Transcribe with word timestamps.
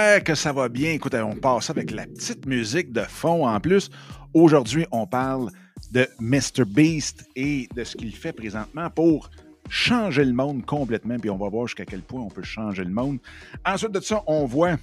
Que 0.00 0.34
ça 0.34 0.52
va 0.52 0.70
bien. 0.70 0.92
Écoutez, 0.92 1.20
on 1.20 1.36
passe 1.36 1.68
avec 1.68 1.90
la 1.90 2.06
petite 2.06 2.46
musique 2.46 2.90
de 2.90 3.02
fond 3.02 3.46
en 3.46 3.60
plus. 3.60 3.90
Aujourd'hui, 4.32 4.86
on 4.92 5.06
parle 5.06 5.50
de 5.92 6.08
Mr. 6.18 6.64
Beast 6.66 7.28
et 7.36 7.68
de 7.74 7.84
ce 7.84 7.96
qu'il 7.98 8.16
fait 8.16 8.32
présentement 8.32 8.88
pour 8.88 9.28
changer 9.68 10.24
le 10.24 10.32
monde 10.32 10.64
complètement. 10.64 11.18
Puis 11.18 11.28
on 11.28 11.36
va 11.36 11.50
voir 11.50 11.66
jusqu'à 11.66 11.84
quel 11.84 12.00
point 12.00 12.22
on 12.22 12.30
peut 12.30 12.42
changer 12.42 12.82
le 12.82 12.90
monde. 12.90 13.18
Ensuite 13.66 13.92
de 13.92 14.00
ça, 14.00 14.22
on 14.26 14.46
voit 14.46 14.78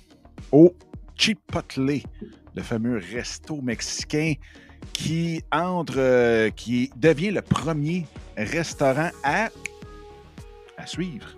au 0.51 0.75
Chipotle, 1.15 2.02
le 2.56 2.62
fameux 2.62 3.02
resto 3.12 3.60
mexicain 3.60 4.34
qui 4.94 5.42
entre, 5.52 5.96
euh, 5.97 6.52
qui 6.52 6.92
devient 6.96 7.31
le 7.31 7.42
premier 7.42 8.06
restaurant 8.38 9.10
à, 9.24 9.49
à 10.78 10.86
suivre. 10.86 11.36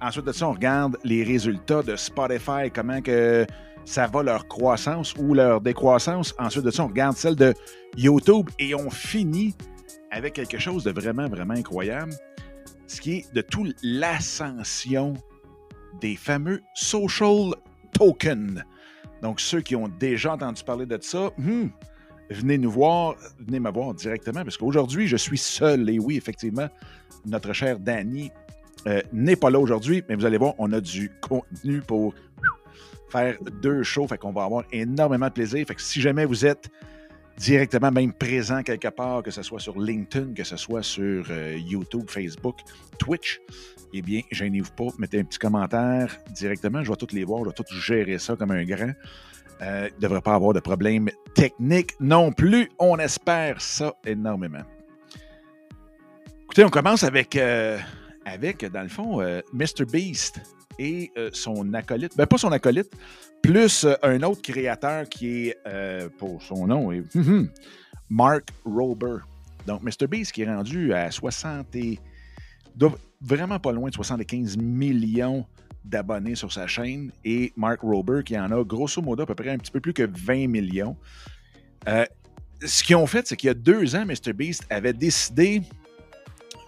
Ensuite 0.00 0.26
de 0.26 0.32
ça, 0.32 0.48
on 0.48 0.52
regarde 0.52 0.96
les 1.02 1.24
résultats 1.24 1.82
de 1.82 1.96
Spotify, 1.96 2.70
comment 2.72 3.02
que 3.02 3.46
ça 3.84 4.06
va 4.06 4.22
leur 4.22 4.46
croissance 4.46 5.14
ou 5.18 5.34
leur 5.34 5.60
décroissance. 5.60 6.34
Ensuite 6.38 6.64
de 6.64 6.70
ça, 6.70 6.84
on 6.84 6.88
regarde 6.88 7.16
celle 7.16 7.34
de 7.34 7.54
YouTube 7.96 8.48
et 8.58 8.74
on 8.74 8.90
finit 8.90 9.54
avec 10.10 10.34
quelque 10.34 10.58
chose 10.58 10.84
de 10.84 10.90
vraiment, 10.90 11.28
vraiment 11.28 11.54
incroyable, 11.54 12.12
ce 12.86 13.00
qui 13.00 13.12
est 13.12 13.34
de 13.34 13.40
toute 13.40 13.74
l'ascension 13.82 15.14
des 16.00 16.16
fameux 16.16 16.62
social 16.74 17.54
tokens. 17.92 18.62
Donc, 19.22 19.40
ceux 19.40 19.60
qui 19.60 19.74
ont 19.74 19.88
déjà 19.88 20.34
entendu 20.34 20.62
parler 20.62 20.86
de 20.86 20.98
ça, 21.00 21.30
hmm, 21.38 21.68
venez 22.30 22.58
nous 22.58 22.70
voir, 22.70 23.16
venez 23.40 23.58
me 23.58 23.70
voir 23.70 23.94
directement, 23.94 24.44
parce 24.44 24.56
qu'aujourd'hui, 24.56 25.08
je 25.08 25.16
suis 25.16 25.38
seul. 25.38 25.90
Et 25.90 25.98
oui, 25.98 26.16
effectivement, 26.16 26.68
notre 27.26 27.52
cher 27.52 27.80
Danny 27.80 28.30
euh, 28.86 29.00
n'est 29.12 29.36
pas 29.36 29.50
là 29.50 29.58
aujourd'hui, 29.58 30.02
mais 30.08 30.14
vous 30.14 30.24
allez 30.24 30.38
voir, 30.38 30.54
on 30.58 30.72
a 30.72 30.80
du 30.80 31.10
contenu 31.20 31.80
pour 31.80 32.14
faire 33.10 33.36
deux 33.62 33.82
shows. 33.82 34.06
Fait 34.06 34.18
qu'on 34.18 34.32
va 34.32 34.44
avoir 34.44 34.64
énormément 34.72 35.26
de 35.26 35.32
plaisir. 35.32 35.66
Fait 35.66 35.74
que 35.74 35.82
si 35.82 36.00
jamais 36.00 36.24
vous 36.24 36.46
êtes 36.46 36.68
directement 37.36 37.90
même 37.90 38.12
présent 38.12 38.62
quelque 38.62 38.88
part, 38.88 39.22
que 39.22 39.30
ce 39.30 39.42
soit 39.42 39.60
sur 39.60 39.78
LinkedIn, 39.78 40.34
que 40.34 40.44
ce 40.44 40.56
soit 40.56 40.82
sur 40.82 41.24
euh, 41.30 41.56
YouTube, 41.56 42.04
Facebook, 42.08 42.56
Twitch, 42.98 43.40
eh 43.94 44.02
bien, 44.02 44.20
gênez-vous 44.30 44.72
pas, 44.72 44.94
mettez 44.98 45.20
un 45.20 45.24
petit 45.24 45.38
commentaire 45.38 46.16
directement. 46.30 46.82
Je 46.82 46.90
vais 46.90 46.96
tous 46.96 47.14
les 47.14 47.24
voir, 47.24 47.44
je 47.44 47.48
vais 47.48 47.54
tout 47.54 47.64
gérer 47.68 48.18
ça 48.18 48.36
comme 48.36 48.50
un 48.50 48.64
grand. 48.64 48.92
Euh, 49.60 49.88
il 49.90 49.96
ne 49.96 50.00
devrait 50.00 50.20
pas 50.20 50.34
avoir 50.34 50.52
de 50.52 50.60
problème 50.60 51.08
technique 51.34 51.94
non 52.00 52.32
plus. 52.32 52.70
On 52.78 52.98
espère 52.98 53.60
ça 53.60 53.94
énormément. 54.04 54.62
Écoutez, 56.44 56.64
on 56.64 56.70
commence 56.70 57.02
avec, 57.02 57.38
avec 58.28 58.64
dans 58.70 58.82
le 58.82 58.88
fond, 58.88 59.20
Mr. 59.52 59.84
Beast 59.90 60.40
et 60.78 61.10
son 61.32 61.74
acolyte. 61.74 62.16
Ben, 62.16 62.26
pas 62.26 62.38
son 62.38 62.52
acolyte, 62.52 62.90
plus 63.42 63.86
un 64.02 64.22
autre 64.22 64.42
créateur 64.42 65.08
qui 65.08 65.48
est, 65.48 65.58
pour 66.18 66.42
son 66.42 66.66
nom, 66.66 66.92
Mark 68.10 68.48
Rober. 68.64 69.18
Donc, 69.66 69.82
Mr. 69.82 70.06
Beast 70.08 70.32
qui 70.32 70.42
est 70.42 70.54
rendu 70.54 70.92
à 70.92 71.10
60 71.10 71.74
et. 71.76 71.98
vraiment 73.20 73.58
pas 73.58 73.72
loin 73.72 73.90
de 73.90 73.94
75 73.94 74.56
millions 74.56 75.44
d'abonnés 75.84 76.34
sur 76.34 76.52
sa 76.52 76.66
chaîne 76.66 77.10
et 77.24 77.52
Mark 77.56 77.80
Rober 77.80 78.22
qui 78.24 78.38
en 78.38 78.52
a 78.52 78.62
grosso 78.62 79.02
modo 79.02 79.22
à 79.22 79.26
peu 79.26 79.34
près 79.34 79.50
un 79.50 79.58
petit 79.58 79.72
peu 79.72 79.80
plus 79.80 79.92
que 79.92 80.08
20 80.08 80.48
millions. 80.48 80.96
ce 82.64 82.84
qu'ils 82.84 82.96
ont 82.96 83.06
fait, 83.06 83.26
c'est 83.26 83.36
qu'il 83.36 83.48
y 83.48 83.50
a 83.50 83.54
deux 83.54 83.96
ans, 83.96 84.04
Mr. 84.06 84.32
Beast 84.32 84.64
avait 84.70 84.92
décidé 84.92 85.62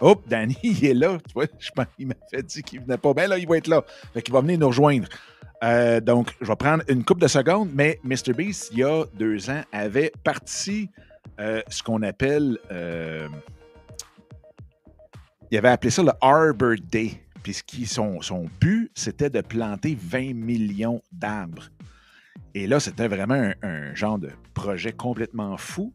Hop, 0.00 0.26
Danny, 0.26 0.56
il 0.62 0.84
est 0.84 0.94
là. 0.94 1.18
Tu 1.26 1.34
vois, 1.34 1.46
je 1.58 1.70
pense 1.70 1.86
qu'il 1.96 2.06
m'a 2.06 2.14
fait 2.30 2.42
dire 2.42 2.62
qu'il 2.62 2.80
venait 2.80 2.96
pas. 2.96 3.14
bien. 3.14 3.28
là, 3.28 3.38
il 3.38 3.46
va 3.46 3.58
être 3.58 3.68
là. 3.68 3.84
Fait 4.14 4.22
qu'il 4.22 4.32
va 4.32 4.40
venir 4.40 4.58
nous 4.58 4.68
rejoindre. 4.68 5.08
Euh, 5.62 6.00
donc, 6.00 6.34
je 6.40 6.46
vais 6.46 6.56
prendre 6.56 6.82
une 6.88 7.04
coupe 7.04 7.20
de 7.20 7.28
secondes, 7.28 7.70
mais 7.74 8.00
Mr. 8.02 8.32
Beast, 8.34 8.70
il 8.72 8.78
y 8.78 8.84
a 8.84 9.04
deux 9.14 9.50
ans, 9.50 9.62
avait 9.72 10.12
parti 10.24 10.88
euh, 11.38 11.60
ce 11.68 11.82
qu'on 11.82 12.02
appelle. 12.02 12.58
Euh, 12.70 13.28
il 15.50 15.58
avait 15.58 15.68
appelé 15.68 15.90
ça 15.90 16.02
le 16.02 16.12
Arbor 16.20 16.76
Day. 16.90 17.20
Puis 17.42 17.86
son, 17.86 18.20
son 18.20 18.46
but, 18.60 18.90
c'était 18.94 19.30
de 19.30 19.40
planter 19.40 19.96
20 20.00 20.34
millions 20.34 21.02
d'arbres. 21.10 21.70
Et 22.54 22.66
là, 22.66 22.80
c'était 22.80 23.08
vraiment 23.08 23.34
un, 23.34 23.54
un, 23.62 23.94
genre 23.94 24.18
de 24.18 24.30
projet 24.54 24.92
complètement 24.92 25.56
fou. 25.56 25.92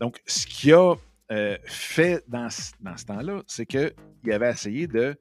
Donc, 0.00 0.20
ce 0.26 0.46
qu'il 0.46 0.72
a 0.74 0.94
euh, 1.32 1.56
fait 1.64 2.24
dans, 2.28 2.48
ce 2.50 3.04
temps-là, 3.04 3.42
c'est 3.46 3.66
qu'il 3.66 3.92
avait 4.30 4.50
essayé 4.50 4.86
de 4.86 5.16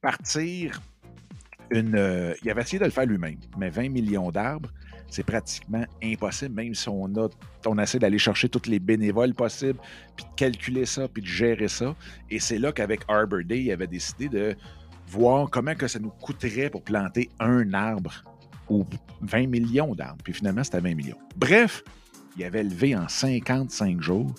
partir 0.00 0.80
une. 1.70 1.96
Euh, 1.96 2.34
il 2.42 2.50
avait 2.50 2.62
essayé 2.62 2.78
de 2.78 2.84
le 2.84 2.90
faire 2.90 3.06
lui-même, 3.06 3.38
mais 3.56 3.70
20 3.70 3.88
millions 3.88 4.30
d'arbres, 4.30 4.70
c'est 5.08 5.22
pratiquement 5.22 5.84
impossible, 6.02 6.54
même 6.54 6.74
si 6.74 6.88
on 6.88 7.06
a 7.16 7.28
on 7.66 7.78
essaie 7.78 7.98
d'aller 7.98 8.18
chercher 8.18 8.48
toutes 8.48 8.66
les 8.66 8.80
bénévoles 8.80 9.34
possibles, 9.34 9.78
puis 10.16 10.24
de 10.24 10.34
calculer 10.36 10.86
ça, 10.86 11.08
puis 11.08 11.22
de 11.22 11.28
gérer 11.28 11.68
ça. 11.68 11.94
Et 12.30 12.40
c'est 12.40 12.58
là 12.58 12.72
qu'avec 12.72 13.02
Arbor 13.08 13.40
Day, 13.44 13.62
il 13.62 13.70
avait 13.72 13.86
décidé 13.86 14.28
de 14.28 14.56
voir 15.08 15.48
comment 15.50 15.74
que 15.74 15.86
ça 15.86 15.98
nous 15.98 16.10
coûterait 16.10 16.70
pour 16.70 16.82
planter 16.82 17.30
un 17.38 17.72
arbre 17.74 18.24
ou 18.68 18.84
20 19.20 19.46
millions 19.46 19.94
d'arbres. 19.94 20.22
Puis 20.24 20.32
finalement, 20.32 20.64
c'était 20.64 20.80
20 20.80 20.94
millions. 20.94 21.18
Bref, 21.36 21.84
il 22.36 22.44
avait 22.44 22.64
levé 22.64 22.96
en 22.96 23.08
55 23.08 24.00
jours 24.00 24.34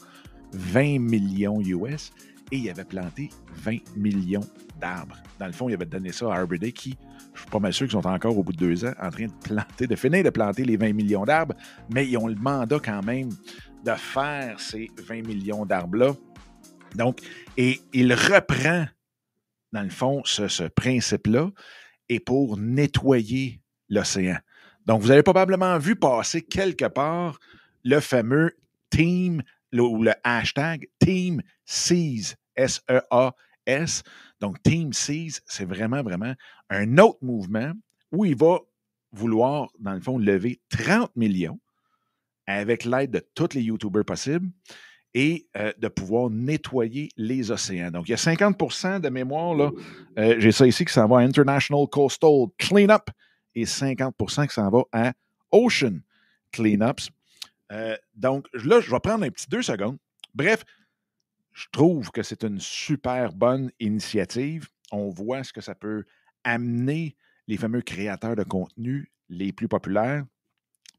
20 0.56 1.00
millions 1.00 1.62
US 1.62 2.12
et 2.52 2.58
il 2.58 2.70
avait 2.70 2.86
planté 2.86 3.30
20 3.64 3.78
millions 3.96 4.48
d'arbres. 4.80 5.18
Dans 5.40 5.48
le 5.48 5.52
fond, 5.52 5.70
il 5.70 5.74
avait 5.74 5.86
donné 5.86 6.12
ça 6.12 6.34
à 6.34 6.40
Arbor 6.40 6.60
Day 6.60 6.72
qui, 6.72 6.98
je 7.34 7.42
suis 7.42 7.50
pas 7.50 7.60
mal 7.60 7.74
sûr 7.74 7.88
qu'ils 7.88 8.00
sont 8.00 8.08
encore 8.08 8.38
au 8.38 8.44
bout 8.44 8.54
de 8.54 8.58
deux 8.58 8.86
ans 8.86 8.94
en 9.02 9.10
train 9.10 9.26
de 9.26 9.34
planter, 9.44 9.88
de 9.88 9.96
finir 9.96 10.24
de 10.24 10.30
planter 10.30 10.64
les 10.64 10.78
20 10.78 10.94
millions 10.94 11.26
d'arbres, 11.26 11.56
mais 11.90 12.08
ils 12.08 12.18
ont 12.18 12.28
le 12.28 12.36
mandat 12.36 12.80
quand 12.84 13.04
même 13.04 13.30
de 13.84 13.92
faire 13.92 14.60
ces 14.60 14.90
20 14.98 15.28
millions 15.28 15.66
d'arbres-là. 15.66 16.14
Donc, 16.96 17.20
et 17.58 17.82
il 17.94 18.14
reprend, 18.14 18.86
dans 19.74 19.84
le 19.84 19.90
fond, 19.90 20.22
ce, 20.26 20.48
ce 20.48 20.64
principe-là, 20.64 21.50
et 22.08 22.20
pour 22.20 22.58
nettoyer 22.58 23.60
l'océan. 23.90 24.38
Donc, 24.86 25.02
vous 25.02 25.12
avez 25.12 25.24
probablement 25.24 25.78
vu 25.80 25.96
passer 25.96 26.42
quelque 26.42 26.86
part 26.86 27.40
le 27.84 28.00
fameux 28.00 28.56
Team 28.90 29.42
le, 29.72 29.84
ou 29.84 30.04
le 30.04 30.14
hashtag 30.24 30.88
Team 31.00 31.42
Seas, 31.66 32.36
S-E-A-S. 32.56 34.04
Donc, 34.40 34.62
Team 34.64 34.94
Seas, 34.94 35.42
c'est 35.46 35.66
vraiment, 35.66 36.04
vraiment 36.04 36.34
un 36.70 36.98
autre 36.98 37.20
mouvement 37.22 37.72
où 38.12 38.26
il 38.26 38.36
va 38.36 38.60
vouloir, 39.12 39.70
dans 39.80 39.94
le 39.94 40.02
fond, 40.02 40.18
lever 40.18 40.60
30 40.70 41.16
millions 41.16 41.60
avec 42.48 42.86
l'aide 42.86 43.12
de 43.12 43.28
tous 43.34 43.54
les 43.54 43.62
YouTubers 43.62 44.06
possibles 44.06 44.50
et 45.14 45.48
euh, 45.56 45.72
de 45.78 45.88
pouvoir 45.88 46.30
nettoyer 46.30 47.10
les 47.16 47.50
océans. 47.50 47.90
Donc, 47.90 48.08
il 48.08 48.12
y 48.12 48.14
a 48.14 48.18
50% 48.18 49.00
de 49.00 49.10
mémoire, 49.10 49.56
là, 49.56 49.72
euh, 50.20 50.36
j'ai 50.40 50.52
ça 50.52 50.68
ici, 50.68 50.84
qui 50.84 50.94
s'en 50.94 51.08
va 51.08 51.20
à 51.20 51.22
International 51.22 51.88
Coastal 51.90 52.48
Cleanup 52.58 53.10
et 53.56 53.64
50% 53.64 54.48
qui 54.48 54.54
s'en 54.54 54.70
va 54.70 54.84
à 54.92 55.14
Ocean 55.52 56.00
Cleanups. 56.52 57.10
Euh, 57.72 57.96
donc 58.14 58.48
là, 58.54 58.80
je 58.80 58.92
vais 58.92 59.00
prendre 59.00 59.24
un 59.24 59.30
petit 59.30 59.48
deux 59.50 59.62
secondes. 59.62 59.98
Bref, 60.34 60.64
je 61.54 61.66
trouve 61.72 62.12
que 62.12 62.24
c'est 62.24 62.44
une 62.44 62.60
super 62.60 63.34
bonne 63.34 63.72
initiative. 63.80 64.68
On 64.92 65.10
voit 65.10 65.44
ce 65.44 65.54
que 65.54 65.62
ça 65.62 65.76
peut 65.76 66.04
amener 66.44 67.16
les 67.48 67.58
fameux 67.58 67.82
créateurs 67.82 68.36
de 68.36 68.44
contenu 68.44 69.12
les 69.30 69.52
plus 69.52 69.68
populaires. 69.68 70.26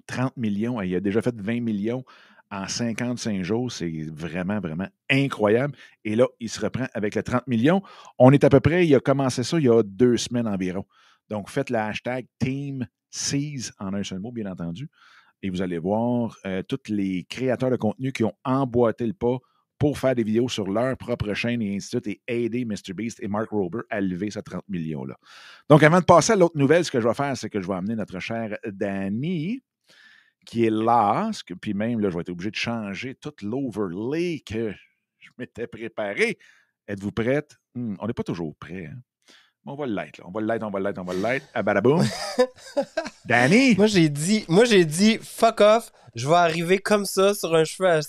30 0.07 0.37
millions, 0.37 0.81
il 0.81 0.95
a 0.95 1.01
déjà 1.01 1.21
fait 1.21 1.35
20 1.39 1.61
millions 1.61 2.05
en 2.51 2.67
55 2.67 3.43
jours. 3.43 3.71
C'est 3.71 4.07
vraiment, 4.11 4.61
vraiment 4.61 4.89
incroyable. 5.11 5.77
Et 6.05 6.17
là, 6.17 6.27
il 6.41 6.49
se 6.49 6.61
reprend 6.61 6.87
avec 6.95 7.15
les 7.15 7.23
30 7.23 7.47
millions. 7.47 7.83
On 8.19 8.33
est 8.33 8.45
à 8.45 8.49
peu 8.49 8.61
près, 8.61 8.87
il 8.87 8.95
a 8.95 9.01
commencé 9.01 9.43
ça 9.43 9.59
il 9.59 9.65
y 9.65 9.69
a 9.69 9.83
deux 9.83 10.17
semaines 10.17 10.47
environ. 10.47 10.85
Donc, 11.29 11.51
faites 11.51 11.71
le 11.71 11.79
hashtag 11.79 12.27
Team 12.39 12.87
en 13.79 13.95
un 13.95 14.03
seul 14.03 14.19
mot, 14.21 14.31
bien 14.31 14.51
entendu 14.51 14.91
et 15.43 15.51
vous 15.51 15.63
allez 15.63 15.79
voir 15.79 16.37
euh, 16.47 16.63
tous 16.63 16.91
les 16.91 17.25
créateurs 17.25 17.71
de 17.71 17.77
contenu 17.77 18.13
qui 18.13 18.25
ont 18.25 18.35
emboîté 18.45 19.07
le 19.07 19.13
pas 19.13 19.39
pour 19.79 19.99
faire 19.99 20.15
des 20.15 20.25
vidéos 20.25 20.49
sur 20.49 20.69
leur 20.71 20.97
propre 20.97 21.35
chaîne 21.35 21.61
et 21.61 21.77
ainsi 21.77 21.97
de 21.97 22.03
suite 22.03 22.21
et 22.27 22.45
aider 22.45 22.65
MrBeast 22.65 23.23
et 23.23 23.29
Mark 23.29 23.51
Rober 23.51 23.81
à 23.91 24.01
lever 24.01 24.31
ces 24.31 24.43
30 24.43 24.63
millions-là. 24.69 25.17
Donc, 25.69 25.83
avant 25.83 26.01
de 26.01 26.05
passer 26.05 26.33
à 26.33 26.37
l'autre 26.37 26.57
nouvelle, 26.57 26.85
ce 26.85 26.91
que 26.91 27.01
je 27.01 27.07
vais 27.07 27.15
faire, 27.15 27.37
c'est 27.37 27.51
que 27.51 27.61
je 27.61 27.67
vais 27.67 27.75
amener 27.75 27.95
notre 27.95 28.19
cher 28.19 28.57
Danny, 28.67 29.63
qui 30.47 30.65
est 30.65 30.71
là, 30.71 31.31
puis 31.61 31.75
même, 31.75 32.01
là, 32.01 32.09
je 32.09 32.15
vais 32.15 32.21
être 32.23 32.31
obligé 32.31 32.51
de 32.51 32.57
changer 32.57 33.15
tout 33.17 33.35
l'overlay 33.43 34.41
que 34.47 34.73
je 35.19 35.31
m'étais 35.39 35.67
préparé. 35.67 36.39
Êtes-vous 36.89 37.13
prête? 37.13 37.57
Hmm, 37.75 37.97
on 37.99 38.07
n'est 38.07 38.13
pas 38.13 38.23
toujours 38.23 38.55
prêt. 38.57 38.87
Hein? 38.87 39.01
On 39.67 39.75
va 39.75 39.87
le 39.87 39.93
light, 39.95 40.19
là. 40.19 40.25
On 40.27 40.31
va 40.31 40.41
le 40.41 40.47
light, 40.47 40.63
on 40.63 40.71
va 40.71 40.79
le 40.79 40.85
light, 40.85 40.99
on 40.99 41.05
va 41.05 41.13
le 41.15 41.21
light. 41.21 41.43
Ah. 41.55 41.63
Danny! 43.25 43.75
Moi, 43.77 43.87
j'ai 43.87 44.09
dit, 44.09 44.45
moi, 44.49 44.65
j'ai 44.65 44.85
dit, 44.85 45.19
fuck 45.23 45.61
off, 45.61 45.93
je 46.15 46.29
vais 46.29 46.35
arriver 46.35 46.79
comme 46.79 47.05
ça 47.05 47.35
sur 47.35 47.55
un 47.55 47.65
cheveu 47.65 47.89
à 47.89 48.01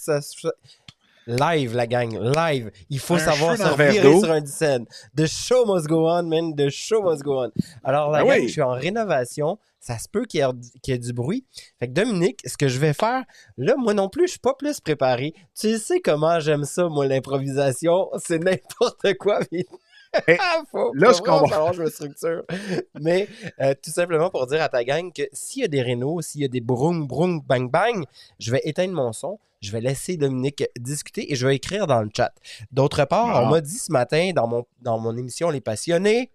Live, 1.30 1.76
la 1.76 1.88
gang, 1.88 2.18
live. 2.38 2.72
Il 2.90 3.00
faut 3.00 3.16
Un 3.16 3.20
savoir 3.20 3.58
se 3.58 3.76
virer 3.76 4.20
sur 4.20 4.32
un 4.32 4.46
scène. 4.46 4.86
The 5.18 5.26
show 5.26 5.66
must 5.66 5.88
go 5.88 6.08
on, 6.10 6.24
man. 6.24 6.56
The 6.56 6.70
show 6.70 7.02
must 7.04 7.22
go 7.22 7.44
on. 7.44 7.52
Alors, 7.84 8.12
la 8.12 8.20
Ah 8.20 8.24
gang, 8.24 8.40
oui. 8.40 8.48
je 8.48 8.54
suis 8.54 8.62
en 8.62 8.72
rénovation. 8.72 9.60
Ça 9.82 9.98
se 10.00 10.08
peut 10.08 10.24
qu'il 10.26 10.40
y, 10.40 10.90
y 10.90 10.94
ait 10.94 10.98
du 10.98 11.12
bruit. 11.12 11.46
Fait 11.80 11.88
que 11.88 11.94
Dominique, 11.94 12.40
ce 12.46 12.56
que 12.56 12.70
je 12.70 12.80
vais 12.80 12.94
faire, 12.94 13.24
là, 13.58 13.76
moi 13.78 13.94
non 13.94 14.08
plus, 14.08 14.28
je 14.28 14.32
suis 14.32 14.40
pas 14.40 14.54
plus 14.54 14.80
préparé. 14.80 15.34
Tu 15.58 15.78
sais 15.78 16.00
comment 16.00 16.40
j'aime 16.40 16.64
ça, 16.64 16.88
moi, 16.88 17.06
l'improvisation. 17.06 18.10
C'est 18.20 18.40
n'importe 18.40 19.14
quoi. 19.20 19.40
mais- 19.52 19.66
Faut, 20.72 20.94
là, 20.94 21.12
vraiment 21.12 21.42
va- 21.42 21.48
savoir, 21.48 21.74
je 21.74 21.84
me 21.84 21.90
structure. 21.90 22.44
Mais 23.00 23.28
euh, 23.62 23.74
tout 23.82 23.92
simplement 23.92 24.30
pour 24.30 24.48
dire 24.48 24.62
à 24.62 24.70
ta 24.70 24.84
gang 24.84 25.12
que 25.14 25.24
s'il 25.34 25.62
y 25.62 25.66
a 25.66 25.68
des 25.68 25.82
rénaux, 25.82 26.22
s'il 26.22 26.42
y 26.42 26.46
a 26.46 26.48
des 26.48 26.62
broum, 26.62 27.08
broum, 27.08 27.42
bang, 27.42 27.70
bang, 27.70 28.04
je 28.40 28.52
vais 28.52 28.62
éteindre 28.64 28.94
mon 28.94 29.14
son, 29.14 29.40
je 29.62 29.72
vais 29.72 29.82
laisser 29.82 30.18
Dominique 30.18 30.64
discuter 30.80 31.32
et 31.32 31.36
je 31.36 31.48
vais 31.48 31.56
écrire 31.56 31.88
dans 31.88 32.02
le 32.02 32.10
chat. 32.16 32.32
D'autre 32.72 33.06
part, 33.06 33.28
Ah. 33.36 33.44
on 33.44 33.50
m'a 33.50 33.62
dit 33.62 33.78
ce 33.78 33.92
matin 33.92 34.32
dans 34.36 34.48
mon, 34.48 34.66
dans 34.82 35.00
mon 35.00 35.16
émission 35.18 35.50
Les 35.50 35.62
Passionnés 35.62 36.32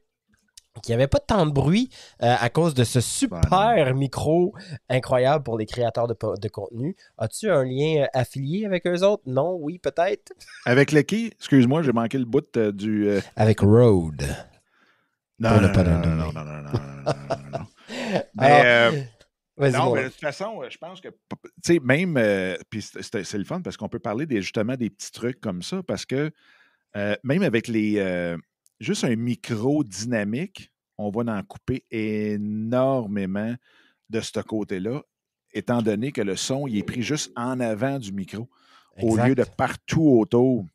qu'il 0.80 0.92
n'y 0.92 0.94
avait 0.94 1.08
pas 1.08 1.18
tant 1.20 1.44
de 1.44 1.50
bruit 1.52 1.90
euh, 2.22 2.34
à 2.38 2.48
cause 2.48 2.72
de 2.74 2.84
ce 2.84 3.00
super 3.00 3.94
micro 3.94 4.54
incroyable 4.88 5.44
pour 5.44 5.58
les 5.58 5.66
créateurs 5.66 6.06
de, 6.08 6.16
de 6.40 6.48
contenu. 6.48 6.96
As-tu 7.18 7.50
un 7.50 7.62
lien 7.64 8.04
euh, 8.04 8.06
affilié 8.14 8.64
avec 8.64 8.86
eux 8.86 9.02
autres? 9.02 9.22
Non, 9.26 9.56
oui, 9.60 9.78
peut-être? 9.78 10.32
Avec 10.64 10.92
le 10.92 11.02
qui? 11.02 11.26
Excuse-moi, 11.26 11.82
j'ai 11.82 11.92
manqué 11.92 12.18
le 12.18 12.24
bout 12.24 12.56
euh, 12.56 12.72
du. 12.72 13.08
euh, 13.08 13.20
Avec 13.36 13.60
Rode. 13.60 14.24
Non, 15.38 15.60
non, 15.60 15.72
non, 15.72 15.84
non, 15.84 15.84
non, 15.84 16.16
non, 16.16 16.32
non, 16.32 16.32
non, 16.32 16.44
non, 16.44 16.62
non, 16.62 16.72
non, 17.52 17.58
non. 17.58 17.66
Mais, 18.36 18.62
euh, 18.64 18.90
non, 19.70 19.94
mais 19.94 20.04
de 20.04 20.08
toute 20.08 20.20
façon, 20.20 20.62
euh, 20.62 20.70
je 20.70 20.78
pense 20.78 21.00
que, 21.00 21.08
tu 21.08 21.14
sais, 21.62 21.80
même, 21.82 22.16
euh, 22.16 22.56
puis 22.70 22.80
c'est 22.80 23.34
le 23.34 23.44
fun 23.44 23.60
parce 23.60 23.76
qu'on 23.76 23.88
peut 23.88 23.98
parler 23.98 24.24
des, 24.26 24.40
justement 24.40 24.76
des 24.76 24.88
petits 24.88 25.10
trucs 25.12 25.40
comme 25.40 25.62
ça 25.62 25.82
parce 25.82 26.06
que 26.06 26.30
euh, 26.96 27.16
même 27.24 27.42
avec 27.42 27.68
les, 27.68 27.98
euh, 27.98 28.36
juste 28.82 29.04
un 29.04 29.16
micro 29.16 29.84
dynamique, 29.84 30.70
on 30.98 31.10
va 31.10 31.32
en 31.32 31.42
couper 31.42 31.84
énormément 31.90 33.54
de 34.10 34.20
ce 34.20 34.40
côté-là, 34.40 35.02
étant 35.52 35.82
donné 35.82 36.12
que 36.12 36.20
le 36.20 36.36
son, 36.36 36.66
il 36.66 36.78
est 36.78 36.82
pris 36.82 37.02
juste 37.02 37.32
en 37.36 37.60
avant 37.60 37.98
du 37.98 38.12
micro 38.12 38.48
au 39.00 39.16
lieu 39.16 39.34
de 39.34 39.44
partout 39.44 40.18
autour. 40.20 40.66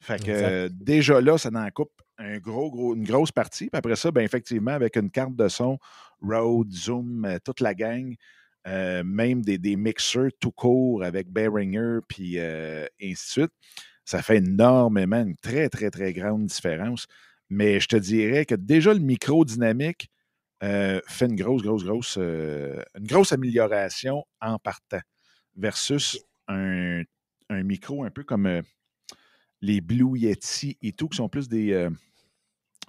Fait 0.00 0.22
que 0.22 0.30
euh, 0.30 0.68
déjà 0.70 1.20
là, 1.20 1.38
ça 1.38 1.50
en 1.52 1.70
coupe 1.70 1.90
un 2.18 2.38
gros, 2.38 2.70
gros, 2.70 2.94
une 2.94 3.04
grosse 3.04 3.32
partie. 3.32 3.68
Puis 3.68 3.78
après 3.78 3.96
ça, 3.96 4.10
ben, 4.10 4.22
effectivement, 4.22 4.70
avec 4.70 4.96
une 4.96 5.10
carte 5.10 5.34
de 5.34 5.48
son, 5.48 5.78
Rode, 6.20 6.72
Zoom, 6.72 7.24
euh, 7.24 7.38
toute 7.44 7.60
la 7.60 7.74
gang, 7.74 8.14
euh, 8.66 9.02
même 9.04 9.42
des, 9.42 9.58
des 9.58 9.76
mixeurs 9.76 10.30
tout 10.40 10.52
court 10.52 11.02
avec 11.04 11.30
Behringer, 11.30 11.98
puis 12.08 12.38
euh, 12.38 12.86
ainsi 13.02 13.12
de 13.12 13.46
suite, 13.46 13.52
ça 14.04 14.22
fait 14.22 14.38
énormément, 14.38 15.22
une 15.22 15.36
très, 15.36 15.68
très, 15.68 15.90
très 15.90 16.12
grande 16.12 16.46
différence. 16.46 17.06
Mais 17.50 17.80
je 17.80 17.88
te 17.88 17.96
dirais 17.96 18.46
que 18.46 18.54
déjà 18.54 18.92
le 18.92 19.00
micro 19.00 19.44
dynamique 19.44 20.10
euh, 20.62 21.00
fait 21.06 21.26
une 21.26 21.36
grosse, 21.36 21.62
grosse, 21.62 21.84
grosse, 21.84 22.16
euh, 22.18 22.82
une 22.98 23.06
grosse 23.06 23.32
amélioration 23.32 24.24
en 24.40 24.58
partant 24.58 25.00
versus 25.56 26.18
un, 26.48 27.02
un 27.50 27.62
micro 27.62 28.04
un 28.04 28.10
peu 28.10 28.24
comme 28.24 28.46
euh, 28.46 28.62
les 29.60 29.80
Blue 29.80 30.18
Yeti 30.18 30.78
et 30.82 30.92
tout, 30.92 31.08
qui 31.08 31.16
sont 31.16 31.28
plus 31.28 31.48
des, 31.48 31.88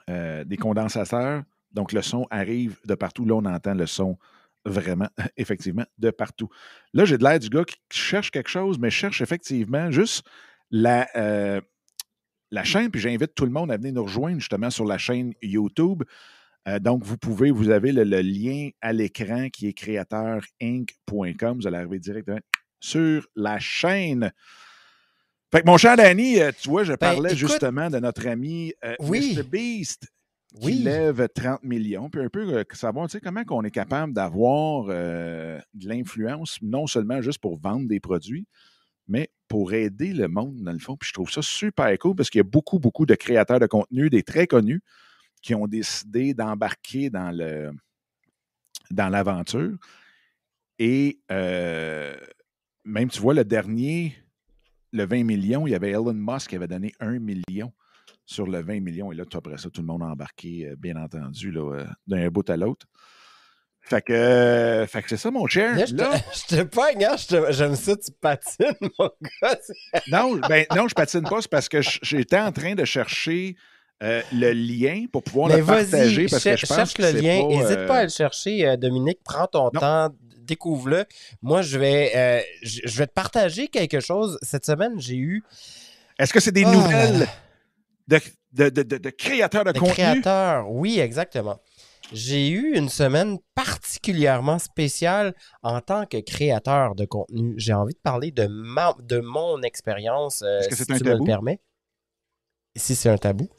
des 0.07 0.57
condensateurs. 0.57 1.44
Donc, 1.72 1.94
le 1.94 2.02
son 2.02 2.28
arrive 2.30 2.80
de 2.86 2.96
partout. 2.96 3.25
Là, 3.25 3.36
on 3.36 3.46
entend 3.46 3.74
le 3.74 3.86
son 3.86 4.18
vraiment, 4.66 5.10
effectivement, 5.38 5.86
de 5.98 6.10
partout. 6.10 6.50
Là, 6.94 7.06
j'ai 7.06 7.18
de 7.18 7.24
l'air 7.24 7.40
du 7.40 7.50
gars 7.50 7.63
qui 7.63 7.78
cherche 7.92 8.31
quelque 8.31 8.50
chose, 8.50 8.78
mais 8.80 8.90
cherche 8.90 9.22
effectivement 9.22 9.92
juste 9.92 10.28
la, 10.72 11.07
euh, 11.16 11.62
la 12.51 12.63
chaîne. 12.63 12.89
Puis 12.92 13.01
j'invite 13.01 13.33
tout 13.36 13.45
le 13.45 13.51
monde 13.51 13.71
à 13.71 13.77
venir 13.77 13.94
nous 13.94 14.03
rejoindre 14.03 14.39
justement 14.39 14.69
sur 14.69 14.86
la 14.86 14.97
chaîne 14.97 15.33
YouTube. 15.42 16.03
Euh, 16.68 16.80
donc, 16.80 17.03
vous 17.03 17.18
pouvez, 17.18 17.51
vous 17.51 17.69
avez 17.69 17.92
le, 17.92 18.03
le 18.03 18.21
lien 18.21 18.69
à 18.81 18.92
l'écran 18.94 19.50
qui 19.50 19.68
est 19.68 19.74
créateurinc.com. 19.74 21.57
Vous 21.59 21.68
allez 21.68 21.77
arriver 21.77 22.00
directement 22.00 22.39
sur 22.80 23.27
la 23.36 23.59
chaîne. 23.59 24.31
Fait 25.51 25.62
que 25.62 25.68
mon 25.68 25.77
cher 25.77 25.95
Danny, 25.95 26.42
euh, 26.42 26.51
tu 26.59 26.69
vois, 26.69 26.83
je 26.83 26.94
parlais 26.94 27.30
Ben, 27.30 27.36
écoute- 27.36 27.38
justement 27.38 27.89
de 27.89 28.00
notre 28.00 28.27
ami 28.27 28.74
euh, 28.83 28.95
Oui. 29.00 29.36
Mr. 29.38 29.44
Beast 29.44 30.07
qui 30.59 30.65
Oui. 30.68 30.74
lève 30.80 31.27
30 31.36 31.63
millions, 31.63 32.09
puis 32.09 32.21
un 32.21 32.30
peu 32.30 32.47
euh, 32.57 32.63
savoir, 32.74 33.07
tu 33.07 33.13
sais, 33.13 33.19
comment 33.21 33.44
qu'on 33.44 33.63
est 33.63 33.71
capable 33.71 34.13
d'avoir 34.13 34.86
de 34.86 35.59
l'influence, 35.88 36.57
non 36.62 36.88
seulement 36.88 37.21
juste 37.21 37.39
pour 37.39 37.59
vendre 37.59 37.88
des 37.88 38.00
produits, 38.00 38.47
mais 39.07 39.30
pour 39.47 39.74
aider 39.74 40.13
le 40.13 40.27
monde, 40.27 40.62
dans 40.63 40.74
le 40.74 40.80
fond. 40.80 40.97
Puis 40.97 41.09
je 41.09 41.13
trouve 41.13 41.31
ça 41.31 41.42
super 41.42 41.97
cool 42.00 42.15
parce 42.15 42.30
qu'il 42.30 42.39
y 42.39 42.42
a 42.42 42.44
beaucoup, 42.44 42.80
beaucoup 42.80 43.06
de 43.06 43.15
créateurs 43.15 43.59
de 43.59 43.68
contenu, 43.68 44.09
des 44.09 44.24
très 44.24 44.47
connus, 44.47 44.81
qui 45.42 45.53
ont 45.53 45.68
décidé 45.68 46.33
d'embarquer 46.33 47.09
dans 47.09 47.31
le 47.31 47.71
dans 48.92 49.09
l'aventure. 49.09 49.77
Et 50.80 51.19
euh, 51.31 52.15
même, 52.83 53.09
tu 53.09 53.21
vois, 53.21 53.33
le 53.33 53.44
dernier, 53.44 54.15
le 54.92 55.06
20 55.06 55.24
millions, 55.24 55.68
il 55.68 55.71
y 55.71 55.75
avait 55.75 55.92
Elon 55.92 56.13
Musk 56.13 56.50
qui 56.50 56.56
avait 56.56 56.68
donné 56.68 56.94
1 57.00 57.19
million 57.19 57.74
sur 58.25 58.47
le 58.47 58.62
20 58.62 58.81
millions. 58.81 59.12
Et 59.12 59.15
là, 59.15 59.25
tout 59.25 59.38
après 59.38 59.57
ça, 59.57 59.69
tout 59.69 59.81
le 59.81 59.88
monde 59.88 60.03
a 60.03 60.07
embarqué, 60.07 60.69
euh, 60.69 60.75
bien 60.75 60.95
entendu, 60.95 61.53
euh, 61.56 61.86
d'un 62.07 62.27
bout 62.30 62.50
à 62.50 62.57
l'autre. 62.57 62.88
Fait 63.87 64.01
que, 64.01 64.13
euh, 64.13 64.87
fait 64.87 65.03
que 65.03 65.09
c'est 65.09 65.17
ça, 65.17 65.29
mon 65.29 65.45
cher. 65.47 65.75
Là, 65.77 65.85
je 65.85 65.93
te, 65.93 66.01
Là, 66.01 66.11
je 66.49 66.55
te 66.55 66.61
pogne, 66.63 67.05
hein, 67.05 67.15
je 67.17 67.27
te- 67.27 67.51
j'aime 67.51 67.75
ça, 67.75 67.95
tu 67.95 68.11
patines, 68.19 68.73
mon 68.99 69.09
gars. 69.41 69.57
non, 70.07 70.35
ben, 70.49 70.65
non, 70.75 70.87
je 70.87 70.95
patine 70.95 71.21
pas, 71.21 71.41
c'est 71.41 71.49
parce 71.51 71.69
que 71.69 71.81
j'étais 72.01 72.39
en 72.39 72.51
train 72.51 72.73
de 72.73 72.83
chercher 72.83 73.55
euh, 74.03 74.21
le 74.33 74.51
lien 74.53 75.05
pour 75.11 75.21
pouvoir 75.23 75.49
Mais 75.49 75.57
le 75.57 75.63
partager 75.65 76.25
vas-y, 76.25 76.27
parce 76.29 76.43
que 76.43 76.49
cher- 76.49 76.57
je 76.57 76.65
pense 76.65 76.77
cherche 76.77 76.93
que 76.95 77.01
le 77.03 77.11
lien. 77.11 77.47
N'hésite 77.47 77.77
euh, 77.77 77.87
pas 77.87 77.97
à 77.99 78.03
le 78.03 78.09
chercher, 78.09 78.67
euh, 78.67 78.75
Dominique. 78.75 79.19
Prends 79.23 79.45
ton 79.47 79.65
Non. 79.73 79.79
temps, 79.79 80.09
découvre-le. 80.39 81.05
Moi, 81.43 81.61
je 81.61 81.77
vais, 81.77 82.11
euh, 82.15 82.41
je 82.63 82.81
je 82.85 82.97
vais 82.97 83.05
te 83.07 83.13
partager 83.13 83.67
quelque 83.67 83.99
chose. 83.99 84.37
Cette 84.41 84.65
semaine, 84.65 84.93
j'ai 84.99 85.15
eu 85.17 85.43
Est-ce 86.19 86.33
que 86.33 86.39
c'est 86.39 86.51
des 86.51 86.65
Ah. 86.65 86.71
nouvelles 86.71 87.27
de, 88.07 88.19
de, 88.69 88.69
de, 88.83 89.09
créateurs 89.11 89.63
de 89.63 89.71
contenu? 89.73 89.93
créateurs. 89.93 90.69
Oui, 90.71 90.99
exactement. 90.99 91.59
J'ai 92.12 92.50
eu 92.50 92.75
une 92.78 92.90
semaine 92.90 93.40
particulièrement 93.56 94.60
spéciale 94.60 95.34
en 95.63 95.81
tant 95.81 96.06
que 96.06 96.18
créateur 96.18 96.96
de 96.96 97.06
contenu. 97.06 97.56
J'ai 97.57 97.74
envie 97.74 97.94
de 97.94 98.00
parler 98.00 98.31
de, 98.31 98.48
ma- 98.48 98.96
de 99.00 99.19
mon 99.19 99.62
expérience, 99.63 100.42
euh, 100.44 100.62
si 100.62 100.75
c'est 100.75 100.92
un 100.92 100.98
tu 100.98 101.04
me 101.04 101.10
le 101.10 101.16
tabou? 101.16 101.25
permets. 101.25 101.60
Si 102.75 102.96
c'est 102.96 103.10
un 103.10 103.18
tabou. 103.18 103.50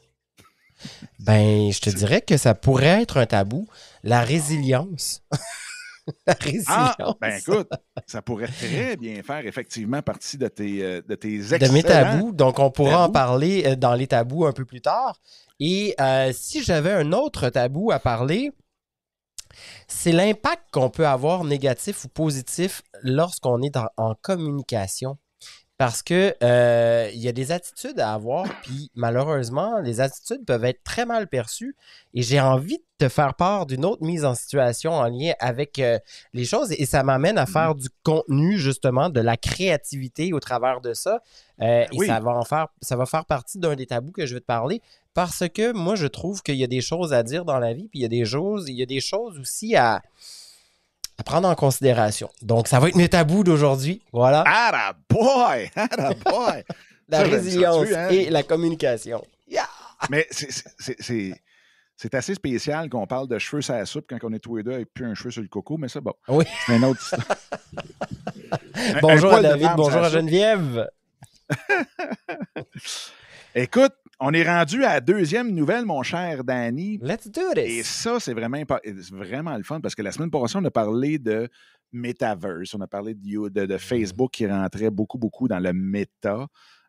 Ben, 1.19 1.71
je 1.71 1.79
te 1.81 1.89
dirais 1.89 2.21
que 2.21 2.37
ça 2.37 2.53
pourrait 2.53 3.01
être 3.01 3.17
un 3.17 3.25
tabou. 3.25 3.67
La 4.03 4.21
résilience. 4.21 5.21
La 6.27 6.33
résilience. 6.33 6.65
Ah, 6.67 7.13
ben 7.19 7.37
écoute, 7.37 7.69
ça 8.05 8.21
pourrait 8.21 8.47
très 8.47 8.95
bien 8.97 9.21
faire 9.23 9.45
effectivement 9.45 10.01
partie 10.01 10.37
de 10.37 10.47
tes, 10.47 10.83
euh, 10.83 11.01
de 11.07 11.15
tes 11.15 11.37
de 11.37 11.71
mes 11.71 11.83
tabous. 11.83 12.31
Donc, 12.31 12.59
on 12.59 12.71
pourra 12.71 13.05
en 13.07 13.11
parler 13.11 13.63
euh, 13.65 13.75
dans 13.75 13.93
les 13.93 14.07
tabous 14.07 14.45
un 14.45 14.53
peu 14.53 14.65
plus 14.65 14.81
tard. 14.81 15.19
Et 15.59 15.95
euh, 15.99 16.31
si 16.33 16.63
j'avais 16.63 16.91
un 16.91 17.11
autre 17.11 17.49
tabou 17.49 17.91
à 17.91 17.99
parler, 17.99 18.51
c'est 19.87 20.11
l'impact 20.11 20.63
qu'on 20.71 20.89
peut 20.89 21.07
avoir 21.07 21.43
négatif 21.43 22.05
ou 22.05 22.09
positif 22.09 22.83
lorsqu'on 23.01 23.61
est 23.61 23.77
en 23.97 24.15
communication. 24.15 25.17
Parce 25.77 26.01
que 26.01 26.35
euh, 26.41 27.07
il 27.13 27.19
y 27.21 27.27
a 27.27 27.31
des 27.31 27.51
attitudes 27.51 27.99
à 27.99 28.11
avoir, 28.13 28.45
puis 28.63 28.89
malheureusement, 28.95 29.79
les 29.79 30.01
attitudes 30.01 30.43
peuvent 30.43 30.65
être 30.65 30.83
très 30.83 31.05
mal 31.05 31.27
perçues. 31.27 31.75
Et 32.15 32.23
j'ai 32.23 32.39
envie 32.39 32.77
de 32.79 32.83
te 33.05 33.09
faire 33.09 33.35
part 33.35 33.67
d'une 33.67 33.85
autre 33.85 34.03
mise 34.03 34.25
en 34.25 34.33
situation 34.33 34.93
en 34.93 35.05
lien 35.07 35.33
avec 35.39 35.77
euh, 35.77 35.99
les 36.33 36.45
choses. 36.45 36.71
Et 36.71 36.87
ça 36.87 37.03
m'amène 37.03 37.37
à 37.37 37.45
Mhm. 37.45 37.51
faire 37.51 37.75
du 37.75 37.89
contenu, 38.03 38.57
justement, 38.57 39.09
de 39.11 39.19
la 39.21 39.37
créativité 39.37 40.33
au 40.33 40.39
travers 40.39 40.81
de 40.81 40.95
ça. 40.95 41.21
Euh, 41.61 41.83
et 41.83 41.87
Oui. 41.95 42.07
ça 42.07 42.19
va 42.21 42.31
en 42.31 42.43
faire, 42.43 42.69
ça 42.81 42.95
va 42.95 43.05
faire 43.05 43.25
partie 43.25 43.59
d'un 43.59 43.75
des 43.75 43.85
tabous 43.85 44.11
que 44.11 44.25
je 44.25 44.33
vais 44.33 44.41
te 44.41 44.45
parler. 44.47 44.81
Parce 45.13 45.47
que 45.47 45.73
moi, 45.73 45.93
je 45.95 46.07
trouve 46.07 46.41
qu'il 46.41 46.55
y 46.55 46.63
a 46.63 46.67
des 46.67 46.81
choses 46.81 47.13
à 47.13 47.21
dire 47.21 47.45
dans 47.45 47.59
la 47.59 47.73
vie, 47.73 47.87
puis 47.87 47.99
il 47.99 48.01
y 48.01 48.05
a 48.05 48.09
des 48.09 48.25
choses, 48.25 48.65
il 48.67 48.75
y 48.75 48.81
a 48.81 48.87
des 48.87 48.99
choses 48.99 49.37
aussi 49.39 49.75
à, 49.75 50.01
à 51.19 51.23
prendre 51.23 51.47
en 51.49 51.55
considération. 51.55 52.29
Donc, 52.41 52.67
ça 52.67 52.79
va 52.79 52.89
être 52.89 52.95
mes 52.95 53.09
tabous 53.09 53.43
d'aujourd'hui. 53.43 54.01
Voilà. 54.13 54.43
Ah, 54.45 54.93
boy! 55.09 55.69
Ah, 55.75 55.87
boy! 56.25 56.63
la 57.09 57.17
ça, 57.19 57.23
j'aime 57.23 57.31
ça, 57.31 57.37
résilience 57.37 57.87
hein? 57.95 58.09
et 58.09 58.29
la 58.29 58.43
communication. 58.43 59.23
Mais 60.11 60.27
c'est- 60.29 61.33
assez 62.13 62.35
spécial 62.35 62.87
qu'on 62.89 63.07
parle 63.07 63.27
de 63.27 63.39
cheveux 63.39 63.63
sur 63.63 63.73
la 63.73 63.87
soupe 63.87 64.05
quand 64.07 64.19
on 64.23 64.31
est 64.31 64.37
tous 64.39 64.57
les 64.57 64.63
deux 64.63 64.73
avec 64.73 64.93
plus 64.93 65.07
un 65.07 65.15
cheveu 65.15 65.31
sur 65.31 65.41
le 65.41 65.47
coco, 65.47 65.77
mais 65.79 65.89
c'est 65.89 65.99
bon. 66.01 66.13
Oui. 66.27 66.45
C'est 66.67 66.75
une 66.75 66.85
autre 66.85 67.01
histoire. 67.01 67.25
Un- 68.75 68.95
un 68.97 69.01
Bonjour 69.01 69.33
à 69.33 69.41
David, 69.41 69.69
bonjour 69.75 69.99
la 69.99 70.07
à. 70.07 70.09
Geneviève. 70.11 70.87
Écoute, 73.55 73.93
on 74.19 74.33
est 74.33 74.43
rendu 74.43 74.83
à 74.83 74.93
la 74.95 75.01
deuxième 75.01 75.51
nouvelle, 75.53 75.85
mon 75.85 76.01
cher 76.01 76.43
Danny. 76.43 76.99
Let's 77.01 77.27
do 77.27 77.41
Et 77.55 77.81
this. 77.81 77.87
ça, 77.87 78.19
c'est 78.19 78.33
vraiment, 78.33 78.61
vraiment 79.11 79.55
le 79.55 79.63
fun 79.63 79.79
parce 79.79 79.95
que 79.95 80.01
la 80.01 80.11
semaine 80.11 80.31
passée, 80.31 80.57
on 80.57 80.65
a 80.65 80.71
parlé 80.71 81.19
de 81.19 81.49
Metaverse, 81.91 82.73
on 82.73 82.81
a 82.81 82.87
parlé 82.87 83.13
de, 83.13 83.49
de 83.49 83.77
Facebook 83.77 84.31
qui 84.31 84.47
rentrait 84.47 84.89
beaucoup, 84.89 85.17
beaucoup 85.17 85.47
dans 85.47 85.59
le 85.59 85.71
méta. 85.73 86.47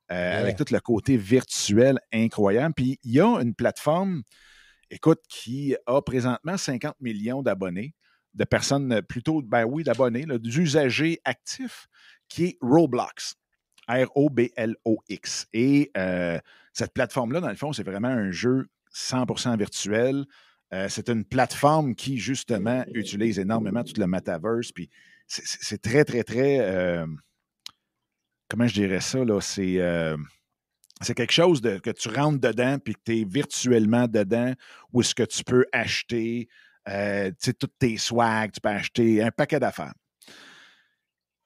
avec 0.08 0.56
tout 0.56 0.64
le 0.70 0.80
côté 0.80 1.16
virtuel 1.16 1.99
incroyable. 2.12 2.75
Puis 2.75 2.99
il 3.02 3.12
y 3.12 3.20
a 3.20 3.40
une 3.40 3.54
plateforme, 3.54 4.23
écoute, 4.90 5.20
qui 5.28 5.76
a 5.87 6.00
présentement 6.00 6.56
50 6.56 6.94
millions 7.00 7.42
d'abonnés, 7.42 7.94
de 8.35 8.44
personnes 8.44 9.02
plutôt, 9.02 9.42
ben 9.42 9.64
oui, 9.64 9.85
d'abonnés, 9.85 10.25
d'usagers 10.38 11.20
actifs, 11.25 11.88
qui 12.28 12.44
est 12.44 12.58
Roblox. 12.62 13.35
R-O-B-L-O-X. 13.88 15.47
Et 15.52 15.92
cette 16.73 16.92
plateforme-là, 16.92 17.40
dans 17.40 17.49
le 17.49 17.57
fond, 17.57 17.73
c'est 17.73 17.83
vraiment 17.83 18.09
un 18.09 18.30
jeu 18.30 18.68
100% 18.95 19.59
virtuel. 19.59 20.25
c'est 20.88 21.09
une 21.09 21.25
plateforme 21.25 21.95
qui, 21.95 22.18
justement, 22.18 22.85
utilise 22.95 23.38
énormément 23.38 23.83
tout 23.83 23.99
le 23.99 24.07
metaverse. 24.07 24.73
Puis 24.73 24.88
c'est 25.26 25.80
très, 25.80 26.04
très, 26.04 26.25
très. 26.25 27.04
comment 28.49 28.66
je 28.66 28.75
dirais 28.75 29.00
ça? 29.00 29.25
Là? 29.25 29.40
C'est. 29.40 31.14
quelque 31.14 31.33
chose 31.33 31.61
de, 31.61 31.78
que 31.78 31.90
tu 31.90 32.09
rentres 32.09 32.40
dedans 32.40 32.78
puis 32.78 32.95
que 32.95 33.00
tu 33.04 33.21
es 33.21 33.25
virtuellement 33.25 34.07
dedans 34.07 34.52
où 34.92 35.00
est-ce 35.00 35.14
que 35.14 35.25
tu 35.25 35.45
peux 35.45 35.64
acheter 35.73 36.49
euh, 36.88 37.30
toutes 37.59 37.78
tes 37.78 37.99
swags, 37.99 38.52
tu 38.52 38.61
peux 38.61 38.68
acheter 38.68 39.23
un 39.23 39.30
paquet 39.30 39.61
d'affaires. 39.61 39.95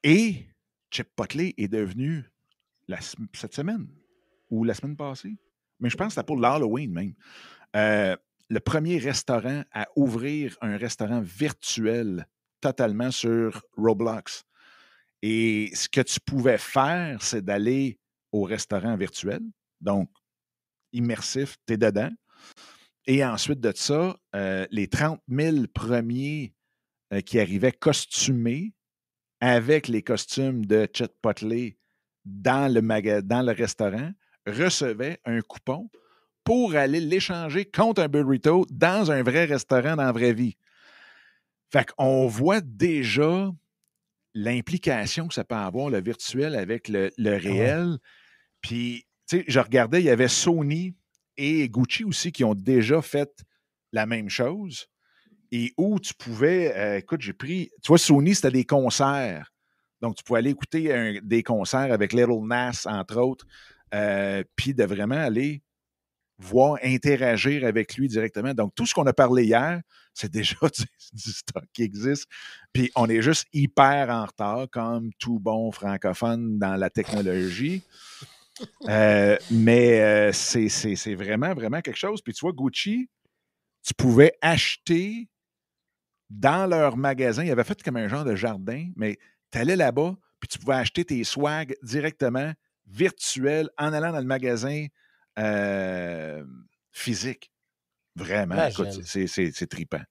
Et 0.04 0.46
Chip 0.90 1.08
Potley 1.16 1.54
est 1.56 1.68
devenu 1.68 2.25
cette 3.32 3.54
semaine 3.54 3.86
ou 4.50 4.64
la 4.64 4.74
semaine 4.74 4.96
passée, 4.96 5.36
mais 5.80 5.90
je 5.90 5.96
pense 5.96 6.08
que 6.08 6.14
c'était 6.14 6.26
pour 6.26 6.38
l'Halloween 6.38 6.92
même, 6.92 7.14
euh, 7.76 8.16
le 8.48 8.60
premier 8.60 8.98
restaurant 8.98 9.62
à 9.72 9.88
ouvrir 9.96 10.56
un 10.60 10.76
restaurant 10.76 11.20
virtuel 11.22 12.26
totalement 12.60 13.10
sur 13.10 13.62
Roblox. 13.76 14.44
Et 15.22 15.70
ce 15.74 15.88
que 15.88 16.00
tu 16.00 16.20
pouvais 16.20 16.58
faire, 16.58 17.22
c'est 17.22 17.44
d'aller 17.44 17.98
au 18.30 18.42
restaurant 18.42 18.96
virtuel, 18.96 19.40
donc 19.80 20.10
immersif, 20.92 21.56
tu 21.66 21.74
es 21.74 21.76
dedans. 21.76 22.10
Et 23.06 23.24
ensuite 23.24 23.60
de 23.60 23.72
ça, 23.74 24.16
euh, 24.34 24.66
les 24.70 24.88
30 24.88 25.20
000 25.28 25.66
premiers 25.72 26.54
euh, 27.12 27.20
qui 27.20 27.40
arrivaient 27.40 27.72
costumés 27.72 28.74
avec 29.40 29.88
les 29.88 30.02
costumes 30.02 30.64
de 30.66 30.88
Chet 30.92 31.08
Potley 31.20 31.78
dans 32.25 32.73
le, 32.73 33.21
dans 33.23 33.43
le 33.43 33.52
restaurant 33.52 34.11
recevaient 34.47 35.19
un 35.25 35.41
coupon 35.41 35.91
pour 36.45 36.75
aller 36.75 37.00
l'échanger 37.00 37.64
contre 37.64 38.02
un 38.02 38.09
burrito 38.09 38.67
dans 38.71 39.11
un 39.11 39.23
vrai 39.23 39.45
restaurant 39.45 39.97
dans 39.97 40.05
la 40.05 40.12
vraie 40.12 40.33
vie. 40.33 40.57
Fait 41.73 41.87
qu'on 41.93 42.26
voit 42.26 42.61
déjà 42.61 43.50
l'implication 44.35 45.29
que 45.29 45.35
ça 45.35 45.45
peut 45.45 45.55
avoir, 45.55 45.91
le 45.91 46.00
virtuel 46.00 46.57
avec 46.57 46.88
le, 46.88 47.11
le 47.17 47.37
réel. 47.37 47.99
Puis, 48.61 49.07
tu 49.29 49.38
sais, 49.38 49.45
je 49.47 49.61
regardais, 49.61 50.00
il 50.00 50.07
y 50.07 50.11
avait 50.11 50.29
Sony 50.29 50.95
et 51.37 51.69
Gucci 51.69 52.05
aussi 52.05 52.33
qui 52.33 52.45
ont 52.45 52.55
déjà 52.55 53.00
fait 53.02 53.45
la 53.93 54.07
même 54.07 54.29
chose 54.29 54.88
et 55.52 55.75
où 55.76 56.00
tu 56.00 56.14
pouvais, 56.14 56.75
euh, 56.76 56.99
écoute, 56.99 57.21
j'ai 57.21 57.35
pris, 57.35 57.71
tu 57.83 57.88
vois, 57.88 57.99
Sony, 57.99 58.35
c'était 58.35 58.50
des 58.50 58.64
concerts. 58.64 59.51
Donc, 60.02 60.16
tu 60.16 60.25
pouvais 60.25 60.40
aller 60.40 60.50
écouter 60.50 61.21
des 61.23 61.42
concerts 61.42 61.92
avec 61.92 62.12
Little 62.12 62.44
Nas, 62.44 62.82
entre 62.87 63.18
autres, 63.18 63.47
euh, 63.94 64.42
puis 64.56 64.75
de 64.75 64.85
vraiment 64.85 65.14
aller 65.14 65.62
voir, 66.38 66.76
interagir 66.82 67.64
avec 67.64 67.94
lui 67.94 68.09
directement. 68.09 68.52
Donc, 68.52 68.75
tout 68.75 68.85
ce 68.85 68.94
qu'on 68.94 69.06
a 69.06 69.12
parlé 69.12 69.44
hier, 69.44 69.80
c'est 70.12 70.30
déjà 70.30 70.56
du, 71.12 71.32
stock 71.32 71.64
qui 71.73 71.85
existe. 71.85 72.28
Puis, 72.73 72.90
on 72.97 73.09
est 73.09 73.23
juste 73.23 73.47
hyper 73.52 74.11
en 74.11 74.26
retard, 74.26 74.66
comme 74.71 75.11
tout 75.21 75.38
bon 75.38 75.71
francophone 75.71 76.59
dans 76.59 76.75
la 76.75 76.90
technologie. 76.90 77.85
Euh, 78.88 79.37
mais 79.50 80.00
euh, 80.00 80.32
c'est 80.32 81.14
vraiment, 81.14 81.54
vraiment 81.54 81.80
quelque 81.80 81.97
chose. 81.97 82.21
Puis 82.23 82.35
tu 82.35 82.40
vois, 82.40 82.52
Gucci, 82.52 83.09
tu 83.82 83.94
pouvais 83.94 84.35
acheter 84.40 85.28
dans 86.28 86.68
leur 86.68 86.97
magasin. 86.97 87.44
Ils 87.44 87.50
avaient 87.50 87.64
fait 87.64 87.82
comme 87.82 87.97
un 87.97 88.09
genre 88.09 88.25
de 88.25 88.35
jardin, 88.35 88.88
mais 88.97 89.18
tu 89.52 89.59
allais 89.59 89.76
là-bas, 89.76 90.16
puis 90.40 90.49
tu 90.49 90.59
pouvais 90.59 90.75
acheter 90.75 91.04
tes 91.04 91.23
swags 91.25 91.76
directement, 91.82 92.52
virtuels, 92.88 93.71
en 93.78 93.92
allant 93.92 94.12
dans 94.12 94.18
le 94.18 94.25
magasin 94.25 94.87
euh, 95.38 96.44
physique. 96.90 97.52
Vraiment, 98.16 98.68
c'est 99.04 99.66
tripant. 99.68 100.02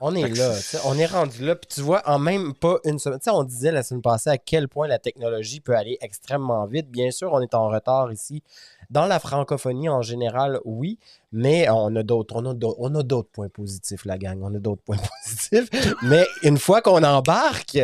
On 0.00 0.14
est 0.14 0.28
là, 0.28 0.54
on 0.84 0.96
est 0.96 1.06
rendu 1.06 1.44
là. 1.44 1.56
Puis 1.56 1.68
tu 1.74 1.80
vois, 1.80 2.08
en 2.08 2.20
même 2.20 2.54
pas 2.54 2.78
une 2.84 3.00
semaine, 3.00 3.18
on 3.26 3.42
disait 3.42 3.72
la 3.72 3.82
semaine 3.82 4.02
passée 4.02 4.30
à 4.30 4.38
quel 4.38 4.68
point 4.68 4.86
la 4.86 5.00
technologie 5.00 5.60
peut 5.60 5.74
aller 5.74 5.98
extrêmement 6.00 6.66
vite. 6.66 6.88
Bien 6.88 7.10
sûr, 7.10 7.32
on 7.32 7.40
est 7.40 7.52
en 7.52 7.68
retard 7.68 8.12
ici. 8.12 8.44
Dans 8.90 9.06
la 9.06 9.18
francophonie 9.18 9.88
en 9.88 10.02
général, 10.02 10.60
oui, 10.64 11.00
mais 11.32 11.68
on 11.68 11.96
a 11.96 12.04
d'autres, 12.04 12.36
on 12.36 12.94
a 12.94 13.02
d'autres 13.02 13.30
points 13.30 13.48
positifs, 13.48 14.04
la 14.04 14.18
gang. 14.18 14.40
On 14.40 14.54
a 14.54 14.60
d'autres 14.60 14.82
points 14.82 14.98
positifs. 15.24 15.68
mais 16.02 16.24
une 16.44 16.58
fois 16.58 16.80
qu'on 16.80 17.02
embarque, 17.02 17.78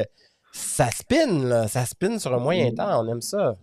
ça 0.55 0.91
spin, 0.91 1.45
là. 1.45 1.69
ça 1.69 1.85
spin 1.85 2.19
sur 2.19 2.33
un 2.33 2.39
moyen 2.39 2.73
temps. 2.73 3.05
On 3.05 3.11
aime 3.11 3.21
ça. 3.21 3.57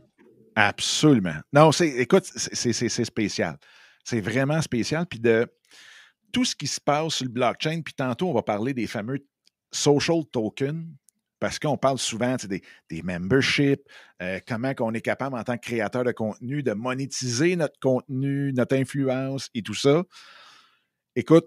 Absolument. 0.56 1.40
Non, 1.54 1.72
c'est, 1.72 1.88
écoute, 1.88 2.26
c'est 2.26 3.06
spécial. 3.06 3.58
C'est 4.04 4.20
vraiment 4.20 4.62
spécial. 4.62 5.06
Puis 5.06 5.20
de 5.20 5.48
tout 6.34 6.44
ce 6.44 6.56
qui 6.56 6.68
se 6.68 6.82
passe 6.82 7.16
sur 7.16 7.26
le 7.26 7.32
blockchain, 7.32 7.82
puis 7.82 7.94
tantôt, 7.94 8.30
on 8.30 8.34
va 8.34 8.42
parler 8.42 8.74
des 8.74 8.88
fameux 8.88 9.20
social 9.72 10.26
tokens, 10.32 10.86
parce 11.40 11.60
qu'on 11.60 11.78
parle 11.78 11.98
souvent 11.98 12.36
des, 12.36 12.62
des 12.90 13.02
memberships, 13.02 13.82
euh, 14.22 14.40
comment 14.46 14.74
on 14.82 14.94
est 14.94 15.02
capable 15.02 15.38
en 15.38 15.44
tant 15.44 15.58
que 15.58 15.62
créateur 15.62 16.04
de 16.04 16.12
contenu 16.12 16.62
de 16.62 16.74
monétiser 16.74 17.56
notre 17.56 17.80
contenu, 17.80 18.52
notre 18.54 18.76
influence 18.76 19.50
et 19.56 19.64
tout 19.64 19.74
ça. 19.74 20.04
Écoute, 21.16 21.46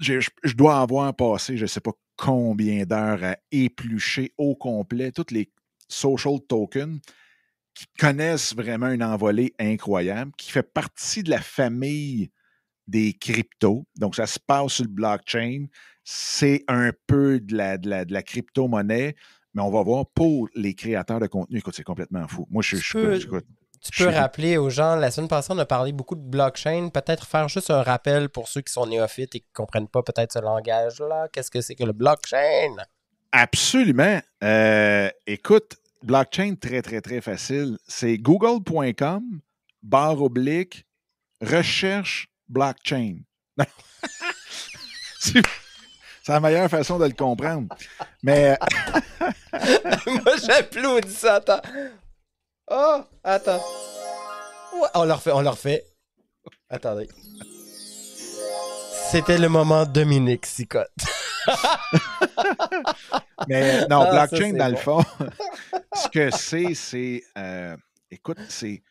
je, 0.00 0.20
je 0.42 0.54
dois 0.54 0.80
avoir 0.80 1.14
passé, 1.14 1.56
je 1.56 1.62
ne 1.62 1.68
sais 1.68 1.80
pas 1.80 1.92
combien 2.20 2.84
d'heures 2.84 3.24
à 3.24 3.36
éplucher 3.50 4.34
au 4.36 4.54
complet 4.54 5.10
tous 5.10 5.32
les 5.32 5.50
social 5.88 6.38
tokens 6.46 7.00
qui 7.72 7.86
connaissent 7.98 8.54
vraiment 8.54 8.90
une 8.90 9.02
envolée 9.02 9.54
incroyable, 9.58 10.32
qui 10.36 10.50
fait 10.50 10.62
partie 10.62 11.22
de 11.22 11.30
la 11.30 11.40
famille 11.40 12.30
des 12.86 13.14
cryptos. 13.14 13.86
Donc, 13.96 14.16
ça 14.16 14.26
se 14.26 14.38
passe 14.38 14.72
sur 14.72 14.84
le 14.84 14.90
blockchain. 14.90 15.66
C'est 16.04 16.62
un 16.68 16.90
peu 17.06 17.40
de 17.40 17.56
la, 17.56 17.78
de 17.78 18.12
la, 18.12 18.22
crypto-monnaie, 18.22 19.14
mais 19.54 19.62
on 19.62 19.70
va 19.70 19.82
voir 19.82 20.04
pour 20.10 20.48
les 20.54 20.74
créateurs 20.74 21.20
de 21.20 21.26
contenu. 21.26 21.58
Écoute, 21.58 21.74
c'est 21.74 21.84
complètement 21.84 22.28
fou. 22.28 22.46
Moi, 22.50 22.62
je, 22.62 22.76
suis. 22.76 22.98
Tu 23.82 24.04
peux 24.04 24.10
rappeler 24.10 24.58
aux 24.58 24.68
gens, 24.68 24.96
la 24.96 25.10
semaine 25.10 25.28
passée, 25.28 25.48
on 25.52 25.58
a 25.58 25.64
parlé 25.64 25.92
beaucoup 25.92 26.14
de 26.14 26.20
blockchain. 26.20 26.90
Peut-être 26.90 27.26
faire 27.26 27.48
juste 27.48 27.70
un 27.70 27.82
rappel 27.82 28.28
pour 28.28 28.46
ceux 28.46 28.60
qui 28.60 28.72
sont 28.72 28.86
néophytes 28.86 29.34
et 29.34 29.40
qui 29.40 29.46
ne 29.46 29.54
comprennent 29.54 29.88
pas 29.88 30.02
peut-être 30.02 30.32
ce 30.32 30.38
langage-là. 30.38 31.28
Qu'est-ce 31.32 31.50
que 31.50 31.62
c'est 31.62 31.74
que 31.74 31.84
le 31.84 31.92
blockchain? 31.92 32.76
Absolument. 33.32 34.20
Euh, 34.44 35.08
écoute, 35.26 35.76
blockchain, 36.02 36.56
très, 36.60 36.82
très, 36.82 37.00
très 37.00 37.22
facile. 37.22 37.78
C'est 37.88 38.18
google.com, 38.18 39.40
barre 39.82 40.20
oblique, 40.20 40.84
recherche 41.40 42.28
blockchain. 42.48 43.20
c'est 45.18 45.42
la 46.28 46.40
meilleure 46.40 46.68
façon 46.68 46.98
de 46.98 47.06
le 47.06 47.12
comprendre. 47.12 47.74
Mais. 48.22 48.58
Moi, 50.06 50.36
j'applaudis 50.46 51.14
ça. 51.14 51.36
Attends. 51.36 51.62
Oh, 52.70 53.02
attends. 53.24 53.60
on 54.94 55.04
le 55.04 55.12
refait, 55.12 55.32
on 55.32 55.40
le 55.40 55.48
refait. 55.48 55.84
Attendez. 56.68 57.08
C'était 59.10 59.38
le 59.38 59.48
moment 59.48 59.84
Dominique 59.84 60.46
Sicotte. 60.46 60.88
Mais 63.48 63.86
non, 63.88 64.02
ah, 64.02 64.26
blockchain, 64.26 64.52
dans 64.52 64.68
le 64.68 64.76
fond, 64.76 65.02
ce 65.94 66.08
que 66.10 66.30
c'est, 66.30 66.74
c'est. 66.74 67.24
Euh, 67.36 67.76
écoute, 68.10 68.38
c'est 68.48 68.82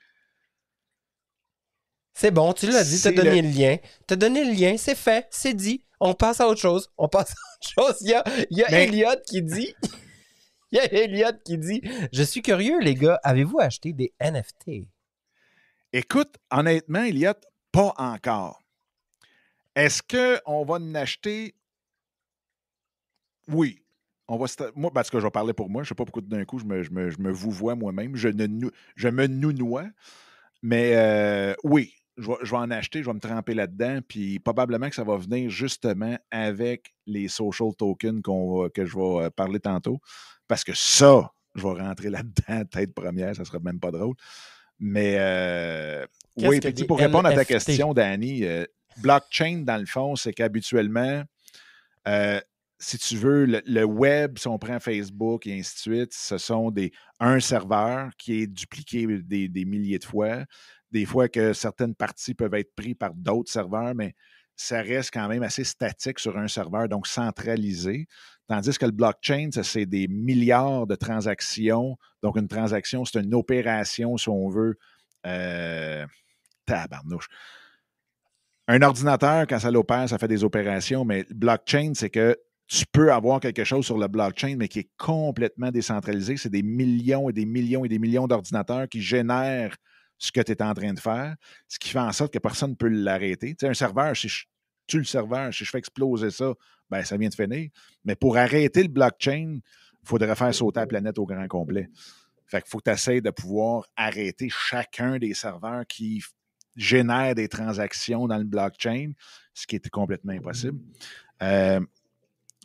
c'est 2.20 2.32
bon, 2.32 2.52
tu 2.52 2.70
l'as 2.70 2.84
dit, 2.84 3.02
tu 3.02 3.08
as 3.08 3.12
donné 3.14 3.42
le... 3.42 3.48
lien. 3.48 3.78
Tu 4.06 4.14
as 4.14 4.18
donné 4.18 4.44
le 4.44 4.52
lien, 4.52 4.76
c'est 4.78 4.96
fait, 4.96 5.26
c'est 5.32 5.54
dit. 5.54 5.86
On 6.02 6.14
passe 6.14 6.42
à 6.42 6.50
autre 6.50 6.60
chose. 6.60 6.92
On 6.98 7.08
passe 7.08 7.30
à 7.30 7.82
autre 7.82 7.94
chose. 7.94 8.02
Il 8.02 8.10
y 8.10 8.14
a, 8.14 8.26
il 8.52 8.58
y 8.58 8.64
a 8.66 8.72
Elliot 8.72 9.16
qui 9.26 9.42
dit. 9.42 9.74
Il 10.72 10.78
y 10.78 10.80
a 10.80 10.94
Elliot 10.94 11.40
qui 11.44 11.58
dit 11.58 11.82
Je 12.14 12.24
suis 12.24 12.42
curieux, 12.42 12.80
les 12.80 12.96
gars, 12.96 13.20
avez-vous 13.24 13.60
acheté 13.60 13.94
des 13.94 14.14
NFT? 14.22 14.88
Écoute, 15.92 16.36
honnêtement, 16.52 17.04
Elliot, 17.04 17.34
pas 17.72 17.94
encore. 17.98 18.62
Est-ce 19.76 20.04
qu'on 20.04 20.66
va 20.66 20.76
en 20.76 20.96
acheter? 20.96 21.56
Oui. 23.48 23.84
On 24.28 24.38
va 24.38 24.46
moi, 24.76 24.92
parce 24.94 25.10
que 25.10 25.20
je 25.20 25.26
vais 25.26 25.32
parler 25.32 25.54
pour 25.54 25.72
moi. 25.72 25.82
Je 25.82 25.88
ne 25.88 25.90
sais 25.90 25.96
pas 25.96 26.06
pourquoi 26.06 26.22
d'un 26.22 26.46
coup 26.46 26.60
je 26.60 26.66
me, 26.66 26.84
je 26.84 27.30
vous 27.30 27.50
vois 27.50 27.74
moi-même. 27.74 28.16
Je, 28.16 28.30
je 28.96 29.08
me 29.08 29.26
nounoie. 29.26 29.88
Mais 30.62 30.96
euh, 30.96 31.56
oui, 31.64 31.94
je 32.18 32.28
vais, 32.28 32.58
en 32.58 32.70
acheter, 32.70 33.02
je 33.02 33.08
vais 33.08 33.14
me 33.14 33.20
tremper 33.20 33.54
là-dedans, 33.54 34.00
puis 34.08 34.40
probablement 34.40 34.90
que 34.90 34.96
ça 34.96 35.04
va 35.04 35.18
venir 35.18 35.50
justement 35.50 36.18
avec 36.32 36.94
les 37.08 37.28
social 37.28 37.70
tokens 37.78 38.22
que 38.22 38.86
je 38.86 38.98
vais 38.98 39.26
euh, 39.26 39.30
parler 39.30 39.60
tantôt, 39.60 40.00
parce 40.50 40.66
que 40.66 40.74
ça, 40.74 41.32
je 41.56 41.62
vais 41.62 41.82
rentrer 41.82 42.10
là-dedans, 42.10 42.66
tête 42.72 42.94
première, 42.94 43.34
ça 43.36 43.44
ne 43.44 43.46
sera 43.46 43.60
même 43.60 43.80
pas 43.80 43.92
drôle. 43.92 44.16
Mais 44.80 45.16
euh, 45.20 46.06
oui, 46.38 46.60
pour 46.88 47.00
répondre 47.00 47.28
à 47.28 47.34
ta 47.34 47.46
question, 47.46 47.94
Danny, 47.94 48.44
euh, 48.46 48.66
blockchain, 49.02 49.64
dans 49.66 49.78
le 49.78 49.86
fond, 49.86 50.16
c'est 50.16 50.34
qu'habituellement, 50.34 51.24
euh, 52.08 52.42
si 52.80 52.98
tu 52.98 53.18
veux, 53.18 53.46
le, 53.46 53.84
web, 53.84 54.38
si 54.38 54.48
on 54.48 54.58
prend 54.58 54.80
Facebook 54.80 55.46
et 55.46 55.60
ainsi 55.60 55.76
de 55.76 55.80
suite, 55.80 56.14
ce 56.14 56.38
sont 56.38 56.72
des 56.72 56.92
un 57.20 57.42
serveur 57.42 58.10
qui 58.18 58.42
est 58.42 58.48
dupliqué 58.48 59.06
des, 59.06 59.50
des 59.50 59.66
milliers 59.66 60.00
de 60.00 60.06
fois. 60.06 60.46
Des 60.92 61.06
fois 61.06 61.28
que 61.28 61.54
certaines 61.54 61.94
parties 61.94 62.34
peuvent 62.34 62.54
être 62.56 62.74
prises 62.74 62.96
par 62.98 63.14
d'autres 63.14 63.52
serveurs, 63.52 63.94
mais 63.94 64.16
ça 64.60 64.82
reste 64.82 65.12
quand 65.14 65.30
même 65.30 65.42
assez 65.42 65.64
statique 65.64 66.20
sur 66.20 66.38
un 66.38 66.50
serveur, 66.50 66.90
donc 66.90 67.08
centralisé. 67.08 68.08
Tandis 68.50 68.78
que 68.78 68.86
le 68.86 68.92
blockchain, 68.92 69.50
ça, 69.54 69.64
c'est 69.64 69.86
des 69.86 70.10
milliards 70.10 70.86
de 70.86 70.96
transactions. 70.96 71.98
Donc, 72.22 72.36
une 72.36 72.50
transaction, 72.50 73.06
c'est 73.06 73.22
une 73.22 73.34
opération, 73.34 74.18
si 74.18 74.28
on 74.28 74.50
veut. 74.50 74.78
Euh, 75.26 76.06
tabarnouche. 76.66 77.28
Un 78.68 78.82
ordinateur, 78.82 79.48
quand 79.48 79.60
ça 79.60 79.72
l'opère, 79.72 80.10
ça 80.10 80.18
fait 80.18 80.28
des 80.28 80.44
opérations, 80.44 81.06
mais 81.06 81.26
le 81.30 81.36
blockchain, 81.36 81.94
c'est 81.96 82.10
que 82.10 82.38
tu 82.68 82.86
peux 82.92 83.14
avoir 83.14 83.40
quelque 83.40 83.64
chose 83.64 83.86
sur 83.86 83.98
le 83.98 84.08
blockchain, 84.10 84.56
mais 84.58 84.68
qui 84.68 84.80
est 84.80 84.90
complètement 84.98 85.72
décentralisé. 85.72 86.36
C'est 86.36 86.50
des 86.50 86.64
millions 86.64 87.30
et 87.30 87.34
des 87.34 87.46
millions 87.46 87.86
et 87.86 87.90
des 87.90 87.98
millions 87.98 88.28
d'ordinateurs 88.28 88.90
qui 88.90 89.02
génèrent 89.02 89.76
ce 90.20 90.32
que 90.32 90.42
tu 90.42 90.52
es 90.52 90.62
en 90.62 90.74
train 90.74 90.94
de 90.94 91.00
faire, 91.00 91.36
ce 91.68 91.80
qui 91.80 91.90
fait 91.90 92.00
en 92.00 92.12
sorte 92.12 92.34
que 92.34 92.40
personne 92.40 92.72
ne 92.72 92.76
peut 92.76 92.90
l'arrêter. 92.90 93.56
Tu 93.56 93.66
sais, 93.66 93.70
un 93.70 93.74
serveur, 93.74 94.16
si 94.16 94.28
je 94.28 94.46
tue 94.86 94.98
le 94.98 95.06
serveur, 95.06 95.54
si 95.54 95.64
je 95.64 95.70
fais 95.72 95.80
exploser 95.80 96.30
ça, 96.30 96.54
ben, 96.90 97.04
ça 97.04 97.18
vient 97.18 97.30
de 97.30 97.34
finir. 97.34 97.70
Mais 98.04 98.16
pour 98.16 98.38
arrêter 98.38 98.84
le 98.84 98.90
blockchain, 98.90 99.60
il 99.62 100.08
faudrait 100.08 100.36
faire 100.36 100.54
sauter 100.54 100.82
la 100.82 100.88
planète 100.88 101.18
au 101.18 101.26
grand 101.26 101.48
complet. 101.48 101.90
Fait 102.48 102.62
qu'il 102.62 102.70
faut 102.70 102.80
que 102.80 102.90
tu 102.90 102.92
essaies 102.92 103.22
de 103.22 103.30
pouvoir 103.30 103.86
arrêter 103.96 104.50
chacun 104.50 105.18
des 105.18 105.34
serveurs 105.34 105.86
qui 105.88 106.22
génèrent 106.76 107.36
des 107.36 107.48
transactions 107.48 108.28
dans 108.28 108.38
le 108.38 108.44
blockchain, 108.44 109.12
ce 109.54 109.68
qui 109.68 109.76
est 109.76 109.90
complètement 109.90 110.34
impossible. 110.34 110.80
Euh, 111.42 111.80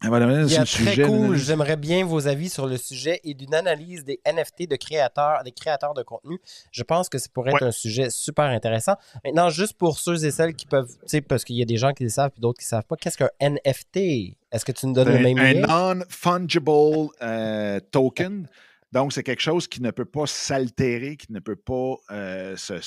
il 0.05 0.53
y 0.53 0.57
a 0.57 0.65
très 0.65 1.03
cool. 1.03 1.37
J'aimerais 1.37 1.77
bien 1.77 2.05
vos 2.05 2.27
avis 2.27 2.49
sur 2.49 2.67
le 2.67 2.77
sujet 2.77 3.21
et 3.25 3.35
d'une 3.35 3.55
analyse 3.55 4.05
des 4.05 4.21
NFT 4.27 4.69
de 4.69 4.77
créateurs, 4.77 5.43
des 5.45 5.53
créateurs 5.53 5.95
de 5.95 6.03
contenu. 6.03 6.39
Je 6.71 6.83
pense 6.83 7.09
que 7.09 7.19
ça 7.19 7.29
pourrait 7.33 7.53
être 7.53 7.65
un 7.65 7.73
sujet 7.73 8.11
super 8.11 8.47
intéressant. 8.47 8.95
Maintenant, 9.25 9.51
juste 9.51 9.75
pour 9.75 9.99
ceux 9.99 10.25
et 10.25 10.31
celles 10.31 10.55
qui 10.55 10.67
peuvent, 10.67 10.89
tu 10.89 11.07
sais, 11.07 11.21
parce 11.21 11.45
qu'il 11.45 11.57
y 11.57 11.63
a 11.63 11.67
des 11.67 11.77
gens 11.77 11.93
qui 11.93 12.05
le 12.05 12.11
savent 12.11 12.33
et 12.37 12.41
d'autres 12.41 12.59
qui 12.59 12.67
ne 12.67 12.69
savent 12.69 12.87
pas, 12.87 12.97
qu'est-ce 12.97 13.19
qu'un 13.19 13.31
NFT? 13.41 14.37
Est-ce 14.53 14.65
que 14.65 14.73
tu 14.73 14.87
nous 14.87 14.93
donnes 14.93 15.09
le 15.09 15.19
même 15.19 15.65
Un 15.69 15.95
non-fungible 15.95 17.11
euh, 17.23 17.81
token. 17.91 18.49
Donc, 18.93 19.13
c'est 19.13 19.25
quelque 19.25 19.43
chose 19.43 19.67
qui 19.67 19.83
ne 19.83 19.91
peut 19.91 20.05
pas 20.05 20.27
s'altérer, 20.27 21.17
qui 21.17 21.33
ne 21.33 21.41
peut 21.41 21.57
pas 21.57 21.97
euh, 22.13 22.57
se. 22.57 22.81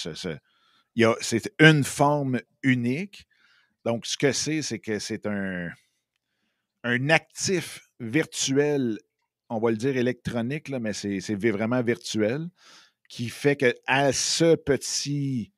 c'est 1.22 1.54
une 1.60 1.84
forme 1.84 2.40
unique. 2.64 3.28
Donc, 3.84 4.06
ce 4.06 4.18
que 4.18 4.32
c'est, 4.32 4.62
c'est 4.62 4.80
que 4.80 5.00
c'est 5.00 5.26
un 5.26 5.70
un 6.88 7.10
actif 7.10 7.90
virtuel, 8.00 8.98
on 9.50 9.60
va 9.60 9.72
le 9.72 9.78
dire 9.78 9.98
électronique, 9.98 10.70
là, 10.70 10.80
mais 10.80 10.94
c'est 10.94 11.36
vraiment 11.36 11.84
virtuel, 11.84 12.48
qui 13.10 13.28
fait 13.28 13.58
que 13.58 13.76
à 13.88 14.14
ce 14.14 14.56
petit 14.56 15.52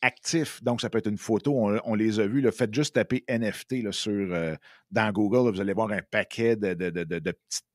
actif, 0.00 0.62
donc 0.62 0.80
ça 0.80 0.88
peut 0.88 0.98
être 0.98 1.10
une 1.10 1.18
photo, 1.18 1.54
on, 1.84 1.94
les 1.94 2.18
a 2.18 2.26
vus, 2.26 2.40
le 2.40 2.50
faites 2.50 2.74
juste 2.74 2.94
taper 2.94 3.24
NFT 3.28 3.90
sur, 3.92 4.12
euh, 4.12 4.54
dans 4.90 5.12
Google, 5.12 5.52
vous 5.52 5.60
allez 5.60 5.74
voir 5.74 5.90
un 5.92 6.02
paquet 6.02 6.56
de, 6.56 6.72
petites 6.72 7.66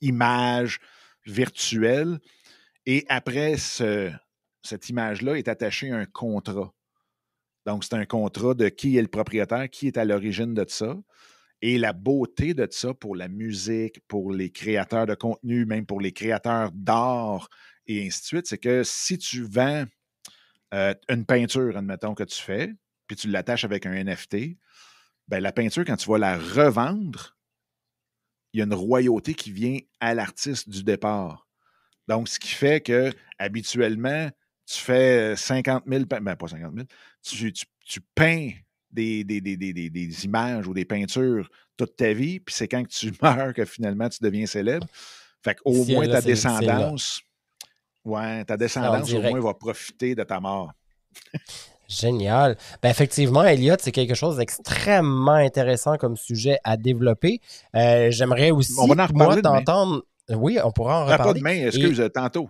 images 0.00 0.78
virtuelles. 1.26 2.18
Et 2.86 3.04
après 3.08 3.56
cette 3.56 4.88
image-là 4.88 5.36
est 5.36 5.48
attachée 5.48 5.90
un 5.90 6.06
contrat. 6.06 6.72
Donc, 7.66 7.84
c'est 7.84 7.94
un 7.94 8.06
contrat 8.06 8.54
de 8.54 8.68
qui 8.70 8.96
est 8.96 9.02
le 9.02 9.08
propriétaire, 9.08 9.68
qui 9.68 9.86
est 9.86 9.98
à 9.98 10.04
l'origine 10.06 10.54
de 10.54 10.64
ça. 10.66 10.96
Et 11.62 11.78
la 11.78 11.92
beauté 11.92 12.54
de 12.54 12.66
ça 12.70 12.94
pour 12.94 13.16
la 13.16 13.28
musique, 13.28 14.00
pour 14.08 14.32
les 14.32 14.50
créateurs 14.50 15.06
de 15.06 15.14
contenu, 15.14 15.66
même 15.66 15.84
pour 15.84 16.00
les 16.00 16.12
créateurs 16.12 16.70
d'art 16.72 17.48
et 17.86 18.06
ainsi 18.06 18.20
de 18.20 18.26
suite, 18.26 18.46
c'est 18.46 18.58
que 18.58 18.82
si 18.84 19.18
tu 19.18 19.42
vends 19.42 19.84
euh, 20.74 20.94
une 21.08 21.26
peinture, 21.26 21.76
admettons, 21.76 22.14
que 22.14 22.22
tu 22.22 22.40
fais, 22.40 22.72
puis 23.06 23.16
tu 23.16 23.28
l'attaches 23.28 23.64
avec 23.64 23.84
un 23.84 24.04
NFT, 24.04 24.56
ben, 25.28 25.40
la 25.40 25.52
peinture, 25.52 25.84
quand 25.84 25.96
tu 25.96 26.08
vas 26.08 26.18
la 26.18 26.38
revendre, 26.38 27.36
il 28.52 28.58
y 28.58 28.60
a 28.62 28.64
une 28.64 28.74
royauté 28.74 29.34
qui 29.34 29.52
vient 29.52 29.78
à 30.00 30.14
l'artiste 30.14 30.68
du 30.68 30.84
départ. 30.84 31.48
Donc, 32.08 32.28
ce 32.28 32.38
qui 32.38 32.52
fait 32.52 32.80
que 32.80 33.12
habituellement, 33.38 34.30
tu 34.66 34.78
fais 34.78 35.34
50 35.36 35.84
000, 35.86 36.04
ben 36.04 36.36
pas 36.36 36.48
50 36.48 36.74
000, 36.74 36.86
tu, 37.22 37.52
tu 37.84 38.00
peins 38.14 38.50
des, 38.92 39.24
des, 39.24 40.24
images 40.24 40.66
ou 40.66 40.74
des 40.74 40.84
peintures 40.84 41.48
toute 41.76 41.96
ta 41.96 42.12
vie, 42.12 42.40
puis 42.40 42.54
c'est 42.54 42.68
quand 42.68 42.86
tu 42.86 43.12
meurs 43.22 43.54
que 43.54 43.64
finalement 43.64 44.08
tu 44.08 44.18
deviens 44.22 44.46
célèbre. 44.46 44.86
Fait 45.42 45.54
qu'au 45.54 45.84
moins 45.84 46.06
ta 46.06 46.20
descendance, 46.20 47.22
ouais, 48.04 48.44
ta 48.44 48.56
descendance 48.56 49.12
au 49.12 49.22
moins 49.22 49.40
va 49.40 49.54
profiter 49.54 50.14
de 50.14 50.22
ta 50.22 50.40
mort. 50.40 50.72
Génial. 51.88 52.56
Ben 52.82 52.90
effectivement, 52.90 53.42
Elliot, 53.42 53.76
c'est 53.80 53.90
quelque 53.90 54.14
chose 54.14 54.36
d'extrêmement 54.36 55.32
intéressant 55.32 55.96
comme 55.96 56.16
sujet 56.16 56.58
à 56.62 56.76
développer. 56.76 57.40
Euh, 57.74 58.10
j'aimerais 58.10 58.52
aussi, 58.52 58.74
on 58.78 58.86
va 58.86 59.06
en 59.06 59.08
moi, 59.12 59.42
t'entendre. 59.42 60.04
Oui, 60.28 60.58
on 60.62 60.70
pourra 60.70 61.00
en 61.00 61.06
reparler. 61.06 61.24
Pas 61.24 61.50
demain, 61.50 61.66
excuse, 61.66 62.08
tantôt 62.14 62.48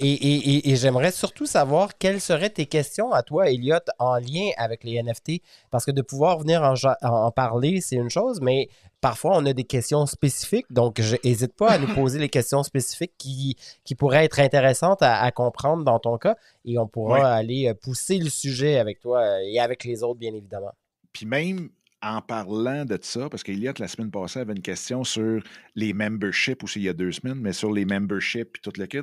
et, 0.00 0.76
j'aimerais 0.76 1.10
surtout 1.10 1.46
savoir 1.46 1.96
quelles 1.98 2.20
seraient 2.20 2.50
tes 2.50 2.66
questions 2.66 3.12
à 3.12 3.22
toi, 3.22 3.50
Elliot, 3.50 3.76
en 3.98 4.16
lien 4.16 4.50
avec 4.56 4.84
les 4.84 5.02
NFT. 5.02 5.42
Parce 5.70 5.84
que 5.84 5.90
de 5.90 6.02
pouvoir 6.02 6.38
venir 6.38 6.62
en, 7.02 7.30
parler, 7.30 7.80
c'est 7.80 7.96
une 7.96 8.10
chose, 8.10 8.40
mais 8.40 8.68
parfois 9.00 9.36
on 9.36 9.46
a 9.46 9.52
des 9.52 9.64
questions 9.64 10.06
spécifiques. 10.06 10.66
Donc, 10.70 11.00
n'hésite 11.24 11.54
pas 11.54 11.72
à 11.72 11.78
nous 11.78 11.92
poser 11.94 12.18
les 12.18 12.28
questions 12.28 12.62
spécifiques 12.62 13.14
qui, 13.18 13.56
qui 13.84 13.94
pourraient 13.94 14.24
être 14.24 14.40
intéressantes 14.40 15.02
à, 15.02 15.30
comprendre 15.30 15.84
dans 15.84 15.98
ton 15.98 16.18
cas. 16.18 16.36
Et 16.64 16.78
on 16.78 16.86
pourra 16.86 17.34
aller 17.34 17.72
pousser 17.74 18.18
le 18.18 18.30
sujet 18.30 18.78
avec 18.78 19.00
toi 19.00 19.42
et 19.42 19.58
avec 19.58 19.84
les 19.84 20.02
autres, 20.02 20.18
bien 20.18 20.34
évidemment. 20.34 20.72
Puis 21.12 21.26
même 21.26 21.70
en 22.04 22.20
parlant 22.20 22.84
de 22.84 22.98
ça, 23.00 23.30
parce 23.30 23.42
qu'Eliott, 23.42 23.78
la 23.78 23.88
semaine 23.88 24.10
passée, 24.10 24.40
avait 24.40 24.52
une 24.52 24.62
question 24.62 25.04
sur 25.04 25.42
les 25.74 25.94
memberships, 25.94 26.62
aussi 26.62 26.80
il 26.80 26.84
y 26.84 26.88
a 26.88 26.92
deux 26.92 27.12
semaines, 27.12 27.40
mais 27.40 27.54
sur 27.54 27.72
les 27.72 27.86
memberships 27.86 28.56
et 28.56 28.60
tout 28.62 28.72
le 28.76 28.86
kit. 28.86 29.00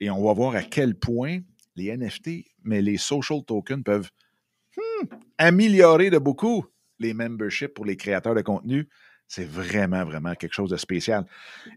Et 0.00 0.10
on 0.10 0.22
va 0.22 0.34
voir 0.34 0.54
à 0.54 0.62
quel 0.62 0.94
point 0.94 1.38
les 1.76 1.96
NFT, 1.96 2.44
mais 2.62 2.82
les 2.82 2.98
social 2.98 3.42
tokens 3.46 3.82
peuvent 3.82 4.10
hmm, 4.76 5.06
améliorer 5.38 6.10
de 6.10 6.18
beaucoup 6.18 6.66
les 6.98 7.14
memberships 7.14 7.72
pour 7.72 7.86
les 7.86 7.96
créateurs 7.96 8.34
de 8.34 8.42
contenu. 8.42 8.88
C'est 9.26 9.48
vraiment, 9.48 10.04
vraiment 10.04 10.34
quelque 10.34 10.52
chose 10.52 10.70
de 10.70 10.76
spécial. 10.76 11.24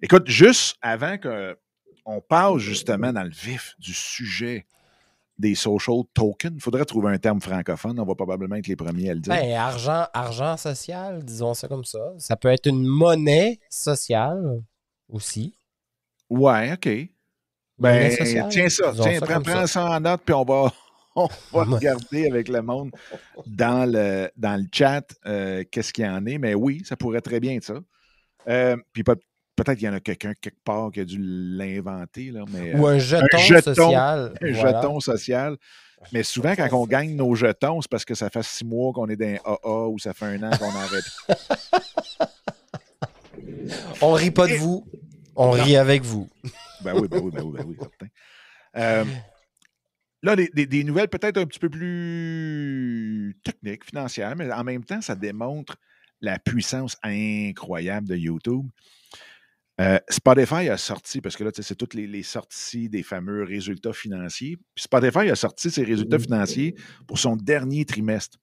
Écoute, 0.01 0.27
juste 0.27 0.75
avant 0.81 1.17
qu'on 1.17 2.21
passe 2.21 2.57
justement 2.57 3.13
dans 3.13 3.23
le 3.23 3.29
vif 3.29 3.75
du 3.79 3.93
sujet 3.93 4.65
des 5.37 5.55
social 5.55 6.01
tokens. 6.13 6.53
Il 6.55 6.61
faudrait 6.61 6.85
trouver 6.85 7.13
un 7.13 7.17
terme 7.17 7.41
francophone. 7.41 7.99
On 7.99 8.05
va 8.05 8.15
probablement 8.15 8.55
être 8.55 8.67
les 8.67 8.75
premiers 8.75 9.09
à 9.09 9.13
le 9.13 9.19
dire. 9.19 9.33
Ben, 9.33 9.53
argent, 9.53 10.05
argent 10.13 10.57
social, 10.57 11.23
disons 11.23 11.53
ça 11.53 11.67
comme 11.67 11.83
ça. 11.83 12.13
Ça 12.17 12.35
peut 12.35 12.49
être 12.49 12.67
une 12.67 12.85
monnaie 12.85 13.59
sociale 13.69 14.61
aussi. 15.09 15.57
Ouais, 16.29 16.73
OK. 16.73 16.89
Ben, 17.77 18.15
tiens 18.49 18.69
ça. 18.69 18.93
Tiens, 18.93 19.19
prends, 19.19 19.67
ça. 19.67 19.85
en 19.85 19.99
note, 19.99 20.21
puis 20.25 20.33
on 20.33 20.45
va, 20.45 20.71
on 21.15 21.27
va 21.51 21.63
regarder 21.63 22.27
avec 22.27 22.47
le 22.47 22.61
monde 22.61 22.91
dans 23.45 23.89
le, 23.89 24.29
dans 24.37 24.59
le 24.59 24.67
chat 24.71 25.03
euh, 25.25 25.63
qu'est-ce 25.69 25.91
qu'il 25.91 26.05
y 26.05 26.09
en 26.09 26.25
est. 26.25 26.37
Mais 26.37 26.53
oui, 26.53 26.81
ça 26.85 26.95
pourrait 26.95 27.21
très 27.21 27.39
bien 27.39 27.55
être 27.55 27.65
ça. 27.65 27.79
Euh, 28.47 28.77
puis 28.93 29.03
pas, 29.03 29.15
Peut-être 29.55 29.77
qu'il 29.77 29.87
y 29.87 29.89
en 29.89 29.93
a 29.93 29.99
quelqu'un 30.01 30.33
quelque 30.33 30.63
part 30.63 30.91
qui 30.91 30.99
a 30.99 31.05
dû 31.05 31.17
l'inventer. 31.19 32.33
Ou 32.75 32.87
un 32.87 32.97
jeton, 32.97 33.61
social. 33.61 34.33
Un 34.41 34.53
jeton 34.53 34.99
social. 34.99 35.57
Mais 36.11 36.23
souvent, 36.23 36.55
quand 36.55 36.67
on 36.73 36.85
gagne 36.85 37.15
nos 37.15 37.35
jetons, 37.35 37.81
c'est 37.81 37.89
parce 37.89 38.05
que 38.05 38.15
ça 38.15 38.29
fait 38.29 38.43
six 38.43 38.65
mois 38.65 38.91
qu'on 38.91 39.07
est 39.07 39.15
dans 39.15 39.25
un 39.25 39.37
AA 39.45 39.87
ou 39.87 39.99
ça 39.99 40.13
fait 40.13 40.25
un 40.25 40.43
an 40.43 40.51
qu'on 40.57 40.71
arrête. 40.71 41.05
on 44.01 44.11
rit 44.11 44.31
pas 44.31 44.47
de 44.47 44.55
vous, 44.55 44.85
on 45.35 45.51
rit 45.51 45.77
avec 45.77 46.03
vous. 46.03 46.29
ben 46.83 46.93
oui, 46.95 47.07
ben 47.07 47.21
oui, 47.23 47.31
ben 47.31 47.43
oui, 47.43 47.53
ben 47.57 47.65
oui, 47.65 47.77
certain. 47.79 48.07
Euh, 48.77 49.05
là, 50.21 50.35
des, 50.35 50.49
des 50.49 50.83
nouvelles 50.83 51.07
peut-être 51.07 51.37
un 51.37 51.45
petit 51.45 51.59
peu 51.59 51.69
plus 51.69 53.37
techniques, 53.43 53.85
financières, 53.85 54.35
mais 54.35 54.51
en 54.51 54.63
même 54.65 54.83
temps, 54.83 55.01
ça 55.01 55.15
démontre 55.15 55.77
la 56.21 56.39
puissance 56.39 56.97
incroyable 57.03 58.07
de 58.07 58.15
YouTube. 58.15 58.67
Euh, 59.81 59.99
Spotify 60.09 60.69
a 60.69 60.77
sorti, 60.77 61.19
parce 61.19 61.35
que 61.35 61.43
là, 61.43 61.51
c'est 61.53 61.75
toutes 61.75 61.93
les, 61.93 62.23
sorties 62.23 62.87
des 62.89 63.03
fameux 63.03 63.43
résultats 63.43 63.93
financiers. 63.93 64.57
Spotify 64.77 65.29
a 65.29 65.35
sorti 65.35 65.69
ses 65.69 65.83
résultats 65.83 66.19
financiers 66.19 66.75
pour 67.07 67.19
son 67.19 67.35
dernier 67.35 67.83
trimestre. 67.83 68.37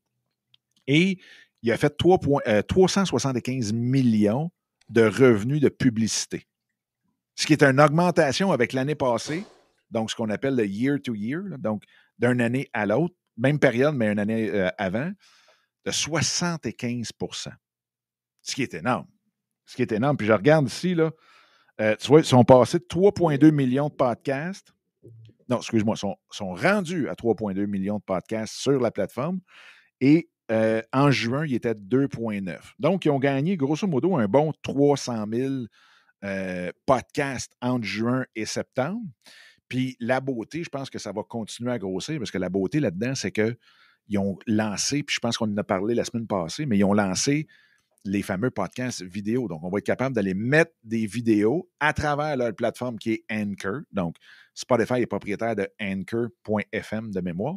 Et 0.86 1.18
il 1.62 1.72
a 1.72 1.78
fait 1.78 1.96
3 1.96 2.18
375 2.68 3.70
euh, 3.70 3.74
millions 3.74 4.50
de 4.90 5.02
revenus 5.02 5.60
de 5.60 5.68
publicité. 5.70 6.46
Ce 7.34 7.46
qui 7.46 7.54
est 7.54 7.62
une 7.62 7.80
augmentation 7.80 8.52
avec 8.52 8.74
l'année 8.74 8.94
passée 8.94 9.44
donc 9.92 10.10
ce 10.10 10.16
qu'on 10.16 10.30
appelle 10.30 10.56
le 10.56 10.66
year-to-year, 10.66 11.58
donc 11.58 11.84
d'une 12.18 12.40
année 12.40 12.68
à 12.72 12.86
l'autre, 12.86 13.14
même 13.36 13.58
période, 13.58 13.94
mais 13.94 14.10
une 14.10 14.18
année 14.18 14.50
euh, 14.50 14.70
avant, 14.78 15.12
de 15.84 15.90
75% 15.90 17.50
Ce 18.42 18.54
qui 18.54 18.62
est 18.62 18.74
énorme. 18.74 19.06
Ce 19.72 19.76
qui 19.76 19.80
est 19.80 19.92
énorme. 19.92 20.18
Puis 20.18 20.26
je 20.26 20.34
regarde 20.34 20.68
ici, 20.68 20.94
là, 20.94 21.12
euh, 21.80 21.96
tu 21.98 22.08
vois, 22.08 22.20
ils 22.20 22.26
sont 22.26 22.44
passés 22.44 22.78
de 22.78 22.84
3,2 22.84 23.50
millions 23.52 23.88
de 23.88 23.94
podcasts. 23.94 24.74
Non, 25.48 25.56
excuse-moi, 25.56 25.94
ils 25.96 25.98
sont, 25.98 26.16
sont, 26.30 26.52
rendus 26.52 27.08
à 27.08 27.14
3,2 27.14 27.64
millions 27.64 27.96
de 27.96 28.02
podcasts 28.02 28.52
sur 28.52 28.78
la 28.78 28.90
plateforme. 28.90 29.40
Et 30.02 30.28
euh, 30.50 30.82
en 30.92 31.10
juin, 31.10 31.46
ils 31.46 31.54
étaient 31.54 31.72
2,9. 31.72 32.58
Donc, 32.78 33.06
ils 33.06 33.10
ont 33.10 33.18
gagné, 33.18 33.56
grosso 33.56 33.86
modo, 33.86 34.14
un 34.14 34.26
bon 34.28 34.52
300 34.60 35.24
000 35.32 35.52
euh, 36.22 36.70
podcasts 36.84 37.54
entre 37.62 37.86
juin 37.86 38.26
et 38.36 38.44
septembre. 38.44 39.00
Puis 39.68 39.96
la 40.00 40.20
beauté, 40.20 40.62
je 40.62 40.68
pense 40.68 40.90
que 40.90 40.98
ça 40.98 41.12
va 41.12 41.22
continuer 41.22 41.72
à 41.72 41.78
grossir 41.78 42.18
parce 42.18 42.30
que 42.30 42.36
la 42.36 42.50
beauté 42.50 42.78
là-dedans, 42.78 43.14
c'est 43.14 43.32
qu'ils 43.32 44.18
ont 44.18 44.38
lancé, 44.46 45.02
puis 45.02 45.14
je 45.14 45.20
pense 45.20 45.38
qu'on 45.38 45.50
en 45.50 45.56
a 45.56 45.64
parlé 45.64 45.94
la 45.94 46.04
semaine 46.04 46.26
passée, 46.26 46.66
mais 46.66 46.76
ils 46.76 46.84
ont 46.84 46.92
lancé 46.92 47.46
les 48.04 48.22
fameux 48.22 48.50
podcasts 48.50 49.02
vidéo. 49.02 49.48
Donc, 49.48 49.62
on 49.62 49.70
va 49.70 49.78
être 49.78 49.86
capable 49.86 50.14
d'aller 50.14 50.34
mettre 50.34 50.72
des 50.82 51.06
vidéos 51.06 51.68
à 51.80 51.92
travers 51.92 52.36
leur 52.36 52.54
plateforme 52.54 52.98
qui 52.98 53.12
est 53.12 53.24
Anchor. 53.30 53.82
Donc, 53.92 54.16
Spotify 54.54 54.94
est 54.94 55.06
propriétaire 55.06 55.56
de 55.56 55.68
Anchor.fm 55.80 57.10
de 57.10 57.20
mémoire. 57.20 57.56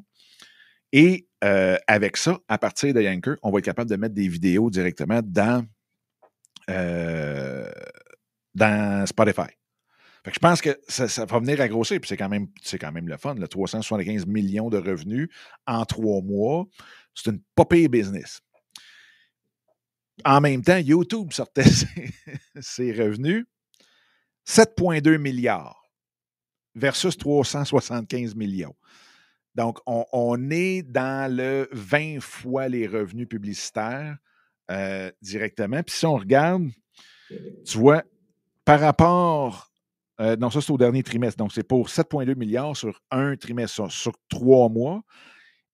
Et 0.92 1.28
euh, 1.44 1.78
avec 1.88 2.18
ça, 2.18 2.40
à 2.48 2.58
partir 2.58 2.94
de 2.94 3.06
Anchor, 3.06 3.36
on 3.44 3.52
va 3.52 3.60
être 3.60 3.66
capable 3.66 3.90
de 3.90 3.96
mettre 3.96 4.16
des 4.16 4.28
vidéos 4.28 4.70
directement 4.70 5.22
dans, 5.24 5.66
euh, 6.70 7.70
dans 8.54 9.06
Spotify. 9.06 9.52
Fait 10.24 10.32
que 10.32 10.36
je 10.36 10.40
pense 10.40 10.62
que 10.62 10.80
ça, 10.88 11.26
va 11.26 11.40
venir 11.40 11.62
à 11.62 11.68
grossir, 11.68 12.00
puis 12.00 12.08
c'est 12.08 12.18
quand 12.18 12.30
même, 12.30 12.48
quand 12.80 12.92
même 12.92 13.08
le 13.08 13.18
fun. 13.18 13.36
Là, 13.36 13.48
375 13.48 14.26
millions 14.26 14.70
de 14.70 14.78
revenus 14.78 15.30
en 15.68 15.86
trois 15.86 16.22
mois. 16.22 16.66
C'est 17.14 17.30
une 17.30 17.42
popée 17.56 17.88
business. 17.88 18.42
En 20.23 20.41
même 20.41 20.62
temps, 20.62 20.78
YouTube 20.78 21.32
sortait 21.34 21.63
ses, 22.60 22.93
revenus 22.93 23.45
7,2 24.47 25.17
milliards 25.17 25.84
versus 26.73 27.17
375 27.17 28.36
millions. 28.36 28.75
Donc, 29.56 29.80
on, 29.86 30.49
est 30.51 30.84
dans 30.84 31.34
le 31.34 31.69
20 31.71 32.19
fois 32.21 32.67
les 32.67 32.88
revenus 32.88 33.28
publicitaires 33.28 34.17
euh, 34.69 35.12
directement. 35.21 35.82
Puis 35.82 35.95
si 35.95 36.06
on 36.06 36.15
regarde, 36.15 36.69
tu 37.30 37.78
vois, 37.78 38.04
par 38.65 38.80
rapport. 38.80 39.71
Euh, 40.21 40.38
non, 40.38 40.49
ça, 40.49 40.62
c'est 40.62 40.71
au 40.71 40.78
dernier 40.78 41.04
trimestre. 41.04 41.38
Donc, 41.38 41.51
c'est 41.51 41.63
pour 41.63 41.89
7,2 41.89 42.36
milliards 42.36 42.75
sur 42.75 43.01
un 43.12 43.36
trimestre, 43.36 43.91
sur 43.91 44.13
trois 44.30 44.69
mois. 44.69 45.04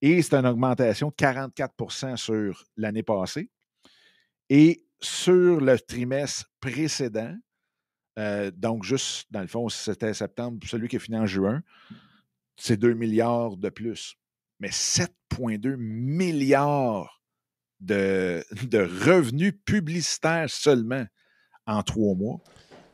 Et 0.01 0.21
c'est 0.21 0.33
une 0.33 0.47
augmentation 0.47 1.09
de 1.09 1.13
44% 1.13 2.17
sur 2.17 2.65
l'année 2.75 3.03
passée. 3.03 3.49
Et 4.53 4.85
sur 4.99 5.61
le 5.61 5.79
trimestre 5.79 6.51
précédent, 6.59 7.33
euh, 8.19 8.51
donc 8.51 8.83
juste 8.83 9.25
dans 9.31 9.39
le 9.39 9.47
fond, 9.47 9.69
c'était 9.69 10.13
septembre, 10.13 10.59
celui 10.67 10.89
qui 10.89 10.97
est 10.97 10.99
fini 10.99 11.17
en 11.17 11.25
juin, 11.25 11.61
c'est 12.57 12.75
2 12.75 12.93
milliards 12.93 13.55
de 13.55 13.69
plus. 13.69 14.17
Mais 14.59 14.67
7,2 14.67 15.77
milliards 15.77 17.23
de, 17.79 18.43
de, 18.63 18.79
revenus 18.79 19.53
publicitaires 19.63 20.49
seulement 20.49 21.05
en 21.65 21.81
trois 21.81 22.13
mois. 22.13 22.41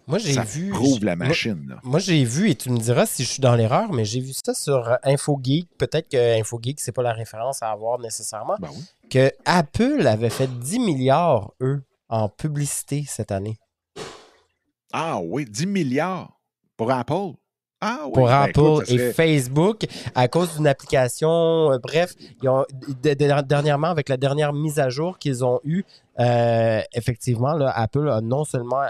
Moi, 0.08 0.20
j'ai 0.20 0.40
vu. 0.42 0.70
prouve 0.70 1.04
la 1.04 1.16
machine. 1.18 1.76
Moi, 1.84 2.00
j'ai 2.00 2.24
vu, 2.24 2.50
et 2.50 2.56
tu 2.56 2.70
me 2.70 2.78
diras 2.78 3.06
si 3.06 3.24
je 3.24 3.30
suis 3.30 3.42
dans 3.42 3.56
l'erreur, 3.56 3.92
mais 3.92 4.06
j'ai 4.06 4.22
vu 4.22 4.32
ça 4.34 4.54
sur 4.54 4.98
InfoGeek. 5.04 5.68
Peut-être 5.78 6.10
que 6.10 6.40
InfoGeek, 6.40 6.80
c'est 6.80 6.94
pas 6.94 7.04
la 7.04 7.12
référence 7.14 7.62
à 7.62 7.72
avoir 7.72 8.00
nécessairement. 8.00 8.56
Ben 8.60 8.70
oui. 8.74 8.84
Que 9.10 9.32
Apple 9.46 10.08
avait 10.08 10.30
fait 10.30 10.48
10 10.60 10.80
milliards, 10.80 11.52
eux, 11.62 11.84
en 12.10 12.30
publicité 12.30 13.04
cette 13.08 13.32
année. 13.34 13.58
Ah 14.94 15.20
oui, 15.22 15.46
10 15.46 15.66
milliards 15.68 16.40
pour 16.78 16.92
Apple. 16.92 17.34
Ah, 17.82 18.04
oui. 18.06 18.12
Pour 18.14 18.26
Ben, 18.28 18.34
Apple 18.42 18.60
écoute, 18.60 18.90
et 18.92 19.14
Facebook, 19.14 19.86
à 20.16 20.28
cause 20.28 20.56
d'une 20.56 20.66
application. 20.68 21.74
euh, 21.74 21.78
bref, 21.84 22.14
ils 22.42 22.50
ont, 22.50 22.66
de- 23.04 23.14
de- 23.14 23.42
dernièrement, 23.44 23.88
avec 23.90 24.10
la 24.10 24.18
dernière 24.18 24.52
mise 24.54 24.80
à 24.80 24.90
jour 24.90 25.20
qu'ils 25.20 25.46
ont 25.46 25.60
eue, 25.64 25.84
euh, 26.20 26.82
effectivement, 26.94 27.54
là, 27.54 27.70
Apple 27.76 28.10
a 28.10 28.22
non 28.22 28.46
seulement 28.46 28.82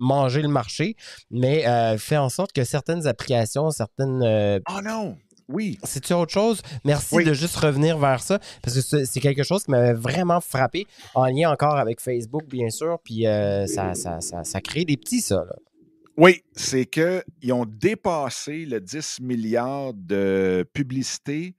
mangé 0.00 0.42
le 0.42 0.48
marché, 0.48 0.96
mais 1.30 1.66
euh, 1.68 1.96
fait 1.98 2.16
en 2.16 2.28
sorte 2.28 2.52
que 2.52 2.64
certaines 2.64 3.06
applications, 3.06 3.70
certaines 3.70 4.22
euh, 4.22 4.58
Ah 4.66 4.80
non! 4.82 5.16
Oui. 5.48 5.78
c'est-tu 5.82 6.12
autre 6.12 6.32
chose? 6.32 6.62
Merci 6.84 7.14
Oui. 7.16 7.24
de 7.24 7.32
juste 7.34 7.56
revenir 7.56 7.98
vers 7.98 8.22
ça, 8.22 8.38
parce 8.62 8.76
que 8.76 8.80
c'est 8.82 9.04
c'est 9.04 9.20
quelque 9.20 9.42
chose 9.42 9.64
qui 9.64 9.72
m'avait 9.72 9.94
vraiment 9.94 10.40
frappé, 10.40 10.86
en 11.14 11.24
lien 11.26 11.50
encore 11.50 11.76
avec 11.76 12.00
Facebook, 12.00 12.46
bien 12.46 12.70
sûr, 12.70 12.98
puis 13.04 13.26
euh, 13.26 13.66
ça, 13.66 13.94
ça, 13.94 14.20
ça, 14.20 14.44
ça 14.44 14.60
crée 14.60 14.84
des 14.84 14.96
petits, 14.96 15.20
ça. 15.20 15.44
Là. 15.44 15.56
Oui, 16.16 16.42
c'est 16.54 16.84
qu'ils 16.86 17.52
ont 17.52 17.64
dépassé 17.66 18.64
le 18.66 18.80
10 18.80 19.20
milliards 19.22 19.94
de 19.94 20.68
publicité 20.72 21.54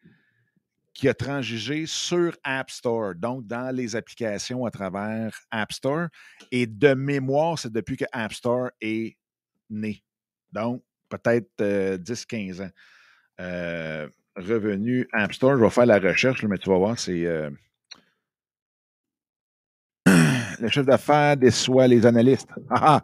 qui 0.94 1.08
a 1.08 1.14
transigé 1.14 1.86
sur 1.86 2.36
App 2.44 2.70
Store, 2.70 3.16
donc 3.16 3.48
dans 3.48 3.74
les 3.76 3.96
applications 3.96 4.66
à 4.66 4.72
travers 4.72 5.38
App 5.50 5.72
Store. 5.72 6.08
Et 6.52 6.68
de 6.68 6.94
mémoire, 6.94 7.58
c'est 7.58 7.72
depuis 7.72 7.98
que 7.98 8.06
App 8.12 8.34
Store 8.34 8.70
est 8.82 9.16
né. 9.70 10.04
Donc, 10.52 10.84
peut-être 11.10 11.50
euh, 11.62 11.98
10-15 11.98 12.62
ans. 12.64 12.70
Euh, 13.40 14.10
revenu 14.36 15.08
App 15.14 15.34
Store, 15.34 15.58
je 15.58 15.64
vais 15.64 15.70
faire 15.70 15.86
la 15.86 16.00
recherche, 16.00 16.44
mais 16.44 16.58
tu 16.58 16.70
vas 16.70 16.78
voir, 16.78 17.00
c'est. 17.00 17.26
euh, 17.26 17.50
le 20.60 20.68
chef 20.68 20.86
d'affaires 20.86 21.38
déçoit 21.38 21.88
les 21.88 22.06
analystes. 22.06 22.50
Ah 22.70 23.02
ah! 23.02 23.04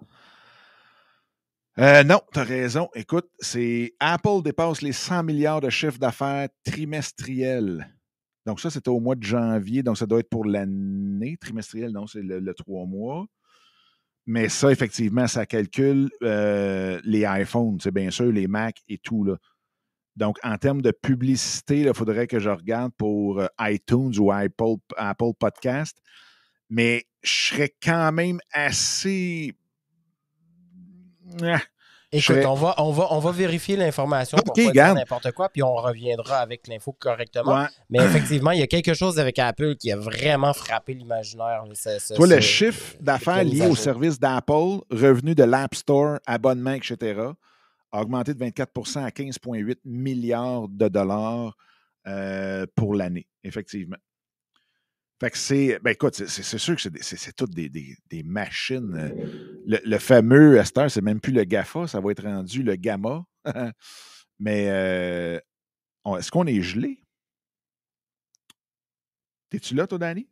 Euh, 1.79 2.03
non, 2.03 2.21
tu 2.33 2.39
as 2.39 2.43
raison. 2.43 2.89
Écoute, 2.95 3.27
c'est 3.39 3.93
Apple 3.99 4.41
dépasse 4.43 4.81
les 4.81 4.93
100 4.93 5.23
milliards 5.23 5.61
de 5.61 5.69
chiffre 5.69 5.99
d'affaires 5.99 6.49
trimestriel. 6.65 7.87
Donc, 8.47 8.59
ça, 8.59 8.71
c'était 8.71 8.89
au 8.89 8.99
mois 8.99 9.15
de 9.15 9.23
janvier. 9.23 9.83
Donc, 9.83 9.97
ça 9.97 10.07
doit 10.07 10.19
être 10.19 10.29
pour 10.29 10.45
l'année 10.45 11.37
trimestrielle. 11.37 11.91
Non, 11.91 12.07
c'est 12.07 12.23
le, 12.23 12.53
trois 12.53 12.85
mois. 12.85 13.27
Mais 14.25 14.49
ça, 14.49 14.71
effectivement, 14.71 15.27
ça 15.27 15.45
calcule 15.45 16.09
euh, 16.23 16.99
les 17.03 17.25
iPhones, 17.27 17.77
c'est 17.81 17.93
bien 17.93 18.09
sûr, 18.09 18.31
les 18.31 18.47
Mac 18.47 18.77
et 18.89 18.97
tout. 18.97 19.23
Là. 19.23 19.37
Donc, 20.15 20.37
en 20.43 20.57
termes 20.57 20.81
de 20.81 20.91
publicité, 20.91 21.81
il 21.81 21.93
faudrait 21.93 22.25
que 22.25 22.39
je 22.39 22.49
regarde 22.49 22.91
pour 22.97 23.39
euh, 23.39 23.47
iTunes 23.59 24.13
ou 24.17 24.31
Apple, 24.31 24.77
Apple 24.97 25.33
Podcast. 25.39 25.97
Mais 26.69 27.05
je 27.21 27.49
serais 27.49 27.73
quand 27.81 28.11
même 28.11 28.39
assez. 28.51 29.53
Ah, 31.43 31.59
Écoute, 32.09 32.37
on, 32.45 32.53
va, 32.53 32.73
on, 32.77 32.91
va, 32.91 33.07
on 33.11 33.19
va 33.19 33.31
vérifier 33.33 33.75
l'information 33.75 34.37
pour 34.37 34.53
pas 34.53 34.71
dire 34.71 34.93
n'importe 34.93 35.33
quoi, 35.33 35.49
puis 35.49 35.61
on 35.61 35.75
reviendra 35.75 36.37
avec 36.37 36.65
l'info 36.67 36.93
correctement. 36.93 37.63
ouais. 37.63 37.67
Mais 37.89 37.99
effectivement, 37.99 38.51
il 38.51 38.59
y 38.59 38.63
a 38.63 38.67
quelque 38.67 38.93
chose 38.93 39.19
avec 39.19 39.37
Apple 39.39 39.75
qui 39.75 39.91
a 39.91 39.97
vraiment 39.97 40.53
frappé 40.53 40.93
l'imaginaire. 40.93 41.65
Toi, 42.15 42.27
le 42.27 42.39
chiffre 42.39 42.95
d'affaires 43.01 43.43
lié 43.43 43.67
au 43.67 43.75
service 43.75 44.17
d'Apple, 44.19 44.79
revenu 44.89 45.35
de 45.35 45.43
l'App 45.43 45.75
Store, 45.75 46.19
abonnement, 46.25 46.71
etc., 46.71 47.19
a 47.91 48.01
augmenté 48.01 48.33
de 48.33 48.43
24% 48.43 49.03
à 49.03 49.09
15,8 49.09 49.75
milliards 49.83 50.67
de 50.69 50.87
dollars 50.87 51.57
euh, 52.07 52.65
pour 52.75 52.95
l'année, 52.95 53.27
effectivement. 53.43 53.97
Fait 55.19 55.31
que 55.31 55.37
c'est. 55.37 55.79
Ben 55.81 55.91
écoute, 55.91 56.13
c'est- 56.15 56.57
sûr 56.57 56.75
que 56.75 56.81
c'est 57.01 57.35
toutes 57.35 57.53
des, 57.55 57.69
des- 57.69 57.97
des 58.09 58.23
machines. 58.23 58.93
euh, 58.95 59.09
Le, 59.65 59.79
le 59.83 59.97
fameux 59.99 60.57
Esther, 60.57 60.89
c'est 60.91 61.01
même 61.01 61.19
plus 61.19 61.33
le 61.33 61.43
GAFA, 61.43 61.87
ça 61.87 61.99
va 61.99 62.11
être 62.11 62.23
rendu 62.23 62.63
le 62.63 62.75
Gamma. 62.75 63.23
Mais 64.39 64.67
euh, 64.69 65.39
est-ce 66.17 66.29
qu'on 66.31 66.45
est 66.45 66.61
gelé? 66.61 67.03
T'es-tu 69.49 69.75
là, 69.75 69.87
toi, 69.87 69.97
Danny? 69.97 70.27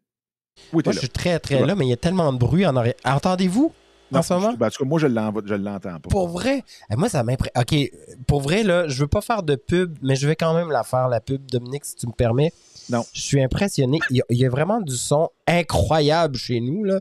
Oui, 0.73 0.83
Moi, 0.85 0.91
je 0.93 0.97
là. 0.97 0.99
suis 0.99 1.09
très, 1.09 1.39
très 1.39 1.65
là, 1.65 1.75
mais 1.75 1.85
il 1.85 1.89
y 1.89 1.93
a 1.93 1.97
tellement 1.97 2.31
de 2.31 2.37
bruit 2.37 2.65
en 2.65 2.75
arrière. 2.75 2.93
Entendez-vous 3.03 3.73
en 4.13 4.21
ce 4.21 4.33
moment? 4.33 4.53
ben, 4.53 4.67
en 4.67 4.69
tout 4.69 4.83
cas, 4.83 4.87
moi, 4.89 4.99
je 4.99 5.07
je 5.07 5.55
l'entends 5.55 5.99
pas. 5.99 6.09
Pour 6.09 6.29
vrai? 6.29 6.63
Eh, 6.89 6.95
Moi, 6.95 7.09
ça 7.09 7.23
m'impressionne. 7.23 7.61
OK, 7.61 8.23
pour 8.27 8.41
vrai, 8.41 8.63
là, 8.63 8.87
je 8.87 9.01
veux 9.01 9.07
pas 9.07 9.21
faire 9.21 9.43
de 9.43 9.55
pub, 9.55 9.97
mais 10.01 10.15
je 10.15 10.27
vais 10.27 10.35
quand 10.35 10.53
même 10.53 10.69
la 10.71 10.83
faire, 10.83 11.07
la 11.09 11.19
pub, 11.19 11.45
Dominique, 11.49 11.83
si 11.85 11.95
tu 11.95 12.07
me 12.07 12.13
permets. 12.13 12.53
Non. 12.89 13.03
Je 13.13 13.21
suis 13.21 13.41
impressionné. 13.41 13.99
Il 14.09 14.17
y, 14.17 14.21
a, 14.21 14.25
il 14.29 14.37
y 14.37 14.45
a 14.45 14.49
vraiment 14.49 14.81
du 14.81 14.95
son 14.95 15.29
incroyable 15.47 16.35
chez 16.37 16.59
nous, 16.59 16.83
là. 16.83 16.99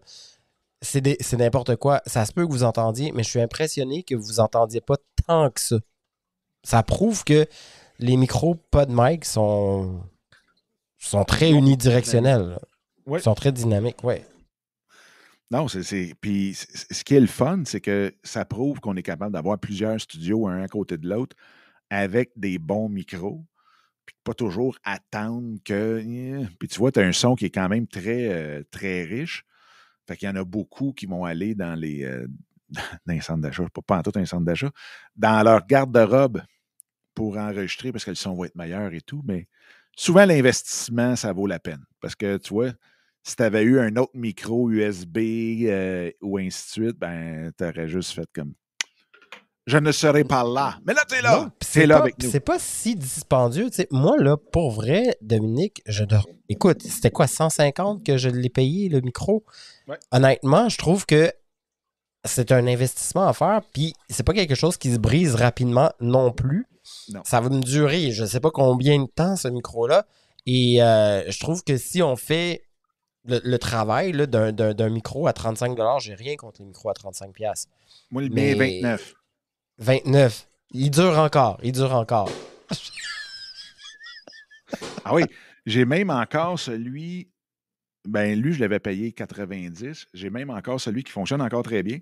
C'est 0.83 1.33
n'importe 1.38 1.77
quoi. 1.77 2.03
Ça 2.07 2.27
se 2.27 2.33
peut 2.33 2.47
que 2.47 2.53
vous 2.53 2.62
entendiez, 2.64 3.11
mais 3.12 3.23
je 3.23 3.31
suis 3.31 3.40
impressionné 3.40 4.03
que 4.03 4.14
vous 4.14 4.38
entendiez 4.40 4.83
pas 4.83 4.97
tant 5.27 5.49
que 5.51 5.61
ça. 5.61 5.77
Ça 6.62 6.83
prouve 6.83 7.25
que 7.25 7.47
les 7.99 8.16
micros 8.18 8.55
pas 8.70 8.85
de 8.85 8.92
mic 8.94 9.25
sont, 9.25 10.03
sont 10.99 11.25
très 11.25 11.51
unidirectionnels. 11.53 12.59
Ouais. 13.07 13.20
Ils 13.20 13.23
sont 13.23 13.35
très 13.35 13.53
dynamiques, 13.53 14.05
ouais. 14.05 14.27
Non, 15.51 15.68
c'est- 15.68 15.83
c'est. 15.83 16.14
Puis 16.20 16.55
ce 16.55 17.05
qui 17.05 17.14
est 17.14 17.20
le 17.20 17.27
fun, 17.27 17.62
c'est 17.64 17.81
que 17.81 18.14
ça 18.23 18.44
prouve 18.44 18.81
qu'on 18.81 18.97
est 18.97 19.03
capable 19.03 19.33
d'avoir 19.33 19.59
plusieurs 19.59 19.99
studios 20.01 20.47
un 20.49 20.62
à 20.62 20.68
côté 20.68 20.99
de 20.99 21.09
l'autre 21.09 21.37
avec 21.90 22.31
des 22.37 22.59
bons 22.59 22.88
micros, 22.88 23.42
puis 24.07 24.17
pas 24.25 24.35
toujours 24.35 24.77
attendre 24.85 25.59
que. 25.64 26.03
Puis 26.59 26.69
tu 26.69 26.79
vois, 26.79 26.93
tu 26.93 27.01
as 27.01 27.05
un 27.05 27.12
son 27.12 27.35
qui 27.35 27.47
est 27.47 27.51
quand 27.51 27.69
même 27.69 27.87
très, 27.87 28.29
euh, 28.33 28.62
très 28.71 29.05
riche. 29.05 29.45
Fait 30.07 30.17
qu'il 30.17 30.29
y 30.29 30.31
en 30.31 30.37
a 30.37 30.45
beaucoup 30.45 30.93
qui 30.93 31.07
vont 31.07 31.25
aller 31.25 31.55
dans 31.55 31.75
les, 31.75 32.05
euh, 32.05 32.27
dans 33.07 33.14
les 33.14 33.21
centres 33.21 33.40
d'achat, 33.40 33.64
pas, 33.73 33.83
pas 33.83 33.99
en 33.99 34.03
tout 34.03 34.12
un 34.17 34.27
centre 34.27 34.45
d'achat, 34.45 34.71
dans 35.17 35.43
leur 35.43 35.67
garde-robe 35.67 36.43
pour 37.14 37.38
enregistrer 37.38 37.93
parce 37.93 38.05
que 38.05 38.11
le 38.11 38.17
son 38.17 38.35
va 38.35 38.47
être 38.47 38.57
meilleur 38.57 38.93
et 38.93 39.01
tout. 39.01 39.23
Mais 39.25 39.49
souvent, 39.97 40.27
l'investissement, 40.27 41.17
ça 41.17 41.33
vaut 41.33 41.47
la 41.47 41.59
peine. 41.59 41.85
Parce 42.01 42.14
que 42.14 42.37
tu 42.37 42.53
vois, 42.53 42.73
si 43.23 43.37
tu 43.37 43.43
avais 43.43 43.62
eu 43.62 43.79
un 43.79 43.97
autre 43.97 44.12
micro 44.14 44.71
USB 44.71 45.19
euh, 45.67 46.11
ou 46.21 46.38
ainsi 46.38 46.67
de 46.67 46.85
suite, 46.85 46.99
ben, 46.99 47.51
tu 47.57 47.64
aurais 47.64 47.88
juste 47.88 48.12
fait 48.12 48.29
comme 48.35 48.55
je 49.66 49.79
ne 49.79 49.92
serai 49.92 50.24
pas 50.24 50.44
là. 50.44 50.79
Mais 50.87 50.92
là, 50.94 51.03
tu 51.09 51.14
es 51.16 51.22
là. 51.22 51.50
C'est 51.62 51.87
là 51.87 51.96
pas- 51.96 52.00
avec 52.03 52.22
nous. 52.22 52.31
C'est 52.31 52.40
pas 52.40 52.59
si 52.59 52.94
dispendieux. 52.96 53.68
Moi, 53.90 54.16
là, 54.18 54.37
pour 54.37 54.70
vrai, 54.72 55.16
Dominique, 55.22 55.83
je 55.87 56.05
dors- 56.05 56.27
écoute, 56.48 56.83
c'était 56.83 57.11
quoi, 57.11 57.27
150 57.27 58.05
que 58.05 58.16
je 58.18 58.29
l'ai 58.29 58.50
payé, 58.50 58.88
le 58.88 59.00
micro? 59.00 59.44
Ouais. 59.88 59.98
Honnêtement, 60.12 60.68
je 60.68 60.77
trouve 60.79 61.07
que 61.07 61.33
c'est 62.27 62.53
un 62.53 62.66
investissement 62.66 63.27
à 63.29 63.33
faire, 63.33 63.61
puis 63.72 63.94
c'est 64.09 64.22
pas 64.22 64.33
quelque 64.33 64.55
chose 64.55 64.77
qui 64.77 64.92
se 64.92 64.98
brise 64.98 65.35
rapidement 65.35 65.90
non 66.00 66.31
plus. 66.33 66.66
Non. 67.12 67.22
Ça 67.24 67.40
va 67.40 67.48
me 67.48 67.61
durer, 67.61 68.11
je 68.12 68.24
sais 68.27 68.40
pas 68.40 68.50
combien 68.50 69.03
de 69.03 69.09
temps, 69.09 69.37
ce 69.37 69.48
micro-là. 69.48 70.07
Et 70.46 70.83
euh, 70.83 71.31
je 71.31 71.38
trouve 71.40 71.64
que 71.64 71.79
si 71.79 72.03
on 72.03 72.16
fait 72.16 72.62
le, 73.27 73.40
le 73.42 73.59
travail 73.59 74.12
là, 74.12 74.27
d'un, 74.27 74.88
micro 74.90 75.27
à 75.27 75.33
35 75.33 75.74
j'ai 76.00 76.14
rien 76.14 76.37
contre 76.37 76.61
les 76.61 76.66
micros 76.66 76.90
à 76.90 76.94
35 76.94 77.33
pièces. 77.33 77.68
Moi, 78.11 78.22
le 78.22 78.29
Mais- 78.29 78.55
mien 78.55 78.64
est 78.64 78.81
29. 78.83 79.14
29. 79.79 80.49
Il 80.73 80.91
dure 80.91 81.19
encore, 81.19 81.59
il 81.63 81.73
dure 81.73 81.95
encore. 81.95 82.31
Ah 85.05 85.15
oui, 85.15 85.23
j'ai 85.67 85.85
même 85.85 86.11
encore 86.11 86.59
celui. 86.59 87.31
Ben, 88.07 88.39
lui, 88.41 88.53
je 88.53 88.61
l'avais 88.61 88.81
payé 88.81 89.13
90. 89.13 90.07
J'ai 90.13 90.31
même 90.31 90.51
encore 90.51 90.81
celui 90.81 91.05
qui 91.05 91.13
fonctionne 91.13 91.41
encore 91.41 91.63
très 91.63 91.83
bien, 91.83 91.99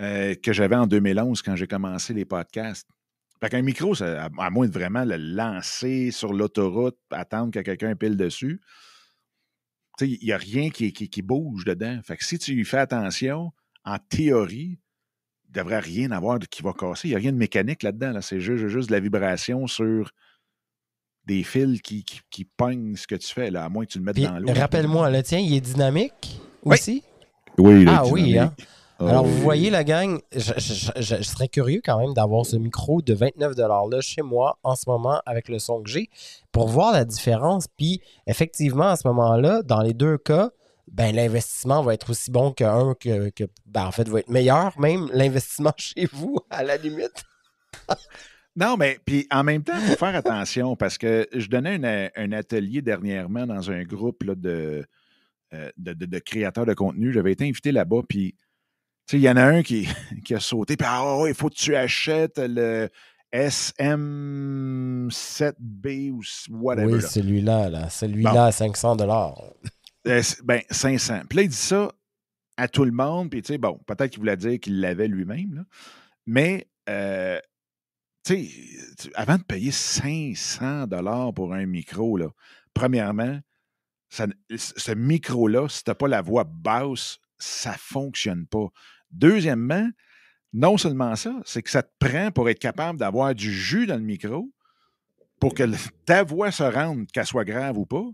euh, 0.00 0.34
que 0.34 0.52
j'avais 0.52 0.76
en 0.76 0.86
2011 0.86 1.42
quand 1.42 1.54
j'ai 1.56 1.66
commencé 1.66 2.14
les 2.14 2.24
podcasts. 2.24 2.88
Fait 3.40 3.48
qu'un 3.50 3.62
micro, 3.62 3.94
à, 4.02 4.50
moins 4.50 4.66
de 4.66 4.72
vraiment 4.72 5.04
le 5.04 5.16
lancer 5.16 6.10
sur 6.10 6.32
l'autoroute, 6.32 6.98
attendre 7.10 7.52
que 7.52 7.60
quelqu'un 7.60 7.94
pile 7.94 8.16
dessus, 8.16 8.60
il 10.00 10.18
n'y 10.22 10.32
a 10.32 10.38
rien 10.38 10.70
qui, 10.70 10.92
qui- 10.92 11.08
qui 11.08 11.22
bouge 11.22 11.64
dedans. 11.64 12.00
Fait 12.04 12.16
que 12.16 12.24
si 12.24 12.38
tu 12.38 12.60
y 12.60 12.64
fais 12.64 12.78
attention, 12.78 13.52
en 13.84 13.98
théorie, 13.98 14.78
ne 15.48 15.54
devrait 15.54 15.78
rien 15.80 16.10
avoir 16.10 16.38
qui 16.38 16.62
va 16.62 16.72
casser. 16.72 17.08
Il 17.08 17.10
n'y 17.10 17.16
a 17.16 17.18
rien 17.18 17.32
de 17.32 17.36
mécanique 17.38 17.82
là-dedans. 17.82 18.12
Là. 18.12 18.22
C'est 18.22 18.40
juste, 18.40 18.66
juste 18.68 18.88
de 18.88 18.94
la 18.94 19.00
vibration 19.00 19.66
sur 19.66 20.10
des 21.26 21.42
fils 21.42 21.80
qui, 21.82 22.04
qui, 22.04 22.20
qui 22.30 22.44
pognent 22.44 22.96
ce 22.96 23.06
que 23.06 23.14
tu 23.14 23.28
fais, 23.32 23.50
là, 23.50 23.64
à 23.64 23.68
moins 23.68 23.84
que 23.84 23.90
tu 23.90 23.98
le 23.98 24.04
mettes 24.04 24.14
Puis, 24.14 24.24
dans 24.24 24.38
l'eau. 24.38 24.52
rappelle-moi, 24.54 25.10
le 25.10 25.22
tien, 25.22 25.38
il 25.38 25.54
est 25.54 25.60
dynamique 25.60 26.40
Oui. 26.64 26.74
aussi? 26.74 27.02
Oui, 27.58 27.84
Ah 27.88 28.06
oui, 28.06 28.38
hein? 28.38 28.54
Alors, 29.00 29.24
oui. 29.24 29.30
vous 29.30 29.38
voyez, 29.42 29.70
la 29.70 29.84
gang, 29.84 30.18
je, 30.34 30.52
je- 30.56 30.90
je- 30.96 31.16
je 31.16 31.22
serais 31.22 31.46
curieux 31.48 31.80
quand 31.84 31.98
même 32.00 32.14
d'avoir 32.14 32.44
ce 32.46 32.56
micro 32.56 33.00
de 33.02 33.14
29$-là 33.14 34.00
chez 34.00 34.22
moi 34.22 34.58
en 34.64 34.74
ce 34.74 34.88
moment 34.88 35.20
avec 35.24 35.48
le 35.48 35.58
son 35.60 35.82
que 35.82 35.88
j'ai 35.90 36.08
pour 36.50 36.66
voir 36.68 36.92
la 36.92 37.04
différence. 37.04 37.68
Puis, 37.76 38.00
effectivement, 38.26 38.88
à 38.88 38.96
ce 38.96 39.06
moment-là, 39.08 39.62
dans 39.62 39.82
les 39.82 39.94
deux 39.94 40.18
cas, 40.18 40.50
ben, 40.92 41.14
l'investissement 41.14 41.82
va 41.82 41.94
être 41.94 42.10
aussi 42.10 42.30
bon 42.30 42.52
qu'un 42.52 42.94
que, 42.94 43.30
que 43.30 43.44
ben, 43.66 43.86
en 43.86 43.92
fait, 43.92 44.08
va 44.08 44.20
être 44.20 44.30
meilleur, 44.30 44.78
même 44.80 45.08
l'investissement 45.12 45.72
chez 45.76 46.06
vous, 46.12 46.38
à 46.50 46.62
la 46.62 46.76
limite. 46.76 47.24
Non, 48.56 48.76
mais 48.76 48.98
puis 49.04 49.26
en 49.30 49.44
même 49.44 49.62
temps, 49.62 49.74
il 49.76 49.82
faut 49.90 49.96
faire 49.96 50.16
attention 50.16 50.74
parce 50.76 50.98
que 50.98 51.28
je 51.32 51.46
donnais 51.48 52.10
un, 52.16 52.22
un 52.24 52.32
atelier 52.32 52.82
dernièrement 52.82 53.46
dans 53.46 53.70
un 53.70 53.82
groupe 53.84 54.24
là, 54.24 54.34
de, 54.34 54.84
euh, 55.54 55.70
de, 55.76 55.92
de- 55.92 56.06
de 56.06 56.18
créateurs 56.18 56.66
de 56.66 56.74
contenu. 56.74 57.12
J'avais 57.12 57.30
été 57.32 57.46
invité 57.48 57.70
là-bas, 57.72 58.00
puis 58.08 58.34
tu 59.06 59.12
sais, 59.12 59.16
il 59.18 59.22
y 59.22 59.30
en 59.30 59.36
a 59.36 59.44
un 59.44 59.62
qui, 59.62 59.88
qui 60.24 60.34
a 60.34 60.40
sauté, 60.40 60.76
puis 60.76 60.86
ah, 60.90 61.18
ouais, 61.18 61.30
il 61.30 61.34
faut 61.36 61.48
que 61.48 61.54
tu 61.54 61.76
achètes 61.76 62.38
le 62.38 62.88
SM7B 63.32 66.10
ou 66.10 66.22
whatever. 66.50 66.94
oui, 66.94 67.00
là. 67.00 67.06
celui-là, 67.08 67.68
là, 67.70 67.88
celui-là 67.90 68.32
Bon. 68.32 68.40
à 68.40 68.50
500$. 68.50 69.52
Euh, 70.06 70.22
ben, 70.44 70.62
500. 70.70 71.22
Puis 71.28 71.36
là, 71.36 71.42
il 71.42 71.48
dit 71.48 71.56
ça 71.56 71.92
à 72.56 72.68
tout 72.68 72.84
le 72.84 72.92
monde. 72.92 73.30
Puis, 73.30 73.42
tu 73.42 73.52
sais, 73.52 73.58
bon, 73.58 73.78
peut-être 73.86 74.10
qu'il 74.10 74.20
voulait 74.20 74.36
dire 74.36 74.58
qu'il 74.60 74.80
l'avait 74.80 75.08
lui-même. 75.08 75.64
Mais, 76.26 76.68
euh, 76.88 77.38
tu 78.24 78.46
sais, 78.46 79.10
avant 79.14 79.36
de 79.36 79.42
payer 79.42 79.70
500 79.70 80.86
dollars 80.86 81.32
pour 81.34 81.52
un 81.54 81.66
micro, 81.66 82.16
là, 82.16 82.28
premièrement, 82.74 83.40
ce 84.10 84.92
micro-là, 84.92 85.68
si 85.68 85.84
tu 85.84 85.90
n'as 85.90 85.94
pas 85.94 86.08
la 86.08 86.22
voix 86.22 86.44
basse, 86.44 87.18
ça 87.38 87.72
ne 87.72 87.78
fonctionne 87.78 88.46
pas. 88.46 88.68
Deuxièmement, 89.10 89.88
non 90.52 90.76
seulement 90.76 91.14
ça, 91.16 91.34
c'est 91.44 91.62
que 91.62 91.70
ça 91.70 91.82
te 91.82 91.92
prend 91.98 92.30
pour 92.30 92.48
être 92.48 92.58
capable 92.58 92.98
d'avoir 92.98 93.34
du 93.34 93.52
jus 93.52 93.86
dans 93.86 93.96
le 93.96 94.02
micro 94.02 94.50
pour 95.40 95.54
que 95.54 95.64
ta 96.04 96.24
voix 96.24 96.50
se 96.50 96.62
rende, 96.62 97.06
qu'elle 97.12 97.26
soit 97.26 97.44
grave 97.44 97.78
ou 97.78 97.86
pas 97.86 98.06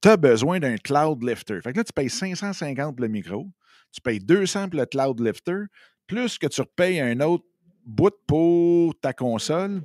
tu 0.00 0.08
as 0.08 0.16
besoin 0.16 0.60
d'un 0.60 0.76
cloud 0.76 1.22
lifter. 1.22 1.60
Fait 1.62 1.72
que 1.72 1.78
là, 1.78 1.84
tu 1.84 1.92
payes 1.92 2.10
550 2.10 2.96
pour 2.96 3.02
le 3.02 3.08
micro, 3.08 3.46
tu 3.92 4.00
payes 4.00 4.20
200 4.20 4.68
pour 4.68 4.80
le 4.80 4.86
cloud 4.86 5.20
lifter, 5.20 5.64
plus 6.06 6.38
que 6.38 6.46
tu 6.46 6.60
repayes 6.60 7.00
un 7.00 7.20
autre 7.20 7.44
bout 7.84 8.14
pour 8.26 8.98
ta 9.00 9.12
console. 9.12 9.82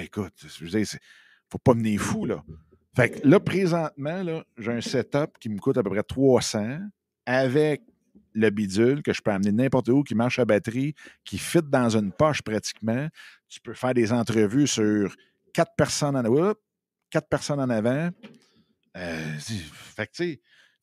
Écoute, 0.00 0.34
je 0.46 0.64
veux 0.64 0.70
dire, 0.70 0.86
faut 1.50 1.58
pas 1.58 1.74
mener 1.74 1.96
fou, 1.98 2.24
là. 2.26 2.42
Fait 2.94 3.10
que 3.10 3.28
là, 3.28 3.38
présentement, 3.38 4.22
là, 4.22 4.44
j'ai 4.56 4.72
un 4.72 4.80
setup 4.80 5.38
qui 5.38 5.48
me 5.48 5.58
coûte 5.58 5.78
à 5.78 5.82
peu 5.82 5.90
près 5.90 6.02
300 6.02 6.80
avec 7.26 7.82
le 8.34 8.50
bidule 8.50 9.02
que 9.02 9.12
je 9.12 9.22
peux 9.22 9.30
amener 9.30 9.52
n'importe 9.52 9.88
où, 9.88 10.02
qui 10.02 10.14
marche 10.14 10.38
à 10.38 10.44
batterie, 10.44 10.94
qui 11.24 11.38
fit 11.38 11.62
dans 11.62 11.96
une 11.96 12.12
poche 12.12 12.42
pratiquement. 12.42 13.08
Tu 13.48 13.60
peux 13.60 13.74
faire 13.74 13.94
des 13.94 14.12
entrevues 14.12 14.66
sur 14.66 15.14
quatre 15.52 15.72
personnes 15.76 16.16
en 16.16 16.24
avant, 16.24 16.52
quatre 17.10 17.28
personnes 17.28 17.60
en 17.60 17.70
avant. 17.70 18.10
Euh, 18.96 19.38
fait 19.38 20.06
que, 20.06 20.12
tu 20.16 20.38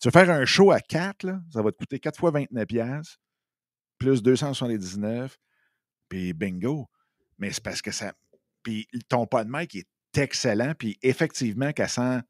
veux 0.05 0.11
faire 0.11 0.29
un 0.29 0.45
show 0.45 0.71
à 0.71 0.79
4, 0.79 1.23
là, 1.23 1.39
ça 1.51 1.61
va 1.61 1.71
te 1.71 1.77
coûter 1.77 1.99
4 1.99 2.19
fois 2.19 2.31
29 2.31 2.65
piastres, 2.65 3.17
plus 3.97 4.21
279, 4.21 5.37
puis 6.09 6.33
bingo. 6.33 6.87
Mais 7.37 7.51
c'est 7.51 7.63
parce 7.63 7.81
que 7.81 7.91
ça... 7.91 8.13
Puis 8.63 8.87
ton 9.09 9.25
pas 9.27 9.43
de 9.43 9.49
mic 9.51 9.75
est 9.75 9.87
excellent, 10.17 10.73
puis 10.77 10.97
effectivement, 11.01 11.71
qu'à 11.71 11.87
100... 11.87 12.21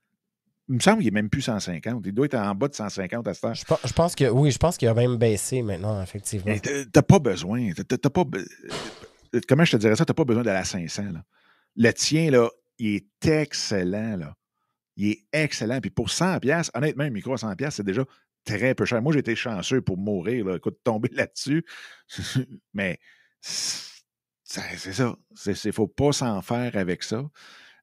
Il 0.68 0.76
me 0.76 0.80
semble 0.80 0.98
qu'il 1.04 1.14
n'est 1.14 1.22
même 1.22 1.30
plus 1.30 1.44
150. 1.44 2.02
Il 2.08 2.12
doit 2.12 2.26
être 2.26 2.34
en 2.34 2.56
bas 2.56 2.68
de 2.68 2.74
150 2.74 3.28
à 3.28 3.34
ce 3.36 3.42
temps. 3.42 3.54
Je, 3.54 3.64
pense- 3.66 3.80
je 3.86 3.94
pense 3.94 4.16
que 4.16 4.26
oui, 4.30 4.50
je 4.50 4.58
pense 4.58 4.78
qu'il 4.78 4.88
a 4.88 4.96
même 4.96 5.16
baissé 5.18 5.62
maintenant, 5.62 6.02
effectivement. 6.02 6.56
T'as 6.58 6.86
t'as 6.92 7.02
pas 7.04 7.20
besoin. 7.20 7.72
t'as- 7.74 7.84
t'as- 7.84 7.98
t'as 8.00 8.10
pas 8.10 8.24
Comment 9.48 9.64
je 9.64 9.74
te 9.74 9.78
dirais 9.78 9.96
ça? 9.96 10.06
Tu 10.06 10.10
n'as 10.10 10.16
pas 10.16 10.24
besoin 10.26 10.42
de 10.42 10.50
la 10.50 10.64
500. 10.64 11.04
Là. 11.12 11.24
Le 11.76 11.92
tien, 11.92 12.32
là, 12.32 12.50
il 12.80 12.96
est 12.96 13.28
excellent. 13.28 14.18
Là. 14.18 14.36
Il 14.98 15.12
est 15.12 15.26
excellent. 15.34 15.82
Puis 15.82 15.90
pour 15.90 16.10
100 16.10 16.40
pièces, 16.40 16.72
honnêtement, 16.74 17.04
un 17.04 17.10
micro 17.10 17.34
à 17.34 17.38
100 17.38 17.56
pièces, 17.56 17.76
c'est 17.76 17.86
déjà 17.86 18.06
très 18.46 18.76
peu 18.76 18.86
cher. 18.86 19.02
Moi, 19.02 19.14
j'ai 19.14 19.20
été 19.20 19.36
chanceux 19.36 19.82
pour 19.82 19.98
mourir. 19.98 20.46
Là. 20.46 20.56
Écoute, 20.56 20.80
tomber 20.84 21.10
là-dessus. 21.14 21.66
Mais 22.74 23.00
c'est 23.42 24.94
ça. 24.94 25.16
Il 25.46 25.56
ne 25.66 25.72
faut 25.72 25.88
pas 25.88 26.12
s'en 26.12 26.42
faire 26.42 26.78
avec 26.78 27.04
ça. 27.04 27.24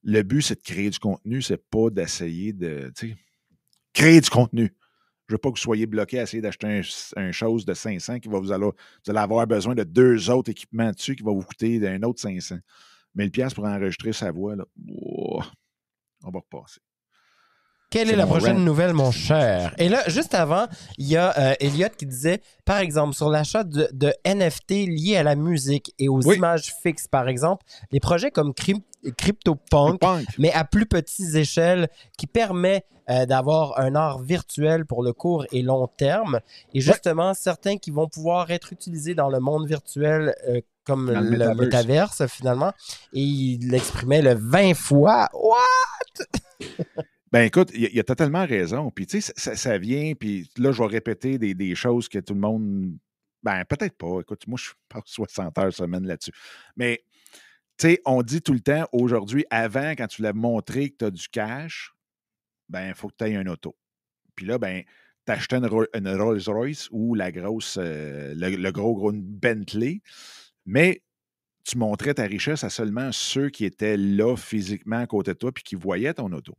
Le 0.02 0.22
but, 0.22 0.42
c'est 0.42 0.56
de 0.56 0.62
créer 0.62 0.90
du 0.90 0.98
contenu. 0.98 1.42
C'est 1.42 1.68
pas 1.68 1.90
d'essayer 1.90 2.52
de 2.52 2.92
créer 3.92 4.20
du 4.20 4.30
contenu. 4.30 4.74
Je 5.28 5.34
veux 5.34 5.38
pas 5.38 5.50
que 5.50 5.54
vous 5.54 5.62
soyez 5.62 5.86
bloqué 5.86 6.18
à 6.18 6.22
essayer 6.24 6.42
d'acheter 6.42 6.66
un, 6.66 6.82
un 7.16 7.32
chose 7.32 7.64
de 7.64 7.74
500 7.74 8.18
qui 8.18 8.28
va 8.28 8.38
vous 8.38 8.52
aller, 8.52 8.68
avoir 9.14 9.46
besoin 9.46 9.74
de 9.74 9.84
deux 9.84 10.28
autres 10.30 10.50
équipements 10.50 10.90
dessus 10.90 11.14
qui 11.14 11.22
va 11.22 11.32
vous 11.32 11.42
coûter 11.42 11.78
d'un 11.78 12.02
autre 12.02 12.20
500. 12.20 12.56
Mais 13.14 13.24
le 13.24 13.30
pièce 13.30 13.54
pour 13.54 13.64
enregistrer 13.64 14.12
sa 14.12 14.30
voix, 14.32 14.56
là, 14.56 14.64
on 14.86 16.30
va 16.30 16.40
repasser. 16.40 16.80
Quelle 17.92 18.10
est 18.10 18.16
la 18.16 18.26
prochaine 18.26 18.64
nouvelle, 18.64 18.94
mon 18.94 19.10
cher? 19.10 19.74
Et 19.78 19.88
là, 19.90 20.02
juste 20.08 20.34
avant, 20.34 20.66
il 20.96 21.06
y 21.08 21.16
a 21.18 21.38
euh, 21.38 21.54
Elliot 21.60 21.88
qui 21.96 22.06
disait, 22.06 22.40
par 22.64 22.78
exemple, 22.78 23.14
sur 23.14 23.28
l'achat 23.28 23.64
de, 23.64 23.88
de 23.92 24.14
NFT 24.26 24.70
liés 24.88 25.16
à 25.18 25.22
la 25.22 25.34
musique 25.36 25.92
et 25.98 26.08
aux 26.08 26.22
Oui. 26.26 26.36
images 26.36 26.72
fixes, 26.82 27.06
par 27.06 27.28
exemple, 27.28 27.64
des 27.90 28.00
projets 28.00 28.30
comme 28.30 28.52
Cryp- 28.54 28.82
CryptoPunk, 29.18 30.00
Punk. 30.00 30.26
mais 30.38 30.50
à 30.52 30.64
plus 30.64 30.86
petites 30.86 31.34
échelles, 31.34 31.88
qui 32.16 32.26
permet 32.26 32.84
euh, 33.10 33.26
d'avoir 33.26 33.78
un 33.78 33.94
art 33.94 34.22
virtuel 34.22 34.86
pour 34.86 35.02
le 35.02 35.12
court 35.12 35.44
et 35.52 35.60
long 35.60 35.86
terme. 35.88 36.40
Et 36.72 36.80
justement, 36.80 37.34
certains 37.34 37.76
qui 37.76 37.90
vont 37.90 38.08
pouvoir 38.08 38.50
être 38.52 38.72
utilisés 38.72 39.14
dans 39.14 39.28
le 39.28 39.38
monde 39.40 39.66
virtuel 39.68 40.34
euh, 40.48 40.60
comme 40.84 41.12
Dans 41.12 41.20
le 41.20 41.28
le, 41.30 41.36
metaverse. 41.36 41.58
métaverse, 42.20 42.26
finalement. 42.28 42.72
Et 43.12 43.20
il 43.20 43.70
l'exprimait 43.70 44.22
le 44.22 44.34
20 44.34 44.72
fois. 44.74 45.28
What? 45.34 46.26
Ben 47.32 47.44
écoute, 47.44 47.70
il 47.74 47.88
il 47.92 47.98
a 47.98 48.04
totalement 48.04 48.46
raison. 48.46 48.90
Puis 48.90 49.06
tu 49.06 49.20
sais, 49.22 49.32
ça, 49.36 49.78
vient, 49.78 50.14
puis 50.14 50.50
là, 50.58 50.70
je 50.70 50.82
vais 50.82 50.88
répéter 50.88 51.38
des, 51.38 51.74
choses 51.74 52.08
que 52.08 52.18
tout 52.18 52.34
le 52.34 52.40
monde. 52.40 52.96
Ben 53.42 53.64
peut-être 53.64 53.96
pas. 53.96 54.20
Écoute, 54.20 54.46
moi, 54.46 54.58
je 54.62 54.70
passe 54.88 55.04
60 55.06 55.58
heures 55.58 55.72
semaine 55.72 56.06
là-dessus. 56.06 56.32
Mais 56.76 57.02
tu 57.78 57.88
sais, 57.88 58.02
on 58.04 58.22
dit 58.22 58.42
tout 58.42 58.52
le 58.52 58.60
temps 58.60 58.86
aujourd'hui, 58.92 59.46
avant, 59.50 59.92
quand 59.92 60.06
tu 60.06 60.22
l'as 60.22 60.34
montré 60.34 60.90
que 60.90 60.96
tu 60.98 61.04
as 61.06 61.10
du 61.10 61.28
cash, 61.28 61.94
ben, 62.68 62.88
il 62.88 62.94
faut 62.94 63.08
que 63.08 63.16
tu 63.18 63.24
aies 63.24 63.36
un 63.36 63.46
auto. 63.46 63.76
Puis 64.36 64.46
là, 64.46 64.58
ben, 64.58 64.82
tu 65.26 65.32
achetais 65.32 65.56
une, 65.56 65.66
Rolls-Royce 65.66 66.88
ou 66.90 67.14
la 67.14 67.32
grosse, 67.32 67.78
euh, 67.80 68.34
le, 68.36 68.70
gros, 68.72 68.94
gros 68.94 69.12
Bentley, 69.12 70.02
mais 70.66 71.02
tu 71.64 71.78
montrais 71.78 72.14
ta 72.14 72.24
richesse 72.24 72.64
à 72.64 72.70
seulement 72.70 73.10
ceux 73.12 73.48
qui 73.50 73.64
étaient 73.64 73.96
là 73.96 74.36
physiquement 74.36 74.98
à 74.98 75.06
côté 75.06 75.32
de 75.32 75.38
toi 75.38 75.52
puis 75.52 75.62
qui 75.62 75.76
voyaient 75.76 76.14
ton 76.14 76.30
auto. 76.32 76.56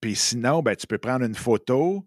Puis 0.00 0.16
sinon, 0.16 0.62
ben, 0.62 0.76
tu 0.76 0.86
peux 0.86 0.98
prendre 0.98 1.24
une 1.24 1.34
photo 1.34 2.06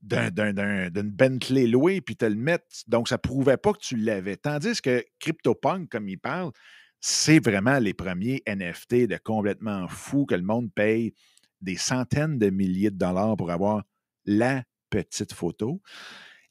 d'une 0.00 1.10
Bentley 1.10 1.66
louée 1.66 2.00
puis 2.00 2.16
te 2.16 2.24
le 2.24 2.36
mettre. 2.36 2.64
Donc, 2.86 3.08
ça 3.08 3.16
ne 3.16 3.20
prouvait 3.20 3.56
pas 3.56 3.72
que 3.72 3.80
tu 3.80 3.96
l'avais. 3.96 4.36
Tandis 4.36 4.80
que 4.80 5.04
CryptoPunk, 5.18 5.88
comme 5.88 6.08
il 6.08 6.18
parle, 6.18 6.52
c'est 7.00 7.44
vraiment 7.44 7.78
les 7.78 7.94
premiers 7.94 8.42
NFT 8.46 9.06
de 9.06 9.18
complètement 9.22 9.88
fou 9.88 10.24
que 10.24 10.34
le 10.34 10.42
monde 10.42 10.72
paye 10.72 11.14
des 11.60 11.76
centaines 11.76 12.38
de 12.38 12.50
milliers 12.50 12.90
de 12.90 12.96
dollars 12.96 13.36
pour 13.36 13.50
avoir 13.50 13.84
la 14.24 14.62
petite 14.90 15.32
photo. 15.32 15.80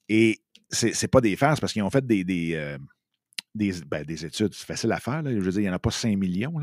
Et 0.09 0.41
ce 0.69 0.87
n'est 0.87 1.07
pas 1.07 1.21
des 1.21 1.35
farces 1.35 1.59
parce 1.59 1.73
qu'ils 1.73 1.83
ont 1.83 1.89
fait 1.89 2.05
des, 2.05 2.23
des, 2.23 2.53
euh, 2.55 2.77
ben, 3.53 4.03
des, 4.03 4.25
études. 4.25 4.53
C'est 4.53 4.65
facile 4.65 4.91
à 4.91 4.99
faire. 4.99 5.23
Je 5.25 5.39
veux 5.39 5.51
dire, 5.51 5.61
il 5.61 5.63
n'y 5.63 5.69
en 5.69 5.73
a 5.73 5.79
pas 5.79 5.91
5 5.91 6.17
millions. 6.17 6.53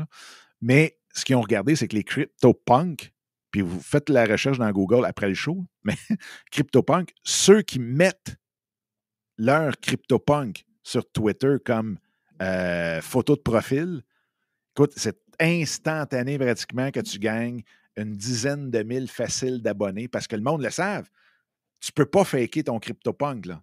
Mais 0.61 0.97
ce 1.13 1.25
qu'ils 1.25 1.35
ont 1.35 1.41
regardé, 1.41 1.75
c'est 1.75 1.87
que 1.87 1.95
les 1.95 2.03
CryptoPunk, 2.03 3.13
puis 3.53 3.61
vous 3.61 3.79
faites 3.79 4.09
la 4.09 4.25
recherche 4.25 4.57
dans 4.57 4.71
Google 4.71 5.05
après 5.05 5.27
le 5.27 5.35
show, 5.35 5.63
mais 5.83 5.95
CryptoPunk, 6.51 7.13
ceux 7.23 7.61
qui 7.61 7.79
mettent 7.79 8.35
leur 9.37 9.79
CryptoPunk 9.79 10.65
sur 10.81 11.09
Twitter 11.11 11.57
comme 11.63 11.99
euh, 12.41 12.99
photo 12.99 13.35
de 13.35 13.41
profil, 13.41 14.01
écoute, 14.75 14.93
c'est 14.97 15.19
instantané 15.39 16.37
pratiquement 16.37 16.89
que 16.89 16.99
tu 16.99 17.19
gagnes 17.19 17.63
une 17.95 18.15
dizaine 18.15 18.71
de 18.71 18.81
mille 18.81 19.07
faciles 19.07 19.61
d'abonnés 19.61 20.07
parce 20.07 20.27
que 20.27 20.35
le 20.35 20.41
monde 20.41 20.63
le 20.63 20.71
savent. 20.71 21.09
Tu 21.79 21.91
ne 21.91 21.93
peux 21.93 22.09
pas 22.09 22.23
faker 22.23 22.63
ton 22.63 22.79
CryptoPunk, 22.79 23.45
là. 23.45 23.61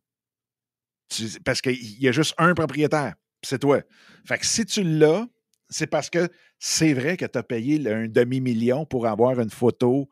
parce 1.45 1.61
qu'il 1.61 2.01
y 2.01 2.07
a 2.07 2.13
juste 2.13 2.35
un 2.39 2.55
propriétaire, 2.55 3.15
c'est 3.43 3.59
toi. 3.59 3.81
Fait 4.25 4.39
que 4.39 4.47
si 4.47 4.65
tu 4.65 4.85
l'as, 4.85 5.27
c'est 5.69 5.89
parce 5.89 6.11
que 6.11 6.29
c'est 6.63 6.93
vrai 6.93 7.17
que 7.17 7.25
tu 7.25 7.39
as 7.39 7.43
payé 7.43 7.91
un 7.91 8.07
demi-million 8.07 8.85
pour 8.85 9.07
avoir 9.07 9.41
une 9.41 9.51
photo 9.51 10.11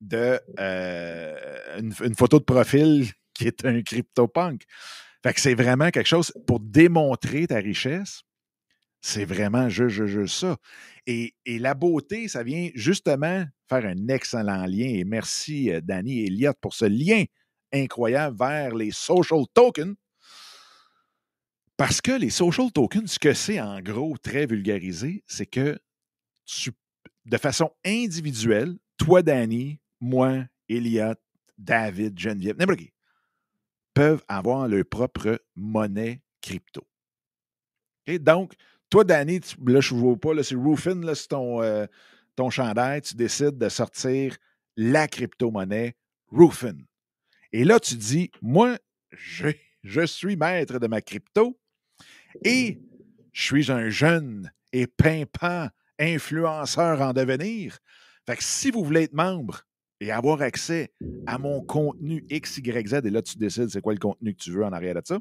de 0.00 0.40
euh, 0.58 1.78
une, 1.78 2.14
photo 2.16 2.40
de 2.40 2.44
profil 2.44 3.06
qui 3.32 3.46
est 3.46 3.64
un 3.64 3.80
CryptoPunk. 3.80 4.64
Fait 5.22 5.32
que 5.32 5.40
c'est 5.40 5.54
vraiment 5.54 5.90
quelque 5.90 6.08
chose 6.08 6.32
pour 6.48 6.58
démontrer 6.58 7.46
ta 7.46 7.58
richesse. 7.58 8.22
C'est 9.00 9.24
vraiment 9.24 9.68
juste, 9.68 10.04
juste, 10.06 10.34
ça. 10.34 10.56
Et, 11.06 11.32
la 11.46 11.74
beauté, 11.74 12.26
ça 12.26 12.42
vient 12.42 12.70
justement 12.74 13.44
faire 13.68 13.86
un 13.86 14.08
excellent 14.08 14.66
lien. 14.66 14.88
Et 14.88 15.04
merci, 15.04 15.70
euh, 15.70 15.80
Danny 15.80 16.20
et 16.20 16.26
Elliott, 16.26 16.56
pour 16.60 16.74
ce 16.74 16.86
lien 16.86 17.24
incroyable 17.72 18.36
vers 18.36 18.74
les 18.74 18.90
social 18.90 19.44
tokens. 19.54 19.94
Parce 21.76 22.00
que 22.00 22.12
les 22.12 22.30
social 22.30 22.72
tokens, 22.72 23.12
ce 23.12 23.18
que 23.18 23.32
c'est 23.32 23.60
en 23.60 23.80
gros, 23.80 24.16
très 24.18 24.46
vulgarisé, 24.46 25.22
c'est 25.26 25.46
que 25.46 25.78
tu, 26.44 26.72
de 27.24 27.36
façon 27.36 27.70
individuelle, 27.84 28.76
toi, 28.96 29.22
Danny, 29.22 29.80
moi, 30.00 30.44
Elliott, 30.68 31.18
David, 31.58 32.18
Geneviève, 32.18 32.56
n'importe 32.58 32.80
qui, 32.80 32.92
peuvent 33.94 34.24
avoir 34.28 34.68
leur 34.68 34.84
propre 34.84 35.40
monnaie 35.54 36.20
crypto. 36.40 36.86
Et 38.06 38.18
Donc, 38.18 38.54
toi, 38.90 39.04
Danny, 39.04 39.40
là, 39.66 39.80
je 39.80 39.94
ne 39.94 40.00
vois 40.00 40.16
pas, 40.16 40.42
c'est 40.42 40.54
Roofin, 40.54 41.00
c'est 41.14 41.28
ton, 41.28 41.62
euh, 41.62 41.86
ton 42.36 42.50
chandail, 42.50 43.02
tu 43.02 43.14
décides 43.14 43.58
de 43.58 43.68
sortir 43.68 44.36
la 44.76 45.08
crypto-monnaie 45.08 45.96
Roofin. 46.30 46.76
Et 47.52 47.64
là, 47.64 47.80
tu 47.80 47.94
dis, 47.94 48.30
moi, 48.42 48.76
je, 49.10 49.48
je 49.82 50.04
suis 50.06 50.36
maître 50.36 50.78
de 50.78 50.86
ma 50.86 51.00
crypto, 51.00 51.58
et 52.44 52.78
je 53.32 53.42
suis 53.42 53.70
un 53.70 53.88
jeune 53.88 54.52
et 54.72 54.86
pimpant 54.86 55.68
influenceur 55.98 57.00
en 57.00 57.12
devenir. 57.12 57.78
Fait 58.26 58.40
si 58.40 58.70
vous 58.70 58.84
voulez 58.84 59.04
être 59.04 59.12
membre 59.12 59.62
et 60.00 60.10
avoir 60.10 60.42
accès 60.42 60.92
à 61.26 61.38
mon 61.38 61.62
contenu 61.62 62.24
XYZ, 62.30 63.00
et 63.04 63.10
là, 63.10 63.22
tu 63.22 63.38
décides 63.38 63.68
c'est 63.68 63.80
quoi 63.80 63.92
le 63.92 63.98
contenu 63.98 64.34
que 64.34 64.42
tu 64.42 64.50
veux 64.50 64.64
en 64.64 64.72
arrière 64.72 64.94
de 64.94 65.02
ça, 65.04 65.18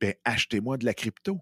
bien, 0.00 0.12
achetez-moi 0.24 0.76
de 0.76 0.84
la 0.84 0.94
crypto. 0.94 1.40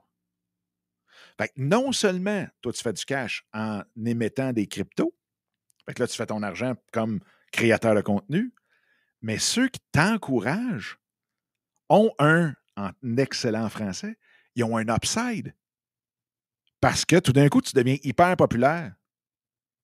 Fait 1.39 1.53
non 1.57 1.93
seulement, 1.93 2.47
toi, 2.61 2.73
tu 2.73 2.83
fais 2.83 2.93
du 2.93 3.05
cash 3.05 3.47
en 3.53 3.83
émettant 4.05 4.53
des 4.53 4.67
cryptos, 4.67 5.15
fait 5.87 5.99
là, 5.99 6.07
tu 6.07 6.17
fais 6.17 6.27
ton 6.27 6.43
argent 6.43 6.75
comme 6.93 7.21
créateur 7.53 7.95
de 7.95 8.01
contenu, 8.01 8.53
mais 9.21 9.39
ceux 9.39 9.69
qui 9.69 9.81
t'encouragent 9.93 10.99
ont 11.89 12.13
un, 12.19 12.55
en 12.77 12.91
excellent 13.17 13.69
français, 13.69 14.17
ils 14.55 14.65
ont 14.65 14.77
un 14.77 14.95
upside. 14.95 15.55
Parce 16.83 17.05
que 17.05 17.21
tout 17.21 17.33
d'un 17.33 17.49
coup, 17.49 17.63
tu 17.63 17.73
deviens 17.75 17.97
hyper 18.03 18.37
populaire. 18.37 18.93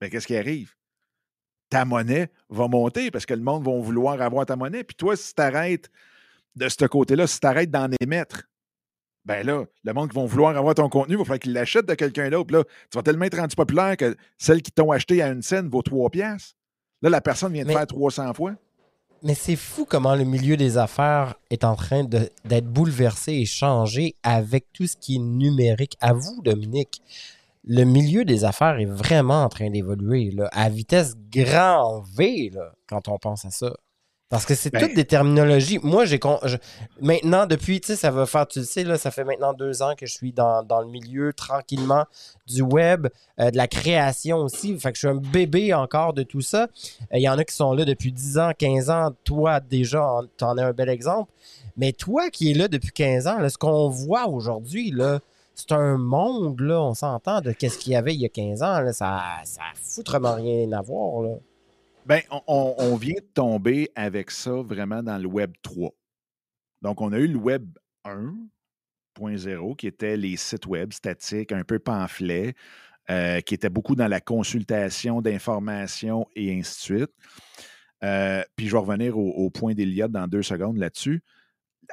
Mais 0.01 0.11
qu'est-ce 0.11 0.27
qui 0.27 0.37
arrive? 0.37 0.75
Ta 1.71 1.85
monnaie 1.85 2.31
va 2.49 2.67
monter 2.67 3.13
parce 3.13 3.25
que 3.25 3.35
le 3.35 3.41
monde 3.41 3.65
va 3.65 3.71
vouloir 3.79 4.21
avoir 4.21 4.45
ta 4.45 4.57
monnaie. 4.57 4.83
Puis 4.83 4.97
toi, 4.97 5.17
si 5.17 5.33
tu 5.33 5.41
arrêtes 5.41 5.91
de 6.57 6.69
ce 6.69 6.85
côté-là, 6.87 7.29
si 7.29 7.39
tu 7.39 7.47
arrêtes 7.47 7.71
d'en 7.71 7.89
émettre, 8.01 8.49
ben 9.25 9.47
là, 9.47 9.65
le 9.85 9.93
monde 9.93 10.11
qui 10.11 10.17
va 10.17 10.27
vouloir 10.27 10.57
avoir 10.57 10.75
ton 10.75 10.89
contenu, 10.89 11.15
il 11.15 11.19
va 11.19 11.25
falloir 11.25 11.39
qu'il 11.39 11.53
l'achète 11.53 11.87
de 11.87 11.95
quelqu'un 11.95 12.31
d'autre. 12.31 12.53
Là, 12.53 12.65
tu 12.65 12.97
vas 12.97 13.03
tellement 13.03 13.27
être 13.27 13.39
rendu 13.39 13.55
populaire 13.55 13.97
que 13.97 14.17
celle 14.37 14.61
qui 14.61 14.73
t'ont 14.73 14.91
acheté 14.91 15.23
à 15.23 15.29
une 15.29 15.43
scène 15.43 15.69
vaut 15.69 15.83
3 15.83 16.11
piastres. 16.11 16.57
Là, 17.03 17.11
la 17.11 17.21
personne 17.21 17.53
vient 17.53 17.65
de 17.65 17.71
faire 17.71 17.87
300 17.87 18.35
fois. 18.35 18.57
Mais 19.23 19.35
c'est 19.35 19.57
fou 19.57 19.85
comment 19.85 20.15
le 20.15 20.25
milieu 20.25 20.57
des 20.57 20.79
affaires 20.79 21.35
est 21.51 21.65
en 21.65 21.75
train 21.75 22.05
d'être 22.05 22.67
bouleversé 22.67 23.33
et 23.33 23.47
changé 23.47 24.15
avec 24.23 24.67
tout 24.73 24.87
ce 24.87 24.97
qui 24.97 25.17
est 25.17 25.21
numérique. 25.21 25.97
À 26.01 26.13
vous, 26.13 26.41
Dominique, 26.43 27.03
le 27.65 27.85
milieu 27.85 28.25
des 28.25 28.45
affaires 28.45 28.79
est 28.79 28.87
vraiment 28.87 29.43
en 29.43 29.49
train 29.49 29.71
d'évoluer 29.71 30.33
à 30.53 30.69
vitesse 30.69 31.17
grand 31.33 32.03
V 32.17 32.53
quand 32.89 33.09
on 33.09 33.19
pense 33.19 33.45
à 33.45 33.51
ça. 33.51 33.75
Parce 34.31 34.45
que 34.45 34.55
c'est 34.55 34.71
ben 34.71 34.81
toutes 34.81 34.95
des 34.95 35.07
terminologies. 35.07 35.79
Moi, 35.83 36.05
j'ai 36.05 36.21
maintenant, 37.01 37.47
depuis, 37.47 37.81
tu 37.81 37.89
sais, 37.89 37.97
ça 37.97 38.11
va 38.11 38.27
faire, 38.27 38.47
tu 38.47 38.59
le 38.59 38.65
sais, 38.67 38.85
là, 38.85 38.99
ça 38.99 39.11
fait 39.11 39.25
maintenant 39.25 39.55
deux 39.55 39.81
ans 39.81 39.95
que 39.97 40.05
je 40.05 40.13
suis 40.13 40.33
dans, 40.33 40.63
le 40.69 40.87
milieu 40.87 41.33
tranquillement 41.33 42.05
du 42.47 42.61
web, 42.61 43.07
euh, 43.41 43.51
de 43.51 43.57
la 43.57 43.67
création 43.67 44.37
aussi. 44.39 44.79
Fait 44.79 44.93
que 44.93 44.97
je 44.97 45.09
suis 45.09 45.09
un 45.09 45.15
bébé 45.15 45.73
encore 45.73 46.13
de 46.13 46.25
tout 46.25 46.43
ça. 46.43 46.65
Euh, 46.65 47.17
il 47.17 47.23
y 47.23 47.29
en 47.29 47.39
a 47.39 47.45
qui 47.45 47.55
sont 47.55 47.73
là 47.73 47.87
depuis 47.87 48.13
10 48.13 48.39
ans, 48.39 48.51
15 48.57 48.91
ans. 48.91 49.13
Toi, 49.25 49.61
déjà, 49.61 50.21
tu 50.37 50.45
en 50.45 50.59
es 50.59 50.63
un 50.63 50.73
bel 50.73 50.91
exemple. 50.91 51.33
Mais 51.79 51.93
toi 51.93 52.29
qui 52.29 52.51
es 52.51 52.55
là 52.55 52.69
depuis 52.69 52.93
15 52.93 53.27
ans, 53.29 53.49
ce 53.49 53.57
qu'on 53.57 53.89
voit 53.89 54.29
aujourd'hui, 54.29 54.91
là, 54.91 55.21
c'est 55.55 55.73
un 55.73 55.97
monde, 55.97 56.61
là, 56.61 56.83
on 56.83 56.93
s'entend, 56.93 57.41
de 57.41 57.53
qu'est-ce 57.53 57.79
qu'il 57.79 57.95
y 57.95 57.97
avait 57.97 58.15
il 58.15 58.21
y 58.21 58.27
a 58.27 58.29
15 58.29 58.63
ans. 58.63 58.81
Là, 58.81 58.93
ça 58.93 59.07
n'a 59.07 59.73
foutrement 59.75 60.35
rien 60.35 60.71
à 60.73 60.83
voir. 60.83 61.23
Là. 61.23 61.31
Bien, 62.09 62.23
on, 62.47 62.97
vient 62.97 63.17
de 63.17 63.33
tomber 63.35 63.91
avec 63.95 64.31
ça 64.31 64.53
vraiment 64.63 65.03
dans 65.03 65.19
le 65.19 65.27
Web 65.27 65.53
3. 65.61 65.91
Donc, 66.81 67.03
on 67.03 67.13
a 67.13 67.19
eu 67.19 67.27
le 67.27 67.37
Web 67.37 67.77
1.0 68.07 69.77
qui 69.77 69.87
était 69.87 70.17
les 70.17 70.39
sites 70.39 70.65
web 70.65 70.95
statiques, 70.95 71.53
un 71.53 71.65
peu 71.65 71.79
pamphlets, 71.79 72.55
euh, 73.11 73.43
qui 73.43 73.53
était 73.53 73.69
beaucoup 73.69 73.95
dans 73.95 74.09
la 74.09 74.23
consultation 74.23 75.21
d'informations 75.21 76.27
et 76.35 76.51
ainsi 76.59 76.77
de 76.77 76.97
suite. 76.99 77.11
Euh, 78.03 78.43
puis 78.57 78.69
je 78.69 78.73
vais 78.73 78.79
revenir 78.79 79.19
au, 79.19 79.51
point 79.51 79.75
d'Eliade 79.75 80.13
dans 80.13 80.27
deux 80.27 80.43
secondes 80.43 80.79
là-dessus. 80.79 81.23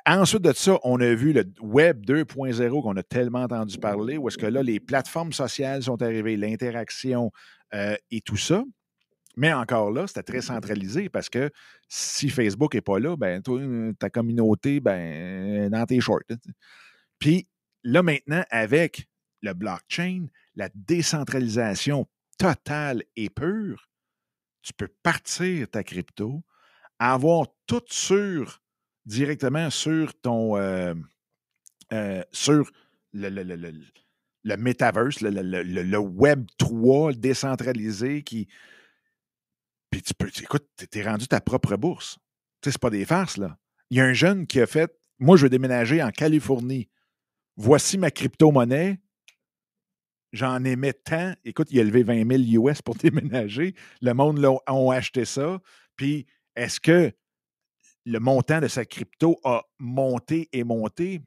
Ensuite 0.05 0.43
de 0.43 0.53
ça, 0.53 0.79
on 0.85 1.01
a 1.01 1.13
vu 1.13 1.33
le 1.33 1.43
Web 1.59 2.05
2.0 2.05 2.81
qu'on 2.81 2.95
a 2.95 3.03
tellement 3.03 3.43
entendu 3.43 3.77
parler, 3.79 4.17
où 4.17 4.29
est-ce 4.29 4.37
que 4.37 4.45
là, 4.45 4.63
les 4.63 4.79
plateformes 4.79 5.33
sociales 5.33 5.83
sont 5.83 6.01
arrivées, 6.01 6.37
l'interaction 6.37 7.33
euh, 7.73 7.97
et 8.11 8.21
tout 8.21 8.37
ça. 8.37 8.63
Mais 9.37 9.51
encore 9.53 9.91
là, 9.91 10.07
c'était 10.07 10.23
très 10.23 10.41
centralisé 10.41 11.09
parce 11.09 11.29
que 11.29 11.49
si 11.87 12.29
Facebook 12.29 12.73
n'est 12.73 12.81
pas 12.81 12.99
là, 12.99 13.15
ben, 13.17 13.41
toi, 13.41 13.61
ta 13.99 14.09
communauté, 14.09 14.79
ben, 14.79 15.69
dans 15.69 15.85
tes 15.85 15.99
shorts. 15.99 16.21
Hein, 16.29 16.37
Puis 17.19 17.47
là, 17.83 18.01
maintenant, 18.01 18.43
avec 18.49 19.07
le 19.41 19.53
blockchain, 19.53 20.27
la 20.55 20.69
décentralisation 20.73 22.07
totale 22.37 23.03
et 23.15 23.29
pure, 23.29 23.89
tu 24.61 24.73
peux 24.73 24.89
partir 25.03 25.69
ta 25.69 25.83
crypto, 25.83 26.43
avoir 26.99 27.47
tout 27.67 27.83
sur 27.87 28.61
directement 29.05 29.69
sur 29.69 30.19
ton 30.21 30.57
euh, 30.57 30.95
euh, 31.93 32.23
sur 32.31 32.69
le, 33.13 33.29
le, 33.29 33.43
le, 33.43 33.71
le 34.43 34.57
metaverse, 34.57 35.21
le, 35.21 35.97
Web 35.97 36.45
3 36.57 37.13
décentralisé 37.13 38.23
qui, 38.23 38.47
puis 39.95 40.03
tu 40.03 40.13
peux, 40.13 40.29
écoute, 40.41 40.67
t'es 40.91 41.03
rendu 41.03 41.25
ta 41.25 41.39
propre 41.39 41.77
bourse. 41.77 42.17
Tu 42.59 42.67
sais, 42.67 42.71
c'est 42.73 42.81
pas 42.81 42.89
des 42.89 43.05
farces, 43.05 43.37
là. 43.37 43.57
Il 43.89 43.95
y 43.97 44.01
a 44.01 44.03
un 44.03 44.11
jeune 44.11 44.45
qui 44.45 44.59
a 44.59 44.67
fait 44.67 44.91
Moi, 45.19 45.37
je 45.37 45.43
veux 45.43 45.49
déménager 45.49 46.03
en 46.03 46.11
Californie. 46.11 46.89
Voici 47.55 47.97
ma 47.97 48.11
crypto-monnaie. 48.11 48.99
j'en 50.33 50.65
aimais 50.65 50.91
tant. 50.91 51.33
Écoute, 51.45 51.69
il 51.71 51.79
a 51.79 51.83
levé 51.85 52.03
20 52.03 52.29
000 52.45 52.67
US 52.67 52.81
pour 52.81 52.95
déménager. 53.03 53.73
Le 54.01 54.11
monde 54.11 54.39
l'a- 54.39 54.51
ont 54.69 54.91
acheté 54.91 55.23
ça. 55.23 55.61
Puis, 55.95 56.25
est-ce 56.57 56.81
que 56.81 57.13
le 58.05 58.19
montant 58.19 58.59
de 58.59 58.67
sa 58.67 58.83
crypto 58.83 59.39
a 59.45 59.63
monté 59.79 60.49
et 60.51 60.65
monté? 60.65 61.21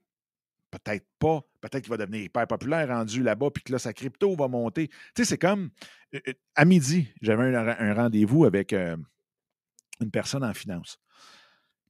Peut-être 0.70 1.06
pas. 1.18 1.40
Peut-être 1.60 1.82
qu'il 1.82 1.90
va 1.90 1.96
devenir 1.96 2.22
hyper 2.22 2.46
populaire 2.46 2.88
rendu 2.88 3.22
là-bas, 3.22 3.50
puis 3.50 3.62
que 3.64 3.72
là, 3.72 3.78
sa 3.78 3.92
crypto 3.92 4.34
va 4.36 4.48
monter. 4.48 4.88
Tu 4.88 4.96
sais, 5.16 5.24
c'est 5.24 5.38
comme 5.38 5.70
euh, 6.14 6.20
euh, 6.28 6.32
à 6.54 6.64
midi, 6.64 7.08
j'avais 7.20 7.54
un, 7.54 7.94
rendez-vous 7.94 8.44
avec 8.44 8.72
euh, 8.72 8.96
une 10.00 10.10
personne 10.10 10.44
en 10.44 10.54
finance. 10.54 10.98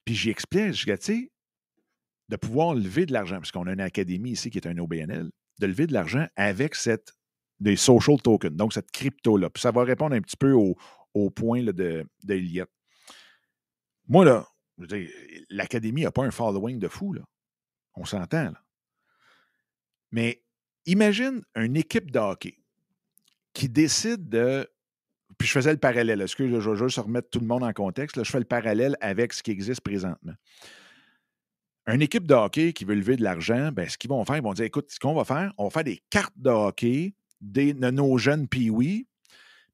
Puis 0.05 0.15
j'y 0.15 0.31
explique, 0.31 0.73
je 0.73 0.85
dis, 0.85 0.99
tu 0.99 1.05
sais, 1.05 1.33
de 2.29 2.37
pouvoir 2.37 2.75
lever 2.75 3.07
de 3.07 3.13
l'argent, 3.13 3.37
parce 3.37 3.53
qu'on 3.53 3.67
a 3.67 3.73
une 3.73 3.81
académie 3.81 4.33
ici 4.33 4.51
qui 4.51 4.59
est 4.59 4.67
un 4.67 4.79
OBNL, 4.79 5.31
de 5.61 5.67
lever 5.67 5.87
de 5.87 5.93
l'argent 5.93 6.27
avec 6.37 6.75
cette 6.75 7.13
des 7.61 7.77
social 7.77 8.21
tokens, 8.23 8.55
donc 8.55 8.73
cette 8.73 8.91
crypto-là. 8.91 9.51
Puis 9.51 9.61
ça 9.61 9.73
va 9.73 9.83
répondre 9.83 10.15
un 10.15 10.21
petit 10.21 10.37
peu 10.37 10.53
au, 10.53 10.77
au 11.13 11.31
point 11.31 11.61
là, 11.63 11.73
de, 11.73 12.07
de. 12.25 12.67
Moi, 14.07 14.25
là, 14.25 14.47
l'académie 15.51 16.03
n'a 16.03 16.13
pas 16.13 16.25
un 16.25 16.31
following 16.31 16.79
de 16.79 16.89
fou, 16.89 17.13
là. 17.13 17.23
On 17.95 18.05
s'entend, 18.05 18.45
là. 18.45 18.63
Mais 20.13 20.43
imagine 20.87 21.43
une 21.55 21.77
équipe 21.77 22.11
de 22.11 22.19
hockey 22.19 22.59
qui 23.53 23.69
décide 23.69 24.29
de. 24.29 24.69
Puis 25.37 25.47
je 25.47 25.53
faisais 25.53 25.73
le 25.73 25.79
parallèle. 25.79 26.25
Que 26.35 26.49
je 26.49 26.71
vais 26.71 26.77
juste 26.77 26.99
remettre 26.99 27.31
tout 27.31 27.41
le 27.41 27.47
monde 27.47 27.63
en 27.63 27.73
contexte? 27.73 28.17
Là, 28.17 28.25
je 28.25 28.31
fais 28.31 28.39
le 28.39 28.45
parallèle 28.45 28.97
avec 29.01 29.33
ce 29.33 29.43
qui 29.43 29.51
existe 29.51 29.83
présentement. 29.83 30.35
Une 31.87 32.03
équipe 32.03 32.27
de 32.27 32.35
hockey 32.35 32.73
qui 32.73 32.85
veut 32.85 32.95
lever 32.95 33.17
de 33.17 33.23
l'argent, 33.23 33.71
ben, 33.73 33.89
ce 33.89 33.97
qu'ils 33.97 34.11
vont 34.11 34.25
faire, 34.25 34.37
ils 34.37 34.43
vont 34.43 34.53
dire 34.53 34.67
écoute, 34.67 34.91
ce 34.91 34.99
qu'on 34.99 35.15
va 35.15 35.25
faire, 35.25 35.53
on 35.57 35.65
va 35.65 35.71
faire 35.71 35.85
des 35.85 36.03
cartes 36.11 36.35
de 36.37 36.51
hockey 36.51 37.15
des, 37.41 37.73
de 37.73 37.91
nos 37.91 38.19
jeunes 38.19 38.47
pee 38.47 38.71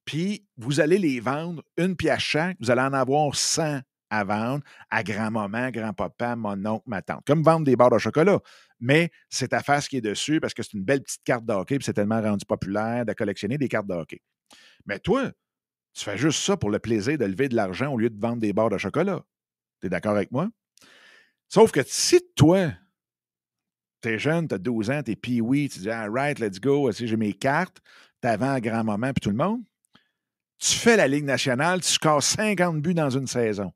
puis 0.04 0.46
vous 0.56 0.80
allez 0.80 0.98
les 0.98 1.20
vendre 1.20 1.62
une 1.76 1.96
pièce 1.96 2.20
chaque, 2.20 2.56
vous 2.60 2.70
allez 2.70 2.82
en 2.82 2.92
avoir 2.92 3.34
100 3.34 3.80
à 4.18 4.24
vendre 4.24 4.62
à 4.90 5.02
grand-maman, 5.02 5.70
grand-papa, 5.70 6.36
mon 6.36 6.64
oncle, 6.66 6.84
ma 6.86 7.02
tante. 7.02 7.24
Comme 7.26 7.42
vendre 7.42 7.64
des 7.64 7.76
barres 7.76 7.90
de 7.90 7.98
chocolat. 7.98 8.38
Mais 8.80 9.10
c'est 9.30 9.48
ta 9.48 9.62
face 9.62 9.88
qui 9.88 9.96
est 9.96 10.02
dessus 10.02 10.40
parce 10.40 10.54
que 10.54 10.62
c'est 10.62 10.74
une 10.74 10.84
belle 10.84 11.02
petite 11.02 11.22
carte 11.24 11.44
de 11.44 11.52
hockey 11.52 11.78
puis 11.78 11.84
c'est 11.84 11.94
tellement 11.94 12.20
rendu 12.20 12.44
populaire 12.44 13.04
de 13.04 13.12
collectionner 13.12 13.58
des 13.58 13.68
cartes 13.68 13.86
de 13.86 13.94
hockey. 13.94 14.20
Mais 14.86 14.98
toi, 14.98 15.30
tu 15.94 16.04
fais 16.04 16.18
juste 16.18 16.42
ça 16.42 16.56
pour 16.56 16.70
le 16.70 16.78
plaisir 16.78 17.16
de 17.18 17.24
lever 17.24 17.48
de 17.48 17.56
l'argent 17.56 17.92
au 17.92 17.98
lieu 17.98 18.10
de 18.10 18.20
vendre 18.20 18.38
des 18.38 18.52
barres 18.52 18.70
de 18.70 18.78
chocolat. 18.78 19.22
Tu 19.80 19.86
es 19.86 19.90
d'accord 19.90 20.16
avec 20.16 20.30
moi? 20.32 20.48
Sauf 21.48 21.70
que 21.70 21.80
si 21.86 22.20
toi, 22.34 22.72
t'es 24.00 24.18
jeune, 24.18 24.48
t'as 24.48 24.58
12 24.58 24.90
ans, 24.90 25.02
t'es 25.02 25.16
pee 25.16 25.40
tu 25.70 25.78
dis, 25.78 25.90
all 25.90 26.10
right, 26.10 26.38
let's 26.38 26.60
go, 26.60 26.90
j'ai 26.90 27.16
mes 27.16 27.32
cartes, 27.32 27.80
t'avant 28.20 28.52
à 28.52 28.60
grand-maman 28.60 29.12
puis 29.12 29.20
tout 29.20 29.30
le 29.30 29.36
monde, 29.36 29.62
tu 30.58 30.76
fais 30.76 30.96
la 30.96 31.06
Ligue 31.06 31.24
nationale, 31.24 31.80
tu 31.80 31.90
scores 31.90 32.22
50 32.22 32.80
buts 32.80 32.94
dans 32.94 33.10
une 33.10 33.26
saison. 33.26 33.72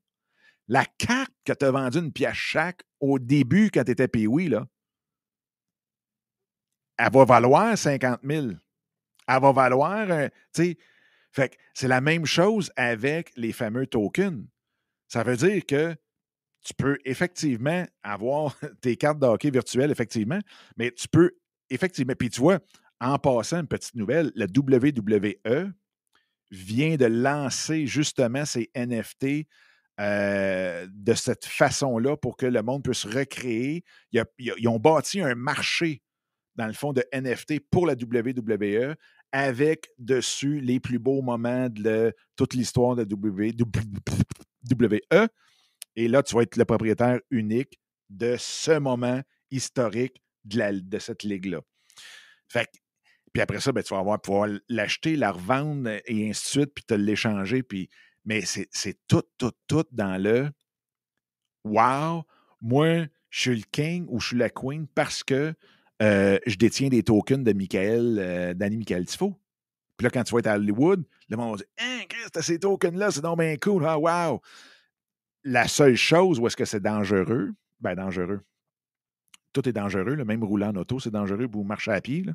La 0.68 0.84
carte 0.84 1.32
que 1.44 1.52
tu 1.52 1.64
as 1.64 1.70
vendue 1.70 1.98
une 1.98 2.12
pièce 2.12 2.34
chaque 2.34 2.82
au 3.00 3.18
début 3.18 3.70
quand 3.70 3.84
tu 3.84 3.92
étais 3.92 4.08
pee 4.08 4.48
là, 4.48 4.66
elle 6.98 7.12
va 7.12 7.24
valoir 7.24 7.78
50 7.78 8.20
000. 8.22 8.46
Elle 9.28 9.40
va 9.40 9.52
valoir, 9.52 10.30
tu 10.52 10.76
sais, 11.32 11.50
c'est 11.74 11.88
la 11.88 12.00
même 12.00 12.26
chose 12.26 12.72
avec 12.76 13.32
les 13.36 13.52
fameux 13.52 13.86
tokens. 13.86 14.46
Ça 15.06 15.22
veut 15.22 15.36
dire 15.36 15.64
que 15.64 15.94
tu 16.62 16.74
peux 16.74 16.98
effectivement 17.04 17.86
avoir 18.02 18.58
tes 18.80 18.96
cartes 18.96 19.20
de 19.20 19.26
hockey 19.26 19.50
virtuelles, 19.50 19.90
effectivement, 19.90 20.40
mais 20.76 20.90
tu 20.90 21.08
peux 21.08 21.36
effectivement, 21.70 22.14
puis 22.18 22.30
tu 22.30 22.40
vois, 22.40 22.58
en 23.00 23.18
passant, 23.18 23.60
une 23.60 23.68
petite 23.68 23.94
nouvelle, 23.94 24.32
la 24.34 24.46
WWE 24.46 25.72
vient 26.50 26.96
de 26.96 27.04
lancer 27.04 27.86
justement 27.86 28.44
ces 28.44 28.70
NFT 28.74 29.46
euh, 30.00 30.86
de 30.90 31.14
cette 31.14 31.44
façon-là 31.44 32.16
pour 32.16 32.36
que 32.36 32.46
le 32.46 32.62
monde 32.62 32.84
puisse 32.84 33.04
recréer. 33.04 33.84
Ils, 34.12 34.68
ont 34.68 34.78
bâti 34.78 35.20
un 35.20 35.34
marché, 35.34 36.02
dans 36.54 36.66
le 36.66 36.72
fond, 36.72 36.92
de 36.92 37.04
NFT 37.12 37.60
pour 37.70 37.86
la 37.86 37.94
WWE 37.94 38.94
avec 39.32 39.90
dessus 39.98 40.60
les 40.60 40.80
plus 40.80 40.98
beaux 40.98 41.20
moments 41.20 41.68
de 41.68 42.14
toute 42.36 42.54
l'histoire 42.54 42.96
de 42.96 43.02
WWE. 43.02 43.52
Et 45.96 46.08
là, 46.08 46.22
tu 46.22 46.34
vas 46.34 46.42
être 46.42 46.56
le 46.56 46.64
propriétaire 46.64 47.18
unique 47.30 47.78
de 48.08 48.36
ce 48.38 48.78
moment 48.78 49.20
historique 49.50 50.22
de, 50.44 50.58
la, 50.58 51.00
cette 51.00 51.24
ligue-là. 51.24 51.60
Fait 52.48 52.68
puis 53.32 53.42
après 53.42 53.60
ça, 53.60 53.72
ben, 53.72 53.82
tu 53.82 53.92
vas 53.92 54.00
avoir, 54.00 54.20
pouvoir 54.20 54.48
l'acheter, 54.68 55.16
la 55.16 55.32
revendre 55.32 55.90
et 56.06 56.30
ainsi 56.30 56.44
de 56.44 56.48
suite, 56.48 56.74
puis 56.74 56.84
te 56.84 56.94
l'échanger. 56.94 57.62
Mais 58.28 58.42
c'est 58.44 58.98
tout, 59.08 59.22
tout, 59.38 59.52
tout 59.66 59.86
dans 59.90 60.22
le 60.22 60.50
Wow, 61.64 62.24
moi, 62.60 63.06
je 63.30 63.40
suis 63.40 63.56
le 63.56 63.64
king 63.72 64.06
ou 64.08 64.20
je 64.20 64.28
suis 64.28 64.36
la 64.36 64.50
queen 64.50 64.86
parce 64.86 65.24
que 65.24 65.54
euh, 66.02 66.38
je 66.46 66.56
détiens 66.56 66.88
des 66.88 67.02
tokens 67.02 67.42
de 67.42 67.52
Michael, 67.52 68.18
euh, 68.18 68.54
Danny 68.54 68.76
Michael 68.76 69.06
Tifo. 69.06 69.34
Puis 69.96 70.04
là, 70.04 70.10
quand 70.10 70.22
tu 70.24 70.34
vas 70.34 70.40
être 70.40 70.46
à 70.46 70.56
Hollywood, 70.56 71.04
le 71.28 71.36
monde 71.36 71.52
va 71.52 71.56
dire 71.56 71.66
Hein, 71.78 72.00
Chris, 72.08 72.30
t'as 72.30 72.42
ces 72.42 72.60
tokens-là, 72.60 73.10
c'est 73.10 73.22
donc 73.22 73.38
bien 73.38 73.56
cool, 73.56 73.84
ah, 73.86 73.98
wow. 73.98 74.40
La 75.44 75.66
seule 75.66 75.96
chose 75.96 76.38
où 76.38 76.46
est-ce 76.46 76.56
que 76.56 76.66
c'est 76.66 76.80
dangereux, 76.80 77.54
ben 77.80 77.94
dangereux. 77.94 78.42
Tout 79.54 79.66
est 79.66 79.72
dangereux, 79.72 80.14
le 80.14 80.24
même 80.26 80.44
rouler 80.44 80.66
en 80.66 80.76
auto, 80.76 81.00
c'est 81.00 81.10
dangereux 81.10 81.48
pour 81.48 81.64
marcher 81.64 81.92
à 81.92 82.00
pied. 82.02 82.24
Là. 82.24 82.34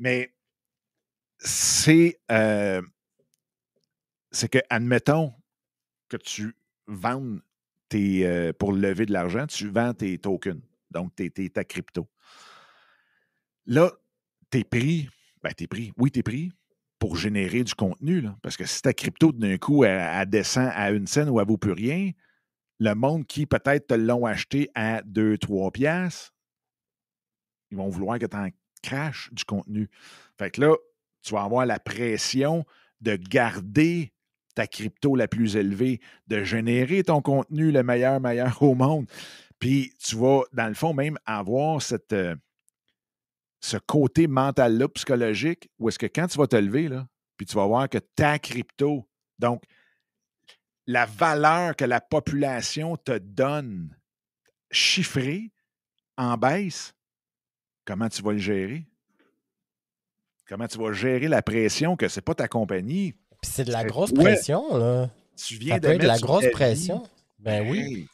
Mais 0.00 0.34
c'est 1.38 2.20
euh, 2.32 2.82
c'est 4.30 4.48
que, 4.48 4.58
admettons 4.70 5.32
que 6.08 6.16
tu 6.16 6.54
vendes 6.86 7.40
tes, 7.88 8.26
euh, 8.26 8.52
pour 8.52 8.72
lever 8.72 9.06
de 9.06 9.12
l'argent, 9.12 9.46
tu 9.46 9.68
vends 9.68 9.94
tes 9.94 10.18
tokens, 10.18 10.62
donc 10.90 11.14
tes, 11.14 11.30
tes, 11.30 11.50
ta 11.50 11.64
crypto. 11.64 12.08
Là, 13.66 13.92
t'es 14.50 14.64
pris, 14.64 15.08
ben 15.42 15.52
t'es 15.52 15.66
pris, 15.66 15.92
oui, 15.96 16.10
t'es 16.10 16.22
pris 16.22 16.52
pour 16.98 17.16
générer 17.16 17.62
du 17.62 17.74
contenu, 17.74 18.22
parce 18.42 18.56
que 18.56 18.64
si 18.64 18.80
ta 18.80 18.92
crypto 18.92 19.32
d'un 19.32 19.58
coup, 19.58 19.84
elle, 19.84 20.08
elle, 20.12 20.30
descend 20.30 20.70
à 20.74 20.90
une 20.90 21.06
scène 21.06 21.28
ou 21.28 21.40
elle 21.40 21.46
vaut 21.46 21.58
plus 21.58 21.72
rien, 21.72 22.10
le 22.78 22.94
monde 22.94 23.26
qui 23.26 23.46
peut-être 23.46 23.88
te 23.88 23.94
l'ont 23.94 24.24
acheté 24.24 24.70
à 24.74 25.02
2-3 25.02 25.72
piastres, 25.72 26.32
ils 27.70 27.76
vont 27.76 27.88
vouloir 27.88 28.18
que 28.18 28.26
tu 28.26 28.36
en 28.36 28.48
craches 28.82 29.32
du 29.32 29.44
contenu. 29.44 29.90
Fait 30.38 30.50
que 30.50 30.60
là, 30.60 30.74
tu 31.22 31.34
vas 31.34 31.42
avoir 31.42 31.66
la 31.66 31.80
pression 31.80 32.64
de 33.00 33.16
garder 33.16 34.12
ta 34.56 34.66
crypto 34.66 35.14
la 35.14 35.28
plus 35.28 35.54
élevée, 35.54 36.00
de 36.26 36.42
générer 36.42 37.04
ton 37.04 37.20
contenu 37.20 37.70
le 37.70 37.82
meilleur, 37.82 38.20
meilleur 38.20 38.60
au 38.62 38.74
monde. 38.74 39.06
Puis 39.60 39.92
tu 40.02 40.16
vas, 40.16 40.42
dans 40.52 40.66
le 40.66 40.74
fond, 40.74 40.94
même 40.94 41.18
avoir 41.26 41.80
cette, 41.80 42.14
euh, 42.14 42.34
ce 43.60 43.76
côté 43.76 44.26
mental-là, 44.26 44.88
psychologique, 44.88 45.68
où 45.78 45.88
est-ce 45.88 45.98
que 45.98 46.06
quand 46.06 46.26
tu 46.26 46.38
vas 46.38 46.46
te 46.46 46.56
lever, 46.56 46.88
puis 47.36 47.46
tu 47.46 47.54
vas 47.54 47.66
voir 47.66 47.88
que 47.88 47.98
ta 47.98 48.38
crypto, 48.38 49.06
donc 49.38 49.62
la 50.86 51.04
valeur 51.04 51.76
que 51.76 51.84
la 51.84 52.00
population 52.00 52.96
te 52.96 53.18
donne 53.18 53.94
chiffrée 54.70 55.52
en 56.16 56.38
baisse, 56.38 56.94
comment 57.84 58.08
tu 58.08 58.22
vas 58.22 58.32
le 58.32 58.38
gérer? 58.38 58.86
Comment 60.48 60.68
tu 60.68 60.78
vas 60.78 60.92
gérer 60.92 61.28
la 61.28 61.42
pression 61.42 61.96
que 61.96 62.08
c'est 62.08 62.22
pas 62.22 62.34
ta 62.34 62.48
compagnie? 62.48 63.14
Puis 63.40 63.50
c'est 63.54 63.64
de 63.64 63.72
la 63.72 63.84
grosse 63.84 64.10
ouais. 64.12 64.22
pression, 64.24 64.76
là. 64.76 65.08
Tu 65.36 65.56
viens 65.56 65.74
Ça 65.74 65.80
de 65.80 65.88
être 65.88 66.00
de 66.00 66.06
la 66.06 66.18
grosse 66.18 66.44
pression. 66.52 66.98
vie. 67.00 67.08
Ben 67.38 67.68
oui, 67.70 67.78
Hey, 67.80 68.08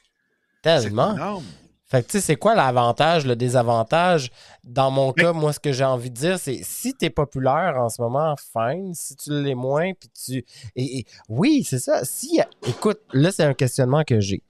c'est 0.57 0.63
tellement. 0.63 1.41
Fait 1.87 2.03
que 2.03 2.07
tu 2.11 2.13
sais, 2.13 2.21
c'est 2.23 2.37
quoi 2.37 2.55
l'avantage, 2.55 3.27
le 3.27 3.37
désavantage? 3.37 4.31
Dans 4.65 4.91
mon 4.91 5.13
cas, 5.13 5.33
moi, 5.35 5.53
ce 5.53 5.61
que 5.61 5.73
j'ai 5.73 5.85
envie 5.85 6.11
de 6.11 6.17
dire, 6.17 6.39
c'est 6.39 6.61
si 6.63 6.95
tu 6.95 7.05
es 7.05 7.11
populaire 7.11 7.75
en 7.79 7.91
ce 7.91 8.01
moment, 8.01 8.35
fine. 8.37 8.95
Si 8.95 9.15
tu 9.15 9.31
l'es 9.43 9.55
moins, 9.55 9.93
puis 9.93 10.09
tu. 10.09 10.45
Et, 10.75 10.99
et- 11.01 11.07
oui, 11.29 11.65
c'est 11.69 11.79
ça. 11.79 12.03
Si, 12.05 12.41
écoute, 12.67 13.01
là, 13.13 13.31
c'est 13.31 13.45
un 13.45 13.53
questionnement 13.55 14.05
que 14.05 14.21
j'ai. 14.21 14.43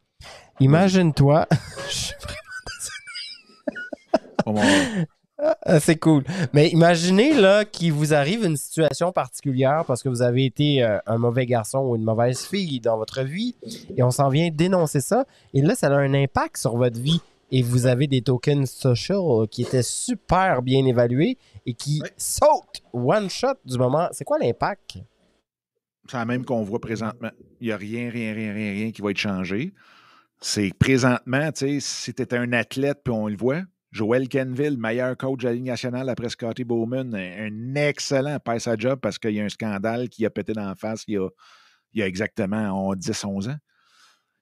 Imagine-toi. 0.60 1.46
Je 1.88 1.94
suis 1.94 2.14
mon- 4.46 4.60
Ah, 4.60 5.04
C'est 5.80 5.96
cool. 5.96 6.24
Mais 6.52 6.68
imaginez 6.68 7.34
là 7.34 7.64
qu'il 7.64 7.92
vous 7.92 8.14
arrive 8.14 8.44
une 8.44 8.56
situation 8.56 9.12
particulière 9.12 9.84
parce 9.86 10.02
que 10.02 10.08
vous 10.08 10.22
avez 10.22 10.44
été 10.44 10.82
euh, 10.82 10.98
un 11.06 11.18
mauvais 11.18 11.46
garçon 11.46 11.78
ou 11.78 11.96
une 11.96 12.04
mauvaise 12.04 12.44
fille 12.44 12.80
dans 12.80 12.96
votre 12.96 13.22
vie 13.22 13.54
et 13.96 14.02
on 14.02 14.10
s'en 14.10 14.28
vient 14.28 14.50
dénoncer 14.50 15.00
ça. 15.00 15.24
Et 15.54 15.62
là, 15.62 15.74
ça 15.74 15.88
a 15.88 15.94
un 15.94 16.14
impact 16.14 16.56
sur 16.56 16.76
votre 16.76 17.00
vie. 17.00 17.20
Et 17.54 17.62
vous 17.62 17.84
avez 17.84 18.06
des 18.06 18.22
tokens 18.22 18.70
social 18.70 19.46
qui 19.50 19.62
étaient 19.62 19.82
super 19.82 20.62
bien 20.62 20.86
évalués 20.86 21.36
et 21.66 21.74
qui 21.74 22.02
sautent 22.16 22.82
one 22.94 23.28
shot 23.28 23.58
du 23.66 23.76
moment. 23.76 24.08
C'est 24.12 24.24
quoi 24.24 24.38
l'impact? 24.38 24.98
C'est 26.08 26.16
la 26.16 26.24
même 26.24 26.46
qu'on 26.46 26.62
voit 26.62 26.80
présentement. 26.80 27.30
Il 27.60 27.66
n'y 27.66 27.72
a 27.72 27.76
rien, 27.76 28.08
rien, 28.10 28.32
rien, 28.32 28.54
rien, 28.54 28.72
rien 28.72 28.90
qui 28.90 29.02
va 29.02 29.10
être 29.10 29.18
changé. 29.18 29.74
C'est 30.40 30.72
présentement, 30.78 31.52
tu 31.52 31.78
sais, 31.78 31.80
si 31.80 32.14
tu 32.14 32.22
étais 32.22 32.38
un 32.38 32.52
athlète, 32.52 33.00
puis 33.04 33.12
on 33.12 33.28
le 33.28 33.36
voit, 33.36 33.62
Joel 33.92 34.28
Kenville, 34.28 34.78
meilleur 34.78 35.16
coach 35.18 35.40
de 35.40 35.48
la 35.48 35.52
Ligue 35.52 35.66
nationale 35.66 36.08
après 36.08 36.30
Scotty 36.30 36.64
Bowman, 36.64 37.14
un, 37.14 37.74
excellent 37.74 38.38
passe 38.40 38.66
à 38.66 38.76
job 38.76 38.98
parce 39.00 39.18
qu'il 39.18 39.32
y 39.32 39.40
a 39.40 39.44
un 39.44 39.50
scandale 39.50 40.08
qui 40.08 40.24
a 40.24 40.30
pété 40.30 40.54
dans 40.54 40.66
la 40.66 40.74
face 40.74 41.04
il 41.06 41.20
y 41.92 42.02
a, 42.02 42.06
exactement 42.06 42.94
10-11 42.94 43.50
ans. 43.50 43.58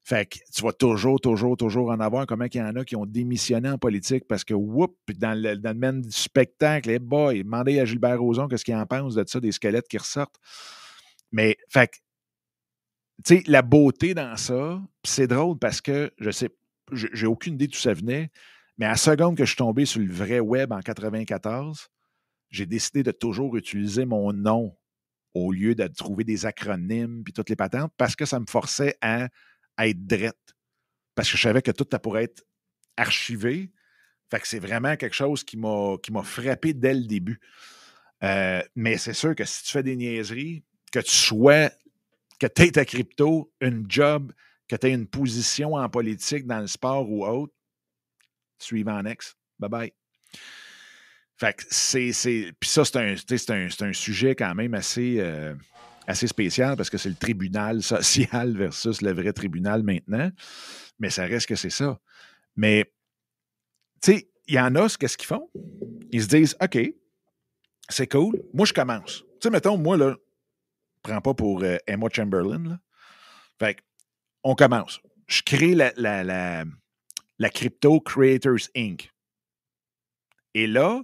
Fait 0.03 0.27
que 0.27 0.39
tu 0.55 0.63
vas 0.63 0.73
toujours, 0.73 1.21
toujours, 1.21 1.57
toujours 1.57 1.91
en 1.91 2.01
avoir. 2.01 2.27
Comment 2.27 2.47
il 2.47 2.57
y 2.57 2.63
en 2.63 2.75
a 2.77 2.85
qui 2.85 2.97
ont 2.97 3.07
démissionné 3.07 3.69
en 3.69 3.77
politique 3.77 4.25
parce 4.29 4.45
que, 4.45 4.55
whoop, 4.55 4.97
dans 5.17 5.37
le, 5.39 6.01
du 6.01 6.13
spectacle, 6.13 6.89
hey 6.89 6.99
boy, 7.01 7.43
demandez 7.43 7.81
à 7.81 7.85
Gilbert 7.85 8.21
Rozon 8.21 8.49
qu'est-ce 8.49 8.65
qu'il 8.65 8.75
en 8.77 8.87
pense 8.87 9.15
de 9.15 9.25
ça, 9.27 9.41
des 9.41 9.53
squelettes 9.53 9.89
qui 9.89 9.99
ressortent. 9.99 10.39
Mais, 11.33 11.57
fait 11.69 11.89
que, 11.89 11.97
tu 13.25 13.37
sais, 13.37 13.43
la 13.47 13.63
beauté 13.63 14.15
dans 14.15 14.37
ça, 14.37 14.81
c'est 15.05 15.27
drôle 15.27 15.59
parce 15.59 15.81
que, 15.81 16.13
je 16.19 16.31
sais, 16.31 16.49
j'ai 16.93 17.27
aucune 17.27 17.55
idée 17.55 17.67
d'où 17.67 17.77
ça 17.77 17.93
venait, 17.93 18.31
mais 18.81 18.87
à 18.87 18.91
la 18.91 18.97
seconde 18.97 19.37
que 19.37 19.45
je 19.45 19.51
suis 19.51 19.57
tombé 19.57 19.85
sur 19.85 20.01
le 20.01 20.11
vrai 20.11 20.41
web 20.41 20.73
en 20.73 20.81
94, 20.81 21.89
j'ai 22.49 22.65
décidé 22.65 23.03
de 23.03 23.11
toujours 23.11 23.55
utiliser 23.59 24.07
mon 24.07 24.33
nom 24.33 24.75
au 25.35 25.53
lieu 25.53 25.75
de 25.75 25.87
trouver 25.87 26.25
des 26.25 26.47
acronymes 26.47 27.23
puis 27.23 27.35
toutes 27.35 27.51
les 27.51 27.57
patentes 27.57 27.93
parce 27.99 28.17
que 28.17 28.25
ça 28.25 28.41
me 28.41 28.47
forçait 28.49 28.97
à 29.03 29.29
être 29.81 30.07
drette. 30.07 30.55
Parce 31.15 31.31
que 31.31 31.37
je 31.37 31.43
savais 31.43 31.61
que 31.61 31.71
tout 31.73 31.87
ça 31.93 31.99
pourrait 31.99 32.25
être 32.25 32.43
archivé. 32.97 33.71
Fait 34.31 34.41
c'est 34.45 34.59
vraiment 34.59 34.97
quelque 34.97 35.15
chose 35.15 35.45
qui 35.45 35.59
m'a, 35.59 35.97
qui 36.03 36.11
m'a 36.11 36.23
frappé 36.23 36.73
dès 36.73 36.95
le 36.95 37.05
début. 37.05 37.39
Euh, 38.25 38.63
mais 38.77 38.97
c'est 38.97 39.13
sûr 39.13 39.35
que 39.35 39.45
si 39.45 39.63
tu 39.63 39.73
fais 39.73 39.83
des 39.83 39.97
niaiseries, 39.97 40.65
que 40.91 41.01
tu 41.01 41.15
sois, 41.15 41.71
que 42.39 42.47
tu 42.47 42.63
aies 42.63 42.73
ta 42.73 42.87
crypto, 42.87 43.53
une 43.61 43.85
job, 43.91 44.33
que 44.69 44.77
tu 44.77 44.87
aies 44.87 44.95
une 44.95 45.07
position 45.07 45.75
en 45.75 45.89
politique, 45.91 46.47
dans 46.47 46.61
le 46.61 46.67
sport 46.67 47.11
ou 47.11 47.27
autre, 47.27 47.53
suivant 48.63 49.05
ex. 49.05 49.37
Bye 49.59 49.71
bye. 49.71 49.93
Fait 51.37 51.55
que 51.57 51.65
c'est. 51.71 52.13
Puis 52.61 52.71
ça, 52.71 52.85
c'est 52.85 52.97
un, 52.97 53.15
un, 53.15 53.89
un, 53.89 53.93
sujet 53.93 54.35
quand 54.35 54.55
même 54.55 54.75
assez. 54.75 55.17
Euh, 55.21 55.55
assez 56.07 56.27
spécial 56.27 56.77
parce 56.77 56.91
que 56.91 56.99
c'est 56.99 57.09
le 57.09 57.15
tribunal 57.15 57.83
social 57.83 58.57
versus 58.57 59.01
le 59.01 59.13
vrai 59.13 59.33
tribunal 59.33 59.83
maintenant. 59.83 60.31
Mais 60.99 61.11
ça 61.11 61.25
reste 61.25 61.47
que 61.47 61.55
c'est 61.55 61.71
ça. 61.71 61.99
Mais, 62.57 62.93
tu 64.03 64.13
sais, 64.13 64.31
il 64.47 64.55
y 64.55 64.61
en 64.61 64.75
a, 64.75 64.89
qu'est-ce 64.89 65.17
qu'ils 65.17 65.29
font? 65.29 65.49
Ils 66.11 66.23
se 66.23 66.29
disent, 66.29 66.57
OK, 66.61 66.79
c'est 67.89 68.11
cool, 68.11 68.43
moi, 68.53 68.67
je 68.67 68.73
commence. 68.73 69.23
Tu 69.41 69.45
sais, 69.45 69.51
mettons, 69.51 69.79
moi, 69.79 69.97
là, 69.97 70.17
prends 71.03 71.21
pas 71.21 71.35
pour 71.35 71.63
euh, 71.63 71.77
Emma 71.87 72.09
Chamberlain. 72.13 72.79
Fait 73.59 73.79
on 74.43 74.55
commence. 74.55 75.01
Je 75.27 75.43
crée 75.43 75.75
la, 75.75 75.93
la, 75.97 76.65
la 77.41 77.49
Crypto 77.49 78.01
Creators 78.01 78.69
Inc. 78.77 79.11
Et 80.55 80.67
là, 80.67 81.03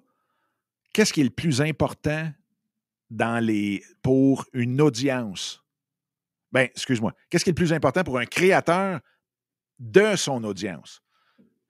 qu'est-ce 0.93 1.13
qui 1.13 1.23
est 1.23 1.25
le 1.25 1.31
plus 1.31 1.61
important 1.61 2.31
dans 3.11 3.43
les, 3.45 3.83
pour 4.03 4.45
une 4.53 4.81
audience? 4.81 5.65
Ben, 6.53 6.65
excuse-moi. 6.65 7.15
Qu'est-ce 7.31 7.43
qui 7.43 7.51
est 7.51 7.53
le 7.53 7.57
plus 7.57 7.73
important 7.73 8.05
pour 8.05 8.19
un 8.19 8.27
créateur 8.27 9.01
de 9.79 10.15
son 10.15 10.45
audience? 10.45 11.03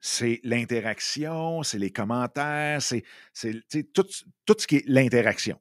C'est 0.01 0.41
l'interaction, 0.43 1.63
c'est 1.63 1.79
les 1.79 1.91
commentaires, 1.91 2.81
c'est 2.81 3.03
tout, 3.93 4.05
tout 4.45 4.55
ce 4.57 4.67
qui 4.67 4.77
est 4.77 4.83
l'interaction 4.85 5.59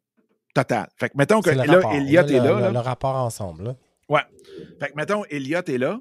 totale. 0.53 0.89
Fait 0.97 1.11
que 1.11 1.17
mettons 1.17 1.41
que 1.41 1.51
là, 1.51 1.65
Elliot 1.93 2.23
est 2.23 2.41
là. 2.41 2.71
Le, 2.71 2.79
rapport 2.79 3.17
ensemble. 3.17 3.65
Là. 3.65 3.77
Ouais. 4.09 4.23
Fait 4.81 4.91
que 4.91 4.97
mettons, 4.97 5.25
Elliot 5.27 5.63
est 5.67 5.79
là, 5.79 6.01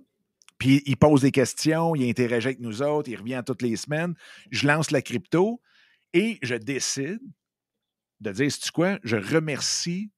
il 0.66 0.97
pose 0.97 1.22
des 1.22 1.32
questions, 1.32 1.95
il 1.95 2.09
interagit 2.09 2.47
avec 2.47 2.59
nous 2.59 2.82
autres, 2.82 3.09
il 3.09 3.18
revient 3.18 3.43
toutes 3.45 3.61
les 3.61 3.76
semaines. 3.76 4.16
Je 4.51 4.68
lance 4.68 4.91
la 4.91 5.01
crypto 5.01 5.61
et 6.13 6.39
je 6.41 6.55
décide 6.55 7.20
de 8.22 8.32
dire, 8.32 8.51
c'est 8.51 8.72
quoi, 8.72 8.99
je 9.03 9.18
remercie 9.18 10.11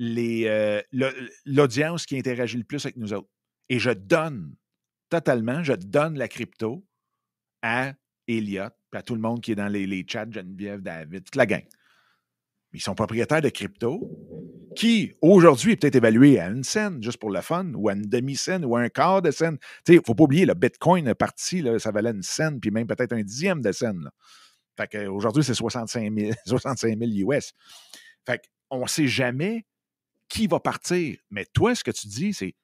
euh, 0.00 0.82
l'audience 1.44 2.06
qui 2.06 2.18
interagit 2.18 2.58
le 2.58 2.64
plus 2.64 2.84
avec 2.84 2.96
nous 2.96 3.12
autres. 3.12 3.28
Et 3.68 3.78
je 3.78 3.90
donne 3.90 4.54
totalement, 5.08 5.62
je 5.62 5.72
donne 5.72 6.18
la 6.18 6.28
crypto 6.28 6.86
à 7.62 7.94
Elliott, 8.28 8.74
à 8.92 9.02
tout 9.02 9.14
le 9.14 9.20
monde 9.20 9.40
qui 9.40 9.52
est 9.52 9.56
dans 9.56 9.68
les, 9.68 9.86
les 9.86 10.04
chats, 10.06 10.30
Geneviève, 10.30 10.80
David, 10.80 11.24
toute 11.24 11.36
la 11.36 11.46
gang. 11.46 11.64
Ils 12.72 12.80
sont 12.80 12.94
propriétaires 12.94 13.40
de 13.40 13.48
crypto 13.48 14.10
qui, 14.76 15.14
aujourd'hui, 15.22 15.72
est 15.72 15.76
peut-être 15.76 15.96
évalué 15.96 16.38
à 16.38 16.48
une 16.48 16.62
scène, 16.62 17.02
juste 17.02 17.18
pour 17.18 17.30
le 17.30 17.40
fun, 17.40 17.72
ou 17.74 17.88
à 17.88 17.94
une 17.94 18.02
demi-scène, 18.02 18.64
ou 18.64 18.76
à 18.76 18.80
un 18.82 18.88
quart 18.90 19.22
de 19.22 19.30
scène. 19.30 19.56
Il 19.88 19.96
ne 19.96 20.00
faut 20.04 20.14
pas 20.14 20.24
oublier, 20.24 20.44
le 20.44 20.52
Bitcoin 20.52 21.08
est 21.08 21.14
parti, 21.14 21.64
ça 21.78 21.90
valait 21.90 22.10
une 22.10 22.22
scène, 22.22 22.60
puis 22.60 22.70
même 22.70 22.86
peut-être 22.86 23.14
un 23.14 23.22
dixième 23.22 23.62
de 23.62 23.72
scène. 23.72 24.02
Là. 24.04 24.10
Fait 24.76 24.88
qu'aujourd'hui, 24.88 25.42
c'est 25.42 25.54
65 25.54 26.12
000, 26.14 26.32
65 26.46 26.98
US. 27.00 27.52
Fait 28.26 28.42
qu'on 28.68 28.82
ne 28.82 28.86
sait 28.86 29.06
jamais 29.06 29.64
qui 30.28 30.46
va 30.46 30.60
partir. 30.60 31.16
Mais 31.30 31.46
toi, 31.46 31.74
ce 31.74 31.82
que 31.82 31.90
tu 31.90 32.08
dis, 32.08 32.34
c'est 32.34 32.54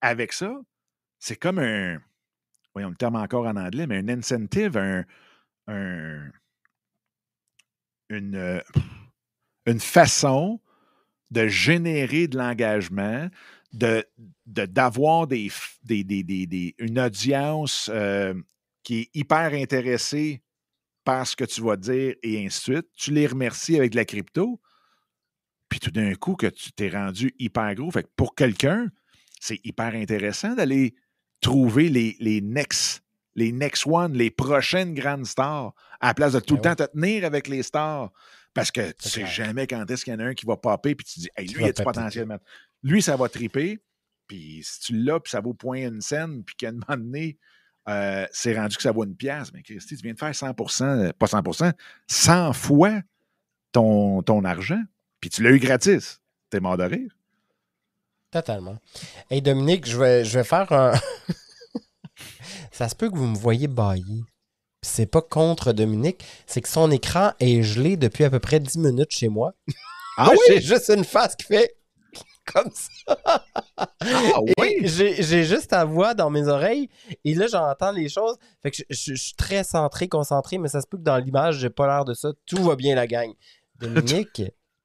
avec 0.00 0.32
ça, 0.32 0.54
c'est 1.18 1.36
comme 1.36 1.58
un. 1.58 1.98
Voyons 2.74 2.90
le 2.90 2.96
terme 2.96 3.16
encore 3.16 3.46
en 3.46 3.56
anglais, 3.56 3.86
mais 3.86 3.98
un 3.98 4.08
incentive, 4.08 4.76
un, 4.76 5.04
une, 8.08 8.62
une 9.66 9.80
façon 9.80 10.60
de 11.30 11.48
générer 11.48 12.28
de 12.28 12.36
l'engagement, 12.36 13.28
de, 13.72 14.04
d'avoir 14.46 15.26
des, 15.26 15.50
des, 15.84 16.74
une 16.78 16.98
audience 16.98 17.90
euh, 17.92 18.34
qui 18.82 19.00
est 19.00 19.10
hyper 19.14 19.54
intéressée 19.54 20.42
par 21.04 21.26
ce 21.26 21.34
que 21.34 21.44
tu 21.44 21.62
vas 21.62 21.76
dire 21.76 22.14
et 22.22 22.44
ainsi 22.44 22.70
de 22.70 22.76
suite. 22.76 22.86
Tu 22.94 23.12
les 23.12 23.26
remercies 23.26 23.76
avec 23.76 23.92
de 23.92 23.96
la 23.96 24.04
crypto, 24.04 24.60
puis 25.68 25.80
tout 25.80 25.90
d'un 25.90 26.14
coup 26.14 26.34
que 26.34 26.46
tu 26.46 26.72
t'es 26.72 26.90
rendu 26.90 27.34
hyper 27.38 27.74
gros. 27.74 27.90
Fait 27.90 28.02
que 28.02 28.10
pour 28.14 28.34
quelqu'un, 28.34 28.88
c'est 29.40 29.60
hyper 29.64 29.94
intéressant 29.94 30.54
d'aller 30.54 30.94
trouver 31.40 31.88
les, 31.88 32.16
les 32.20 32.40
next, 32.40 33.02
les 33.34 33.52
next 33.52 33.86
one, 33.86 34.12
les 34.12 34.30
prochaines 34.30 34.94
grandes 34.94 35.26
stars, 35.26 35.74
à 36.00 36.08
la 36.08 36.14
place 36.14 36.34
de 36.34 36.40
tout 36.40 36.56
le 36.56 36.60
ben 36.60 36.74
temps 36.74 36.86
te 36.86 36.92
tenir 36.92 37.24
avec 37.24 37.48
les 37.48 37.62
stars. 37.62 38.12
Parce 38.54 38.70
que 38.70 38.92
tu 38.92 39.08
sais 39.08 39.26
jamais 39.26 39.66
quand 39.66 39.90
est-ce 39.90 40.04
qu'il 40.04 40.12
y 40.12 40.16
en 40.16 40.20
a 40.20 40.24
un 40.24 40.34
qui 40.34 40.46
va 40.46 40.56
popper, 40.56 40.94
puis 40.94 41.06
tu 41.06 41.20
dis, 41.20 41.28
hey, 41.36 41.48
lui, 41.48 41.64
il 41.64 41.68
a 41.68 41.72
du 41.72 41.82
potentiel. 41.82 42.38
Lui, 42.82 43.00
ça 43.02 43.16
va 43.16 43.28
triper. 43.28 43.80
Puis 44.26 44.60
si 44.62 44.80
tu 44.80 44.96
l'as, 44.96 45.20
puis 45.20 45.30
ça 45.30 45.40
vaut 45.40 45.54
point 45.54 45.88
une 45.88 46.00
scène, 46.00 46.42
puis 46.44 46.54
qu'à 46.56 46.68
un 46.68 46.72
moment 46.72 47.02
donné, 47.02 47.38
euh, 47.88 48.26
c'est 48.32 48.56
rendu 48.56 48.76
que 48.76 48.82
ça 48.82 48.92
vaut 48.92 49.04
une 49.04 49.16
pièce. 49.16 49.52
Mais 49.52 49.62
Christy, 49.62 49.96
tu 49.96 50.02
viens 50.02 50.14
de 50.14 50.18
faire 50.18 50.30
100% 50.30 50.82
euh, 50.84 51.12
pas 51.18 51.26
100% 51.26 51.72
100 52.06 52.52
fois 52.52 53.00
ton, 53.72 54.22
ton 54.22 54.44
argent, 54.44 54.82
puis 55.20 55.30
tu 55.30 55.42
l'as 55.42 55.50
eu 55.50 55.58
gratis. 55.58 56.20
T'es 56.50 56.60
mort 56.60 56.76
de 56.76 56.84
rire. 56.84 57.16
Totalement. 58.30 58.78
Hey 59.30 59.42
Dominique, 59.42 59.86
je 59.86 59.98
vais, 59.98 60.24
je 60.24 60.38
vais 60.38 60.44
faire 60.44 60.70
un. 60.72 60.92
ça 62.70 62.88
se 62.88 62.94
peut 62.94 63.10
que 63.10 63.16
vous 63.16 63.26
me 63.26 63.36
voyez 63.36 63.68
bailler. 63.68 64.22
C'est 64.82 65.06
pas 65.06 65.22
contre 65.22 65.72
Dominique, 65.72 66.24
c'est 66.46 66.60
que 66.60 66.68
son 66.68 66.90
écran 66.90 67.32
est 67.38 67.62
gelé 67.62 67.96
depuis 67.96 68.24
à 68.24 68.30
peu 68.30 68.40
près 68.40 68.58
10 68.58 68.78
minutes 68.78 69.12
chez 69.12 69.28
moi. 69.28 69.54
Ah 70.18 70.30
oui? 70.32 70.38
J'ai 70.48 70.60
juste 70.60 70.90
une 70.90 71.04
face 71.04 71.36
qui 71.36 71.46
fait 71.46 71.76
comme 72.52 72.70
ça. 72.74 73.16
Ah 73.76 74.40
oui? 74.58 74.80
J'ai 74.82 75.44
juste 75.44 75.70
ta 75.70 75.84
voix 75.84 76.14
dans 76.14 76.30
mes 76.30 76.48
oreilles 76.48 76.88
et 77.24 77.34
là, 77.34 77.46
j'entends 77.46 77.92
les 77.92 78.08
choses. 78.08 78.36
Fait 78.62 78.72
que 78.72 78.82
je, 78.90 79.14
suis 79.14 79.34
très 79.34 79.62
centré, 79.62 80.08
concentré, 80.08 80.58
mais 80.58 80.68
ça 80.68 80.80
se 80.80 80.86
peut 80.88 80.98
que 80.98 81.02
dans 81.02 81.18
l'image, 81.18 81.58
j'ai 81.58 81.70
pas 81.70 81.86
l'air 81.86 82.04
de 82.04 82.14
ça. 82.14 82.32
Tout 82.44 82.62
va 82.64 82.74
bien, 82.74 82.96
la 82.96 83.06
gang. 83.06 83.32
Dominique, 83.78 84.42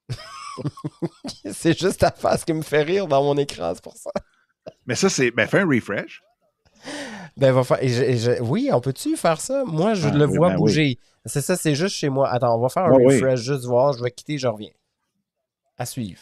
c'est 1.52 1.78
juste 1.78 2.00
ta 2.00 2.12
face 2.12 2.46
qui 2.46 2.54
me 2.54 2.62
fait 2.62 2.84
rire 2.84 3.08
dans 3.08 3.24
mon 3.24 3.38
écran, 3.38 3.74
c'est 3.74 3.84
pour 3.84 3.98
ça. 3.98 4.12
Mais 4.86 4.96
ça, 4.96 5.10
c'est. 5.10 5.32
Ben, 5.32 5.48
fais 5.48 5.60
un 5.60 5.68
refresh. 5.68 6.22
Ben, 7.38 7.52
va 7.52 7.64
faire. 7.64 7.80
Oui, 8.42 8.70
on 8.74 8.82
peut-tu 8.82 9.16
faire 9.16 9.40
ça? 9.40 9.64
Moi, 9.66 9.94
je 9.94 10.08
ah 10.08 10.12
le 10.12 10.26
vois 10.26 10.50
ben 10.50 10.58
bouger. 10.58 11.00
C'est 11.26 11.42
ça, 11.42 11.56
c'est 11.56 11.76
juste 11.76 11.96
chez 11.96 12.10
moi. 12.10 12.30
Attends, 12.30 12.58
on 12.58 12.62
va 12.62 12.70
faire 12.70 12.86
un 12.86 12.94
refresh, 12.94 13.42
juste 13.42 13.66
voir. 13.66 13.94
Je 13.94 14.04
vais 14.04 14.12
quitter, 14.12 14.38
je 14.38 14.48
reviens. 14.48 14.72
À 15.78 15.86
suivre. 15.86 16.22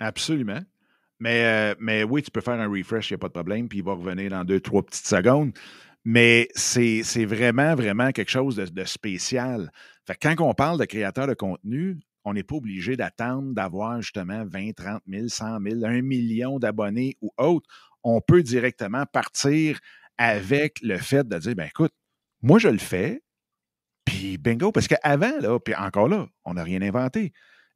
Absolument. 0.00 0.60
Mais, 1.20 1.44
euh, 1.44 1.74
mais 1.80 2.04
oui, 2.04 2.22
tu 2.22 2.30
peux 2.30 2.40
faire 2.40 2.60
un 2.60 2.68
refresh, 2.68 3.10
il 3.10 3.14
n'y 3.14 3.16
a 3.16 3.18
pas 3.18 3.28
de 3.28 3.32
problème, 3.32 3.68
puis 3.68 3.78
il 3.78 3.84
va 3.84 3.92
revenir 3.92 4.30
dans 4.30 4.44
deux, 4.44 4.60
trois 4.60 4.82
petites 4.82 5.06
secondes. 5.06 5.52
Mais 6.04 6.48
c'est 6.54 7.02
vraiment, 7.24 7.74
vraiment 7.74 8.12
quelque 8.12 8.30
chose 8.30 8.56
de, 8.56 8.84
spécial. 8.84 9.70
Fait 10.06 10.16
quand 10.20 10.34
on 10.38 10.54
parle 10.54 10.78
de 10.78 10.84
créateur 10.84 11.26
de 11.26 11.34
contenu, 11.34 11.98
on 12.28 12.34
n'est 12.34 12.42
pas 12.42 12.56
obligé 12.56 12.96
d'attendre 12.96 13.54
d'avoir 13.54 14.00
justement 14.00 14.44
20, 14.44 14.72
30 14.72 15.02
000, 15.06 15.28
100 15.28 15.60
000, 15.60 15.84
1 15.84 16.02
million 16.02 16.58
d'abonnés 16.58 17.16
ou 17.20 17.32
autre. 17.38 17.68
On 18.02 18.20
peut 18.20 18.42
directement 18.42 19.04
partir 19.06 19.78
avec 20.16 20.80
le 20.82 20.98
fait 20.98 21.26
de 21.26 21.38
dire, 21.38 21.54
ben 21.54 21.66
écoute, 21.66 21.92
moi 22.42 22.58
je 22.58 22.68
le 22.68 22.78
fais, 22.78 23.22
puis 24.04 24.38
bingo, 24.38 24.72
parce 24.72 24.88
qu'avant, 24.88 25.38
là, 25.40 25.58
puis 25.58 25.74
encore 25.74 26.08
là, 26.08 26.26
on 26.44 26.54
n'a 26.54 26.62
rien 26.62 26.82
inventé 26.82 27.32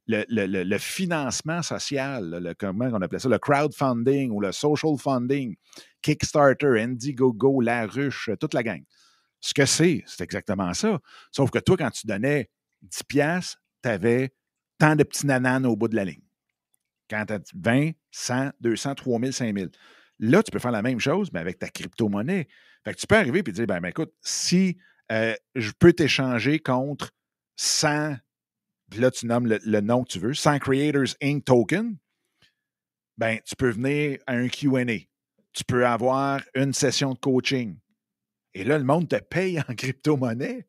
le, 0.07 0.77
financement 0.77 1.61
social, 1.61 2.39
le, 2.41 2.53
comment 2.53 2.89
on 2.91 3.01
appelait 3.01 3.19
ça, 3.19 3.29
le 3.29 3.39
crowdfunding 3.39 4.31
ou 4.31 4.41
le 4.41 4.51
social 4.51 4.97
funding, 4.97 5.55
Kickstarter, 6.01 6.79
Indiegogo, 6.79 7.61
La 7.61 7.85
Ruche, 7.85 8.29
toute 8.39 8.53
la 8.53 8.63
gang. 8.63 8.83
Ce 9.39 9.53
que 9.53 9.65
c'est, 9.65 10.03
c'est 10.05 10.23
exactement 10.23 10.73
ça. 10.73 10.99
Sauf 11.31 11.51
que 11.51 11.59
toi, 11.59 11.77
quand 11.77 11.91
tu 11.91 12.07
donnais 12.07 12.49
10 12.81 13.03
piastres, 13.03 13.61
tu 13.81 13.89
avais 13.89 14.33
tant 14.83 14.97
de 14.97 15.03
petits 15.03 15.25
nananes 15.25 15.65
au 15.65 15.77
bout 15.77 15.87
de 15.87 15.95
la 15.95 16.03
ligne. 16.03 16.19
Quand 17.09 17.25
tu 17.25 17.33
as 17.33 17.39
20, 17.55 17.91
100, 18.11 18.51
200, 18.59 18.95
3000, 18.95 19.31
5000. 19.31 19.69
Là, 20.19 20.43
tu 20.43 20.51
peux 20.51 20.59
faire 20.59 20.71
la 20.71 20.81
même 20.81 20.99
chose, 20.99 21.31
mais 21.31 21.39
avec 21.39 21.57
ta 21.57 21.69
crypto-monnaie. 21.69 22.49
Fait 22.83 22.93
que 22.93 22.99
tu 22.99 23.07
peux 23.07 23.15
arriver 23.15 23.39
et 23.39 23.51
dire, 23.53 23.65
ben, 23.65 23.79
ben 23.79 23.87
écoute, 23.87 24.11
si 24.19 24.77
euh, 25.13 25.35
je 25.55 25.71
peux 25.79 25.93
t'échanger 25.93 26.59
contre 26.59 27.11
100 27.55 28.17
là, 28.97 29.09
tu 29.09 29.25
nommes 29.25 29.47
le, 29.47 29.79
nom 29.79 30.03
que 30.03 30.09
tu 30.09 30.19
veux, 30.19 30.33
100 30.33 30.59
Creators 30.59 31.15
Inc. 31.21 31.45
Token, 31.45 31.97
ben, 33.17 33.39
tu 33.45 33.55
peux 33.55 33.69
venir 33.69 34.19
à 34.27 34.33
un 34.33 34.49
QA. 34.49 34.83
Tu 35.53 35.63
peux 35.65 35.87
avoir 35.87 36.41
une 36.55 36.73
session 36.73 37.13
de 37.13 37.19
coaching. 37.19 37.77
Et 38.53 38.65
là, 38.65 38.77
le 38.77 38.83
monde 38.83 39.07
te 39.07 39.15
paye 39.15 39.61
en 39.61 39.73
crypto-monnaie. 39.77 40.67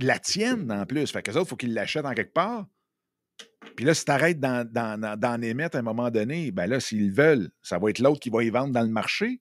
La 0.00 0.18
tienne 0.18 0.72
en 0.72 0.86
plus. 0.86 1.12
Fait 1.12 1.22
que 1.22 1.32
ça, 1.32 1.40
il 1.40 1.46
faut 1.46 1.56
qu'ils 1.56 1.74
l'achètent 1.74 2.06
en 2.06 2.14
quelque 2.14 2.32
part. 2.32 2.66
Puis 3.76 3.84
là, 3.84 3.94
si 3.94 4.04
tu 4.04 4.10
arrêtes 4.10 4.40
d'en 4.40 5.42
émettre 5.42 5.76
à 5.76 5.80
un 5.80 5.82
moment 5.82 6.10
donné, 6.10 6.50
ben 6.50 6.66
là, 6.66 6.80
s'ils 6.80 7.12
veulent, 7.12 7.50
ça 7.62 7.78
va 7.78 7.90
être 7.90 7.98
l'autre 7.98 8.20
qui 8.20 8.30
va 8.30 8.44
y 8.44 8.50
vendre 8.50 8.72
dans 8.72 8.82
le 8.82 8.88
marché. 8.88 9.40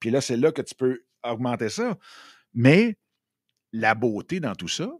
Puis 0.00 0.10
là, 0.10 0.20
c'est 0.20 0.36
là 0.36 0.52
que 0.52 0.62
tu 0.62 0.74
peux 0.74 1.04
augmenter 1.22 1.68
ça. 1.68 1.98
Mais 2.52 2.96
la 3.72 3.94
beauté 3.94 4.40
dans 4.40 4.54
tout 4.54 4.68
ça, 4.68 4.90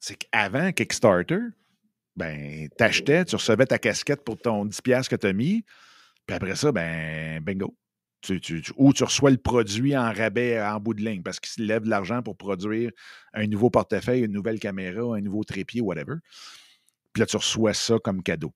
c'est 0.00 0.16
qu'avant 0.16 0.72
Kickstarter, 0.72 1.40
ben, 2.16 2.68
t'achetais, 2.76 3.24
tu 3.24 3.36
recevais 3.36 3.66
ta 3.66 3.78
casquette 3.78 4.24
pour 4.24 4.36
ton 4.36 4.66
10$ 4.66 5.08
que 5.08 5.16
tu 5.16 5.26
as 5.26 5.32
mis, 5.32 5.64
puis 6.26 6.36
après 6.36 6.56
ça, 6.56 6.72
ben, 6.72 7.42
bingo. 7.42 7.76
ou 8.76 8.92
tu 8.92 9.04
reçois 9.04 9.30
le 9.30 9.36
produit 9.36 9.96
en 9.96 10.12
rabais 10.12 10.62
en 10.62 10.78
bout 10.80 10.94
de 10.94 11.02
ligne 11.02 11.22
parce 11.22 11.40
qu'il 11.40 11.66
lève 11.66 11.82
de 11.82 11.90
l'argent 11.90 12.22
pour 12.22 12.36
produire 12.36 12.90
un 13.32 13.46
nouveau 13.46 13.70
portefeuille, 13.70 14.24
une 14.24 14.32
nouvelle 14.32 14.58
caméra, 14.58 15.16
un 15.16 15.20
nouveau 15.20 15.44
trépied, 15.44 15.80
whatever. 15.80 16.16
Puis 17.14 17.20
là, 17.20 17.26
tu 17.26 17.36
reçois 17.36 17.72
ça 17.72 17.94
comme 18.02 18.22
cadeau. 18.22 18.52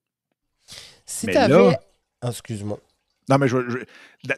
Si 1.05 1.25
tu 1.25 1.35
avais. 1.35 1.79
Ah, 2.21 2.29
excuse-moi. 2.29 2.79
Non, 3.29 3.37
mais 3.37 3.47
je, 3.47 3.57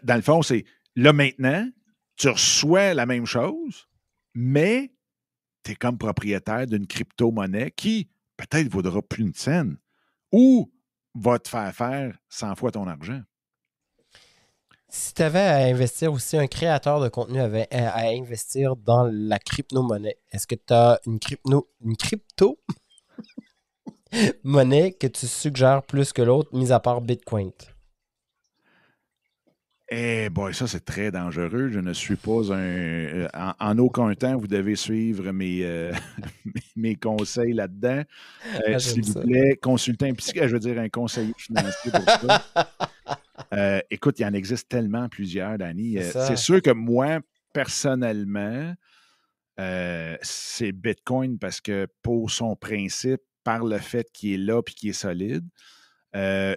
dans 0.03 0.15
le 0.15 0.22
fond, 0.22 0.41
c'est 0.43 0.63
là 0.95 1.11
maintenant, 1.11 1.67
tu 2.15 2.30
reçois 2.30 2.93
la 2.93 3.05
même 3.05 3.26
chose, 3.26 3.88
mais 4.36 4.93
tu 5.63 5.72
es 5.72 5.76
comme 5.76 5.97
propriétaire 5.97 6.67
d'une 6.67 6.86
crypto-monnaie 6.86 7.72
qui, 7.72 8.09
peut-être 8.38 8.67
vaudra 8.67 9.01
plus 9.01 9.24
une 9.24 9.34
scène 9.34 9.78
ou 10.32 10.72
va 11.15 11.39
te 11.39 11.49
faire 11.49 11.74
faire 11.74 12.17
100 12.30 12.55
fois 12.55 12.72
ton 12.72 12.88
argent. 12.88 13.22
Si 14.88 15.13
tu 15.13 15.22
avais 15.24 15.39
à 15.39 15.65
investir 15.65 16.11
aussi 16.11 16.38
un 16.38 16.47
créateur 16.47 16.99
de 16.99 17.07
contenu 17.07 17.39
avait 17.39 17.67
à 17.74 18.09
investir 18.09 18.76
dans 18.76 19.09
la 19.11 19.39
crypto-monnaie, 19.39 20.19
est-ce 20.32 20.45
que 20.45 20.55
tu 20.55 20.74
as 20.74 20.99
une 21.05 21.19
crypto, 21.19 21.72
une 21.84 21.95
crypto 21.95 22.59
monnaie 24.43 24.93
que 24.93 25.07
tu 25.07 25.28
suggères 25.28 25.84
plus 25.84 26.14
que 26.14 26.22
l'autre, 26.22 26.55
mis 26.55 26.72
à 26.72 26.80
part 26.80 27.01
Bitcoin? 27.01 27.51
Eh 29.93 30.30
boy, 30.30 30.53
ça 30.53 30.68
c'est 30.68 30.86
très 30.86 31.12
dangereux. 31.12 31.68
Je 31.68 31.82
ne 31.82 31.91
suis 31.91 32.16
pas 32.16 32.53
un. 32.53 32.59
Euh, 32.59 33.28
en, 33.59 33.78
aucun 33.78 34.14
temps, 34.14 34.38
vous 34.38 34.47
devez 34.47 34.78
suivre 34.78 35.34
mes, 35.34 35.66
euh, 35.66 35.91
mes 36.78 36.95
conseils 36.95 37.51
là-dedans. 37.51 38.01
Euh, 38.55 38.74
ah, 38.76 38.80
s'il 38.80 39.03
vous 39.03 39.20
plaît, 39.20 39.59
consultez 39.62 40.07
un 40.07 40.14
psychiatre, 40.14 40.47
je 40.47 40.53
veux 40.53 40.59
dire 40.59 40.80
un 40.80 40.88
conseiller 40.88 41.34
financier 41.38 41.91
pour 41.91 42.05
ça. 42.05 43.84
écoute, 43.91 44.20
il 44.20 44.22
y 44.22 44.26
en 44.26 44.34
existe 44.34 44.70
tellement 44.70 45.09
plusieurs, 45.09 45.57
Danny. 45.57 45.97
c'est 46.01 46.38
sûr 46.38 46.62
que 46.62 46.72
moi, 46.72 47.20
personnellement, 47.53 48.74
c'est 50.22 50.72
Bitcoin 50.72 51.38
parce 51.38 51.59
que 51.59 51.86
pour 52.01 52.32
son 52.32 52.55
principe, 52.55 53.22
par 53.44 53.66
le 53.66 53.78
fait 53.78 54.12
qu'il 54.12 54.34
est 54.34 54.38
là 54.38 54.62
et 54.66 54.72
qu'il 54.72 54.89
est 54.89 54.94
solide, 54.94 55.48
euh, 56.16 56.56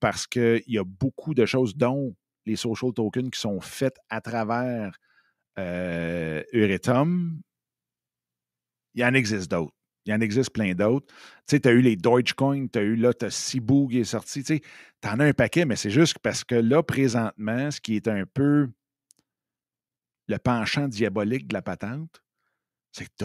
parce 0.00 0.26
qu'il 0.26 0.62
y 0.66 0.78
a 0.78 0.84
beaucoup 0.84 1.34
de 1.34 1.46
choses, 1.46 1.76
dont 1.76 2.14
les 2.46 2.56
social 2.56 2.92
tokens, 2.92 3.30
qui 3.30 3.40
sont 3.40 3.60
faites 3.60 3.96
à 4.08 4.20
travers 4.20 4.98
euh, 5.58 6.42
Il 6.52 6.80
y 8.94 9.04
en 9.04 9.14
existe 9.14 9.50
d'autres. 9.50 9.74
Il 10.06 10.10
y 10.10 10.14
en 10.14 10.20
existe 10.20 10.50
plein 10.50 10.74
d'autres. 10.74 11.06
Tu 11.46 11.56
sais, 11.56 11.60
tu 11.60 11.68
as 11.68 11.72
eu 11.72 11.80
les 11.80 11.96
Dogecoin, 11.96 12.66
tu 12.66 12.78
as 12.78 12.82
eu 12.82 12.96
là, 12.96 13.14
tu 13.14 13.24
as 13.24 13.30
Cebu 13.30 13.88
qui 13.88 14.00
est 14.00 14.04
sorti. 14.04 14.42
Tu 14.42 14.56
sais, 14.56 14.62
en 15.06 15.20
as 15.20 15.24
un 15.24 15.32
paquet, 15.32 15.64
mais 15.64 15.76
c'est 15.76 15.90
juste 15.90 16.18
parce 16.18 16.44
que 16.44 16.54
là, 16.54 16.82
présentement, 16.82 17.70
ce 17.70 17.80
qui 17.80 17.96
est 17.96 18.08
un 18.08 18.24
peu 18.26 18.68
le 20.26 20.38
penchant 20.38 20.88
diabolique 20.88 21.48
de 21.48 21.54
la 21.54 21.62
patente, 21.62 22.22
c'est 22.92 23.06
que 23.06 23.12
tu 23.18 23.24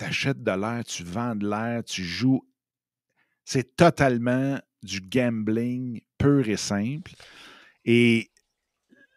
achètes 0.00 0.42
de 0.42 0.50
l'air, 0.50 0.84
tu 0.84 1.04
vends 1.04 1.34
de 1.34 1.48
l'air, 1.48 1.84
tu 1.84 2.02
joues 2.04 2.42
c'est 3.48 3.76
totalement 3.76 4.58
du 4.82 5.00
gambling 5.00 6.02
pur 6.18 6.46
et 6.50 6.58
simple. 6.58 7.12
Et 7.86 8.30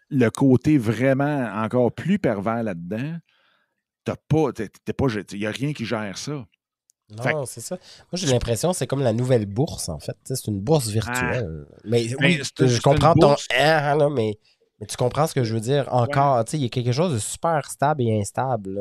le 0.10 0.30
côté 0.30 0.78
vraiment 0.78 1.52
encore 1.54 1.92
plus 1.92 2.18
pervers 2.18 2.64
là-dedans, 2.64 3.18
t'as 4.06 4.16
pas, 4.16 4.54
pas, 4.54 5.06
il 5.34 5.40
n'y 5.40 5.46
a 5.46 5.52
rien 5.52 5.74
qui 5.74 5.84
gère 5.84 6.18
ça. 6.18 6.48
Non, 7.10 7.46
c'est 7.46 7.60
ça. 7.60 7.76
Moi, 7.76 8.14
j'ai 8.14 8.28
l'impression 8.28 8.72
que 8.72 8.78
c'est 8.78 8.88
comme 8.88 9.02
la 9.02 9.12
nouvelle 9.12 9.46
bourse, 9.46 9.90
en 9.90 10.00
fait. 10.00 10.16
C'est 10.24 10.48
une 10.48 10.62
bourse 10.62 10.88
ah. 10.88 10.92
virtuelle. 10.92 11.66
mais 11.84 12.16
oui, 12.22 12.40
je 12.58 12.80
comprends 12.80 13.14
ton 13.16 13.36
hein, 13.54 14.10
mais, 14.12 14.40
tu 14.88 14.96
comprends 14.96 15.28
ce 15.28 15.34
que 15.34 15.44
je 15.44 15.54
veux 15.54 15.60
dire. 15.60 15.94
Encore, 15.94 16.46
il 16.54 16.62
y 16.62 16.66
a 16.66 16.70
quelque 16.70 16.94
chose 16.94 17.12
de 17.14 17.20
super 17.20 17.70
stable 17.70 18.04
et 18.04 18.18
instable 18.18 18.80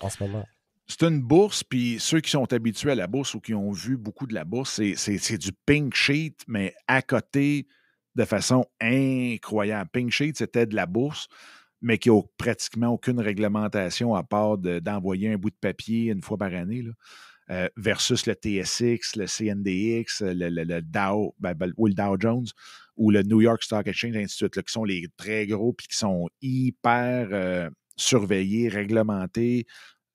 en 0.00 0.08
ce 0.08 0.22
moment 0.22 0.46
c'est 0.88 1.02
une 1.02 1.20
bourse, 1.20 1.62
puis 1.62 1.98
ceux 2.00 2.20
qui 2.20 2.30
sont 2.30 2.50
habitués 2.52 2.92
à 2.92 2.94
la 2.94 3.06
bourse 3.06 3.34
ou 3.34 3.40
qui 3.40 3.54
ont 3.54 3.70
vu 3.72 3.98
beaucoup 3.98 4.26
de 4.26 4.34
la 4.34 4.44
bourse, 4.44 4.80
c'est 4.96 5.38
du 5.38 5.52
pink 5.66 5.94
sheet, 5.94 6.36
mais 6.46 6.74
à 6.86 7.02
côté 7.02 7.66
de 8.14 8.24
façon 8.24 8.64
incroyable. 8.80 9.90
Pink 9.92 10.10
sheet, 10.10 10.32
c'était 10.36 10.66
de 10.66 10.74
la 10.74 10.86
bourse, 10.86 11.28
mais 11.82 11.98
qui 11.98 12.10
n'a 12.10 12.22
pratiquement 12.38 12.88
aucune 12.88 13.20
réglementation 13.20 14.14
à 14.14 14.24
part 14.24 14.56
d'envoyer 14.58 15.32
un 15.32 15.36
bout 15.36 15.50
de 15.50 15.56
papier 15.60 16.06
une 16.06 16.22
fois 16.22 16.38
par 16.38 16.54
année. 16.54 16.84
Euh, 17.50 17.68
versus 17.78 18.26
le 18.26 18.34
TSX, 18.34 19.16
le 19.16 19.26
CNDX, 19.26 20.20
le, 20.20 20.80
Dow, 20.80 21.34
ben, 21.38 21.54
ben, 21.54 21.72
le 21.78 21.94
Dow 21.94 22.16
Jones, 22.18 22.46
ou 22.96 23.10
le 23.10 23.22
New 23.22 23.40
York 23.40 23.62
Stock 23.62 23.86
Exchange, 23.86 24.26
suite, 24.26 24.60
qui 24.60 24.72
sont 24.72 24.84
les 24.84 25.06
très 25.16 25.46
gros 25.46 25.72
puis 25.72 25.86
qui 25.86 25.96
sont 25.96 26.28
hyper 26.42 27.28
euh, 27.32 27.70
surveillés, 27.96 28.68
réglementés, 28.68 29.64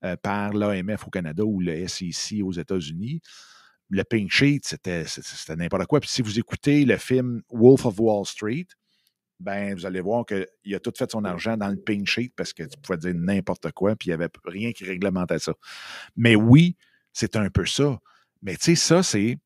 euh, 0.04 0.16
par 0.16 0.52
l'AMF 0.52 1.06
au 1.06 1.10
Canada 1.10 1.44
ou 1.44 1.60
le 1.60 1.88
SEC 1.88 2.42
aux 2.42 2.52
États-Unis. 2.52 3.20
Le 3.88 4.02
pink 4.04 4.30
sheet, 4.30 4.60
c'était 4.62 5.56
n'importe 5.56 5.86
quoi. 5.86 6.00
Puis 6.00 6.10
si 6.10 6.20
vous 6.20 6.38
écoutez 6.38 6.84
le 6.84 6.96
film 6.96 7.42
Wolf 7.50 7.86
of 7.86 7.98
Wall 7.98 8.26
Street, 8.26 8.66
ben, 9.40 9.74
vous 9.74 9.86
allez 9.86 10.00
voir 10.00 10.26
qu'il 10.26 10.74
a 10.74 10.80
tout 10.80 10.92
fait 10.96 11.10
son 11.10 11.24
argent 11.24 11.56
dans 11.56 11.68
le 11.68 11.76
pink 11.76 12.06
sheet 12.06 12.32
parce 12.36 12.52
que 12.52 12.64
tu 12.64 12.78
pouvais 12.78 12.98
dire 12.98 13.14
n'importe 13.14 13.72
quoi, 13.72 13.96
puis 13.96 14.08
il 14.08 14.10
n'y 14.10 14.14
avait 14.14 14.30
rien 14.44 14.72
qui 14.72 14.84
réglementait 14.84 15.38
ça. 15.38 15.54
Mais 16.16 16.36
oui, 16.36 16.76
c'est 17.12 17.36
un 17.36 17.48
peu 17.48 17.66
ça. 17.66 17.98
Mais 18.42 18.56
tu 18.56 18.64
sais, 18.64 18.74
ça, 18.74 19.02
c'est 19.02 19.38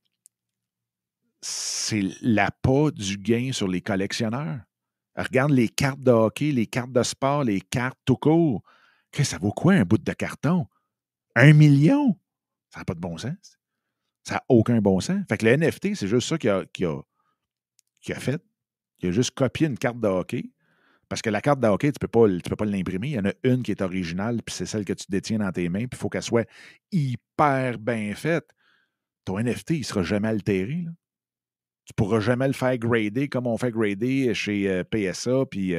c'est 1.40 2.02
l'appât 2.20 2.90
du 2.90 3.16
gain 3.16 3.52
sur 3.52 3.68
les 3.68 3.80
collectionneurs. 3.80 4.58
Regarde 5.16 5.52
les 5.52 5.68
cartes 5.68 6.00
de 6.00 6.10
hockey, 6.10 6.50
les 6.50 6.66
cartes 6.66 6.92
de 6.92 7.02
sport, 7.04 7.44
les 7.44 7.60
cartes 7.60 7.98
tout 8.04 8.16
court 8.16 8.62
ça 9.12 9.38
vaut 9.38 9.52
quoi 9.52 9.74
un 9.74 9.84
bout 9.84 9.98
de 9.98 10.12
carton? 10.12 10.66
Un 11.34 11.52
million? 11.52 12.18
Ça 12.70 12.80
n'a 12.80 12.84
pas 12.84 12.94
de 12.94 13.00
bon 13.00 13.16
sens. 13.18 13.58
Ça 14.24 14.34
n'a 14.34 14.44
aucun 14.48 14.80
bon 14.80 15.00
sens. 15.00 15.20
Fait 15.28 15.38
que 15.38 15.46
le 15.46 15.56
NFT, 15.56 15.94
c'est 15.94 16.08
juste 16.08 16.28
ça 16.28 16.38
qu'il 16.38 16.50
a, 16.50 16.60
a, 16.60 18.20
fait. 18.20 18.42
Il 19.00 19.08
a 19.08 19.12
juste 19.12 19.30
copié 19.32 19.66
une 19.66 19.78
carte 19.78 20.00
de 20.00 20.08
hockey. 20.08 20.50
Parce 21.08 21.22
que 21.22 21.30
la 21.30 21.40
carte 21.40 21.60
de 21.60 21.66
hockey, 21.66 21.90
tu 21.90 21.98
ne 22.02 22.06
peux 22.06 22.56
pas, 22.56 22.64
l'imprimer. 22.66 23.08
Il 23.08 23.14
y 23.14 23.18
en 23.18 23.24
a 23.24 23.32
une 23.42 23.62
qui 23.62 23.70
est 23.70 23.80
originale, 23.80 24.42
puis 24.44 24.54
c'est 24.54 24.66
celle 24.66 24.84
que 24.84 24.92
tu 24.92 25.06
détiens 25.08 25.38
dans 25.38 25.50
tes 25.50 25.68
mains, 25.70 25.86
puis 25.86 25.90
il 25.92 25.96
faut 25.96 26.10
qu'elle 26.10 26.22
soit 26.22 26.48
hyper 26.92 27.78
bien 27.78 28.14
faite. 28.14 28.50
Ton 29.24 29.38
NFT, 29.38 29.70
il 29.70 29.78
ne 29.78 29.84
sera 29.84 30.02
jamais 30.02 30.28
altéré. 30.28 30.84
Tu 31.86 31.92
ne 31.92 31.94
pourras 31.96 32.20
jamais 32.20 32.46
le 32.46 32.52
faire 32.52 32.76
grader 32.76 33.28
comme 33.28 33.46
on 33.46 33.56
fait 33.56 33.70
grader 33.70 34.34
chez 34.34 34.68
euh, 34.68 34.84
PSA, 34.84 35.46
puis 35.50 35.74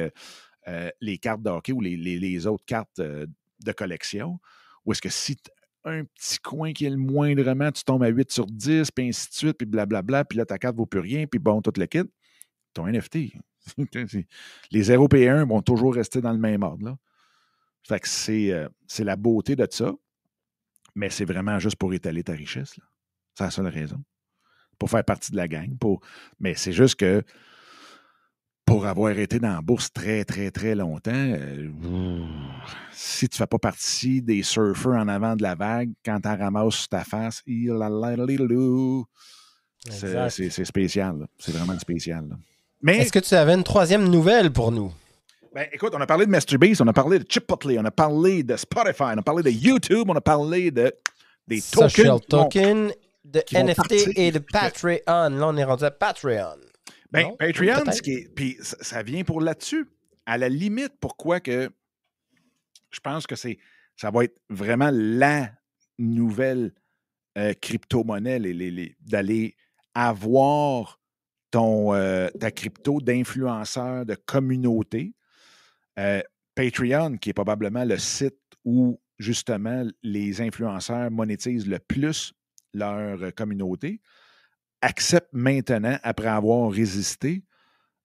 euh, 0.70 0.90
les 1.00 1.18
cartes 1.18 1.42
de 1.42 1.72
ou 1.72 1.80
les, 1.80 2.46
autres 2.46 2.64
cartes 2.64 3.00
euh, 3.00 3.26
de 3.64 3.72
collection, 3.72 4.38
ou 4.84 4.92
est-ce 4.92 5.02
que 5.02 5.08
si 5.08 5.36
un 5.84 6.04
petit 6.04 6.38
coin 6.38 6.72
qui 6.72 6.84
est 6.84 6.90
le 6.90 6.96
moindrement, 6.96 7.72
tu 7.72 7.82
tombes 7.82 8.02
à 8.02 8.08
8 8.08 8.30
sur 8.30 8.46
10, 8.46 8.90
puis 8.90 9.08
ainsi 9.08 9.28
de 9.28 9.34
suite, 9.34 9.58
puis 9.58 9.66
blablabla, 9.66 10.24
puis 10.24 10.38
là, 10.38 10.44
ta 10.44 10.58
carte 10.58 10.74
ne 10.74 10.78
vaut 10.78 10.86
plus 10.86 11.00
rien, 11.00 11.26
puis 11.26 11.40
bon, 11.40 11.60
tout 11.60 11.72
le 11.76 11.86
kit, 11.86 12.04
ton 12.72 12.86
NFT. 12.86 13.32
les 14.70 14.82
0 14.82 15.08
et 15.16 15.28
1 15.28 15.46
vont 15.46 15.62
toujours 15.62 15.94
rester 15.94 16.20
dans 16.20 16.32
le 16.32 16.38
même 16.38 16.62
ordre. 16.62 16.84
Là. 16.84 16.96
Fait 17.82 17.98
que 17.98 18.08
c'est, 18.08 18.52
euh, 18.52 18.68
la 18.98 19.16
beauté 19.16 19.56
de 19.56 19.66
ça, 19.70 19.92
mais 20.94 21.10
c'est 21.10 21.24
vraiment 21.24 21.58
juste 21.58 21.76
pour 21.76 21.92
étaler 21.94 22.22
ta 22.22 22.32
richesse. 22.32 22.78
C'est 23.34 23.44
la 23.44 23.50
seule 23.50 23.68
raison. 23.68 24.02
pour 24.78 24.90
faire 24.90 25.04
partie 25.04 25.32
de 25.32 25.36
la 25.36 25.48
gang. 25.48 25.76
Pour... 25.78 26.00
Mais 26.38 26.54
c'est 26.54 26.72
juste 26.72 26.96
que 26.96 27.22
pour 28.70 28.86
avoir 28.86 29.18
été 29.18 29.40
dans 29.40 29.54
la 29.54 29.60
bourse 29.60 29.92
très, 29.92 30.24
très, 30.24 30.52
très 30.52 30.76
longtemps, 30.76 31.10
euh, 31.12 31.70
si 32.92 33.28
tu 33.28 33.34
ne 33.34 33.38
fais 33.38 33.46
pas 33.48 33.58
partie 33.58 34.22
des 34.22 34.44
surfeurs 34.44 34.94
en 34.94 35.08
avant 35.08 35.34
de 35.34 35.42
la 35.42 35.56
vague, 35.56 35.90
quand 36.04 36.20
tu 36.20 36.28
ramasses 36.28 36.76
sur 36.76 36.88
ta 36.88 37.02
face, 37.02 37.42
c'est 40.28 40.64
spécial. 40.64 41.26
C'est 41.36 41.52
vraiment 41.52 41.76
spécial. 41.80 42.28
Mais 42.80 42.98
Est-ce 42.98 43.10
que 43.10 43.18
tu 43.18 43.34
avais 43.34 43.54
une 43.54 43.64
troisième 43.64 44.08
nouvelle 44.08 44.52
pour 44.52 44.70
nous? 44.70 44.92
Ben, 45.52 45.66
écoute, 45.72 45.92
on 45.96 46.00
a 46.00 46.06
parlé 46.06 46.26
de 46.26 46.30
MasterBeast, 46.30 46.80
on 46.80 46.86
a 46.86 46.92
parlé 46.92 47.18
de 47.18 47.26
Chipotle, 47.28 47.76
on 47.76 47.84
a 47.84 47.90
parlé 47.90 48.44
de 48.44 48.56
Spotify, 48.56 49.02
on 49.02 49.18
a 49.18 49.22
parlé 49.22 49.42
de 49.42 49.50
YouTube, 49.50 50.08
on 50.08 50.14
a 50.14 50.20
parlé 50.20 50.70
de 50.70 50.94
des 51.48 51.58
Social 51.58 52.20
tokens, 52.20 52.92
de 53.24 53.42
NFT 53.52 54.16
et 54.16 54.30
de 54.30 54.38
Patreon. 54.38 55.00
Là, 55.08 55.48
on 55.48 55.56
est 55.56 55.64
rendu 55.64 55.82
à 55.82 55.90
Patreon. 55.90 56.69
Ben, 57.12 57.36
Patreon, 57.38 57.90
ce 57.90 58.02
qui 58.02 58.12
est, 58.12 58.34
puis 58.34 58.56
ça 58.60 59.02
vient 59.02 59.24
pour 59.24 59.40
là-dessus. 59.40 59.86
À 60.26 60.38
la 60.38 60.48
limite, 60.48 60.92
pourquoi 61.00 61.40
que 61.40 61.70
je 62.90 63.00
pense 63.00 63.26
que 63.26 63.36
c'est 63.36 63.58
ça 63.96 64.10
va 64.10 64.24
être 64.24 64.40
vraiment 64.48 64.90
la 64.92 65.50
nouvelle 65.98 66.72
euh, 67.36 67.52
crypto-monnaie, 67.60 68.40
d'aller 69.00 69.56
avoir 69.94 71.00
ton, 71.50 71.94
euh, 71.94 72.28
ta 72.40 72.50
crypto 72.50 73.00
d'influenceur, 73.00 74.06
de 74.06 74.14
communauté. 74.14 75.14
Euh, 75.98 76.22
Patreon, 76.54 77.18
qui 77.18 77.30
est 77.30 77.34
probablement 77.34 77.84
le 77.84 77.98
site 77.98 78.38
où 78.64 79.00
justement 79.18 79.86
les 80.02 80.40
influenceurs 80.40 81.10
monétisent 81.10 81.68
le 81.68 81.78
plus 81.78 82.32
leur 82.72 83.34
communauté, 83.34 84.00
accepte 84.82 85.28
maintenant, 85.32 85.98
après 86.02 86.28
avoir 86.28 86.70
résisté, 86.70 87.44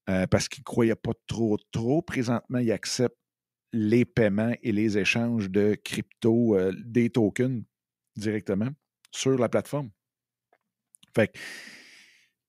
euh, 0.09 0.27
parce 0.27 0.47
qu'il 0.47 0.61
ne 0.61 0.65
croyait 0.65 0.95
pas 0.95 1.13
trop, 1.27 1.57
trop, 1.71 2.01
présentement, 2.01 2.59
il 2.59 2.71
accepte 2.71 3.17
les 3.73 4.05
paiements 4.05 4.53
et 4.61 4.71
les 4.71 4.97
échanges 4.97 5.49
de 5.49 5.75
crypto, 5.83 6.55
euh, 6.55 6.71
des 6.85 7.09
tokens 7.09 7.63
directement 8.15 8.69
sur 9.11 9.37
la 9.37 9.49
plateforme. 9.49 9.89
Fait 11.15 11.27
que, 11.27 11.39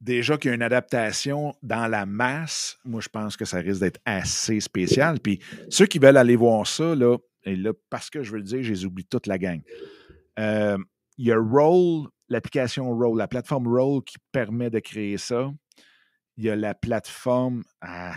déjà 0.01 0.37
qu'il 0.37 0.51
y 0.51 0.53
a 0.53 0.55
une 0.55 0.63
adaptation 0.63 1.55
dans 1.63 1.87
la 1.87 2.07
masse, 2.07 2.79
moi, 2.85 3.01
je 3.01 3.09
pense 3.09 3.37
que 3.37 3.45
ça 3.45 3.59
risque 3.59 3.81
d'être 3.81 4.01
assez 4.05 4.61
spécial. 4.61 5.19
Puis 5.21 5.41
ceux 5.69 5.87
qui 5.87 5.99
veulent 5.99 6.17
aller 6.17 6.37
voir 6.37 6.67
ça, 6.67 6.95
là, 6.95 7.17
et 7.45 7.57
là, 7.57 7.73
parce 7.91 8.11
que 8.11 8.23
je 8.23 8.33
veux 8.33 8.39
le 8.39 8.45
dire, 8.45 8.63
je 8.63 8.71
les 8.71 8.85
oublie 8.85 9.05
toute 9.05 9.27
la 9.27 9.39
gang. 9.39 9.63
Euh, 10.39 10.79
il 11.17 11.27
y 11.27 11.33
a 11.33 11.39
Roll 11.39 12.09
l'application 12.29 12.97
Roll, 12.97 13.19
la 13.19 13.29
plateforme 13.29 13.69
Roll 13.69 14.03
qui 14.05 14.17
permet 14.33 14.71
de 14.71 14.79
créer 14.79 15.19
ça. 15.19 15.53
Il 16.37 16.45
y 16.45 16.51
a 16.51 16.57
la 16.57 16.75
plateforme. 16.75 17.65
Ah, 17.81 18.17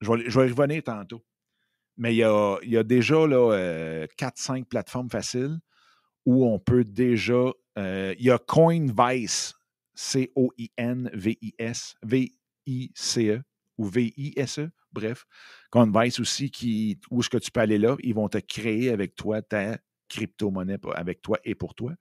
je, 0.00 0.10
vais, 0.10 0.48
y 0.48 0.52
revenir 0.52 0.82
tantôt. 0.82 1.24
Mais 1.96 2.14
il 2.14 2.18
y 2.18 2.24
a, 2.24 2.58
il 2.62 2.70
y 2.70 2.76
a 2.76 2.82
déjà 2.82 3.26
là, 3.26 4.06
4-5 4.18 4.60
euh, 4.60 4.64
plateformes 4.64 5.10
faciles 5.10 5.58
où 6.26 6.46
on 6.46 6.58
peut 6.58 6.84
déjà. 6.84 7.52
Euh, 7.78 8.14
il 8.18 8.26
y 8.26 8.30
a 8.30 8.38
Coinvice, 8.38 9.54
C-O-I-N-V-I-S, 9.94 11.94
V-I-C-E 12.02 13.42
ou 13.78 13.84
V-I-S-E, 13.86 14.70
bref. 14.92 15.24
Coinvice 15.70 16.20
aussi, 16.20 16.50
qui, 16.50 17.00
où 17.10 17.20
est-ce 17.20 17.30
que 17.30 17.38
tu 17.38 17.50
peux 17.50 17.60
aller 17.60 17.78
là? 17.78 17.96
Ils 18.02 18.14
vont 18.14 18.28
te 18.28 18.38
créer 18.38 18.90
avec 18.90 19.14
toi 19.14 19.40
ta 19.40 19.78
crypto-monnaie 20.08 20.78
avec 20.94 21.22
toi 21.22 21.38
et 21.44 21.54
pour 21.54 21.74
toi 21.74 21.94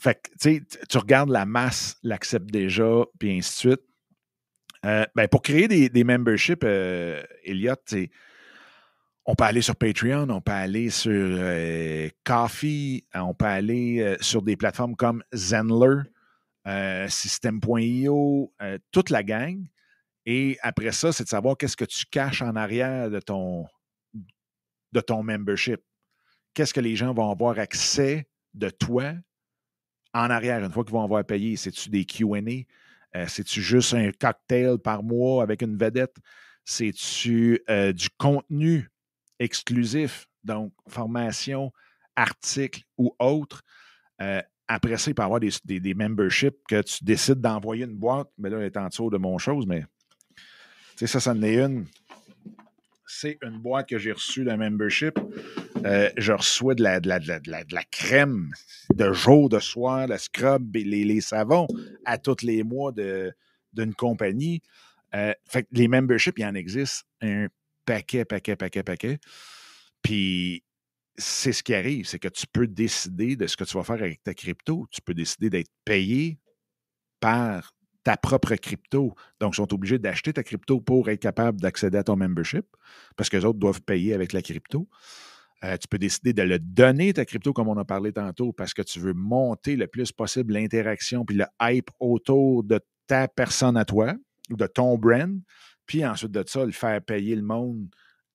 fait 0.00 0.14
que, 0.14 0.86
tu 0.88 0.98
regardes 0.98 1.28
la 1.28 1.44
masse, 1.44 1.98
l'accepte 2.02 2.50
déjà, 2.50 3.04
puis 3.18 3.36
ainsi 3.36 3.50
de 3.50 3.72
suite. 3.74 3.86
Euh, 4.86 5.04
ben, 5.14 5.28
pour 5.28 5.42
créer 5.42 5.68
des, 5.68 6.04
memberships, 6.04 6.64
euh, 6.64 7.22
Elliot, 7.44 7.74
on 9.26 9.34
peut 9.34 9.44
aller 9.44 9.60
sur 9.60 9.76
Patreon, 9.76 10.30
on 10.30 10.40
peut 10.40 10.52
aller 10.52 10.88
sur 10.88 11.12
euh, 11.12 12.08
Coffee, 12.24 13.04
on 13.14 13.34
peut 13.34 13.44
aller 13.44 14.16
sur 14.20 14.40
des 14.40 14.56
plateformes 14.56 14.96
comme 14.96 15.22
Zenler, 15.34 16.02
System.io, 17.08 18.54
toute 18.90 19.10
la 19.10 19.22
gang. 19.22 19.66
Et 20.24 20.56
après 20.62 20.92
ça, 20.92 21.12
c'est 21.12 21.24
de 21.24 21.28
savoir 21.28 21.58
qu'est-ce 21.58 21.76
que 21.76 21.84
tu 21.84 22.06
caches 22.06 22.40
en 22.40 22.56
arrière 22.56 23.10
de 23.10 23.20
ton, 23.20 23.66
de 24.92 25.00
ton 25.00 25.22
membership 25.22 25.80
qu'est-ce 26.54 26.74
que 26.74 26.80
les 26.80 26.96
gens 26.96 27.12
vont 27.12 27.30
avoir 27.30 27.58
accès 27.58 28.26
de 28.54 28.70
toi 28.70 29.14
en 30.12 30.30
arrière? 30.30 30.64
Une 30.64 30.70
fois 30.70 30.84
qu'ils 30.84 30.92
vont 30.92 31.04
avoir 31.04 31.24
payé? 31.24 31.56
C'est-tu 31.56 31.90
des 31.90 32.04
QA? 32.04 32.40
Euh, 33.16 33.26
C'est-tu 33.28 33.60
juste 33.60 33.94
un 33.94 34.10
cocktail 34.12 34.78
par 34.78 35.02
mois 35.02 35.42
avec 35.42 35.62
une 35.62 35.76
vedette? 35.76 36.16
C'est-tu 36.64 37.60
euh, 37.68 37.92
du 37.92 38.08
contenu 38.18 38.90
exclusif, 39.38 40.26
donc 40.44 40.72
formation, 40.88 41.72
article 42.16 42.82
ou 42.98 43.14
autre? 43.18 43.62
Euh, 44.20 44.42
après 44.68 44.96
ça, 44.98 45.10
il 45.10 45.14
peut 45.14 45.22
y 45.22 45.24
avoir 45.24 45.40
des, 45.40 45.80
des, 45.80 45.94
memberships 45.94 46.58
que 46.68 46.82
tu 46.82 47.02
décides 47.02 47.40
d'envoyer 47.40 47.84
une 47.84 47.96
boîte, 47.96 48.28
mais 48.38 48.50
là, 48.50 48.58
elle 48.58 48.66
est 48.66 48.76
en 48.76 48.86
dessous 48.86 49.10
de 49.10 49.18
mon 49.18 49.36
chose, 49.38 49.66
mais 49.66 49.84
ça, 50.94 51.18
ça 51.18 51.32
en 51.32 51.42
est 51.42 51.58
une 51.58 51.86
c'est 53.10 53.38
une 53.42 53.58
boîte 53.58 53.88
que 53.88 53.98
j'ai 53.98 54.12
reçue 54.12 54.44
d'un 54.44 54.56
membership. 54.56 55.18
Euh, 55.84 56.10
je 56.16 56.32
reçois 56.32 56.74
de 56.74 56.82
la, 56.82 57.84
crème 57.90 58.52
de 58.94 59.12
jour, 59.12 59.48
de 59.48 59.58
soir, 59.58 60.06
le 60.06 60.18
scrub 60.18 60.76
et 60.76 60.84
les, 60.84 61.20
savons 61.20 61.66
à 62.04 62.18
tous 62.18 62.42
les 62.42 62.62
mois 62.62 62.92
d'une 62.92 63.94
compagnie. 63.94 64.62
Euh, 65.14 65.32
les 65.72 65.88
memberships, 65.88 66.38
il 66.38 66.44
en 66.44 66.54
existe 66.54 67.04
un 67.20 67.48
paquet, 67.84 68.24
paquet, 68.24 68.56
paquet, 68.56 68.82
paquet. 68.82 69.18
Puis 70.02 70.62
c'est 71.16 71.52
ce 71.52 71.62
qui 71.62 71.74
arrive, 71.74 72.06
c'est 72.06 72.18
que 72.18 72.28
tu 72.28 72.46
peux 72.46 72.66
décider 72.66 73.36
de 73.36 73.46
ce 73.46 73.56
que 73.56 73.64
tu 73.64 73.76
vas 73.76 73.84
faire 73.84 73.96
avec 73.96 74.22
ta 74.22 74.34
crypto. 74.34 74.86
Tu 74.90 75.00
peux 75.00 75.14
décider 75.14 75.50
d'être 75.50 75.70
payé 75.84 76.38
par 77.20 77.72
ta 78.02 78.16
propre 78.16 78.54
crypto. 78.56 79.14
Donc, 79.40 79.54
ils 79.54 79.56
sont 79.56 79.72
obligés 79.74 79.98
d'acheter 79.98 80.32
ta 80.32 80.42
crypto 80.42 80.80
pour 80.80 81.08
être 81.10 81.20
capable 81.20 81.60
d'accéder 81.60 81.98
à 81.98 82.04
ton 82.04 82.16
membership 82.16 82.64
parce 83.16 83.28
que 83.28 83.36
les 83.36 83.44
autres 83.44 83.58
doivent 83.58 83.82
payer 83.82 84.14
avec 84.14 84.32
la 84.32 84.42
crypto. 84.42 84.88
Euh, 85.62 85.76
tu 85.76 85.88
peux 85.88 85.98
décider 85.98 86.32
de 86.32 86.42
le 86.42 86.58
donner, 86.58 87.12
ta 87.12 87.24
crypto, 87.24 87.52
comme 87.52 87.68
on 87.68 87.76
a 87.76 87.84
parlé 87.84 88.12
tantôt, 88.12 88.52
parce 88.52 88.72
que 88.72 88.82
tu 88.82 88.98
veux 88.98 89.12
monter 89.12 89.76
le 89.76 89.86
plus 89.86 90.10
possible 90.10 90.54
l'interaction 90.54 91.24
puis 91.24 91.36
le 91.36 91.44
hype 91.60 91.90
autour 92.00 92.64
de 92.64 92.80
ta 93.06 93.28
personne 93.28 93.76
à 93.76 93.84
toi 93.84 94.14
ou 94.50 94.56
de 94.56 94.66
ton 94.66 94.96
brand. 94.96 95.38
Puis 95.84 96.04
ensuite 96.04 96.32
de 96.32 96.42
ça, 96.46 96.64
le 96.64 96.72
faire 96.72 97.02
payer 97.02 97.36
le 97.36 97.42
monde, 97.42 97.88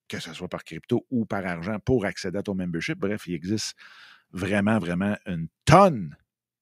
que 0.08 0.20
ce 0.20 0.34
soit 0.34 0.48
par 0.48 0.64
crypto 0.64 1.06
ou 1.10 1.26
par 1.26 1.46
argent, 1.46 1.80
pour 1.80 2.06
accéder 2.06 2.38
à 2.38 2.44
ton 2.44 2.54
membership. 2.54 3.00
Bref, 3.00 3.26
il 3.28 3.34
existe 3.34 3.76
vraiment, 4.32 4.78
vraiment 4.78 5.18
une 5.26 5.48
tonne 5.66 6.16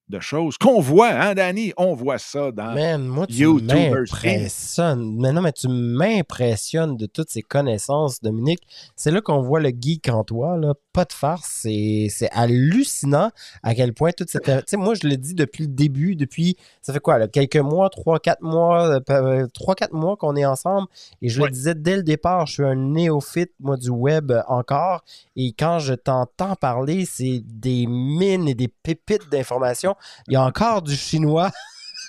de 0.10 0.20
choses 0.20 0.58
qu'on 0.58 0.82
voit, 0.82 1.10
hein, 1.10 1.34
Danny? 1.34 1.74
On 1.78 1.94
voit 1.94 2.18
ça 2.18 2.52
dans 2.52 2.74
Man, 2.74 3.08
moi, 3.08 3.26
tu 3.26 3.48
m'impressionnes. 3.48 5.18
Mais 5.20 5.32
non, 5.32 5.42
mais 5.42 5.54
tu 5.54 5.68
m'impressionnes 5.70 6.98
de 6.98 7.06
toutes 7.06 7.30
ces 7.30 7.42
connaissances, 7.42 8.22
Dominique. 8.22 8.62
C'est 8.96 9.12
là 9.12 9.22
qu'on 9.22 9.42
voit 9.42 9.62
le 9.62 9.70
geek 9.70 10.10
en 10.10 10.24
toi, 10.24 10.58
là. 10.58 10.74
Pas 10.92 11.06
de 11.06 11.14
farce. 11.14 11.62
C'est 11.64 12.30
hallucinant 12.32 13.32
à 13.64 13.74
quel 13.74 13.94
point 13.94 14.12
toute 14.12 14.30
cette. 14.30 14.44
Tu 14.44 14.52
sais, 14.68 14.78
moi, 14.78 14.94
je 14.94 15.08
le 15.08 15.18
dis 15.18 15.34
depuis 15.34 15.64
le 15.64 15.70
début, 15.70 16.16
depuis. 16.16 16.58
Ça 16.82 16.94
fait 16.94 17.00
quoi, 17.00 17.18
là, 17.18 17.28
quelques 17.28 17.56
mois, 17.56 17.90
trois, 17.90 18.20
quatre 18.20 18.44
mois, 18.44 19.00
euh, 19.10 19.48
trois, 19.54 19.74
quatre 19.74 19.94
mois 19.94 20.18
qu'on 20.18 20.36
est 20.36 20.46
ensemble. 20.46 20.88
Et 21.22 21.30
je 21.30 21.42
le 21.42 21.50
disais 21.50 21.74
dès 21.74 21.96
le 21.96 22.04
départ, 22.04 22.46
je 22.46 22.54
suis 22.54 22.64
un 22.64 22.76
néophyte, 22.76 23.54
moi, 23.60 23.78
du 23.78 23.90
web 23.90 24.32
encore. 24.48 25.04
Et 25.36 25.54
quand 25.54 25.80
je 25.80 25.94
t'entends 25.96 26.56
parler, 26.56 27.06
c'est 27.06 27.42
des 27.44 27.88
mines 27.88 28.48
et 28.48 28.54
des 28.54 28.68
pépites 28.68 29.32
d'informations 29.32 29.93
il 30.28 30.34
y 30.34 30.36
a 30.36 30.44
encore 30.44 30.82
du 30.82 30.96
chinois. 30.96 31.52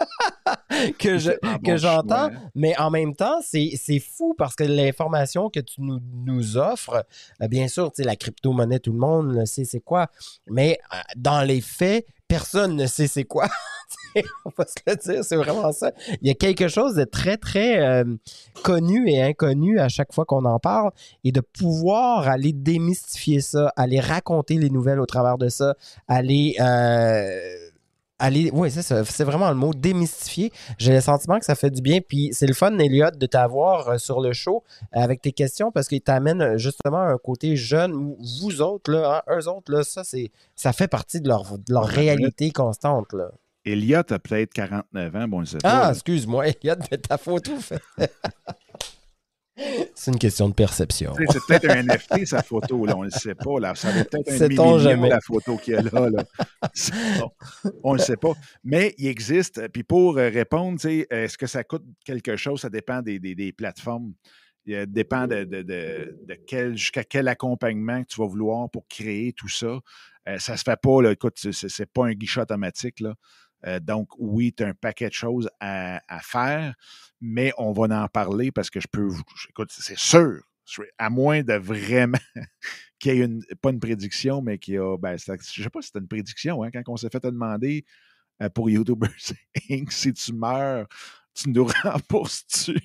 que 0.98 1.18
je 1.18 1.30
que 1.64 1.76
j'entends, 1.76 2.30
mais 2.54 2.76
en 2.78 2.90
même 2.90 3.14
temps, 3.14 3.40
c'est 3.42 4.00
fou 4.00 4.34
parce 4.36 4.54
que 4.54 4.64
l'information 4.64 5.50
que 5.50 5.60
tu 5.60 5.80
nous, 5.80 6.00
nous 6.24 6.56
offres, 6.56 7.04
euh, 7.42 7.48
bien 7.48 7.68
sûr, 7.68 7.92
la 7.98 8.16
crypto-monnaie, 8.16 8.80
tout 8.80 8.92
le 8.92 8.98
monde 8.98 9.34
le 9.34 9.46
sait 9.46 9.64
c'est 9.64 9.80
quoi, 9.80 10.08
mais 10.48 10.78
euh, 10.92 10.96
dans 11.16 11.42
les 11.42 11.60
faits, 11.60 12.06
personne 12.28 12.76
ne 12.76 12.86
sait 12.86 13.06
c'est 13.06 13.24
quoi. 13.24 13.48
On 14.44 14.50
va 14.56 14.64
se 14.64 14.74
le 14.86 14.96
dire, 14.96 15.24
c'est 15.24 15.36
vraiment 15.36 15.72
ça. 15.72 15.92
Il 16.22 16.28
y 16.28 16.30
a 16.30 16.34
quelque 16.34 16.68
chose 16.68 16.94
de 16.94 17.04
très, 17.04 17.36
très 17.36 17.80
euh, 17.80 18.04
connu 18.62 19.08
et 19.10 19.20
inconnu 19.20 19.80
à 19.80 19.88
chaque 19.88 20.12
fois 20.12 20.24
qu'on 20.24 20.44
en 20.44 20.58
parle 20.58 20.90
et 21.24 21.32
de 21.32 21.40
pouvoir 21.40 22.28
aller 22.28 22.52
démystifier 22.52 23.40
ça, 23.40 23.72
aller 23.76 24.00
raconter 24.00 24.56
les 24.56 24.70
nouvelles 24.70 25.00
au 25.00 25.06
travers 25.06 25.36
de 25.36 25.48
ça, 25.48 25.74
aller 26.06 26.56
aller. 28.18 28.50
Oui, 28.52 28.70
c'est 28.70 28.82
ça. 28.82 29.04
C'est 29.04 29.24
vraiment 29.24 29.48
le 29.48 29.56
mot 29.56 29.72
démystifier. 29.74 30.52
J'ai 30.78 30.92
le 30.92 31.00
sentiment 31.00 31.38
que 31.38 31.44
ça 31.44 31.54
fait 31.54 31.70
du 31.70 31.82
bien. 31.82 32.00
Puis 32.00 32.30
c'est 32.32 32.46
le 32.46 32.54
fun, 32.54 32.76
Elliot, 32.78 33.10
de 33.10 33.26
t'avoir 33.26 33.88
euh, 33.88 33.98
sur 33.98 34.20
le 34.20 34.32
show 34.32 34.62
euh, 34.96 35.00
avec 35.00 35.20
tes 35.20 35.32
questions 35.32 35.70
parce 35.70 35.88
qu'il 35.88 36.00
t'amène 36.00 36.42
euh, 36.42 36.58
justement 36.58 37.00
un 37.00 37.18
côté 37.18 37.56
jeune 37.56 38.16
vous 38.40 38.62
autres, 38.62 38.90
là, 38.90 39.22
hein, 39.26 39.34
eux 39.36 39.48
autres, 39.48 39.72
là, 39.72 39.82
ça, 39.82 40.04
c'est, 40.04 40.30
ça 40.54 40.72
fait 40.72 40.88
partie 40.88 41.20
de 41.20 41.28
leur, 41.28 41.58
de 41.58 41.72
leur 41.72 41.86
réalité 41.86 42.50
constante. 42.50 43.12
Là. 43.12 43.30
Elliot 43.64 43.98
a 43.98 44.18
peut-être 44.18 44.52
49 44.52 45.16
ans, 45.16 45.28
bon, 45.28 45.44
je 45.44 45.52
sais 45.52 45.58
pas. 45.58 45.86
Ah, 45.86 45.90
excuse-moi, 45.90 46.48
Elliot, 46.48 46.76
mais 46.90 46.98
ta 46.98 47.18
photo 47.18 47.56
fait. 47.58 47.80
c'est 49.94 50.10
une 50.10 50.18
question 50.18 50.48
de 50.48 50.54
perception. 50.54 51.14
C'est 51.30 51.38
peut-être 51.46 51.70
un 51.70 51.82
NFT, 51.82 52.26
sa 52.26 52.42
photo, 52.42 52.86
là, 52.86 52.96
on 52.96 53.00
ne 53.00 53.06
le 53.06 53.10
sait 53.10 53.34
pas. 53.34 53.60
Là. 53.60 53.74
Ça 53.74 53.90
vaut 53.92 54.04
peut-être 54.04 54.42
un 54.42 54.48
million, 54.48 54.76
la 55.08 55.20
photo 55.20 55.56
qu'il 55.56 55.74
y 55.74 55.76
a 55.76 55.82
là. 55.82 56.10
là. 56.10 56.24
Bon. 57.20 57.30
On 57.84 57.92
ne 57.92 57.98
le 57.98 58.02
sait 58.02 58.16
pas. 58.16 58.32
Mais 58.64 58.94
il 58.98 59.06
existe. 59.06 59.68
Puis 59.68 59.84
pour 59.84 60.18
euh, 60.18 60.28
répondre, 60.28 60.78
est-ce 60.84 61.38
que 61.38 61.46
ça 61.46 61.62
coûte 61.62 61.84
quelque 62.04 62.36
chose? 62.36 62.60
Ça 62.62 62.70
dépend 62.70 63.00
des, 63.02 63.18
des- 63.20 63.34
des 63.34 63.52
plateformes. 63.52 64.12
Il 64.66 64.86
dépend 64.86 65.26
de, 65.26 65.44
de- 65.44 65.62
de- 65.62 66.18
de 66.26 66.34
quel, 66.46 66.76
jusqu'à 66.76 67.04
quel 67.04 67.28
accompagnement 67.28 68.02
que 68.02 68.08
tu 68.08 68.20
vas 68.20 68.26
vouloir 68.26 68.70
pour 68.70 68.88
créer 68.88 69.32
tout 69.34 69.48
ça. 69.48 69.78
Euh, 70.26 70.38
ça 70.38 70.52
ne 70.52 70.56
se 70.58 70.62
fait 70.64 70.80
pas, 70.80 71.02
là. 71.02 71.12
écoute, 71.12 71.34
c'est 71.52 71.92
pas 71.92 72.06
un 72.06 72.12
guichet 72.14 72.40
automatique. 72.40 73.00
Là. 73.00 73.14
Euh, 73.66 73.80
donc, 73.80 74.08
oui, 74.18 74.52
tu 74.52 74.62
as 74.62 74.68
un 74.68 74.74
paquet 74.74 75.08
de 75.08 75.14
choses 75.14 75.48
à, 75.60 76.00
faire, 76.22 76.74
mais 77.20 77.52
on 77.58 77.72
va 77.72 78.02
en 78.02 78.08
parler 78.08 78.52
parce 78.52 78.70
que 78.70 78.80
je 78.80 78.88
peux 78.88 79.02
vous. 79.02 79.22
Écoute, 79.48 79.70
c'est 79.70 79.98
sûr, 79.98 80.40
à 80.98 81.10
moins 81.10 81.42
de 81.42 81.54
vraiment 81.54 82.18
qu'il 82.98 83.14
y 83.14 83.20
ait 83.20 83.24
une, 83.24 83.42
pas 83.60 83.70
une 83.70 83.80
prédiction, 83.80 84.42
mais 84.42 84.58
qu'il 84.58 84.74
y 84.74 84.78
a. 84.78 84.96
Ben, 84.96 85.16
je 85.16 85.22
sais 85.22 85.70
pas 85.70 85.80
si 85.80 85.88
c'était 85.88 86.00
une 86.00 86.08
prédiction, 86.08 86.62
hein, 86.62 86.70
quand 86.72 86.82
on 86.88 86.96
s'est 86.96 87.10
fait 87.10 87.22
demander 87.22 87.84
euh, 88.42 88.48
pour 88.48 88.68
YouTubers 88.68 89.32
Inc., 89.70 89.92
si 89.92 90.12
tu 90.12 90.32
meurs, 90.32 90.86
tu 91.34 91.50
nous 91.50 91.66
rembourses-tu? 91.82 92.76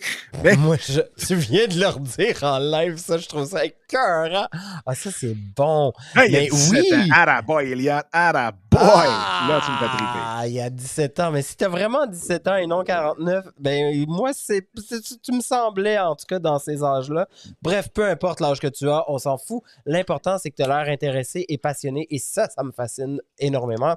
Mais- 0.44 0.56
Moi, 0.56 0.76
je, 0.76 1.00
tu 1.26 1.34
viens 1.34 1.66
de 1.66 1.78
leur 1.80 1.98
dire 1.98 2.38
en 2.42 2.58
live, 2.58 2.96
ça, 2.98 3.18
je 3.18 3.26
trouve 3.26 3.46
ça 3.48 3.64
écœurant. 3.64 4.46
Ah, 4.86 4.94
ça, 4.94 5.10
c'est 5.10 5.34
bon. 5.34 5.92
Hey, 6.14 6.28
il 6.28 6.32
y 6.32 6.36
a 6.36 6.40
Mais 6.40 6.48
17 6.48 6.70
oui! 6.92 6.94
ans. 6.94 7.06
Atta 7.14 7.42
boy, 7.42 7.72
Elliot. 7.72 7.92
Atta 8.12 8.52
boy! 8.70 8.80
Là, 8.82 9.60
tu 9.64 9.70
me 9.72 9.76
fais 9.78 9.86
triper. 9.96 10.20
Ah, 10.24 10.42
il 10.46 10.52
y 10.52 10.60
a 10.60 10.70
17 10.70 11.20
ans. 11.20 11.30
Mais 11.32 11.42
si 11.42 11.56
t'as 11.56 11.68
vraiment 11.68 12.06
17 12.06 12.46
ans 12.48 12.56
et 12.56 12.66
non 12.66 12.84
49, 12.84 13.46
ben 13.58 14.04
moi, 14.06 14.30
c'est, 14.34 14.68
tu, 14.76 15.00
tu 15.22 15.32
me 15.32 15.40
semblais, 15.40 15.98
en 15.98 16.14
tout 16.14 16.26
cas, 16.28 16.38
dans 16.38 16.58
ces 16.58 16.84
âges-là. 16.84 17.26
Bref, 17.62 17.88
peu 17.92 18.08
importe 18.08 18.40
l'âge 18.40 18.60
que 18.60 18.68
tu 18.68 18.88
as, 18.88 19.04
on 19.10 19.18
s'en 19.18 19.36
fout. 19.38 19.62
L'important, 19.86 20.38
c'est 20.38 20.50
que 20.50 20.56
tu 20.56 20.62
as 20.62 20.68
l'air 20.68 20.92
intéressé 20.92 21.44
et 21.48 21.58
passionné. 21.58 22.06
Et 22.10 22.18
ça, 22.18 22.48
ça 22.48 22.62
me 22.62 22.70
fascine 22.70 23.20
énormément. 23.38 23.96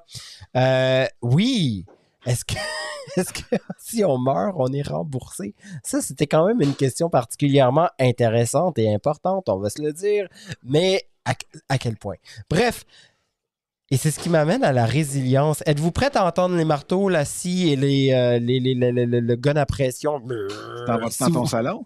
Euh, 0.58 1.06
oui. 1.22 1.86
Est-ce 2.26 2.45
que, 2.45 2.55
est-ce 3.17 3.34
que 3.34 3.55
si 3.80 4.03
on 4.05 4.17
meurt, 4.17 4.53
on 4.57 4.72
est 4.74 4.88
remboursé? 4.88 5.55
Ça, 5.84 6.01
c'était 6.01 6.28
quand 6.28 6.45
même 6.47 6.61
une 6.61 6.76
question 6.76 7.09
particulièrement 7.09 7.89
intéressante 7.99 8.78
et 8.80 8.93
importante, 8.93 9.49
on 9.49 9.57
va 9.59 9.69
se 9.69 9.82
le 9.82 9.93
dire. 9.93 10.28
Mais 10.63 11.03
à, 11.26 11.34
à 11.69 11.78
quel 11.78 11.97
point? 11.97 12.15
Bref, 12.49 12.84
et 13.89 13.97
c'est 13.97 14.11
ce 14.11 14.19
qui 14.19 14.30
m'amène 14.30 14.63
à 14.63 14.72
la 14.72 14.86
résilience. 14.86 15.61
Êtes-vous 15.65 15.91
prête 15.91 16.15
à 16.15 16.26
entendre 16.26 16.55
les 16.55 16.63
marteaux, 16.65 17.09
la 17.09 17.26
scie 17.26 17.69
et 17.72 17.76
les, 17.76 18.13
euh, 18.13 18.39
les, 18.39 18.59
les- 18.59 18.76
le 18.76 19.36
gun 19.36 19.55
à 19.57 19.65
pression? 19.65 20.22
T'en 20.86 20.97
vas 20.97 21.09
Si 21.09 21.24
dans 21.24 21.32
ton 21.32 21.45
salon? 21.45 21.86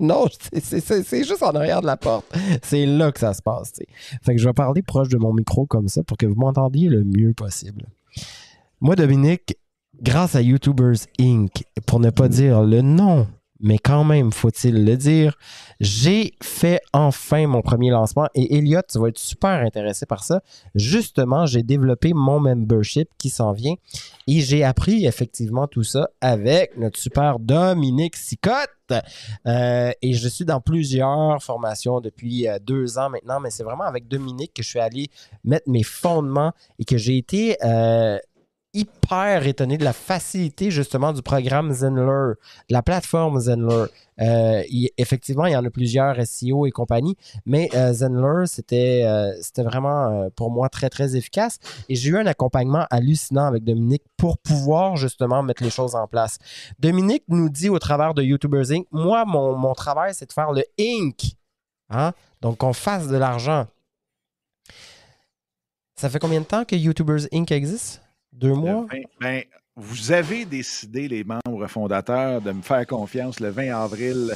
Non, 0.00 0.26
c'est- 0.52 1.24
juste 1.24 1.42
en 1.42 1.52
arrière 1.52 1.80
de 1.80 1.86
la 1.86 1.96
porte. 1.96 2.26
C'est 2.64 2.84
là 2.84 3.12
que 3.12 3.20
ça 3.20 3.32
se 3.34 3.40
passe. 3.40 3.72
Fait 4.22 4.34
que 4.34 4.38
je 4.40 4.46
vais 4.48 4.52
parler 4.52 4.82
proche 4.82 5.08
de 5.08 5.16
mon 5.16 5.32
micro 5.32 5.66
comme 5.66 5.86
ça 5.88 6.02
pour 6.02 6.16
que 6.16 6.26
vous 6.26 6.34
m'entendiez 6.34 6.88
le 6.88 7.04
mieux 7.04 7.32
possible. 7.34 7.86
Moi, 8.80 8.94
Dominique, 8.94 9.56
grâce 10.00 10.36
à 10.36 10.40
YouTubers 10.40 10.98
Inc., 11.18 11.64
pour 11.84 11.98
ne 11.98 12.10
pas 12.10 12.28
dire 12.28 12.62
le 12.62 12.80
nom, 12.80 13.26
mais 13.58 13.78
quand 13.78 14.04
même, 14.04 14.30
faut-il 14.30 14.84
le 14.84 14.96
dire, 14.96 15.36
j'ai 15.80 16.34
fait 16.40 16.80
enfin 16.92 17.48
mon 17.48 17.60
premier 17.60 17.90
lancement 17.90 18.28
et 18.36 18.56
Elliot, 18.56 18.82
tu 18.88 19.00
vas 19.00 19.08
être 19.08 19.18
super 19.18 19.50
intéressé 19.50 20.06
par 20.06 20.22
ça. 20.22 20.42
Justement, 20.76 21.44
j'ai 21.44 21.64
développé 21.64 22.12
mon 22.14 22.38
membership 22.38 23.08
qui 23.18 23.30
s'en 23.30 23.50
vient 23.50 23.74
et 24.28 24.40
j'ai 24.42 24.62
appris 24.62 25.06
effectivement 25.06 25.66
tout 25.66 25.82
ça 25.82 26.10
avec 26.20 26.76
notre 26.76 27.00
super 27.00 27.40
Dominique 27.40 28.14
Sicotte. 28.14 28.70
Euh, 29.46 29.90
et 30.00 30.12
je 30.14 30.28
suis 30.28 30.44
dans 30.44 30.60
plusieurs 30.60 31.42
formations 31.42 32.00
depuis 32.00 32.46
euh, 32.46 32.58
deux 32.60 32.96
ans 32.96 33.10
maintenant, 33.10 33.40
mais 33.40 33.50
c'est 33.50 33.64
vraiment 33.64 33.84
avec 33.84 34.06
Dominique 34.06 34.54
que 34.54 34.62
je 34.62 34.68
suis 34.68 34.78
allé 34.78 35.08
mettre 35.44 35.68
mes 35.68 35.82
fondements 35.82 36.52
et 36.78 36.84
que 36.84 36.96
j'ai 36.96 37.18
été 37.18 37.56
euh, 37.64 38.18
hyper 38.74 39.46
étonné 39.46 39.78
de 39.78 39.84
la 39.84 39.92
facilité 39.92 40.70
justement 40.70 41.12
du 41.12 41.22
programme 41.22 41.72
Zenler, 41.72 42.34
de 42.68 42.74
la 42.74 42.82
plateforme 42.82 43.40
Zenler. 43.40 43.86
Euh, 44.20 44.62
effectivement, 44.96 45.46
il 45.46 45.52
y 45.52 45.56
en 45.56 45.64
a 45.64 45.70
plusieurs 45.70 46.16
SEO 46.26 46.66
et 46.66 46.70
compagnie, 46.70 47.16
mais 47.46 47.68
euh, 47.74 47.92
Zenler, 47.92 48.46
c'était 48.46 49.04
euh, 49.04 49.32
c'était 49.40 49.62
vraiment 49.62 50.28
pour 50.36 50.50
moi 50.50 50.68
très 50.68 50.90
très 50.90 51.16
efficace 51.16 51.58
et 51.88 51.94
j'ai 51.94 52.10
eu 52.10 52.18
un 52.18 52.26
accompagnement 52.26 52.86
hallucinant 52.90 53.46
avec 53.46 53.64
Dominique 53.64 54.04
pour 54.16 54.38
pouvoir 54.38 54.96
justement 54.96 55.42
mettre 55.42 55.62
les 55.62 55.70
choses 55.70 55.94
en 55.94 56.06
place. 56.06 56.38
Dominique 56.78 57.24
nous 57.28 57.48
dit 57.48 57.68
au 57.68 57.78
travers 57.78 58.14
de 58.14 58.22
YouTubers 58.22 58.70
Inc., 58.70 58.86
moi, 58.90 59.24
mon, 59.24 59.56
mon 59.56 59.74
travail, 59.74 60.14
c'est 60.14 60.26
de 60.26 60.32
faire 60.32 60.52
le 60.52 60.64
Inc. 60.78 61.36
Hein? 61.90 62.12
Donc, 62.40 62.58
qu'on 62.58 62.72
fasse 62.72 63.08
de 63.08 63.16
l'argent. 63.16 63.66
Ça 65.96 66.08
fait 66.08 66.18
combien 66.18 66.40
de 66.40 66.46
temps 66.46 66.64
que 66.64 66.76
YouTubers 66.76 67.26
Inc. 67.32 67.50
existe? 67.50 68.02
Deux 68.32 68.54
mois? 68.54 68.86
Le 68.90 68.98
20 68.98 69.02
ben, 69.20 69.42
vous 69.76 70.10
avez 70.12 70.44
décidé, 70.44 71.06
les 71.06 71.24
membres 71.24 71.68
fondateurs, 71.68 72.40
de 72.40 72.50
me 72.50 72.62
faire 72.62 72.84
confiance 72.86 73.38
le 73.38 73.50
20 73.50 73.74
avril 73.74 74.34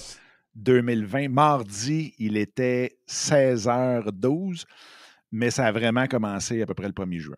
2020. 0.54 1.28
Mardi, 1.28 2.14
il 2.18 2.36
était 2.36 2.96
16h12, 3.08 4.64
mais 5.32 5.50
ça 5.50 5.66
a 5.66 5.72
vraiment 5.72 6.06
commencé 6.06 6.62
à 6.62 6.66
peu 6.66 6.74
près 6.74 6.86
le 6.86 6.92
1er 6.92 7.18
juin. 7.18 7.36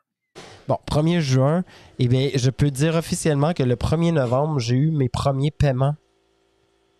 Bon, 0.68 0.78
1er 0.86 1.20
juin, 1.20 1.64
eh 1.98 2.08
bien, 2.08 2.30
je 2.34 2.50
peux 2.50 2.70
dire 2.70 2.94
officiellement 2.94 3.52
que 3.52 3.62
le 3.62 3.76
1er 3.76 4.12
novembre, 4.12 4.58
j'ai 4.58 4.76
eu 4.76 4.90
mes 4.90 5.08
premiers 5.08 5.50
paiements. 5.50 5.94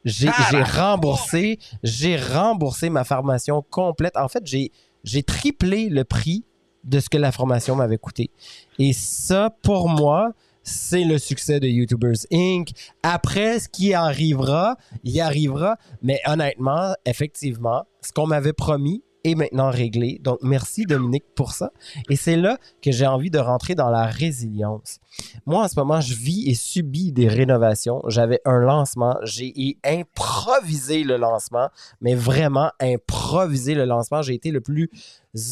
J'ai 0.05 0.29
Ah, 0.29 0.49
la 0.53 0.65
remboursé, 0.65 1.59
j'ai 1.83 2.17
remboursé 2.17 2.91
ma 2.91 3.05
formation 3.05 3.63
complète. 3.63 4.17
En 4.17 4.29
fait, 4.29 4.45
j'ai 4.47 5.23
triplé 5.23 5.89
le 5.89 6.05
prix 6.05 6.45
de 6.85 7.01
ce 7.01 7.09
que 7.09 7.19
la 7.19 7.33
formation 7.33 7.77
m'avait 7.77 7.99
coûté. 7.99 8.31
Et 8.79 8.93
ça, 8.93 9.51
pour 9.63 9.89
moi, 9.89 10.33
c'est 10.65 11.05
le 11.05 11.19
succès 11.19 11.61
de 11.61 11.69
YouTubers 11.69 12.27
Inc. 12.33 12.71
Après, 13.03 13.61
ce 13.61 13.69
qui 13.69 13.95
arrivera, 13.95 14.77
il 15.05 15.21
arrivera. 15.21 15.77
Mais 16.03 16.21
honnêtement, 16.27 16.95
effectivement, 17.05 17.85
ce 18.01 18.13
qu'on 18.13 18.27
m'avait 18.27 18.55
promis 18.55 19.03
est 19.25 19.35
maintenant 19.35 19.71
réglé. 19.71 20.21
Donc, 20.23 20.39
merci 20.43 20.85
Dominique 20.85 21.25
pour 21.35 21.53
ça. 21.53 21.73
Et 22.11 22.17
c'est 22.17 22.37
là 22.37 22.59
que 22.83 22.93
j'ai 22.93 23.07
envie 23.07 23.31
de 23.31 23.39
rentrer 23.39 23.75
dans 23.75 23.91
la 23.91 24.07
résilience. 24.07 24.99
Moi, 25.47 25.65
en 25.65 25.69
ce 25.69 25.79
moment, 25.79 26.01
je 26.01 26.15
vis 26.15 26.49
et 26.49 26.55
subis 26.55 27.13
des 27.13 27.29
rénovations. 27.29 28.03
J'avais 28.09 28.41
un 28.45 28.59
lancement. 28.61 29.17
J'ai 29.23 29.79
improvisé 29.85 31.05
le 31.05 31.17
lancement, 31.17 31.69
mais 32.01 32.15
vraiment 32.15 32.71
improvisé 32.81 33.75
le 33.75 33.85
lancement. 33.85 34.23
J'ai 34.23 34.35
été 34.35 34.51
le 34.51 34.61
plus 34.61 34.91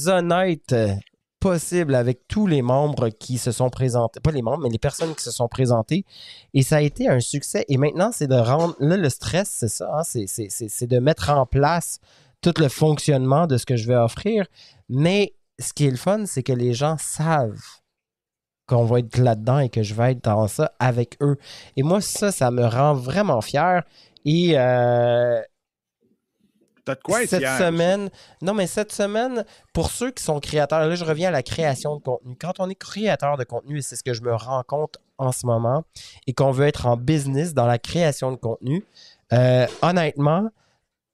honnête 0.07 0.73
euh, 0.73 0.95
possible 1.43 1.95
avec 1.97 2.29
tous 2.29 2.47
les 2.47 2.63
membres 2.63 3.09
qui 3.09 3.37
se 3.37 3.51
sont 3.51 3.69
présentés. 3.69 4.21
Pas 4.21 4.31
les 4.31 4.43
membres, 4.43 4.63
mais 4.63 4.69
les 4.69 4.79
personnes 4.79 5.15
qui 5.15 5.25
se 5.25 5.33
sont 5.33 5.49
présentées. 5.49 6.05
Et 6.55 6.63
ça 6.63 6.77
a 6.77 6.81
été 6.81 7.09
un 7.09 7.19
succès. 7.21 7.65
Et 7.69 7.77
maintenant, 7.77 8.11
c'est 8.13 8.29
de 8.29 8.37
rendre... 8.37 8.77
Là, 8.79 8.97
le 8.97 9.11
stress, 9.11 9.51
c'est 9.51 9.69
ça. 9.69 9.91
hein, 9.93 10.03
c'est- 10.05 10.87
de 10.87 10.99
mettre 11.01 11.31
en 11.31 11.45
place 11.45 11.99
tout 12.41 12.55
le 12.59 12.69
fonctionnement 12.69 13.47
de 13.47 13.57
ce 13.57 13.67
que 13.67 13.77
je 13.77 13.89
vais 13.89 13.97
offrir. 13.97 14.47
Mais 14.89 15.35
ce 15.59 15.73
qui 15.73 15.87
est 15.87 15.91
le 15.91 15.97
fun, 15.97 16.27
c'est 16.27 16.43
que 16.45 16.53
les 16.53 16.73
gens 16.75 16.97
savent 16.99 17.61
qu'on 18.69 18.85
va 18.85 19.01
être 19.01 19.19
là-dedans 19.19 19.59
et 19.59 19.69
que 19.69 19.83
je 19.83 19.95
vais 19.95 20.13
être 20.13 20.25
dans 20.25 20.47
ça 20.47 20.73
avec 20.79 21.17
eux. 21.21 21.37
Et 21.77 21.83
moi, 21.83 22.01
ça, 22.01 22.31
ça 22.31 22.51
me 22.53 22.65
rend 22.65 22.95
vraiment 22.95 23.41
fier. 23.41 23.83
Et 24.25 24.53
euh, 24.57 25.41
T'as 26.85 26.97
de 26.97 27.01
quoi 27.01 27.23
être 27.23 27.31
cette 27.31 27.43
semaine, 27.43 28.11
non, 28.41 28.55
mais 28.55 28.67
cette 28.67 28.93
semaine, 28.93 29.45
pour 29.73 29.91
ceux 29.91 30.11
qui 30.11 30.23
sont 30.23 30.41
créateurs, 30.41 30.81
là, 30.81 30.95
je 30.95 31.05
reviens 31.05 31.29
à 31.29 31.31
la 31.33 31.45
création 31.45 31.97
de 31.97 32.03
contenu. 32.03 32.37
Quand 32.41 32.55
on 32.59 32.69
est 32.69 32.75
créateur 32.75 33.37
de 33.37 33.45
contenu, 33.45 33.79
et 33.79 33.83
c'est 33.83 33.95
ce 33.95 34.03
que 34.03 34.15
je 34.15 34.23
me 34.23 34.35
rends 34.35 34.65
compte 34.67 34.99
en 35.17 35.31
ce 35.31 35.47
moment, 35.47 35.85
et 36.27 36.33
qu'on 36.33 36.51
veut 36.51 36.67
être 36.67 36.87
en 36.87 36.97
business 36.97 37.55
dans 37.55 37.67
la 37.67 37.79
création 37.79 38.33
de 38.33 38.37
contenu, 38.37 38.85
euh, 39.33 39.67
honnêtement, 39.81 40.51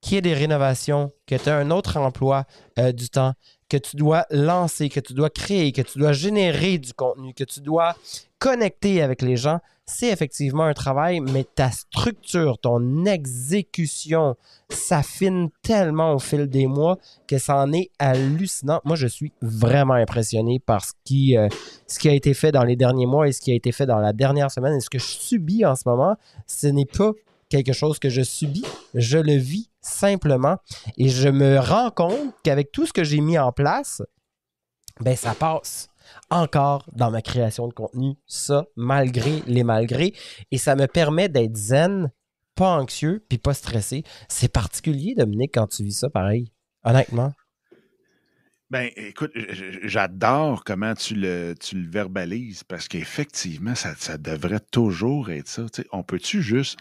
qu'il 0.00 0.14
y 0.14 0.18
ait 0.18 0.22
des 0.22 0.34
rénovations, 0.34 1.12
que 1.26 1.34
tu 1.34 1.48
as 1.50 1.56
un 1.56 1.70
autre 1.70 1.98
emploi 1.98 2.44
euh, 2.78 2.92
du 2.92 3.10
temps, 3.10 3.34
que 3.68 3.76
tu 3.76 3.96
dois 3.96 4.26
lancer, 4.30 4.88
que 4.88 5.00
tu 5.00 5.14
dois 5.14 5.30
créer, 5.30 5.72
que 5.72 5.82
tu 5.82 5.98
dois 5.98 6.12
générer 6.12 6.78
du 6.78 6.92
contenu, 6.94 7.34
que 7.34 7.44
tu 7.44 7.60
dois 7.60 7.96
connecter 8.38 9.02
avec 9.02 9.22
les 9.22 9.36
gens, 9.36 9.60
c'est 9.88 10.10
effectivement 10.10 10.64
un 10.64 10.74
travail, 10.74 11.20
mais 11.20 11.44
ta 11.44 11.70
structure, 11.70 12.58
ton 12.58 13.06
exécution 13.06 14.36
s'affine 14.68 15.48
tellement 15.62 16.12
au 16.12 16.18
fil 16.18 16.46
des 16.46 16.66
mois 16.66 16.98
que 17.26 17.38
ça 17.38 17.56
en 17.56 17.72
est 17.72 17.90
hallucinant. 17.98 18.80
Moi, 18.84 18.96
je 18.96 19.06
suis 19.06 19.32
vraiment 19.40 19.94
impressionné 19.94 20.60
par 20.60 20.84
ce 20.84 20.92
qui, 21.04 21.38
euh, 21.38 21.48
ce 21.86 21.98
qui 21.98 22.08
a 22.08 22.12
été 22.12 22.34
fait 22.34 22.52
dans 22.52 22.64
les 22.64 22.76
derniers 22.76 23.06
mois 23.06 23.28
et 23.28 23.32
ce 23.32 23.40
qui 23.40 23.50
a 23.50 23.54
été 23.54 23.72
fait 23.72 23.86
dans 23.86 23.98
la 23.98 24.12
dernière 24.12 24.50
semaine. 24.50 24.74
Et 24.74 24.80
ce 24.80 24.90
que 24.90 24.98
je 24.98 25.06
subis 25.06 25.64
en 25.64 25.74
ce 25.74 25.88
moment, 25.88 26.16
ce 26.46 26.66
n'est 26.66 26.84
pas 26.84 27.12
quelque 27.48 27.72
chose 27.72 27.98
que 27.98 28.10
je 28.10 28.20
subis, 28.20 28.66
je 28.92 29.16
le 29.16 29.36
vis 29.36 29.70
simplement 29.88 30.56
et 30.96 31.08
je 31.08 31.28
me 31.28 31.58
rends 31.58 31.90
compte 31.90 32.34
qu'avec 32.44 32.72
tout 32.72 32.86
ce 32.86 32.92
que 32.92 33.04
j'ai 33.04 33.20
mis 33.20 33.38
en 33.38 33.52
place, 33.52 34.02
ben 35.00 35.16
ça 35.16 35.34
passe 35.34 35.88
encore 36.30 36.88
dans 36.92 37.10
ma 37.10 37.22
création 37.22 37.68
de 37.68 37.74
contenu, 37.74 38.14
ça, 38.26 38.66
malgré 38.76 39.42
les 39.46 39.64
malgrés. 39.64 40.14
Et 40.50 40.58
ça 40.58 40.76
me 40.76 40.86
permet 40.86 41.28
d'être 41.28 41.56
zen, 41.56 42.10
pas 42.54 42.70
anxieux, 42.70 43.24
puis 43.28 43.38
pas 43.38 43.54
stressé. 43.54 44.04
C'est 44.28 44.52
particulier, 44.52 45.14
Dominique, 45.14 45.52
quand 45.54 45.66
tu 45.66 45.84
vis 45.84 45.98
ça 45.98 46.10
pareil, 46.10 46.52
honnêtement. 46.84 47.32
Ben, 48.70 48.90
écoute, 48.96 49.32
j'adore 49.84 50.62
comment 50.62 50.92
tu 50.94 51.14
le, 51.14 51.54
verbalises 51.72 52.64
parce 52.64 52.86
qu'effectivement, 52.86 53.74
ça, 53.74 53.94
ça, 53.96 54.18
devrait 54.18 54.60
toujours 54.60 55.30
être 55.30 55.48
ça. 55.48 55.64
on 55.90 56.02
peut-tu 56.02 56.42
juste 56.42 56.78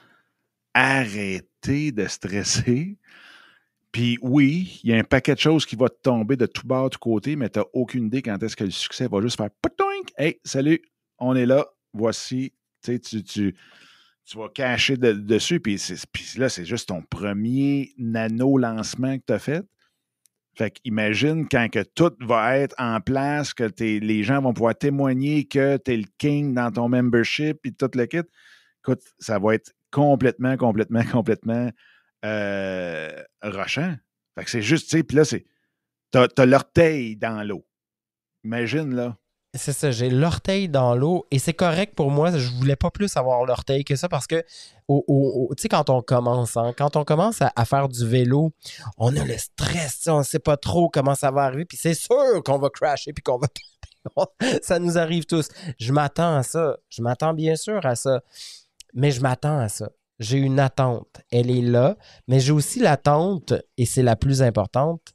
arrêter 0.78 1.92
de 1.92 2.08
stresser 2.08 2.98
puis 3.98 4.20
oui, 4.22 4.80
il 4.84 4.92
y 4.92 4.94
a 4.94 4.98
un 4.98 5.04
paquet 5.04 5.34
de 5.34 5.40
choses 5.40 5.66
qui 5.66 5.76
vont 5.76 5.88
te 5.88 6.02
tomber 6.04 6.36
de 6.36 6.46
tout 6.46 6.68
bas, 6.68 6.84
de 6.84 6.90
tout 6.90 7.00
côté, 7.00 7.36
mais 7.36 7.50
tu 7.50 7.58
n'as 7.58 7.66
aucune 7.74 8.06
idée 8.06 8.22
quand 8.22 8.42
est-ce 8.44 8.56
que 8.56 8.64
le 8.64 8.70
succès 8.70 9.08
va 9.08 9.22
juste 9.22 9.38
faire 9.38 9.50
Poutoink! 9.62 10.12
Hey, 10.18 10.40
salut, 10.44 10.82
on 11.18 11.36
est 11.36 11.48
là, 11.48 11.66
voici. 11.94 12.54
Tu, 12.84 13.00
tu, 13.00 13.24
tu, 13.24 13.56
vas 14.36 14.50
cacher 14.50 14.98
dessus, 14.98 15.60
puis, 15.60 15.82
là, 16.38 16.48
c'est 16.48 16.66
juste 16.66 16.90
ton 16.90 17.02
premier 17.02 17.94
nano-lancement 17.98 19.18
que 19.18 19.24
tu 19.26 19.34
as 19.34 19.40
fait. 19.40 19.66
Fait 20.56 20.70
qu'imagine 20.70 21.48
quand 21.50 21.68
que 21.70 21.84
tout 21.84 22.14
va 22.22 22.58
être 22.58 22.76
en 22.78 23.02
place, 23.02 23.56
que 23.56 23.72
les 23.80 24.24
gens 24.24 24.42
vont 24.42 24.54
pouvoir 24.54 24.76
témoigner 24.76 25.46
que 25.46 25.78
tu 25.78 25.94
es 25.94 25.98
le 25.98 26.08
king 26.20 26.54
dans 26.54 26.72
ton 26.72 26.88
membership, 26.88 27.58
puis 27.64 27.74
tout 27.74 27.90
le 27.96 28.06
kit. 28.06 28.22
Écoute, 28.84 29.02
ça 29.18 29.40
va 29.40 29.56
être 29.56 29.72
complètement, 29.98 30.56
complètement, 30.58 31.04
complètement 31.12 31.72
euh, 32.24 33.24
rochant. 33.42 33.96
Fait 34.38 34.46
que 34.46 34.52
c'est 34.52 34.62
juste, 34.62 34.90
tu 34.90 34.98
sais, 34.98 35.04
puis 35.04 35.18
là, 35.18 35.26
c'est. 35.26 35.46
T'as, 36.12 36.28
as, 36.38 36.46
l'orteil 36.46 37.18
dans 37.18 37.44
l'eau. 37.44 37.66
Imagine, 38.44 38.96
là. 38.96 39.18
C'est 39.54 39.74
ça, 39.74 39.90
j'ai 39.90 40.10
l'orteil 40.10 40.70
dans 40.70 40.96
l'eau 40.96 41.26
et 41.32 41.40
c'est 41.40 41.54
correct 41.54 41.96
pour 41.96 42.12
moi. 42.12 42.32
Je 42.38 42.50
voulais 42.60 42.76
pas 42.76 42.92
plus 42.92 43.18
avoir 43.18 43.44
l'orteil 43.44 43.84
que 43.84 43.96
ça 43.96 44.08
parce 44.08 44.28
que, 44.28 44.44
tu 44.88 45.62
sais, 45.62 45.68
quand 45.68 45.90
on 45.90 46.04
commence, 46.04 46.56
hein, 46.58 46.74
quand 46.78 46.96
on 46.96 47.04
commence 47.04 47.40
à, 47.42 47.66
faire 47.66 47.90
du 47.90 48.08
vélo, 48.08 48.52
on 48.98 49.16
a 49.18 49.26
le 49.26 49.38
stress, 49.38 50.08
on 50.08 50.22
sait 50.22 50.40
pas 50.40 50.58
trop 50.58 50.90
comment 50.90 51.16
ça 51.16 51.32
va 51.32 51.44
arriver, 51.44 51.66
puis 51.66 51.78
c'est 51.78 51.96
sûr 51.96 52.44
qu'on 52.46 52.60
va 52.60 52.70
crasher 52.70 53.14
puis 53.14 53.24
qu'on 53.24 53.40
va 53.40 53.48
ça 54.62 54.80
nous 54.80 54.98
arrive 54.98 55.26
tous. 55.26 55.48
Je 55.80 55.92
m'attends 55.92 56.38
à 56.38 56.44
ça. 56.44 56.78
Je 56.90 57.02
m'attends 57.02 57.34
bien 57.34 57.56
sûr 57.56 57.86
à 57.86 57.96
ça. 57.96 58.22
Mais 58.94 59.12
je 59.12 59.22
m'attends 59.22 59.60
à 59.60 59.70
ça 59.70 59.90
j'ai 60.20 60.38
une 60.38 60.60
attente. 60.60 61.22
Elle 61.32 61.52
est 61.52 61.62
là, 61.62 61.98
mais 62.28 62.40
j'ai 62.40 62.52
aussi 62.52 62.80
l'attente, 62.80 63.54
et 63.78 63.86
c'est 63.86 64.04
la 64.04 64.16
plus 64.16 64.42
importante, 64.42 65.14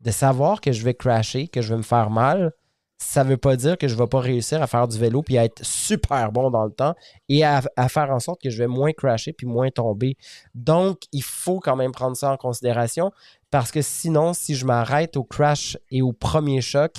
de 0.00 0.10
savoir 0.10 0.60
que 0.60 0.72
je 0.72 0.84
vais 0.84 0.94
crasher, 0.94 1.48
que 1.48 1.62
je 1.62 1.70
vais 1.70 1.78
me 1.78 1.82
faire 1.82 2.10
mal. 2.10 2.52
Ça 2.98 3.24
ne 3.24 3.30
veut 3.30 3.36
pas 3.36 3.56
dire 3.56 3.76
que 3.76 3.88
je 3.88 3.94
ne 3.94 3.98
vais 3.98 4.06
pas 4.06 4.20
réussir 4.20 4.62
à 4.62 4.66
faire 4.66 4.86
du 4.86 4.98
vélo 4.98 5.22
puis 5.22 5.36
à 5.36 5.44
être 5.44 5.64
super 5.64 6.30
bon 6.30 6.50
dans 6.50 6.64
le 6.64 6.70
temps 6.70 6.94
et 7.28 7.44
à, 7.44 7.60
faire 7.88 8.10
en 8.10 8.20
sorte 8.20 8.40
que 8.40 8.50
je 8.50 8.58
vais 8.58 8.66
moins 8.66 8.92
crasher 8.92 9.32
puis 9.32 9.46
moins 9.46 9.70
tomber. 9.70 10.16
Donc, 10.54 11.02
il 11.12 11.22
faut 11.22 11.58
quand 11.58 11.74
même 11.74 11.92
prendre 11.92 12.16
ça 12.16 12.30
en 12.30 12.36
considération 12.36 13.10
parce 13.50 13.72
que 13.72 13.82
sinon, 13.82 14.32
si 14.32 14.54
je 14.54 14.64
m'arrête 14.64 15.16
au 15.16 15.24
crash 15.24 15.76
et 15.90 16.02
au 16.02 16.12
premier 16.12 16.60
choc, 16.60 16.94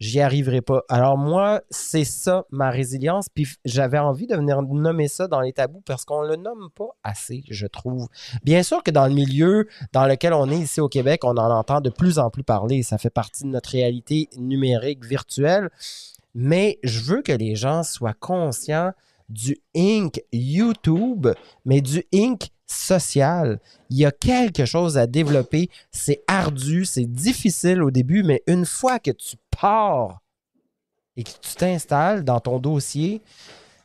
j'y 0.00 0.20
arriverai 0.20 0.60
pas. 0.60 0.84
Alors 0.88 1.16
moi, 1.16 1.62
c'est 1.70 2.04
ça 2.04 2.44
ma 2.50 2.70
résilience. 2.70 3.26
Puis 3.32 3.48
j'avais 3.64 3.98
envie 3.98 4.26
de 4.26 4.36
venir 4.36 4.62
nommer 4.62 5.08
ça 5.08 5.28
dans 5.28 5.40
les 5.40 5.52
tabous 5.52 5.82
parce 5.84 6.04
qu'on 6.04 6.22
le 6.22 6.36
nomme 6.36 6.68
pas 6.74 6.90
assez, 7.02 7.44
je 7.48 7.66
trouve. 7.66 8.08
Bien 8.44 8.62
sûr 8.62 8.82
que 8.82 8.90
dans 8.90 9.06
le 9.06 9.14
milieu 9.14 9.68
dans 9.92 10.06
lequel 10.06 10.32
on 10.32 10.50
est 10.50 10.58
ici 10.58 10.80
au 10.80 10.88
Québec, 10.88 11.24
on 11.24 11.36
en 11.36 11.50
entend 11.50 11.80
de 11.80 11.90
plus 11.90 12.18
en 12.18 12.30
plus 12.30 12.44
parler. 12.44 12.82
Ça 12.82 12.98
fait 12.98 13.10
partie 13.10 13.44
de 13.44 13.48
notre 13.48 13.70
réalité 13.70 14.28
numérique 14.36 15.04
virtuelle. 15.04 15.70
Mais 16.34 16.78
je 16.82 17.00
veux 17.00 17.22
que 17.22 17.32
les 17.32 17.54
gens 17.54 17.82
soient 17.82 18.14
conscients 18.14 18.92
du 19.28 19.56
Inc. 19.76 20.20
YouTube, 20.32 21.28
mais 21.64 21.80
du 21.80 22.04
Inc 22.12 22.50
social. 22.74 23.60
Il 23.90 23.98
y 23.98 24.04
a 24.04 24.10
quelque 24.10 24.64
chose 24.64 24.98
à 24.98 25.06
développer. 25.06 25.70
C'est 25.90 26.22
ardu, 26.26 26.84
c'est 26.84 27.06
difficile 27.06 27.82
au 27.82 27.90
début, 27.90 28.22
mais 28.22 28.42
une 28.46 28.66
fois 28.66 28.98
que 28.98 29.10
tu 29.10 29.36
pars 29.50 30.20
et 31.16 31.22
que 31.22 31.30
tu 31.30 31.54
t'installes 31.54 32.24
dans 32.24 32.40
ton 32.40 32.58
dossier, 32.58 33.22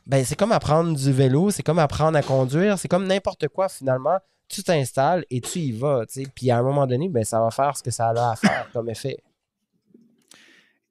ben 0.06 0.24
c'est 0.24 0.36
comme 0.36 0.52
apprendre 0.52 0.96
du 0.96 1.12
vélo, 1.12 1.50
c'est 1.50 1.62
comme 1.62 1.78
apprendre 1.78 2.18
à 2.18 2.22
conduire, 2.22 2.78
c'est 2.78 2.88
comme 2.88 3.06
n'importe 3.06 3.48
quoi 3.48 3.68
finalement. 3.68 4.18
Tu 4.48 4.62
t'installes 4.64 5.24
et 5.30 5.40
tu 5.40 5.60
y 5.60 5.72
vas. 5.72 6.04
Puis 6.34 6.50
à 6.50 6.58
un 6.58 6.62
moment 6.62 6.86
donné, 6.86 7.08
ben, 7.08 7.22
ça 7.22 7.40
va 7.40 7.50
faire 7.52 7.76
ce 7.76 7.82
que 7.82 7.92
ça 7.92 8.08
a 8.08 8.32
à 8.32 8.36
faire 8.36 8.68
comme 8.72 8.88
effet. 8.90 9.22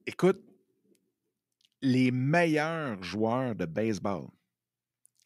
Écoute, 0.06 0.42
les 1.82 2.12
meilleurs 2.12 3.04
joueurs 3.04 3.56
de 3.56 3.66
baseball, 3.66 4.28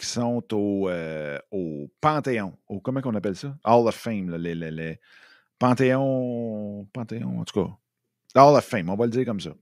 sont 0.03 0.43
au, 0.53 0.89
euh, 0.89 1.39
au 1.51 1.91
Panthéon, 2.01 2.57
au, 2.67 2.79
comment 2.79 3.01
on 3.05 3.15
appelle 3.15 3.35
ça? 3.35 3.55
Hall 3.63 3.87
of 3.87 3.95
Fame, 3.95 4.35
les, 4.35 4.55
les, 4.55 4.99
Panthéon, 5.59 6.87
Panthéon, 6.93 7.39
en 7.39 7.45
tout 7.45 7.63
cas. 7.63 8.41
Hall 8.41 8.55
of 8.55 8.65
Fame, 8.65 8.89
on 8.89 8.95
va 8.95 9.05
le 9.05 9.11
dire 9.11 9.25
comme 9.25 9.39
ça. 9.39 9.53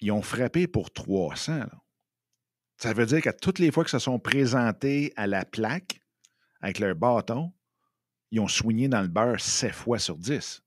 Ils 0.00 0.12
ont 0.12 0.22
frappé 0.22 0.66
pour 0.66 0.92
300. 0.92 1.58
Là. 1.58 1.82
Ça 2.76 2.92
veut 2.92 3.06
dire 3.06 3.22
qu'à 3.22 3.32
toutes 3.32 3.58
les 3.58 3.70
fois 3.70 3.84
que 3.84 3.90
se 3.90 3.98
sont 3.98 4.18
présentés 4.18 5.12
à 5.16 5.26
la 5.26 5.44
plaque 5.44 6.00
avec 6.60 6.78
leur 6.78 6.96
bâton, 6.96 7.52
ils 8.32 8.40
ont 8.40 8.48
soigné 8.48 8.88
dans 8.88 9.02
le 9.02 9.08
beurre 9.08 9.40
7 9.40 9.72
fois 9.72 9.98
sur 9.98 10.16
10. 10.16 10.62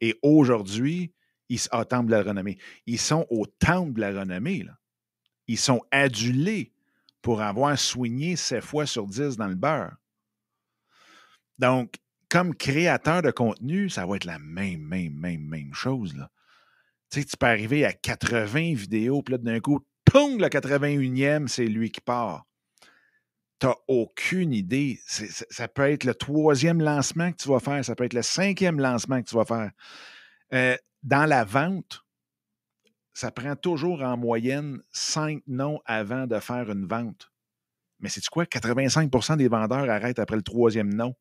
Et 0.00 0.18
aujourd'hui, 0.22 1.12
ils 1.48 1.58
sont 1.58 1.76
au 1.76 1.84
temple 1.84 2.06
de 2.06 2.16
la 2.16 2.22
renommée. 2.22 2.58
Ils 2.86 2.98
sont 2.98 3.26
au 3.30 3.46
temple 3.46 3.94
de 3.94 4.00
la 4.00 4.20
renommée. 4.20 4.64
Ils 5.46 5.58
sont 5.58 5.82
adulés 5.90 6.72
pour 7.26 7.42
avoir 7.42 7.76
soigné 7.76 8.36
7 8.36 8.62
fois 8.62 8.86
sur 8.86 9.04
10 9.04 9.36
dans 9.36 9.48
le 9.48 9.56
beurre. 9.56 9.96
Donc, 11.58 11.96
comme 12.28 12.54
créateur 12.54 13.20
de 13.20 13.32
contenu, 13.32 13.90
ça 13.90 14.06
va 14.06 14.14
être 14.14 14.26
la 14.26 14.38
même, 14.38 14.82
même, 14.82 15.12
même, 15.12 15.40
même 15.40 15.74
chose. 15.74 16.14
Tu 17.10 17.18
sais, 17.18 17.26
tu 17.26 17.36
peux 17.36 17.46
arriver 17.46 17.84
à 17.84 17.92
80 17.92 18.74
vidéos, 18.74 19.22
puis 19.22 19.32
là, 19.32 19.38
d'un 19.38 19.58
coup, 19.58 19.80
pong, 20.04 20.40
le 20.40 20.46
81e, 20.46 21.48
c'est 21.48 21.66
lui 21.66 21.90
qui 21.90 22.00
part. 22.00 22.46
Tu 23.58 23.66
n'as 23.66 23.74
aucune 23.88 24.52
idée. 24.52 25.00
ça 25.04 25.66
peut 25.66 25.90
être 25.90 26.04
le 26.04 26.14
troisième 26.14 26.80
lancement 26.80 27.32
que 27.32 27.38
tu 27.38 27.48
vas 27.48 27.58
faire, 27.58 27.84
ça 27.84 27.96
peut 27.96 28.04
être 28.04 28.14
le 28.14 28.22
cinquième 28.22 28.78
lancement 28.78 29.20
que 29.20 29.28
tu 29.28 29.34
vas 29.34 29.44
faire. 29.44 29.72
Euh, 30.54 30.76
dans 31.02 31.26
la 31.26 31.42
vente, 31.42 32.05
ça 33.16 33.30
prend 33.30 33.56
toujours 33.56 34.02
en 34.02 34.18
moyenne 34.18 34.82
cinq 34.92 35.42
noms 35.46 35.80
avant 35.86 36.26
de 36.26 36.38
faire 36.38 36.70
une 36.70 36.84
vente. 36.84 37.32
Mais 37.98 38.10
c'est 38.10 38.22
quoi? 38.26 38.44
85% 38.44 39.38
des 39.38 39.48
vendeurs 39.48 39.88
arrêtent 39.88 40.18
après 40.18 40.36
le 40.36 40.42
troisième 40.42 40.92
nom. 40.92 41.14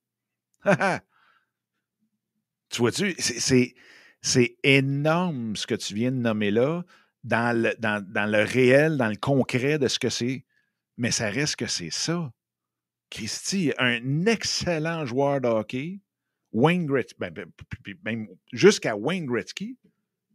tu 2.69 2.79
vois-tu? 2.79 3.15
C'est 4.21 4.57
énorme 4.63 5.55
ce 5.55 5.65
que 5.65 5.75
tu 5.75 5.93
viens 5.93 6.11
de 6.11 6.17
nommer 6.17 6.51
là, 6.51 6.83
dans 7.23 7.57
le, 7.57 7.73
dans, 7.79 8.29
le 8.29 8.43
réel, 8.43 8.97
dans 8.97 9.07
le 9.07 9.15
concret 9.15 9.79
de 9.79 9.87
ce 9.87 9.97
que 9.97 10.09
c'est. 10.09 10.43
Mais 10.97 11.11
ça 11.11 11.29
reste 11.29 11.55
que 11.55 11.67
c'est 11.67 11.93
ça. 11.93 12.29
Christy, 13.09 13.71
un 13.77 14.25
excellent 14.25 15.05
joueur 15.05 15.39
de 15.39 15.47
hockey, 15.47 16.01
Wayne 16.51 16.87
Gretzky, 16.87 17.15
ben, 17.19 17.33
ben, 18.03 18.27
jusqu'à 18.51 18.97
Wayne 18.97 19.27
Gretzky, 19.27 19.77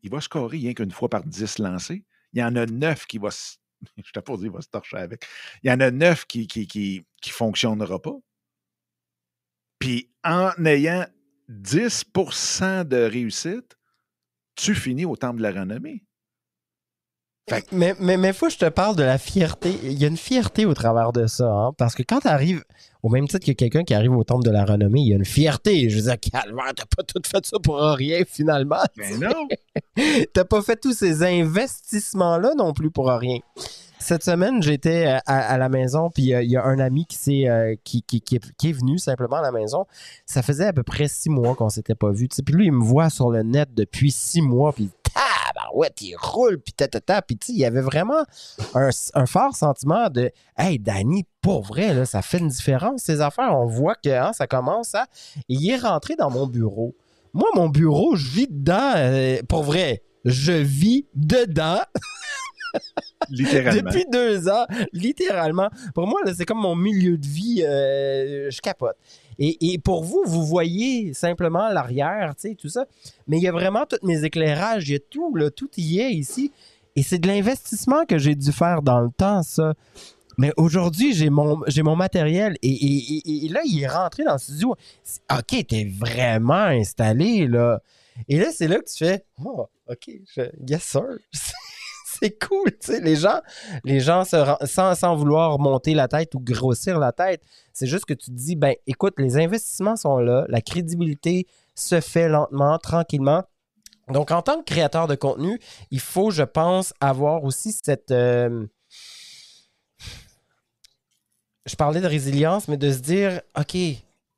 il 0.03 0.11
va 0.11 0.21
scorer 0.21 0.59
rien 0.59 0.75
qu'une 0.75 0.91
fois 0.91 1.09
par 1.09 1.25
10 1.25 1.59
lancés. 1.59 2.05
Il 2.33 2.41
y 2.41 2.45
en 2.45 2.57
a 2.57 2.67
neuf 2.67 3.07
qui 3.07 3.19
va 3.19 3.31
se. 3.31 3.57
Je 4.05 4.13
t'ai 4.13 4.21
pas 4.21 4.37
dit, 4.37 4.45
il 4.45 4.51
va 4.51 4.61
se 4.61 4.69
torcher 4.69 4.99
avec. 4.99 5.25
Il 5.63 5.71
y 5.71 5.73
en 5.73 5.81
a 5.81 5.91
neuf 5.91 6.27
qui 6.27 6.41
ne 6.41 6.45
qui, 6.47 6.67
qui, 6.67 7.07
qui 7.21 7.31
fonctionnera 7.31 8.01
pas. 8.01 8.17
Puis 9.79 10.11
en 10.25 10.53
ayant 10.65 11.07
10% 11.49 12.85
de 12.85 12.99
réussite, 12.99 13.77
tu 14.55 14.75
finis 14.75 15.07
au 15.07 15.17
temple 15.17 15.39
de 15.39 15.43
la 15.43 15.53
renommée. 15.53 16.05
Mais, 17.73 17.95
mais, 17.99 18.17
mais 18.17 18.33
faut 18.33 18.47
que 18.47 18.53
je 18.53 18.59
te 18.59 18.69
parle 18.69 18.95
de 18.95 19.03
la 19.03 19.19
fierté. 19.19 19.75
Il 19.83 19.99
y 19.99 20.05
a 20.05 20.09
une 20.09 20.17
fierté 20.17 20.67
au 20.67 20.75
travers 20.75 21.13
de 21.13 21.27
ça. 21.27 21.51
Hein, 21.51 21.73
parce 21.77 21.95
que 21.95 22.03
quand 22.03 22.21
tu 22.21 22.29
arrives 22.29 22.63
Au 23.03 23.09
même 23.09 23.27
titre 23.29 23.47
que 23.47 23.53
quelqu'un 23.53 23.85
qui 23.85 23.95
arrive 23.95 24.13
au 24.13 24.25
temple 24.25 24.45
de 24.45 24.51
la 24.51 24.65
renommée, 24.65 25.01
il 25.01 25.09
y 25.09 25.13
a 25.13 25.17
une 25.17 25.25
fierté. 25.25 25.89
Je 25.89 25.97
veux 25.97 26.03
dire, 26.03 26.21
calvaire, 26.21 26.73
t'as 26.77 26.85
pas 26.85 27.03
tout 27.03 27.21
fait 27.25 27.45
ça 27.47 27.59
pour 27.59 27.79
rien 27.79 28.23
finalement. 28.27 28.83
Mais 28.97 29.17
non! 29.17 29.49
t'as 30.33 30.45
pas 30.45 30.63
fait 30.63 30.77
tous 30.77 30.93
ces 30.93 31.23
investissements-là 31.23 32.55
non 32.57 32.73
plus 32.73 32.91
pour 32.91 33.09
rien. 33.09 33.39
Cette 33.99 34.25
semaine, 34.25 34.63
j'étais 34.63 35.05
à, 35.05 35.21
à 35.27 35.59
la 35.59 35.69
maison, 35.69 36.09
puis 36.09 36.33
il 36.33 36.51
y 36.51 36.57
a 36.57 36.65
un 36.65 36.79
ami 36.79 37.05
qui, 37.05 37.17
s'est, 37.17 37.49
euh, 37.49 37.75
qui, 37.85 38.03
qui, 38.03 38.23
qui, 38.23 38.37
est, 38.37 38.53
qui 38.57 38.71
est 38.71 38.73
venu 38.73 38.99
simplement 38.99 39.37
à 39.37 39.43
la 39.43 39.53
maison. 39.53 39.85
Ça 40.25 40.41
faisait 40.41 40.65
à 40.65 40.73
peu 40.73 40.83
près 40.83 41.07
six 41.07 41.29
mois 41.29 41.55
qu'on 41.55 41.69
s'était 41.69 41.95
pas 41.95 42.11
vu. 42.11 42.27
Puis 42.29 42.55
lui, 42.55 42.67
il 42.67 42.73
me 42.73 42.83
voit 42.83 43.11
sur 43.11 43.31
le 43.31 43.43
net 43.43 43.69
depuis 43.75 44.11
six 44.11 44.41
mois, 44.41 44.73
puis 44.73 44.89
ouais, 45.75 45.91
il 46.01 46.17
roule, 46.17 46.59
puis 46.59 46.73
ta, 46.73 47.23
Puis 47.23 47.39
il 47.49 47.59
y 47.59 47.65
avait 47.65 47.81
vraiment 47.81 48.23
un, 48.75 48.91
un, 49.15 49.27
fort 49.27 49.55
sentiment 49.55 50.09
de 50.11 50.31
Hey, 50.57 50.79
Danny, 50.79 51.27
pour 51.43 51.63
vrai, 51.63 51.95
là, 51.95 52.05
ça 52.05 52.23
fait 52.23 52.39
une 52.39 52.49
différence, 52.49 53.03
ces 53.03 53.21
affaires. 53.21 53.57
On 53.57 53.67
voit 53.67 53.95
que 53.95 54.11
hein, 54.11 54.33
ça 54.33 54.47
commence 54.47 54.95
à. 54.95 55.07
il 55.49 55.71
est 55.71 55.79
rentré 55.79 56.17
dans 56.17 56.31
mon 56.31 56.47
bureau. 56.47 56.95
Moi, 57.33 57.49
mon 57.55 57.69
bureau, 57.69 58.17
je 58.17 58.29
vis 58.29 58.49
dedans. 58.49 58.93
Euh, 58.97 59.39
pour 59.49 59.63
vrai, 59.63 60.03
je 60.25 60.53
vis 60.53 61.07
dedans. 61.15 61.81
littéralement. 63.31 63.83
Depuis 63.83 64.05
deux 64.11 64.49
ans, 64.49 64.67
littéralement. 64.93 65.71
Pour 65.95 66.07
moi, 66.07 66.21
c'est 66.37 66.45
comme 66.45 66.61
mon 66.61 66.77
milieu 66.77 67.19
de 67.19 67.27
vie. 67.27 67.63
Euh, 67.65 68.51
je 68.51 68.61
capote. 68.61 68.97
Et, 69.43 69.79
pour 69.79 70.05
vous, 70.05 70.23
vous 70.27 70.45
voyez 70.45 71.15
simplement 71.15 71.71
l'arrière, 71.71 72.35
tu 72.37 72.51
sais, 72.51 72.55
tout 72.55 72.69
ça. 72.69 72.85
Mais 73.27 73.39
il 73.39 73.43
y 73.43 73.49
a 73.49 73.53
vraiment 73.53 73.87
tous 73.87 74.07
mes 74.07 74.23
éclairages, 74.25 74.87
il 74.89 74.93
y 74.93 74.97
a 74.97 74.99
tout, 74.99 75.35
tout 75.57 75.71
y 75.79 76.01
est 76.01 76.13
ici. 76.13 76.53
Et 76.95 77.03
c'est 77.03 77.19
de 77.19 77.27
l'investissement 77.27 78.05
que 78.05 78.19
j'ai 78.19 78.35
dû 78.35 78.53
faire 78.53 78.83
dans 78.83 79.01
le 79.01 79.11
temps, 79.11 79.43
ça. 79.43 79.73
Mais 80.37 80.53
aujourd'hui, 80.59 81.15
j'ai 81.15 81.31
mon, 81.31 81.97
matériel 81.97 82.57
et, 82.63 83.49
là, 83.51 83.61
il 83.65 83.83
est 83.83 83.89
rentré 83.89 84.25
dans 84.25 84.35
le 84.35 84.39
studio. 84.39 84.77
OK, 85.31 85.67
t'es 85.67 85.91
vraiment 85.91 86.55
installé, 86.55 87.47
là. 87.47 87.81
Et 88.29 88.39
là, 88.39 88.51
c'est 88.53 88.69
là 88.69 88.79
que 88.79 88.91
tu 88.91 89.05
fais 89.05 89.25
Oh, 89.43 89.67
OK, 89.89 90.11
yes, 90.69 90.83
sir. 90.83 91.05
c'est 92.21 92.39
cool, 92.39 92.71
tu 92.73 92.93
sais. 92.93 93.01
Les 93.01 93.17
gens, 93.17 93.41
les 93.85 94.01
gens 94.01 94.25
sans, 94.25 94.95
sans, 94.95 95.17
vouloir 95.17 95.59
monter 95.59 95.95
la 95.95 96.09
tête 96.09 96.35
ou 96.35 96.41
grossir 96.41 96.99
la 96.99 97.13
tête, 97.13 97.43
c'est 97.73 97.87
juste 97.87 98.05
que 98.05 98.15
tu 98.15 98.31
te 98.31 98.37
dis, 98.37 98.57
ben, 98.57 98.75
écoute, 98.87 99.15
les 99.19 99.37
investissements 99.37 99.97
sont 99.97 100.19
là, 100.19 100.45
la 100.49 100.61
crédibilité 100.61 101.47
se 101.75 102.01
fait 102.01 102.29
lentement, 102.29 102.79
tranquillement. 102.79 103.45
Donc, 104.09 104.31
en 104.31 104.43
tant 104.43 104.59
que 104.59 104.65
créateur 104.65 105.07
de 105.07 105.15
contenu, 105.15 105.61
il 105.91 106.01
faut, 106.01 106.31
je 106.31 106.43
pense, 106.43 106.93
avoir 107.01 107.45
aussi 107.45 107.73
cette. 107.73 108.11
Euh, 108.11 108.67
je 111.67 111.77
parlais 111.77 112.01
de 112.01 112.07
résilience, 112.07 112.69
mais 112.69 112.77
de 112.77 112.91
se 112.91 112.99
dire, 112.99 113.41
OK, 113.57 113.77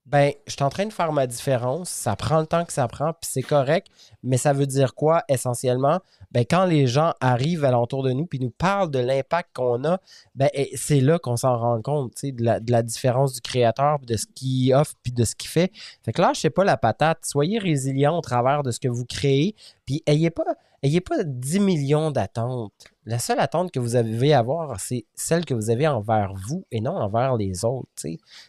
ben, 0.07 0.33
je 0.47 0.53
suis 0.53 0.62
en 0.62 0.68
train 0.68 0.87
de 0.87 0.93
faire 0.93 1.12
ma 1.12 1.26
différence, 1.26 1.89
ça 1.89 2.16
prend 2.16 2.41
le 2.41 2.47
temps 2.47 2.64
que 2.64 2.72
ça 2.72 2.89
prend, 2.89 3.12
puis 3.12 3.30
c'est 3.33 3.43
correct, 3.43 3.87
mais 4.22 4.37
ça 4.37 4.53
veut 4.53 4.66
dire 4.66 4.95
quoi 4.95 5.22
essentiellement? 5.28 6.01
Ben, 6.33 6.45
quand 6.49 6.64
les 6.64 6.87
gens 6.87 7.12
arrivent 7.20 7.64
alentour 7.64 8.03
de 8.03 8.12
nous 8.12 8.26
puis 8.26 8.39
nous 8.41 8.51
parlent 8.51 8.91
de 8.91 8.99
l'impact 8.99 9.51
qu'on 9.55 9.85
a, 9.85 9.99
ben, 10.35 10.49
c'est 10.74 11.01
là 11.01 11.18
qu'on 11.18 11.37
s'en 11.37 11.57
rend 11.57 11.80
compte, 11.83 12.14
de 12.22 12.43
la, 12.43 12.59
de 12.59 12.72
la 12.72 12.83
différence 12.83 13.35
du 13.35 13.41
créateur, 13.41 13.99
de 14.01 14.16
ce 14.16 14.26
qu'il 14.35 14.74
offre, 14.74 14.95
puis 15.03 15.12
de 15.12 15.24
ce 15.24 15.35
qu'il 15.35 15.51
fait. 15.51 15.70
Fait 16.03 16.12
que 16.12 16.22
sais 16.35 16.51
pas 16.51 16.64
la 16.64 16.76
patate, 16.76 17.20
soyez 17.24 17.59
résilient 17.59 18.16
au 18.16 18.20
travers 18.20 18.62
de 18.62 18.70
ce 18.70 18.80
que 18.80 18.89
vous 18.89 19.05
créez, 19.05 19.55
puis 19.85 20.03
ayez 20.07 20.30
pas, 20.30 20.45
ayez 20.83 21.01
pas 21.01 21.22
10 21.22 21.61
millions 21.61 22.11
d'attentes. 22.11 22.72
La 23.05 23.18
seule 23.18 23.41
attente 23.41 23.72
que 23.72 23.80
vous 23.80 23.97
avez 23.97 24.33
à 24.33 24.39
avoir, 24.39 24.78
c'est 24.78 25.07
celle 25.14 25.45
que 25.45 25.55
vous 25.55 25.70
avez 25.70 25.89
envers 25.89 26.35
vous 26.47 26.64
et 26.70 26.80
non 26.80 26.97
envers 26.97 27.37
les 27.37 27.64
autres. 27.64 27.89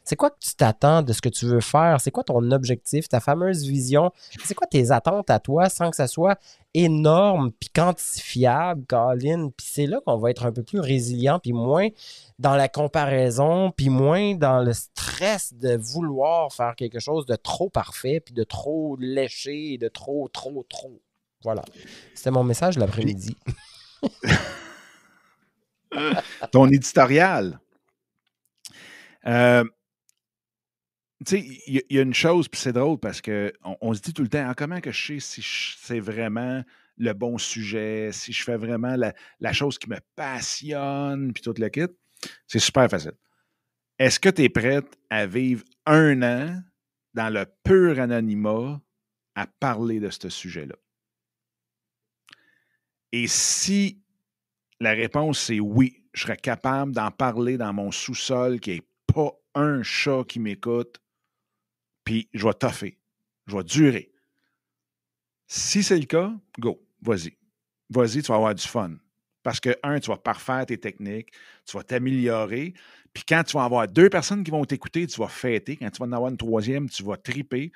C'est 0.03 0.15
quoi 0.15 0.29
que 0.29 0.37
tu 0.39 0.55
t'attends 0.55 1.01
de 1.01 1.11
ce 1.11 1.21
que 1.21 1.29
tu 1.29 1.45
veux 1.45 1.59
faire? 1.59 1.99
C'est 2.01 2.11
quoi 2.11 2.23
ton 2.23 2.51
objectif, 2.51 3.07
ta 3.07 3.19
fameuse 3.19 3.65
vision? 3.65 4.11
C'est 4.43 4.53
quoi 4.53 4.67
tes 4.67 4.91
attentes 4.91 5.31
à 5.31 5.39
toi 5.39 5.69
sans 5.69 5.89
que 5.89 5.95
ça 5.95 6.07
soit 6.07 6.39
énorme 6.75 7.51
puis 7.51 7.69
quantifiable, 7.69 8.85
Colin? 8.85 9.49
Puis 9.55 9.67
c'est 9.69 9.87
là 9.87 10.01
qu'on 10.05 10.17
va 10.17 10.29
être 10.29 10.45
un 10.45 10.51
peu 10.51 10.63
plus 10.63 10.79
résilient 10.79 11.39
puis 11.39 11.53
moins 11.53 11.89
dans 12.37 12.55
la 12.55 12.67
comparaison 12.67 13.71
puis 13.71 13.89
moins 13.89 14.35
dans 14.35 14.59
le 14.59 14.73
stress 14.73 15.53
de 15.55 15.75
vouloir 15.75 16.51
faire 16.53 16.75
quelque 16.75 16.99
chose 16.99 17.25
de 17.25 17.35
trop 17.35 17.69
parfait 17.69 18.19
puis 18.19 18.35
de 18.35 18.43
trop 18.43 18.97
léché 18.99 19.73
et 19.73 19.77
de 19.79 19.87
trop, 19.87 20.27
trop, 20.27 20.63
trop. 20.69 21.01
Voilà. 21.43 21.63
C'était 22.13 22.31
mon 22.31 22.43
message 22.43 22.77
l'après-midi. 22.77 23.35
Ton 26.51 26.67
éditorial. 26.69 27.59
Euh, 29.25 29.63
tu 31.25 31.37
sais, 31.37 31.45
il 31.67 31.83
y, 31.89 31.99
a 31.99 32.01
une 32.01 32.13
chose, 32.13 32.49
puis 32.49 32.59
c'est 32.59 32.73
drôle 32.73 32.99
parce 32.99 33.21
qu'on 33.21 33.51
on 33.79 33.93
se 33.93 34.01
dit 34.01 34.13
tout 34.13 34.23
le 34.23 34.27
temps, 34.27 34.45
ah, 34.47 34.55
comment 34.55 34.81
que 34.81 34.91
je 34.91 35.13
sais 35.13 35.19
si 35.19 35.41
c'est 35.79 36.01
vraiment 36.01 36.63
le 36.97 37.13
bon 37.13 37.37
sujet, 37.37 38.09
si 38.11 38.33
je 38.33 38.43
fais 38.43 38.57
vraiment 38.57 38.95
la, 38.95 39.53
chose 39.53 39.77
qui 39.77 39.89
me 39.89 39.97
passionne, 40.15 41.33
puis 41.33 41.41
tout 41.41 41.53
le 41.57 41.69
kit. 41.69 41.87
C'est 42.47 42.59
super 42.59 42.89
facile. 42.89 43.13
Est-ce 43.99 44.19
que 44.19 44.29
tu 44.29 44.43
es 44.43 44.49
prête 44.49 44.97
à 45.09 45.25
vivre 45.25 45.63
un 45.85 46.21
an 46.23 46.61
dans 47.13 47.31
le 47.31 47.45
pur 47.63 47.99
anonymat 47.99 48.81
à 49.35 49.47
parler 49.47 49.99
de 49.99 50.09
ce 50.09 50.29
sujet-là? 50.29 50.75
Et 53.13 53.27
si 53.27 54.01
la 54.79 54.91
réponse 54.93 55.51
est 55.51 55.59
oui, 55.59 56.03
je 56.13 56.23
serais 56.23 56.35
capable 56.35 56.93
d'en 56.93 57.11
parler 57.11 57.57
dans 57.57 57.71
mon 57.71 57.91
sous-sol, 57.91 58.59
qui 58.59 58.71
n'est 58.71 58.81
pas 59.05 59.31
un 59.53 59.83
chat 59.83 60.23
qui 60.27 60.39
m'écoute, 60.39 60.99
puis 62.03 62.27
je 62.33 62.47
vais 62.47 62.55
toffer, 62.55 62.97
je 63.45 63.55
vais 63.55 63.63
durer. 63.63 64.11
Si 65.47 65.83
c'est 65.83 65.99
le 65.99 66.05
cas, 66.05 66.33
go, 66.57 66.83
vas-y. 67.03 67.37
Vas-y, 67.91 68.23
tu 68.23 68.29
vas 68.29 68.35
avoir 68.35 68.55
du 68.55 68.67
fun. 68.67 68.95
Parce 69.43 69.59
que, 69.59 69.77
un, 69.83 69.99
tu 69.99 70.09
vas 70.09 70.17
parfaire 70.17 70.65
tes 70.65 70.79
techniques, 70.79 71.33
tu 71.67 71.77
vas 71.77 71.83
t'améliorer. 71.83 72.73
Puis 73.13 73.25
quand 73.27 73.43
tu 73.43 73.55
vas 73.55 73.65
avoir 73.65 73.87
deux 73.87 74.09
personnes 74.09 74.43
qui 74.43 74.49
vont 74.49 74.65
t'écouter, 74.65 75.05
tu 75.05 75.19
vas 75.19 75.27
fêter. 75.27 75.77
Quand 75.77 75.91
tu 75.91 75.99
vas 75.99 76.07
en 76.07 76.13
avoir 76.13 76.31
une 76.31 76.37
troisième, 76.37 76.89
tu 76.89 77.03
vas 77.03 77.17
triper. 77.17 77.71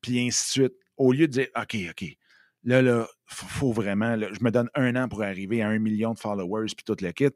Puis 0.00 0.18
ainsi 0.18 0.58
de 0.58 0.64
suite. 0.64 0.78
Au 0.96 1.12
lieu 1.12 1.28
de 1.28 1.32
dire, 1.32 1.48
OK, 1.56 1.76
OK, 1.90 2.16
Là, 2.64 2.82
là, 2.82 3.06
faut, 3.26 3.72
vraiment, 3.72 4.16
je 4.18 4.44
me 4.44 4.50
donne 4.50 4.68
un 4.74 4.94
an 4.96 5.08
pour 5.08 5.22
arriver 5.22 5.62
à 5.62 5.68
un 5.68 5.78
million 5.78 6.12
de 6.12 6.18
followers 6.18 6.66
puis 6.76 6.84
tout 6.84 6.96
le 7.00 7.12
kit. 7.12 7.30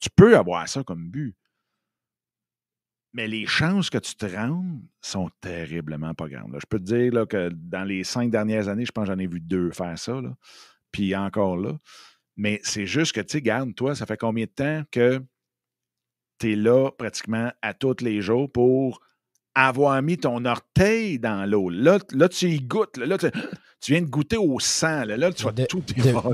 Tu 0.00 0.10
peux 0.14 0.36
avoir 0.36 0.68
ça 0.68 0.82
comme 0.84 1.08
but. 1.08 1.34
Mais 3.14 3.28
les 3.28 3.46
chances 3.46 3.88
que 3.88 3.96
tu 3.96 4.14
te 4.14 4.26
rendes 4.26 4.82
sont 5.00 5.30
terriblement 5.40 6.12
pas 6.12 6.28
grandes. 6.28 6.54
Je 6.60 6.66
peux 6.68 6.78
te 6.78 6.84
dire 6.84 7.26
que 7.26 7.48
dans 7.54 7.84
les 7.84 8.04
cinq 8.04 8.30
dernières 8.30 8.68
années, 8.68 8.84
je 8.84 8.92
pense 8.92 9.08
que 9.08 9.14
j'en 9.14 9.18
ai 9.18 9.26
vu 9.26 9.40
deux 9.40 9.70
faire 9.70 9.98
ça. 9.98 10.20
Là. 10.20 10.36
Puis 10.92 11.16
encore 11.16 11.56
là. 11.56 11.78
Mais 12.36 12.60
c'est 12.62 12.86
juste 12.86 13.12
que, 13.14 13.22
tu 13.22 13.32
sais, 13.32 13.42
garde, 13.42 13.74
toi, 13.74 13.94
ça 13.94 14.04
fait 14.04 14.18
combien 14.18 14.44
de 14.44 14.50
temps 14.50 14.82
que 14.90 15.22
tu 16.38 16.52
es 16.52 16.56
là 16.56 16.90
pratiquement 16.90 17.50
à 17.62 17.72
tous 17.72 18.02
les 18.02 18.20
jours 18.20 18.52
pour 18.52 19.00
avoir 19.56 20.00
mis 20.02 20.18
ton 20.18 20.44
orteil 20.44 21.18
dans 21.18 21.48
l'eau. 21.48 21.70
Là, 21.70 21.98
là, 22.12 22.28
tu 22.28 22.50
y 22.50 22.60
goûtes. 22.60 22.98
Là, 22.98 23.16
tu, 23.80 23.92
viens 23.92 24.02
de 24.02 24.06
goûter 24.06 24.36
au 24.36 24.60
sang. 24.60 25.04
Là, 25.04 25.32
tu 25.32 25.44
vas 25.44 25.52
tout 25.52 25.82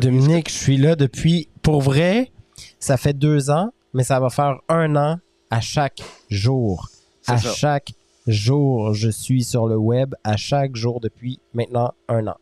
Dominique, 0.01 0.51
je 0.51 0.55
suis 0.55 0.77
là 0.77 0.97
depuis, 0.97 1.49
pour 1.63 1.81
vrai, 1.81 2.33
ça 2.81 2.97
fait 2.97 3.15
deux 3.15 3.49
ans, 3.49 3.73
mais 3.95 4.03
ça 4.03 4.19
va 4.19 4.29
faire 4.29 4.59
un 4.69 4.97
an 4.97 5.19
à 5.51 5.61
chaque 5.61 6.03
jour. 6.29 6.89
À 7.29 7.39
chaque 7.39 7.93
jour, 8.27 8.93
je 8.93 9.09
suis 9.09 9.45
sur 9.45 9.69
le 9.69 9.77
web, 9.77 10.15
à 10.25 10.37
chaque 10.37 10.75
jour 10.75 11.01
depuis 11.01 11.39
maintenant 11.55 11.95
un 12.09 12.27
an. 12.27 12.37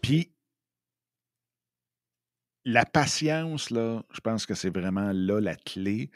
Puis, 0.00 0.32
la 2.64 2.84
patience, 2.84 3.70
là, 3.70 4.02
je 4.12 4.20
pense 4.20 4.46
que 4.46 4.54
c'est 4.54 4.76
vraiment 4.76 5.12
là 5.12 5.40
la 5.40 5.54
clé. 5.54 6.10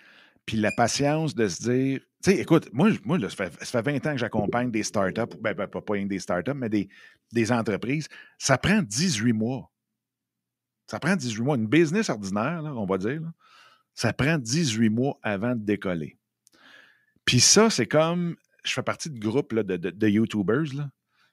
Puis 0.46 0.56
la 0.56 0.70
patience 0.70 1.34
de 1.34 1.48
se 1.48 1.62
dire, 1.62 2.00
tu 2.22 2.30
sais, 2.30 2.38
écoute, 2.38 2.68
moi, 2.72 2.90
moi 3.04 3.18
ça, 3.28 3.50
fait, 3.50 3.82
20 3.82 4.06
ans 4.06 4.12
que 4.12 4.18
j'accompagne 4.18 4.70
des 4.70 4.84
startups, 4.84 5.36
ben, 5.40 5.54
ben, 5.54 5.66
pas, 5.66 5.98
des 5.98 6.18
startups, 6.20 6.54
mais 6.54 6.68
des, 6.68 6.88
des 7.32 7.52
entreprises. 7.52 8.08
Ça 8.38 8.56
prend 8.56 8.80
18 8.80 9.32
mois. 9.32 9.70
Ça 10.86 11.00
prend 11.00 11.16
18 11.16 11.42
mois. 11.42 11.56
Une 11.56 11.66
business 11.66 12.08
ordinaire, 12.08 12.62
on 12.64 12.86
va 12.86 12.96
dire, 12.96 13.20
ça 13.94 14.12
prend 14.12 14.38
18 14.38 14.88
mois 14.88 15.18
avant 15.22 15.56
de 15.56 15.64
décoller. 15.64 16.16
Puis 17.24 17.40
ça, 17.40 17.68
c'est 17.70 17.86
comme, 17.86 18.36
je 18.64 18.72
fais 18.72 18.82
partie 18.82 19.10
de 19.10 19.18
groupe 19.18 19.52
de, 19.52 19.76
de, 19.76 19.90
de, 19.90 20.08
YouTubers. 20.08 20.74
Là. 20.74 20.88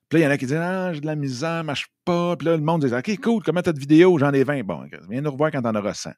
Puis 0.09 0.19
là, 0.19 0.19
il 0.19 0.23
y 0.23 0.27
en 0.27 0.31
a 0.31 0.37
qui 0.37 0.47
disent 0.47 0.57
Ah, 0.57 0.91
j'ai 0.91 1.01
de 1.01 1.05
la 1.05 1.15
misère, 1.15 1.63
marche 1.63 1.87
pas. 2.03 2.35
Puis 2.35 2.47
là, 2.47 2.57
le 2.57 2.63
monde 2.63 2.85
dit 2.85 2.93
OK, 2.93 3.21
cool, 3.21 3.43
comment 3.43 3.61
t'as 3.61 3.73
de 3.73 3.79
vidéos? 3.79 4.17
J'en 4.17 4.33
ai 4.33 4.43
20. 4.43 4.63
Bon, 4.63 4.87
viens 5.07 5.21
nous 5.21 5.31
revoir 5.31 5.51
quand 5.51 5.61
t'en 5.61 5.75
auras 5.75 5.93
100. 5.93 6.11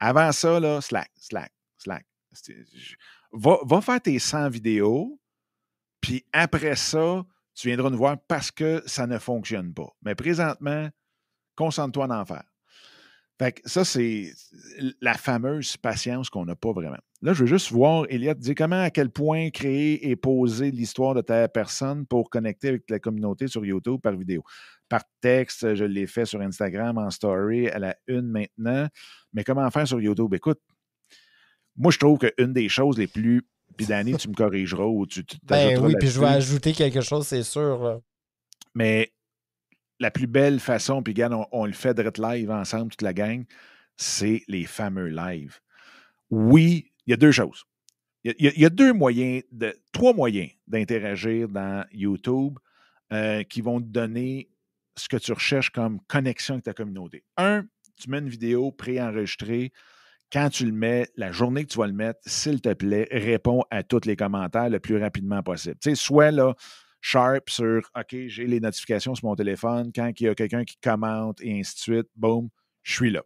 Avant 0.00 0.32
ça, 0.32 0.60
là, 0.60 0.80
slack, 0.80 1.10
slack, 1.16 1.52
slack. 1.78 2.06
Va, 3.32 3.80
faire 3.80 4.00
tes 4.00 4.18
100 4.18 4.50
vidéos, 4.50 5.20
puis 6.00 6.24
après 6.32 6.76
ça, 6.76 7.24
tu 7.54 7.68
viendras 7.68 7.90
nous 7.90 7.98
voir 7.98 8.16
parce 8.26 8.50
que 8.50 8.82
ça 8.86 9.06
ne 9.06 9.18
fonctionne 9.18 9.74
pas. 9.74 9.88
Mais 10.02 10.14
présentement, 10.14 10.88
concentre-toi 11.56 12.08
en 12.10 12.24
faire. 12.24 12.44
Fait 13.40 13.52
que 13.52 13.66
ça, 13.66 13.86
c'est 13.86 14.32
la 15.00 15.14
fameuse 15.14 15.78
patience 15.78 16.28
qu'on 16.28 16.44
n'a 16.44 16.56
pas 16.56 16.72
vraiment. 16.72 16.98
Là, 17.22 17.32
je 17.32 17.40
veux 17.40 17.46
juste 17.46 17.72
voir, 17.72 18.04
Elliot, 18.10 18.34
dire 18.34 18.54
comment, 18.54 18.82
à 18.82 18.90
quel 18.90 19.08
point 19.08 19.48
créer 19.48 20.10
et 20.10 20.14
poser 20.14 20.70
l'histoire 20.70 21.14
de 21.14 21.22
ta 21.22 21.48
personne 21.48 22.04
pour 22.04 22.28
connecter 22.28 22.68
avec 22.68 22.90
la 22.90 22.98
communauté 22.98 23.46
sur 23.46 23.64
YouTube 23.64 23.98
par 24.02 24.14
vidéo. 24.14 24.42
Par 24.90 25.04
texte, 25.22 25.74
je 25.74 25.84
l'ai 25.84 26.06
fait 26.06 26.26
sur 26.26 26.42
Instagram, 26.42 26.98
en 26.98 27.08
story, 27.08 27.68
à 27.68 27.78
la 27.78 27.96
une 28.08 28.26
maintenant. 28.26 28.88
Mais 29.32 29.42
comment 29.42 29.70
faire 29.70 29.88
sur 29.88 30.02
YouTube? 30.02 30.34
Écoute, 30.34 30.60
moi, 31.80 31.90
je 31.90 31.98
trouve 31.98 32.18
qu'une 32.18 32.52
des 32.52 32.68
choses 32.68 32.98
les 32.98 33.06
plus. 33.06 33.42
Puis, 33.76 33.86
Danny, 33.86 34.14
tu 34.14 34.28
me 34.28 34.34
corrigeras 34.34 34.84
ou 34.84 35.06
tu. 35.06 35.24
ben 35.44 35.82
oui, 35.82 35.94
puis 35.98 36.08
je 36.08 36.20
vais 36.20 36.26
ajouter 36.26 36.74
quelque 36.74 37.00
chose, 37.00 37.26
c'est 37.26 37.42
sûr. 37.42 38.02
Mais 38.74 39.12
la 39.98 40.10
plus 40.10 40.26
belle 40.26 40.60
façon, 40.60 41.02
puis 41.02 41.14
regarde, 41.14 41.46
on, 41.52 41.64
le 41.64 41.72
fait 41.72 41.94
de 41.94 42.02
live 42.22 42.50
ensemble, 42.50 42.90
toute 42.90 43.02
la 43.02 43.14
gang, 43.14 43.44
c'est 43.96 44.42
les 44.46 44.64
fameux 44.64 45.08
lives. 45.08 45.58
Oui, 46.28 46.92
il 47.06 47.10
y 47.10 47.14
a 47.14 47.16
deux 47.16 47.32
choses. 47.32 47.64
Il 48.24 48.34
y, 48.38 48.66
a, 48.66 48.70
deux 48.70 48.92
moyens, 48.92 49.42
de, 49.50 49.74
trois 49.92 50.12
moyens 50.12 50.50
d'interagir 50.66 51.48
dans 51.48 51.86
YouTube 51.90 52.58
euh, 53.14 53.42
qui 53.44 53.62
vont 53.62 53.80
te 53.80 53.86
donner 53.86 54.50
ce 54.94 55.08
que 55.08 55.16
tu 55.16 55.32
recherches 55.32 55.70
comme 55.70 56.00
connexion 56.02 56.54
avec 56.54 56.64
ta 56.64 56.74
communauté. 56.74 57.24
Un, 57.38 57.64
tu 57.96 58.10
mets 58.10 58.18
une 58.18 58.28
vidéo 58.28 58.72
préenregistrée. 58.72 59.72
Quand 60.32 60.48
tu 60.48 60.64
le 60.64 60.72
mets, 60.72 61.08
la 61.16 61.32
journée 61.32 61.64
que 61.64 61.72
tu 61.72 61.78
vas 61.78 61.88
le 61.88 61.92
mettre, 61.92 62.20
s'il 62.24 62.60
te 62.60 62.72
plaît, 62.72 63.08
réponds 63.10 63.64
à 63.70 63.82
tous 63.82 64.06
les 64.06 64.14
commentaires 64.14 64.70
le 64.70 64.78
plus 64.78 64.96
rapidement 64.96 65.42
possible. 65.42 65.76
Tu 65.80 65.90
sais, 65.90 65.94
soit 65.96 66.30
là, 66.30 66.54
sharp 67.00 67.50
sur 67.50 67.82
OK, 67.98 68.16
j'ai 68.26 68.46
les 68.46 68.60
notifications 68.60 69.14
sur 69.14 69.26
mon 69.26 69.34
téléphone. 69.34 69.90
Quand 69.94 70.10
il 70.20 70.24
y 70.24 70.28
a 70.28 70.34
quelqu'un 70.34 70.64
qui 70.64 70.76
commente 70.76 71.40
et 71.40 71.58
ainsi 71.58 71.74
de 71.74 71.80
suite, 71.80 72.08
boum, 72.14 72.48
je 72.82 72.94
suis 72.94 73.10
là. 73.10 73.22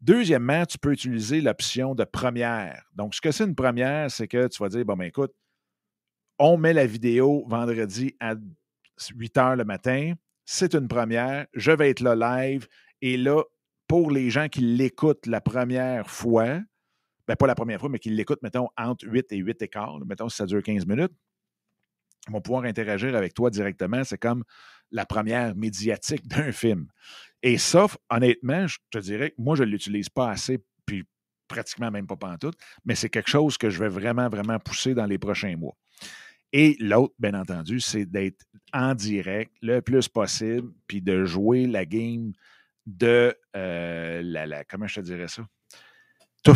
Deuxièmement, 0.00 0.64
tu 0.66 0.78
peux 0.78 0.92
utiliser 0.92 1.40
l'option 1.40 1.94
de 1.94 2.04
première. 2.04 2.84
Donc, 2.94 3.14
ce 3.14 3.20
que 3.20 3.30
c'est 3.30 3.44
une 3.44 3.54
première, 3.54 4.10
c'est 4.10 4.28
que 4.28 4.48
tu 4.48 4.62
vas 4.62 4.68
dire 4.68 4.84
bon, 4.84 4.94
ben 4.94 5.04
écoute, 5.04 5.32
on 6.38 6.56
met 6.56 6.72
la 6.72 6.86
vidéo 6.86 7.44
vendredi 7.46 8.16
à 8.20 8.34
8 9.14 9.36
heures 9.38 9.56
le 9.56 9.64
matin. 9.64 10.14
C'est 10.44 10.74
une 10.74 10.88
première. 10.88 11.46
Je 11.54 11.70
vais 11.70 11.90
être 11.90 12.00
là 12.00 12.14
live. 12.14 12.66
Et 13.00 13.16
là, 13.16 13.42
pour 13.92 14.10
les 14.10 14.30
gens 14.30 14.48
qui 14.48 14.62
l'écoutent 14.62 15.26
la 15.26 15.42
première 15.42 16.08
fois, 16.08 16.58
ben 17.28 17.36
pas 17.36 17.46
la 17.46 17.54
première 17.54 17.78
fois, 17.78 17.90
mais 17.90 17.98
qui 17.98 18.08
l'écoutent, 18.08 18.42
mettons, 18.42 18.68
entre 18.78 19.06
8 19.06 19.30
et 19.32 19.36
8 19.36 19.60
et 19.60 19.68
quart, 19.68 19.98
mettons, 20.06 20.30
si 20.30 20.36
ça 20.38 20.46
dure 20.46 20.62
15 20.62 20.86
minutes, 20.86 21.12
vont 22.28 22.40
pouvoir 22.40 22.64
interagir 22.64 23.14
avec 23.14 23.34
toi 23.34 23.50
directement. 23.50 24.02
C'est 24.02 24.16
comme 24.16 24.44
la 24.92 25.04
première 25.04 25.54
médiatique 25.54 26.26
d'un 26.26 26.52
film. 26.52 26.86
Et 27.42 27.58
ça, 27.58 27.84
honnêtement, 28.08 28.66
je 28.66 28.78
te 28.90 28.96
dirais 28.96 29.32
que 29.32 29.34
moi, 29.36 29.56
je 29.56 29.64
ne 29.64 29.68
l'utilise 29.68 30.08
pas 30.08 30.30
assez, 30.30 30.64
puis 30.86 31.04
pratiquement 31.46 31.90
même 31.90 32.06
pas 32.06 32.16
pantoute, 32.16 32.56
mais 32.86 32.94
c'est 32.94 33.10
quelque 33.10 33.28
chose 33.28 33.58
que 33.58 33.68
je 33.68 33.78
vais 33.78 33.90
vraiment, 33.90 34.30
vraiment 34.30 34.58
pousser 34.58 34.94
dans 34.94 35.04
les 35.04 35.18
prochains 35.18 35.58
mois. 35.58 35.76
Et 36.54 36.78
l'autre, 36.80 37.12
bien 37.18 37.34
entendu, 37.34 37.78
c'est 37.78 38.06
d'être 38.06 38.42
en 38.72 38.94
direct 38.94 39.52
le 39.60 39.82
plus 39.82 40.08
possible, 40.08 40.72
puis 40.86 41.02
de 41.02 41.26
jouer 41.26 41.66
la 41.66 41.84
game 41.84 42.32
de 42.86 43.36
euh, 43.56 44.22
la, 44.24 44.64
Comment 44.64 44.86
je 44.86 44.96
te 44.96 45.00
dirais 45.00 45.28
ça? 45.28 45.46
Il 46.46 46.54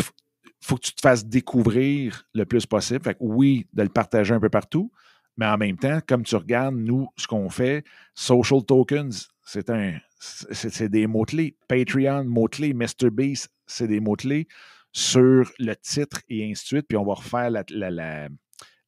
faut 0.61 0.77
que 0.77 0.87
tu 0.87 0.95
te 0.95 1.01
fasses 1.01 1.25
découvrir 1.25 2.25
le 2.35 2.45
plus 2.45 2.67
possible. 2.67 3.15
Oui, 3.21 3.67
de 3.73 3.83
le 3.83 3.89
partager 3.89 4.35
un 4.35 4.41
peu 4.41 4.49
partout, 4.49 4.91
mais 5.37 5.47
en 5.47 5.57
même 5.57 5.77
temps, 5.77 6.01
comme 6.07 6.25
tu 6.25 6.35
regardes, 6.35 6.75
nous, 6.75 7.09
ce 7.17 7.27
qu'on 7.27 7.49
fait, 7.51 7.85
social 8.15 8.65
tokens, 8.65 9.29
c'est 9.45 9.71
un 9.71 9.99
c'est 10.19 10.89
des 10.89 11.07
mots-clés. 11.07 11.57
Patreon, 11.69 12.25
mots-clés, 12.25 12.75
MrBeast, 12.75 13.51
c'est 13.67 13.87
des 13.87 14.01
mots-clés 14.01 14.49
sur 14.93 15.53
le 15.59 15.75
titre 15.75 16.23
et 16.29 16.51
ainsi 16.51 16.65
de 16.65 16.67
suite. 16.67 16.87
Puis 16.89 16.97
on 16.97 17.05
va 17.05 17.15
refaire 17.15 17.51
la, 17.51 17.65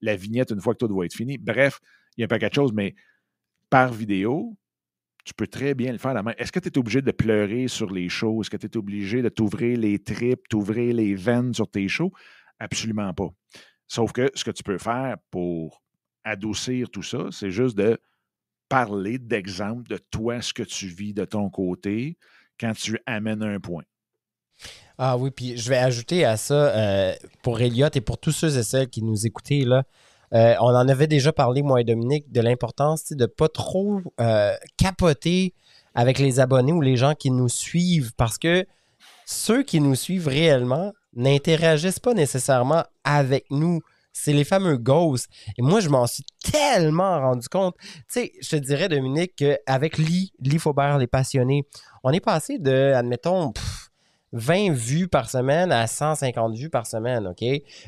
la, 0.00 0.16
vignette 0.16 0.50
une 0.50 0.60
fois 0.60 0.74
que 0.74 0.84
tout 0.84 0.96
va 0.96 1.04
être 1.04 1.14
fini. 1.14 1.38
Bref, 1.38 1.80
il 2.16 2.22
y 2.22 2.24
a 2.24 2.26
un 2.26 2.28
paquet 2.28 2.48
de 2.48 2.54
choses, 2.54 2.72
mais 2.72 2.94
par 3.70 3.92
vidéo, 3.92 4.56
tu 5.24 5.34
peux 5.34 5.46
très 5.46 5.74
bien 5.74 5.92
le 5.92 5.98
faire 5.98 6.14
la 6.14 6.22
main. 6.22 6.32
Est-ce 6.38 6.52
que 6.52 6.60
tu 6.60 6.68
es 6.68 6.78
obligé 6.78 7.02
de 7.02 7.10
pleurer 7.10 7.68
sur 7.68 7.90
les 7.90 8.08
shows? 8.08 8.42
Est-ce 8.42 8.50
que 8.50 8.56
tu 8.56 8.66
es 8.66 8.76
obligé 8.76 9.22
de 9.22 9.28
t'ouvrir 9.28 9.78
les 9.78 9.98
tripes, 9.98 10.48
t'ouvrir 10.48 10.94
les 10.94 11.14
veines 11.14 11.52
sur 11.52 11.68
tes 11.70 11.88
shows? 11.88 12.12
Absolument 12.58 13.12
pas. 13.12 13.28
Sauf 13.86 14.12
que 14.12 14.30
ce 14.34 14.44
que 14.44 14.50
tu 14.50 14.62
peux 14.62 14.78
faire 14.78 15.16
pour 15.30 15.82
adoucir 16.24 16.90
tout 16.90 17.02
ça, 17.02 17.28
c'est 17.30 17.50
juste 17.50 17.76
de 17.76 17.98
parler 18.68 19.18
d'exemple 19.18 19.88
de 19.88 19.98
toi, 20.10 20.42
ce 20.42 20.52
que 20.52 20.62
tu 20.62 20.86
vis 20.86 21.14
de 21.14 21.24
ton 21.24 21.48
côté 21.50 22.18
quand 22.60 22.72
tu 22.72 22.98
amènes 23.06 23.42
un 23.42 23.60
point. 23.60 23.84
Ah 24.98 25.16
oui, 25.16 25.30
puis 25.30 25.56
je 25.56 25.68
vais 25.68 25.76
ajouter 25.76 26.24
à 26.24 26.36
ça, 26.36 26.76
euh, 26.76 27.14
pour 27.42 27.60
Elliot 27.60 27.88
et 27.94 28.00
pour 28.00 28.18
tous 28.18 28.32
ceux 28.32 28.58
et 28.58 28.62
celles 28.62 28.88
qui 28.88 29.02
nous 29.02 29.26
écoutaient, 29.26 29.64
là, 29.64 29.84
euh, 30.34 30.54
on 30.60 30.74
en 30.74 30.88
avait 30.88 31.06
déjà 31.06 31.32
parlé, 31.32 31.62
moi 31.62 31.80
et 31.80 31.84
Dominique, 31.84 32.30
de 32.30 32.40
l'importance 32.40 33.12
de 33.12 33.22
ne 33.22 33.26
pas 33.26 33.48
trop 33.48 34.00
euh, 34.20 34.54
capoter 34.76 35.54
avec 35.94 36.18
les 36.18 36.40
abonnés 36.40 36.72
ou 36.72 36.80
les 36.80 36.96
gens 36.96 37.14
qui 37.14 37.30
nous 37.30 37.48
suivent 37.48 38.12
parce 38.16 38.38
que 38.38 38.66
ceux 39.26 39.62
qui 39.62 39.80
nous 39.80 39.94
suivent 39.94 40.28
réellement 40.28 40.92
n'interagissent 41.14 42.00
pas 42.00 42.14
nécessairement 42.14 42.84
avec 43.04 43.46
nous 43.50 43.80
c'est 44.12 44.32
les 44.32 44.44
fameux 44.44 44.76
ghosts. 44.76 45.28
Et 45.56 45.62
moi, 45.62 45.80
je 45.80 45.88
m'en 45.88 46.06
suis 46.06 46.24
tellement 46.42 47.20
rendu 47.20 47.48
compte. 47.48 47.76
Tu 47.80 48.02
sais, 48.08 48.32
je 48.40 48.48
te 48.48 48.56
dirais, 48.56 48.88
Dominique, 48.88 49.36
qu'avec 49.36 49.98
Lee, 49.98 50.32
Lee 50.40 50.58
Faubert, 50.58 50.98
les 50.98 51.06
passionnés, 51.06 51.66
on 52.02 52.10
est 52.10 52.20
passé 52.20 52.58
de, 52.58 52.92
admettons, 52.94 53.52
20 54.32 54.72
vues 54.72 55.08
par 55.08 55.30
semaine 55.30 55.72
à 55.72 55.86
150 55.86 56.56
vues 56.56 56.70
par 56.70 56.86
semaine, 56.86 57.28
OK? 57.28 57.44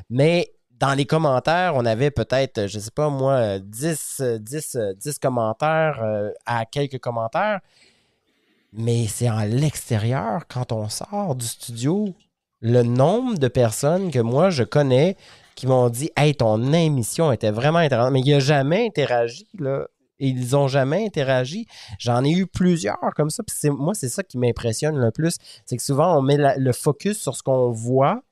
Mais 0.08 0.52
dans 0.80 0.94
les 0.94 1.04
commentaires, 1.04 1.74
on 1.76 1.84
avait 1.84 2.10
peut-être, 2.10 2.66
je 2.66 2.78
sais 2.78 2.90
pas 2.90 3.10
moi, 3.10 3.58
10, 3.58 4.22
10, 4.40 4.78
10 4.96 5.18
commentaires 5.18 6.00
euh, 6.02 6.30
à 6.46 6.64
quelques 6.64 6.98
commentaires. 6.98 7.60
Mais 8.72 9.06
c'est 9.06 9.28
en 9.28 9.44
l'extérieur, 9.44 10.46
quand 10.48 10.72
on 10.72 10.88
sort 10.88 11.34
du 11.34 11.46
studio, 11.46 12.14
le 12.62 12.82
nombre 12.82 13.38
de 13.38 13.48
personnes 13.48 14.10
que 14.10 14.20
moi 14.20 14.48
je 14.50 14.62
connais 14.62 15.16
qui 15.54 15.66
m'ont 15.66 15.90
dit 15.90 16.10
Hey, 16.16 16.34
ton 16.34 16.72
émission 16.72 17.30
était 17.30 17.50
vraiment 17.50 17.80
intéressante. 17.80 18.12
Mais 18.12 18.20
il 18.20 18.32
n'a 18.32 18.40
jamais 18.40 18.86
interagi, 18.86 19.46
là. 19.58 19.86
ils 20.18 20.52
n'ont 20.52 20.68
jamais 20.68 21.04
interagi. 21.04 21.66
J'en 21.98 22.24
ai 22.24 22.30
eu 22.30 22.46
plusieurs 22.46 23.12
comme 23.14 23.28
ça. 23.28 23.42
Puis 23.42 23.68
moi, 23.70 23.92
c'est 23.92 24.08
ça 24.08 24.22
qui 24.22 24.38
m'impressionne 24.38 24.96
le 24.96 25.10
plus. 25.10 25.36
C'est 25.66 25.76
que 25.76 25.82
souvent, 25.82 26.16
on 26.16 26.22
met 26.22 26.38
le 26.38 26.72
focus 26.72 27.20
sur 27.20 27.36
ce 27.36 27.42
qu'on 27.42 27.70
voit 27.70 28.22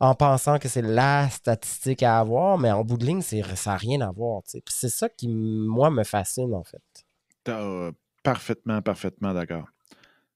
en 0.00 0.14
pensant 0.14 0.58
que 0.58 0.68
c'est 0.68 0.82
la 0.82 1.28
statistique 1.28 2.02
à 2.02 2.18
avoir, 2.18 2.58
mais 2.58 2.70
en 2.70 2.84
bout 2.84 2.96
de 2.96 3.04
ligne, 3.04 3.22
ça 3.22 3.36
n'a 3.36 3.76
rien 3.76 4.00
à 4.00 4.10
voir. 4.10 4.42
c'est 4.44 4.88
ça 4.88 5.08
qui, 5.08 5.28
moi, 5.28 5.90
me 5.90 6.04
fascine, 6.04 6.54
en 6.54 6.64
fait. 6.64 6.82
Euh, 7.48 7.92
parfaitement, 8.22 8.82
parfaitement 8.82 9.34
d'accord. 9.34 9.66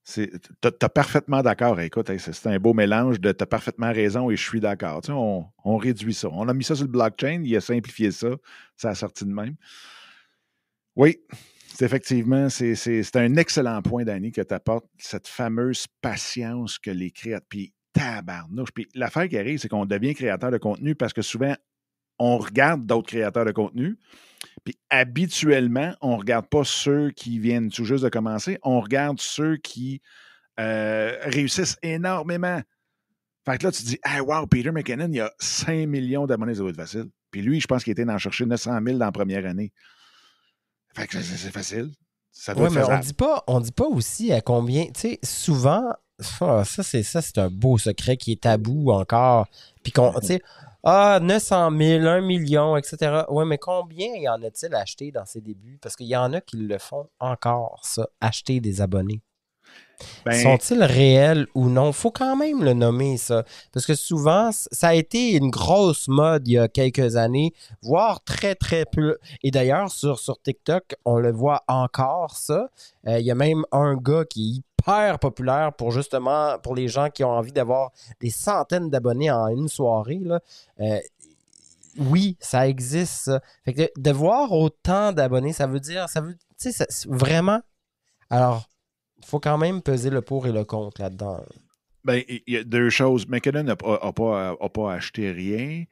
Tu 0.05 0.31
as, 0.63 0.89
parfaitement 0.91 1.43
d'accord. 1.43 1.81
Écoute, 1.81 2.11
c'est 2.19 2.47
un 2.47 2.59
beau 2.59 2.75
mélange 2.75 3.21
de 3.21 3.33
tu 3.33 3.43
as 3.43 3.47
parfaitement 3.47 3.91
raison 3.91 4.31
et 4.31 4.37
je 4.37 4.43
suis 4.43 4.61
d'accord. 4.61 5.01
on, 5.09 5.77
réduit 5.79 6.13
ça. 6.13 6.29
On 6.31 6.47
a 6.49 6.53
mis 6.53 6.65
ça 6.65 6.75
sur 6.75 6.85
le 6.85 6.91
blockchain, 6.91 7.43
il 7.43 7.57
a 7.57 7.61
simplifié 7.63 8.11
ça, 8.11 8.29
ça 8.77 8.91
a 8.91 8.95
sorti 8.95 9.25
de 9.25 9.31
même. 9.31 9.57
Oui, 10.95 11.19
effectivement, 11.81 12.51
c'est 12.51 13.17
un 13.17 13.37
excellent 13.37 13.81
point, 13.81 14.05
Danny, 14.05 14.31
que 14.31 14.43
tu 14.43 14.55
apportes 14.55 14.87
cette 14.99 15.27
fameuse 15.27 15.87
patience 16.03 16.79
que 16.79 16.91
les 16.91 17.11
créateurs. 17.11 17.69
Tabarnouche. 17.95 18.73
Puis 18.73 18.87
l'affaire 18.95 19.29
qui 19.29 19.39
arrive, 19.39 19.59
c'est 19.59 19.69
qu'on 19.69 19.87
devient 19.87 20.15
créateur 20.15 20.51
de 20.51 20.59
contenu 20.59 20.95
parce 20.95 21.15
que 21.15 21.23
souvent, 21.23 21.55
on 22.19 22.37
regarde 22.37 22.85
d'autres 22.85 23.09
créateurs 23.09 23.47
de 23.47 23.53
contenu. 23.53 23.97
Puis 24.65 24.77
habituellement, 24.91 25.95
on 26.03 26.13
ne 26.13 26.19
regarde 26.19 26.47
pas 26.47 26.65
ceux 26.65 27.11
qui 27.11 27.39
viennent 27.39 27.71
tout 27.71 27.85
juste 27.85 28.05
de 28.05 28.09
commencer, 28.09 28.59
on 28.63 28.81
regarde 28.81 29.19
ceux 29.21 29.57
qui 29.57 30.03
euh, 30.61 31.17
réussissent 31.23 31.79
énormément. 31.83 32.61
Fait 33.47 33.59
que 33.59 33.65
là, 33.65 33.73
tu 33.73 33.83
te 33.83 33.89
dis, 33.89 33.99
ah, 34.03 34.23
wow, 34.23 34.47
Peter 34.47 34.71
McKinnon, 34.71 35.09
il 35.09 35.17
y 35.17 35.21
a 35.21 35.33
5 35.39 35.87
millions 35.87 36.27
d'abonnés, 36.27 36.55
ça 36.55 36.63
va 36.63 36.71
être 36.71 36.77
facile. 36.77 37.11
Puis 37.31 37.43
lui, 37.43 37.61
je 37.61 37.67
pense 37.67 37.85
qu'il 37.85 37.91
était 37.91 38.05
d'en 38.05 38.19
chercher 38.19 38.47
900 38.47 38.79
000 38.85 38.99
dans 38.99 39.05
la 39.07 39.13
première 39.13 39.45
année. 39.45 39.73
Fait 40.95 41.07
que 41.07 41.21
c'est 41.21 41.51
facile. 41.51 41.91
Ça 42.31 42.55
doit 42.55 42.69
ouais, 42.69 42.75
mais 42.75 42.85
on 42.85 42.99
dit 42.99 43.13
pas, 43.13 43.45
on 43.47 43.61
dit 43.61 43.73
pas 43.73 43.87
aussi 43.87 44.33
à 44.33 44.41
combien, 44.41 44.87
tu 44.87 44.93
sais, 45.01 45.19
souvent, 45.23 45.85
ça, 46.19 46.65
c'est 46.65 47.03
ça, 47.03 47.23
c'est 47.23 47.39
un 47.39 47.51
beau 47.51 47.79
secret 47.79 48.17
qui 48.17 48.33
est 48.33 48.43
tabou 48.43 48.91
encore. 48.93 49.47
Puis 49.83 49.93
qu'on, 49.93 50.13
tu 50.21 50.27
sais, 50.27 50.43
ah, 50.85 51.19
900 51.21 51.71
000, 51.77 52.07
1 52.07 52.21
million, 52.21 52.77
etc. 52.77 53.23
Oui, 53.31 53.45
mais 53.47 53.59
combien 53.59 54.15
y 54.17 54.29
en 54.29 54.43
a-t-il 54.43 54.75
acheté 54.75 55.11
dans 55.11 55.25
ses 55.25 55.41
débuts? 55.41 55.79
Parce 55.81 55.97
qu'il 55.97 56.07
y 56.07 56.17
en 56.17 56.33
a 56.35 56.41
qui 56.41 56.57
le 56.59 56.79
font 56.79 57.09
encore, 57.21 57.81
ça, 57.85 58.07
acheter 58.21 58.61
des 58.61 58.81
abonnés. 58.81 59.23
Ben 60.27 60.33
Sont-ils 60.33 60.83
réels 60.83 61.47
ou 61.55 61.69
non? 61.69 61.93
faut 61.93 62.11
quand 62.11 62.37
même 62.37 62.63
le 62.63 62.75
nommer, 62.75 63.17
ça. 63.17 63.45
Parce 63.73 63.87
que 63.87 63.95
souvent, 63.95 64.51
ça 64.53 64.89
a 64.89 64.95
été 64.95 65.33
une 65.33 65.51
grosse 65.51 66.09
mode 66.09 66.47
il 66.47 66.53
y 66.53 66.59
a 66.59 66.69
quelques 66.69 67.17
années, 67.17 67.53
voire 67.81 68.23
très, 68.25 68.55
très 68.55 68.85
peu. 68.85 69.17
Et 69.43 69.51
d'ailleurs, 69.51 69.91
sur, 69.91 70.19
sur 70.19 70.41
TikTok, 70.43 70.97
on 71.05 71.19
le 71.19 71.33
voit 71.33 71.63
encore, 71.69 72.37
ça. 72.37 72.69
Euh, 73.07 73.19
il 73.21 73.25
y 73.25 73.31
a 73.31 73.35
même 73.35 73.65
un 73.73 73.95
gars 73.95 74.25
qui 74.25 74.65
populaire 75.21 75.73
pour 75.73 75.91
justement 75.91 76.59
pour 76.59 76.75
les 76.75 76.89
gens 76.89 77.11
qui 77.11 77.25
ont 77.25 77.31
envie 77.31 77.53
d'avoir 77.53 77.93
des 78.21 78.31
centaines 78.31 78.91
d'abonnés 78.91 79.31
en 79.31 79.49
une 79.49 79.69
soirée. 79.69 80.21
Euh, 80.81 80.99
oui, 81.99 82.37
ça 82.41 82.69
existe. 82.69 83.31
Fait 83.65 83.73
que 83.73 84.01
de, 84.01 84.11
voir 84.11 84.53
autant 84.53 85.13
d'abonnés, 85.13 85.53
ça 85.53 85.67
veut 85.67 85.81
dire, 85.81 86.09
ça 86.09 86.21
veut, 86.21 86.37
tu 86.59 86.71
vraiment. 87.09 87.61
Alors, 88.31 88.69
il 89.19 89.27
faut 89.27 89.41
quand 89.41 89.59
même 89.59 89.81
peser 89.81 90.11
le 90.11 90.23
pour 90.23 90.47
et 90.47 90.53
le 90.53 90.65
contre 90.65 91.01
là-dedans. 91.01 91.41
Ben, 92.05 92.23
il 92.29 92.43
y 92.47 92.57
a 92.57 92.65
deux 92.65 92.91
choses. 92.91 93.27
McKinnon 93.29 93.63
n'a 93.63 93.77
pas, 93.77 94.13
pas, 94.13 94.93
acheté 94.93 95.31
rien. 95.31 95.85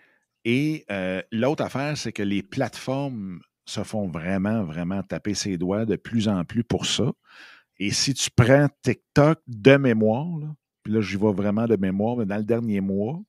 Et 0.44 0.85
euh, 0.90 1.23
l'autre 1.31 1.64
affaire, 1.64 1.97
c'est 1.97 2.12
que 2.12 2.23
les 2.23 2.43
plateformes 2.43 3.40
se 3.64 3.82
font 3.82 4.09
vraiment, 4.09 4.64
vraiment 4.64 5.02
taper 5.02 5.35
ses 5.35 5.56
doigts 5.56 5.86
de 5.86 5.97
plus 5.97 6.28
en 6.28 6.44
plus 6.44 6.64
pour 6.64 6.85
ça. 6.85 7.12
Et 7.84 7.90
si 7.90 8.14
tu 8.14 8.30
prends 8.30 8.68
TikTok 8.82 9.40
de 9.48 9.76
mémoire, 9.76 10.38
puis 10.84 10.92
là, 10.92 11.00
j'y 11.00 11.16
vais 11.16 11.32
vraiment 11.32 11.66
de 11.66 11.74
mémoire, 11.74 12.16
mais 12.16 12.24
dans 12.24 12.36
le 12.36 12.44
dernier 12.44 12.80
mois, 12.80 13.20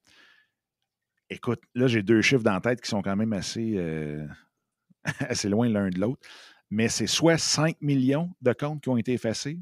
écoute, 1.27 1.59
là, 1.73 1.87
j'ai 1.87 2.03
deux 2.03 2.21
chiffres 2.21 2.43
dans 2.43 2.53
la 2.53 2.61
tête 2.61 2.79
qui 2.79 2.87
sont 2.87 3.01
quand 3.01 3.15
même 3.15 3.33
assez, 3.33 3.73
euh, 3.77 4.23
assez 5.27 5.49
loin 5.49 5.67
l'un 5.69 5.89
de 5.89 5.99
l'autre. 5.99 6.21
Mais 6.69 6.87
c'est 6.87 7.07
soit 7.07 7.39
5 7.39 7.77
millions 7.81 8.29
de 8.43 8.53
comptes 8.53 8.83
qui 8.83 8.89
ont 8.89 8.97
été 8.97 9.13
effacés 9.13 9.57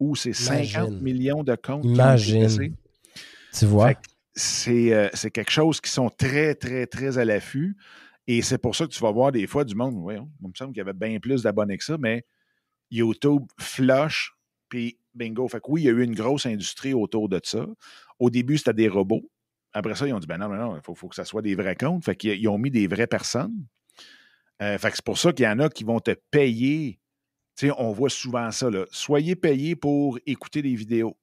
ou 0.00 0.16
c'est 0.16 0.32
50 0.32 1.00
millions 1.00 1.44
de 1.44 1.54
comptes 1.54 1.82
qui 1.82 2.00
ont 2.00 2.16
été 2.16 2.38
effacés. 2.38 2.72
Tu 3.56 3.66
vois? 3.66 3.92
Euh, 4.66 5.08
c'est 5.14 5.30
quelque 5.30 5.52
chose 5.52 5.80
qui 5.80 5.92
sont 5.92 6.10
très, 6.10 6.56
très, 6.56 6.88
très 6.88 7.18
à 7.18 7.24
l'affût. 7.24 7.76
Et 8.26 8.42
c'est 8.42 8.58
pour 8.58 8.74
ça 8.74 8.84
que 8.84 8.90
tu 8.90 9.00
vas 9.00 9.12
voir 9.12 9.30
des 9.30 9.46
fois 9.46 9.62
du 9.62 9.76
monde, 9.76 9.94
oui, 9.98 10.14
il 10.16 10.48
me 10.48 10.52
semble 10.56 10.72
qu'il 10.72 10.78
y 10.78 10.80
avait 10.80 10.92
bien 10.92 11.20
plus 11.20 11.44
d'abonnés 11.44 11.78
que 11.78 11.84
ça, 11.84 11.96
mais 11.98 12.24
YouTube 12.90 13.46
flush, 13.58 14.32
puis 14.68 14.98
bingo. 15.14 15.48
Fait 15.48 15.60
que 15.60 15.66
oui, 15.68 15.82
il 15.82 15.84
y 15.84 15.88
a 15.88 15.92
eu 15.92 16.02
une 16.02 16.14
grosse 16.14 16.46
industrie 16.46 16.94
autour 16.94 17.28
de 17.28 17.40
ça. 17.42 17.66
Au 18.18 18.30
début, 18.30 18.58
c'était 18.58 18.74
des 18.74 18.88
robots. 18.88 19.28
Après 19.72 19.94
ça, 19.94 20.06
ils 20.06 20.12
ont 20.12 20.18
dit, 20.18 20.26
ben 20.26 20.38
non, 20.38 20.48
non, 20.48 20.56
non, 20.56 20.76
il 20.76 20.82
faut, 20.82 21.08
que 21.08 21.14
ça 21.14 21.24
soit 21.24 21.42
des 21.42 21.54
vrais 21.54 21.76
comptes. 21.76 22.04
Fait 22.04 22.16
qu'ils 22.16 22.48
ont 22.48 22.58
mis 22.58 22.70
des 22.70 22.86
vraies 22.86 23.06
personnes. 23.06 23.66
Euh, 24.62 24.78
fait 24.78 24.90
que 24.90 24.96
c'est 24.96 25.04
pour 25.04 25.18
ça 25.18 25.32
qu'il 25.32 25.44
y 25.44 25.48
en 25.48 25.58
a 25.58 25.68
qui 25.68 25.84
vont 25.84 26.00
te 26.00 26.14
payer. 26.30 26.98
Tu 27.56 27.66
sais, 27.66 27.72
on 27.76 27.92
voit 27.92 28.10
souvent 28.10 28.50
ça, 28.50 28.70
là. 28.70 28.86
Soyez 28.90 29.36
payés 29.36 29.76
pour 29.76 30.18
écouter 30.26 30.62
des 30.62 30.74
vidéos. 30.74 31.16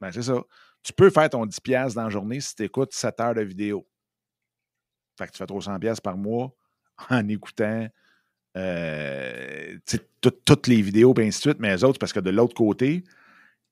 Ben, 0.00 0.12
c'est 0.12 0.22
ça. 0.22 0.42
Tu 0.82 0.92
peux 0.92 1.10
faire 1.10 1.28
ton 1.30 1.44
10$ 1.44 1.94
dans 1.94 2.04
la 2.04 2.10
journée 2.10 2.40
si 2.40 2.54
tu 2.54 2.64
écoutes 2.64 2.92
7 2.92 3.20
heures 3.20 3.34
de 3.34 3.42
vidéo. 3.42 3.86
Fait 5.18 5.26
que 5.26 5.32
tu 5.32 5.38
fais 5.38 5.44
300$ 5.44 6.00
par 6.00 6.16
mois 6.16 6.54
en 7.10 7.26
écoutant 7.28 7.88
euh, 8.58 9.76
toutes 10.20 10.66
les 10.66 10.82
vidéos, 10.82 11.14
et 11.18 11.26
ainsi 11.26 11.38
de 11.38 11.50
suite. 11.50 11.60
Mais 11.60 11.74
les 11.74 11.84
autres, 11.84 11.98
parce 11.98 12.12
que 12.12 12.20
de 12.20 12.30
l'autre 12.30 12.54
côté, 12.54 13.04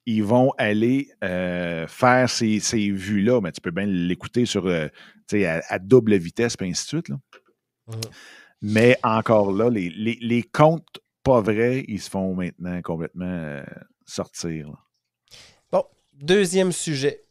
ils 0.07 0.23
vont 0.23 0.53
aller 0.59 1.11
euh, 1.25 1.87
faire 1.89 2.31
ces, 2.31 2.61
vues-là, 2.91 3.41
mais 3.41 3.53
tu 3.53 3.61
peux 3.61 3.73
bien 3.73 3.87
l'écouter 3.87 4.47
sur 4.47 4.67
euh, 4.67 4.89
à, 5.69 5.79
double 5.79 6.17
vitesse, 6.17 6.57
et 6.61 6.65
ainsi 6.65 6.85
de 6.85 6.89
suite. 6.89 7.09
Là. 7.09 7.17
Mmh. 7.89 7.93
Mais 8.63 8.99
encore 9.03 9.53
là, 9.53 9.69
les, 9.69 9.91
les, 9.91 10.43
comptes 10.43 11.01
pas 11.23 11.41
vrais, 11.41 11.85
ils 11.89 12.01
se 12.01 12.09
font 12.09 12.35
maintenant 12.35 12.81
complètement 12.83 13.63
sortir. 14.05 14.71
Bon, 15.71 15.85
deuxième 16.15 16.73
sujet. 16.73 17.23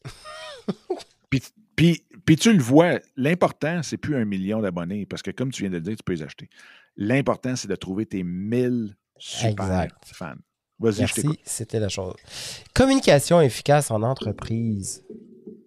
puis, 1.29 1.41
puis, 1.75 2.04
tu 2.33 2.51
le 2.51 2.61
vois, 2.61 2.99
l'important, 3.15 3.83
c'est 3.83 3.97
plus 3.97 4.15
un 4.15 4.25
million 4.25 4.61
d'abonnés, 4.61 5.05
parce 5.05 5.21
que 5.21 5.31
comme 5.31 5.51
tu 5.51 5.61
viens 5.61 5.69
de 5.69 5.75
le 5.75 5.81
dire, 5.81 5.95
tu 5.95 6.03
peux 6.03 6.13
les 6.13 6.23
acheter. 6.23 6.49
L'important, 6.97 7.55
c'est 7.55 7.67
de 7.67 7.75
trouver 7.75 8.05
tes 8.05 8.23
1000 8.23 8.95
super 9.17 9.87
fans. 10.13 10.35
Merci, 10.79 11.39
c'était 11.43 11.79
la 11.79 11.89
chose. 11.89 12.15
Communication 12.73 13.39
efficace 13.41 13.91
en 13.91 14.01
entreprise. 14.01 15.05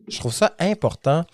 Je 0.09 0.19
trouve 0.19 0.33
ça 0.33 0.55
important 0.59 1.25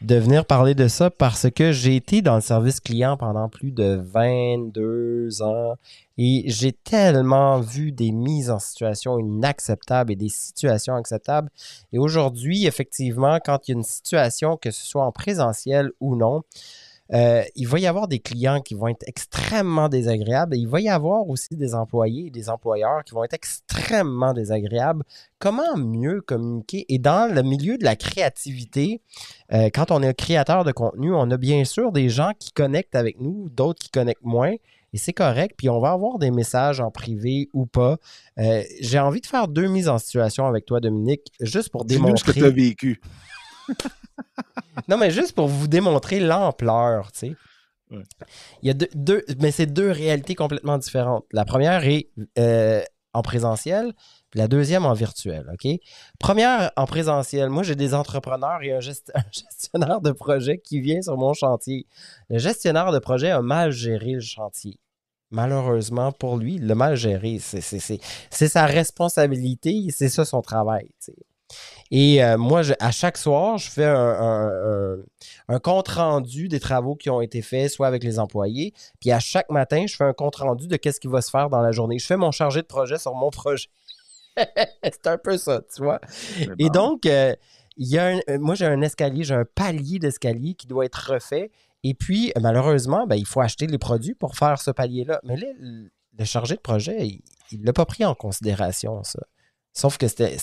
de 0.00 0.14
venir 0.16 0.46
parler 0.46 0.74
de 0.74 0.88
ça 0.88 1.10
parce 1.10 1.50
que 1.50 1.70
j'ai 1.70 1.96
été 1.96 2.22
dans 2.22 2.34
le 2.34 2.40
service 2.40 2.80
client 2.80 3.16
pendant 3.16 3.48
plus 3.48 3.72
de 3.72 4.00
22 4.02 5.42
ans 5.42 5.74
et 6.16 6.44
j'ai 6.46 6.72
tellement 6.72 7.60
vu 7.60 7.92
des 7.92 8.10
mises 8.10 8.50
en 8.50 8.58
situation 8.58 9.18
inacceptables 9.18 10.12
et 10.12 10.16
des 10.16 10.28
situations 10.28 10.94
acceptables. 10.94 11.50
Et 11.92 11.98
aujourd'hui, 11.98 12.66
effectivement, 12.66 13.38
quand 13.44 13.68
il 13.68 13.72
y 13.72 13.74
a 13.74 13.78
une 13.78 13.84
situation, 13.84 14.56
que 14.56 14.70
ce 14.70 14.84
soit 14.84 15.04
en 15.04 15.12
présentiel 15.12 15.90
ou 16.00 16.16
non, 16.16 16.42
euh, 17.12 17.42
il 17.56 17.68
va 17.68 17.78
y 17.78 17.86
avoir 17.86 18.08
des 18.08 18.18
clients 18.18 18.60
qui 18.60 18.74
vont 18.74 18.88
être 18.88 19.04
extrêmement 19.06 19.88
désagréables 19.88 20.54
et 20.54 20.58
il 20.58 20.68
va 20.68 20.80
y 20.80 20.88
avoir 20.88 21.28
aussi 21.28 21.56
des 21.56 21.74
employés 21.74 22.26
et 22.26 22.30
des 22.30 22.48
employeurs 22.48 23.04
qui 23.04 23.14
vont 23.14 23.24
être 23.24 23.34
extrêmement 23.34 24.32
désagréables. 24.32 25.04
Comment 25.38 25.76
mieux 25.76 26.22
communiquer? 26.22 26.86
Et 26.88 26.98
dans 26.98 27.32
le 27.32 27.42
milieu 27.42 27.76
de 27.76 27.84
la 27.84 27.96
créativité, 27.96 29.00
euh, 29.52 29.68
quand 29.72 29.90
on 29.90 30.02
est 30.02 30.14
créateur 30.14 30.64
de 30.64 30.72
contenu, 30.72 31.12
on 31.12 31.30
a 31.30 31.36
bien 31.36 31.64
sûr 31.64 31.92
des 31.92 32.08
gens 32.08 32.32
qui 32.38 32.52
connectent 32.52 32.96
avec 32.96 33.20
nous, 33.20 33.48
d'autres 33.50 33.82
qui 33.82 33.90
connectent 33.90 34.24
moins. 34.24 34.54
Et 34.94 34.98
c'est 34.98 35.12
correct. 35.12 35.54
Puis 35.56 35.68
on 35.68 35.80
va 35.80 35.90
avoir 35.92 36.18
des 36.18 36.30
messages 36.30 36.80
en 36.80 36.90
privé 36.90 37.48
ou 37.52 37.66
pas. 37.66 37.96
Euh, 38.38 38.62
j'ai 38.80 38.98
envie 38.98 39.20
de 39.20 39.26
faire 39.26 39.48
deux 39.48 39.66
mises 39.66 39.88
en 39.88 39.98
situation 39.98 40.46
avec 40.46 40.66
toi, 40.66 40.80
Dominique, 40.80 41.32
juste 41.40 41.70
pour 41.70 41.84
démontrer. 41.84 42.16
ce 42.16 42.24
que 42.24 42.32
tu 42.32 42.44
as 42.44 42.50
vécu. 42.50 43.00
non, 44.88 44.96
mais 44.96 45.10
juste 45.10 45.34
pour 45.34 45.48
vous 45.48 45.68
démontrer 45.68 46.20
l'ampleur, 46.20 47.12
tu 47.12 47.18
sais. 47.18 47.36
Il 48.62 48.68
y 48.68 48.70
a 48.70 48.74
deux, 48.74 49.22
mais 49.38 49.50
c'est 49.50 49.66
deux 49.66 49.90
réalités 49.90 50.34
complètement 50.34 50.78
différentes. 50.78 51.26
La 51.32 51.44
première 51.44 51.84
est 51.84 52.08
euh, 52.38 52.82
en 53.12 53.22
présentiel, 53.22 53.92
puis 54.30 54.40
la 54.40 54.48
deuxième 54.48 54.86
en 54.86 54.94
virtuel, 54.94 55.50
OK? 55.52 55.70
Première 56.18 56.72
en 56.76 56.86
présentiel, 56.86 57.50
moi 57.50 57.62
j'ai 57.62 57.76
des 57.76 57.92
entrepreneurs 57.92 58.62
et 58.62 58.72
un, 58.72 58.80
gestionnaire 59.32 60.00
de 60.00 60.12
projet 60.12 60.58
qui 60.58 60.80
vient 60.80 61.02
sur 61.02 61.16
mon 61.18 61.34
chantier. 61.34 61.86
Le 62.30 62.38
gestionnaire 62.38 62.92
de 62.92 62.98
projet 62.98 63.30
a 63.30 63.42
mal 63.42 63.72
géré 63.72 64.12
le 64.12 64.20
chantier. 64.20 64.78
Malheureusement 65.30 66.12
pour 66.12 66.36
lui, 66.36 66.54
il 66.54 66.66
l'a 66.66 66.74
mal 66.74 66.96
géré. 66.96 67.38
C'est 67.38 68.48
sa 68.48 68.66
responsabilité, 68.66 69.86
c'est 69.90 70.08
ça 70.08 70.24
son 70.24 70.40
travail. 70.40 70.88
sais. 70.98 71.16
Et 71.94 72.24
euh, 72.24 72.38
moi, 72.38 72.62
à 72.80 72.90
chaque 72.90 73.18
soir, 73.18 73.58
je 73.58 73.68
fais 73.68 73.84
un, 73.84 75.58
compte 75.62 75.88
rendu 75.88 76.48
des 76.48 76.58
travaux 76.58 76.96
qui 76.96 77.10
ont 77.10 77.20
été 77.20 77.42
faits, 77.42 77.70
soit 77.70 77.86
avec 77.86 78.02
les 78.02 78.18
employés. 78.18 78.72
Puis 78.98 79.12
à 79.12 79.20
chaque 79.20 79.50
matin, 79.50 79.84
je 79.86 79.94
fais 79.94 80.04
un 80.04 80.14
compte 80.14 80.36
rendu 80.36 80.68
de 80.68 80.76
qu'est-ce 80.76 80.98
qui 80.98 81.06
va 81.06 81.20
se 81.20 81.28
faire 81.28 81.50
dans 81.50 81.60
la 81.60 81.70
journée. 81.70 81.98
Je 81.98 82.06
fais 82.06 82.16
mon 82.16 82.30
chargé 82.30 82.62
de 82.62 82.66
projet 82.66 82.96
sur 82.96 83.14
mon 83.14 83.28
projet. 83.28 83.68
C'est 84.82 85.06
un 85.06 85.18
peu 85.18 85.36
ça, 85.36 85.60
tu 85.74 85.82
vois. 85.82 86.00
Et 86.58 86.70
donc, 86.70 87.04
euh, 87.04 87.36
il 87.76 87.88
y 87.88 87.98
a 87.98 88.18
euh, 88.30 88.38
moi, 88.38 88.54
j'ai 88.54 88.64
un 88.64 88.80
escalier, 88.80 89.22
j'ai 89.22 89.34
un 89.34 89.44
palier 89.44 89.98
d'escalier 89.98 90.54
qui 90.54 90.66
doit 90.66 90.86
être 90.86 91.12
refait. 91.12 91.50
Et 91.82 91.92
puis, 91.92 92.32
malheureusement, 92.40 93.06
ben, 93.06 93.16
il 93.16 93.26
faut 93.26 93.42
acheter 93.42 93.66
les 93.66 93.76
produits 93.76 94.14
pour 94.14 94.34
faire 94.34 94.58
ce 94.62 94.70
palier-là. 94.70 95.20
Mais 95.24 95.36
là, 95.36 95.48
le 95.58 96.24
chargé 96.24 96.54
de 96.54 96.60
projet, 96.60 97.20
il 97.50 97.60
ne 97.60 97.66
l'a 97.66 97.74
pas 97.74 97.84
pris 97.84 98.06
en 98.06 98.14
considération, 98.14 99.02
ça. 99.04 99.20
Sauf 99.74 99.96
que 99.96 100.06
c'était, 100.06 100.36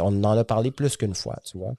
on 0.00 0.24
en 0.24 0.38
a 0.38 0.44
parlé 0.44 0.70
plus 0.70 0.96
qu'une 0.96 1.14
fois, 1.14 1.36
tu 1.44 1.58
vois. 1.58 1.74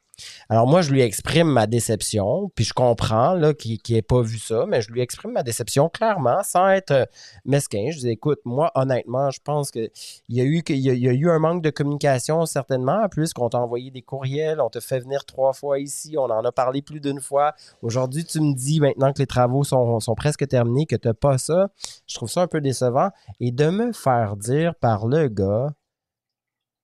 Alors 0.48 0.68
moi, 0.68 0.82
je 0.82 0.92
lui 0.92 1.02
exprime 1.02 1.48
ma 1.48 1.66
déception, 1.66 2.52
puis 2.54 2.66
je 2.66 2.74
comprends 2.74 3.34
là, 3.34 3.54
qu'il 3.56 3.80
n'ait 3.90 4.04
pas 4.04 4.22
vu 4.22 4.38
ça, 4.38 4.66
mais 4.68 4.82
je 4.82 4.92
lui 4.92 5.02
exprime 5.02 5.32
ma 5.32 5.42
déception 5.42 5.90
clairement, 5.90 6.42
sans 6.44 6.70
être 6.70 6.92
euh, 6.92 7.06
mesquin. 7.46 7.90
Je 7.92 8.00
dis, 8.00 8.10
écoute, 8.10 8.40
moi, 8.46 8.72
honnêtement, 8.76 9.32
je 9.32 9.40
pense 9.44 9.72
qu'il 9.72 9.90
y, 10.30 10.42
a 10.42 10.44
eu, 10.44 11.30
un 11.30 11.40
manque 11.40 11.64
de 11.64 11.72
communication, 11.72 12.46
certainement, 12.46 13.10
plus 13.10 13.34
qu'on 13.34 13.50
t'a 13.50 13.60
envoyé 13.60 13.90
des 13.90 14.04
courriels, 14.04 14.62
on 14.62 14.70
te 14.70 14.80
fait 14.80 15.00
venir 15.00 15.26
trois 15.26 15.54
fois 15.54 15.80
ici, 15.80 16.16
on 16.18 16.26
en 16.26 16.46
a 16.46 16.52
parlé 16.52 16.84
plus 16.84 17.00
d'une 17.00 17.22
fois. 17.22 17.54
Aujourd'hui, 17.82 18.24
tu 18.24 18.40
me 18.40 18.54
dis, 18.54 18.80
maintenant 18.80 19.14
que 19.14 19.20
les 19.20 19.28
travaux 19.28 19.64
sont, 19.64 20.00
sont 20.00 20.16
presque 20.16 20.48
terminés, 20.48 20.86
que 20.86 20.96
tu 20.96 21.08
n'as 21.08 21.16
pas 21.16 21.40
ça. 21.40 21.70
Je 22.06 22.16
trouve 22.16 22.30
ça 22.30 22.42
un 22.42 22.48
peu 22.48 22.62
décevant. 22.62 23.10
Et 23.40 23.52
de 23.52 23.70
me 23.70 23.94
faire 23.94 24.36
dire 24.36 24.76
par 24.76 25.08
le 25.08 25.28
gars, 25.28 25.74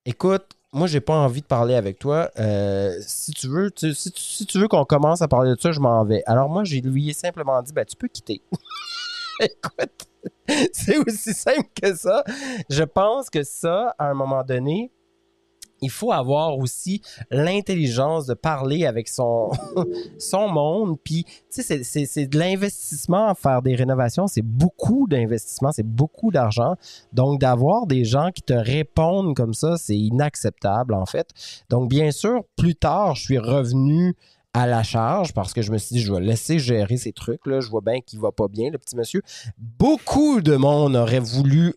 écoute, 0.06 0.44
moi, 0.72 0.86
j'ai 0.88 1.00
pas 1.00 1.14
envie 1.14 1.40
de 1.40 1.46
parler 1.46 1.74
avec 1.74 1.98
toi. 1.98 2.30
Euh, 2.38 2.96
si 3.00 3.32
tu 3.32 3.46
veux, 3.46 3.70
si, 3.76 4.46
tu, 4.46 4.58
veux 4.58 4.66
qu'on 4.66 4.84
commence 4.84 5.22
à 5.22 5.28
parler 5.28 5.54
de 5.54 5.60
ça, 5.60 5.70
je 5.70 5.80
m'en 5.80 6.04
vais. 6.04 6.22
Alors 6.26 6.48
moi, 6.48 6.64
j'ai 6.64 6.80
lui 6.80 7.10
ai 7.10 7.12
simplement 7.12 7.62
dit, 7.62 7.72
ben, 7.72 7.84
tu 7.84 7.96
peux 7.96 8.08
quitter. 8.08 8.42
écoute, 9.40 10.08
c'est 10.72 10.98
aussi 10.98 11.32
simple 11.32 11.68
que 11.80 11.94
ça. 11.94 12.24
Je 12.68 12.82
pense 12.82 13.30
que 13.30 13.44
ça, 13.44 13.94
à 13.98 14.10
un 14.10 14.14
moment 14.14 14.42
donné, 14.42 14.90
il 15.84 15.90
faut 15.90 16.12
avoir 16.12 16.58
aussi 16.58 17.02
l'intelligence 17.30 18.26
de 18.26 18.34
parler 18.34 18.86
avec 18.86 19.08
son, 19.08 19.50
monde. 20.32 20.98
Puis, 21.04 21.24
tu 21.52 21.62
sais, 21.62 21.82
c'est 21.84 22.26
de 22.26 22.38
l'investissement 22.38 23.28
à 23.28 23.34
faire 23.34 23.62
des 23.62 23.74
rénovations. 23.74 24.26
C'est 24.26 24.42
beaucoup 24.42 25.06
d'investissement, 25.08 25.72
c'est 25.72 25.86
beaucoup 25.86 26.30
d'argent. 26.30 26.74
Donc, 27.12 27.40
d'avoir 27.40 27.86
des 27.86 28.04
gens 28.04 28.30
qui 28.30 28.42
te 28.42 28.54
répondent 28.54 29.34
comme 29.36 29.54
ça, 29.54 29.76
c'est 29.76 29.96
inacceptable, 29.96 30.94
en 30.94 31.06
fait. 31.06 31.28
Donc, 31.68 31.88
bien 31.88 32.10
sûr, 32.10 32.42
plus 32.56 32.74
tard, 32.74 33.14
je 33.14 33.22
suis 33.22 33.38
revenu 33.38 34.16
à 34.54 34.68
la 34.68 34.84
charge 34.84 35.34
parce 35.34 35.52
que 35.52 35.62
je 35.62 35.72
me 35.72 35.78
suis 35.78 35.96
dit, 35.96 36.00
je 36.00 36.12
vais 36.12 36.20
laisser 36.20 36.58
gérer 36.58 36.96
ces 36.96 37.12
trucs-là. 37.12 37.60
Je 37.60 37.68
vois 37.68 37.80
bien 37.80 38.00
qu'il 38.00 38.20
va 38.20 38.30
pas 38.30 38.48
bien, 38.48 38.70
le 38.70 38.78
petit 38.78 38.96
monsieur. 38.96 39.20
Beaucoup 39.58 40.40
de 40.40 40.56
monde 40.56 40.94
aurait 40.94 41.20
voulu 41.20 41.74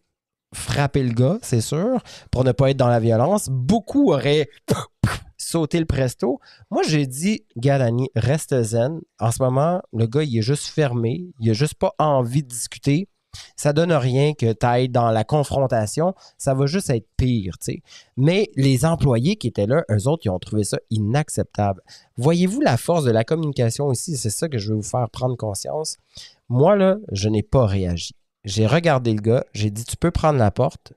frappé 0.53 1.03
le 1.03 1.13
gars, 1.13 1.37
c'est 1.41 1.61
sûr, 1.61 2.01
pour 2.31 2.43
ne 2.43 2.51
pas 2.51 2.71
être 2.71 2.77
dans 2.77 2.87
la 2.87 2.99
violence. 2.99 3.49
Beaucoup 3.49 4.11
auraient 4.11 4.49
sauté 5.37 5.79
le 5.79 5.85
presto. 5.85 6.39
Moi, 6.71 6.83
j'ai 6.87 7.07
dit, 7.07 7.45
Galani, 7.57 8.09
reste 8.15 8.61
zen. 8.63 9.01
En 9.19 9.31
ce 9.31 9.41
moment, 9.41 9.81
le 9.93 10.07
gars, 10.07 10.23
il 10.23 10.37
est 10.37 10.41
juste 10.41 10.67
fermé. 10.67 11.25
Il 11.39 11.49
a 11.49 11.53
juste 11.53 11.75
pas 11.75 11.93
envie 11.99 12.43
de 12.43 12.47
discuter. 12.47 13.07
Ça 13.55 13.71
donne 13.71 13.93
rien 13.93 14.33
que 14.33 14.51
tu 14.51 14.65
ailles 14.65 14.89
dans 14.89 15.11
la 15.11 15.23
confrontation. 15.23 16.15
Ça 16.37 16.53
va 16.53 16.65
juste 16.65 16.89
être 16.89 17.07
pire, 17.17 17.57
tu 17.59 17.73
sais. 17.73 17.81
Mais 18.15 18.49
les 18.55 18.85
employés 18.85 19.35
qui 19.35 19.47
étaient 19.47 19.67
là, 19.67 19.83
eux 19.91 20.07
autres, 20.07 20.23
ils 20.25 20.29
ont 20.29 20.39
trouvé 20.39 20.63
ça 20.63 20.79
inacceptable. 20.89 21.81
Voyez-vous 22.17 22.61
la 22.61 22.77
force 22.77 23.03
de 23.03 23.11
la 23.11 23.23
communication 23.23 23.91
ici? 23.91 24.17
C'est 24.17 24.31
ça 24.31 24.49
que 24.49 24.57
je 24.57 24.69
veux 24.69 24.77
vous 24.77 24.81
faire 24.81 25.09
prendre 25.09 25.37
conscience. 25.37 25.97
Moi, 26.49 26.75
là, 26.75 26.97
je 27.11 27.29
n'ai 27.29 27.43
pas 27.43 27.65
réagi. 27.65 28.13
J'ai 28.47 28.65
regardé 28.65 29.13
le 29.13 29.19
gars, 29.19 29.43
j'ai 29.53 29.69
dit, 29.69 29.83
tu 29.83 29.97
peux 29.97 30.09
prendre 30.09 30.39
la 30.39 30.51
porte, 30.51 30.93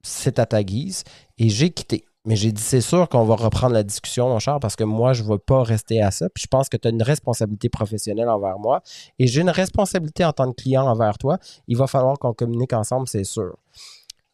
c'est 0.00 0.38
à 0.38 0.46
ta 0.46 0.64
guise, 0.64 1.04
et 1.36 1.50
j'ai 1.50 1.68
quitté. 1.68 2.06
Mais 2.24 2.34
j'ai 2.34 2.50
dit, 2.50 2.62
c'est 2.62 2.80
sûr 2.80 3.10
qu'on 3.10 3.24
va 3.24 3.36
reprendre 3.36 3.74
la 3.74 3.82
discussion, 3.82 4.30
mon 4.30 4.38
cher, 4.38 4.58
parce 4.58 4.74
que 4.74 4.84
moi, 4.84 5.12
je 5.12 5.22
ne 5.22 5.28
veux 5.28 5.38
pas 5.38 5.62
rester 5.62 6.00
à 6.00 6.10
ça. 6.10 6.30
Puis 6.30 6.44
je 6.44 6.46
pense 6.46 6.70
que 6.70 6.78
tu 6.78 6.88
as 6.88 6.90
une 6.90 7.02
responsabilité 7.02 7.68
professionnelle 7.68 8.30
envers 8.30 8.58
moi 8.58 8.82
et 9.18 9.26
j'ai 9.26 9.42
une 9.42 9.50
responsabilité 9.50 10.24
en 10.24 10.32
tant 10.32 10.50
que 10.50 10.62
client 10.62 10.86
envers 10.86 11.18
toi. 11.18 11.38
Il 11.66 11.76
va 11.76 11.86
falloir 11.86 12.18
qu'on 12.18 12.32
communique 12.32 12.72
ensemble, 12.72 13.06
c'est 13.06 13.24
sûr. 13.24 13.58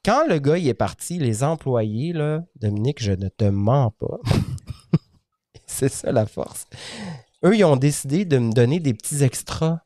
Quand 0.05 0.25
le 0.29 0.39
gars 0.39 0.57
est 0.57 0.75
parti, 0.75 1.19
les 1.19 1.43
employés, 1.43 2.13
là, 2.13 2.45
Dominique, 2.55 3.03
je 3.03 3.13
ne 3.13 3.29
te 3.31 3.47
mens 3.47 3.91
pas. 3.99 4.21
c'est 5.67 5.89
ça 5.89 6.13
la 6.13 6.27
force. 6.27 6.67
Eux, 7.45 7.57
ils 7.57 7.65
ont 7.65 7.77
décidé 7.77 8.25
de 8.25 8.39
me 8.39 8.53
donner 8.53 8.79
des 8.79 8.95
petits 8.95 9.25
extras 9.25 9.81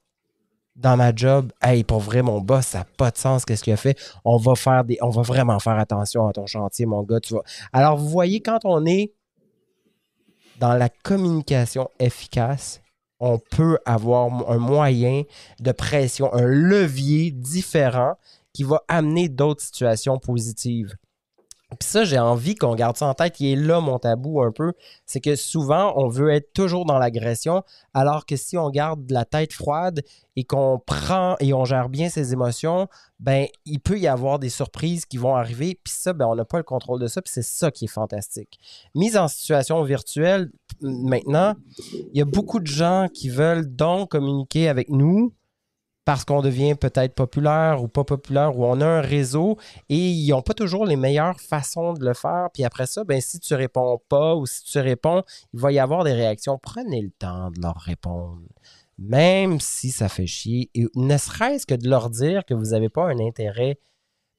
dans 0.79 0.97
ma 0.97 1.15
job, 1.15 1.53
hey, 1.61 1.83
pour 1.83 1.99
vrai, 1.99 2.23
mon 2.23 2.41
boss, 2.41 2.67
ça 2.67 2.79
n'a 2.79 2.85
pas 2.85 3.11
de 3.11 3.17
sens, 3.17 3.45
qu'est-ce 3.45 3.65
qu'il 3.65 3.73
a 3.73 3.77
fait? 3.77 3.99
On 4.25 4.37
va 4.37 4.55
faire 4.55 4.85
des. 4.85 4.97
On 5.03 5.11
va 5.11 5.23
vraiment 5.23 5.59
faire 5.59 5.79
attention 5.79 6.29
à 6.29 6.33
ton 6.33 6.47
chantier, 6.47 6.87
mon 6.87 7.03
gars. 7.03 7.19
Alors, 7.73 7.97
vous 7.97 8.09
voyez, 8.09 8.41
quand 8.41 8.61
on 8.65 8.87
est 8.87 9.13
dans 10.59 10.75
la 10.75 10.89
communication 10.89 11.91
efficace, 11.99 12.81
on 13.21 13.39
peut 13.39 13.79
avoir 13.85 14.51
un 14.51 14.59
moyen 14.59 15.25
de 15.59 15.73
pression, 15.73 16.33
un 16.33 16.47
levier 16.47 17.33
différent 17.33 18.15
qui 18.53 18.63
va 18.63 18.83
amener 18.87 19.29
d'autres 19.29 19.63
situations 19.63 20.19
positives. 20.19 20.95
Puis 21.71 21.87
ça, 21.87 22.05
j'ai 22.05 22.19
envie 22.19 22.55
qu'on 22.55 22.75
garde 22.75 22.97
ça 22.97 23.07
en 23.07 23.13
tête. 23.13 23.41
Il 23.41 23.53
est 23.53 23.57
là 23.57 23.81
mon 23.81 23.99
tabou 23.99 24.41
un 24.41 24.53
peu. 24.53 24.73
C'est 25.05 25.21
que 25.21 25.37
souvent, 25.37 25.93
on 25.97 26.09
veut 26.09 26.31
être 26.31 26.55
toujours 26.55 26.87
dans 26.87 26.99
l'agression, 26.99 27.63
alors 27.93 28.25
que 28.25 28.37
si 28.37 28.57
on 28.57 28.71
garde 28.71 29.11
la 29.11 29.27
tête 29.27 29.53
froide 29.53 30.03
et 30.35 30.45
qu'on 30.45 30.79
prend 30.79 31.37
et 31.41 31.53
on 31.53 31.67
gère 31.67 31.91
bien 31.91 32.09
ses 32.09 32.33
émotions, 32.33 32.89
ben 33.21 33.49
il 33.67 33.81
peut 33.81 33.99
y 33.99 34.07
avoir 34.07 34.39
des 34.39 34.49
surprises 34.49 35.05
qui 35.05 35.19
vont 35.19 35.37
arriver. 35.37 35.79
Puis 35.85 35.93
ça, 35.95 36.15
ben 36.15 36.27
on 36.27 36.35
n'a 36.35 36.47
pas 36.47 36.57
le 36.57 36.65
contrôle 36.65 37.01
de 37.01 37.07
ça. 37.07 37.21
Puis 37.21 37.33
c'est 37.35 37.43
ça 37.43 37.71
qui 37.71 37.85
est 37.85 37.89
fantastique. 37.89 38.59
Mise 38.95 39.19
en 39.19 39.29
situation 39.29 39.83
virtuelle, 39.83 40.51
maintenant, 40.81 41.55
il 41.93 42.19
y 42.19 42.23
a 42.23 42.25
beaucoup 42.25 42.61
de 42.61 42.67
gens 42.67 43.09
qui 43.13 43.29
veulent 43.29 43.67
donc 43.67 44.13
communiquer 44.13 44.71
avec 44.71 44.89
nous 44.89 45.35
parce 46.09 46.25
qu'on 46.25 46.41
devient 46.41 46.75
peut-être 46.75 47.15
populaire 47.15 47.83
ou 47.83 47.87
pas 47.87 48.03
populaire, 48.03 48.59
ou 48.59 48.65
on 48.65 48.81
a 48.81 48.87
un 48.87 49.01
réseau 49.03 49.59
et 49.91 50.09
ils 50.09 50.31
n'ont 50.31 50.41
pas 50.41 50.55
toujours 50.55 50.87
les 50.87 50.97
meilleures 50.97 51.39
façons 51.39 51.93
de 51.93 52.03
le 52.03 52.15
faire. 52.15 52.49
Puis 52.55 52.65
après 52.65 52.87
ça, 52.87 53.05
ben, 53.05 53.21
si 53.21 53.39
tu 53.41 53.53
réponds 53.53 54.01
pas 54.09 54.35
ou 54.35 54.47
si 54.47 54.65
tu 54.65 54.79
réponds, 54.79 55.23
il 55.53 55.61
va 55.61 55.71
y 55.71 55.79
avoir 55.79 56.05
des 56.05 56.15
réactions. 56.15 56.59
Prenez 56.63 57.03
le 57.03 57.11
temps 57.11 57.51
de 57.51 57.61
leur 57.61 57.77
répondre. 57.77 58.41
Même 58.97 59.61
si 59.61 59.91
ça 59.91 60.09
fait 60.09 60.27
chier, 60.27 60.71
ne 60.95 61.19
serait-ce 61.19 61.67
que 61.67 61.75
de 61.75 61.91
leur 61.91 62.09
dire 62.09 62.47
que 62.47 62.55
vous 62.55 62.71
n'avez 62.71 62.89
pas 62.89 63.05
un 63.05 63.19
intérêt, 63.19 63.79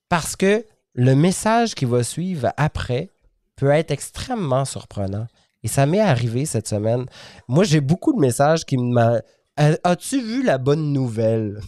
parce 0.10 0.36
que 0.36 0.66
le 0.96 1.14
message 1.14 1.76
qui 1.76 1.86
va 1.86 2.02
suivre 2.02 2.52
après 2.58 3.12
peut 3.56 3.70
être 3.70 3.92
extrêmement 3.92 4.66
surprenant. 4.66 5.28
Et 5.62 5.68
ça 5.68 5.86
m'est 5.86 6.00
arrivé 6.00 6.46
cette 6.46 6.68
semaine. 6.68 7.06
Moi, 7.48 7.64
j'ai 7.64 7.82
beaucoup 7.82 8.14
de 8.14 8.20
messages 8.20 8.66
qui 8.66 8.78
me 8.78 9.22
As-tu 9.60 10.22
vu 10.22 10.42
la 10.42 10.58
bonne 10.58 10.94
nouvelle? 10.94 11.60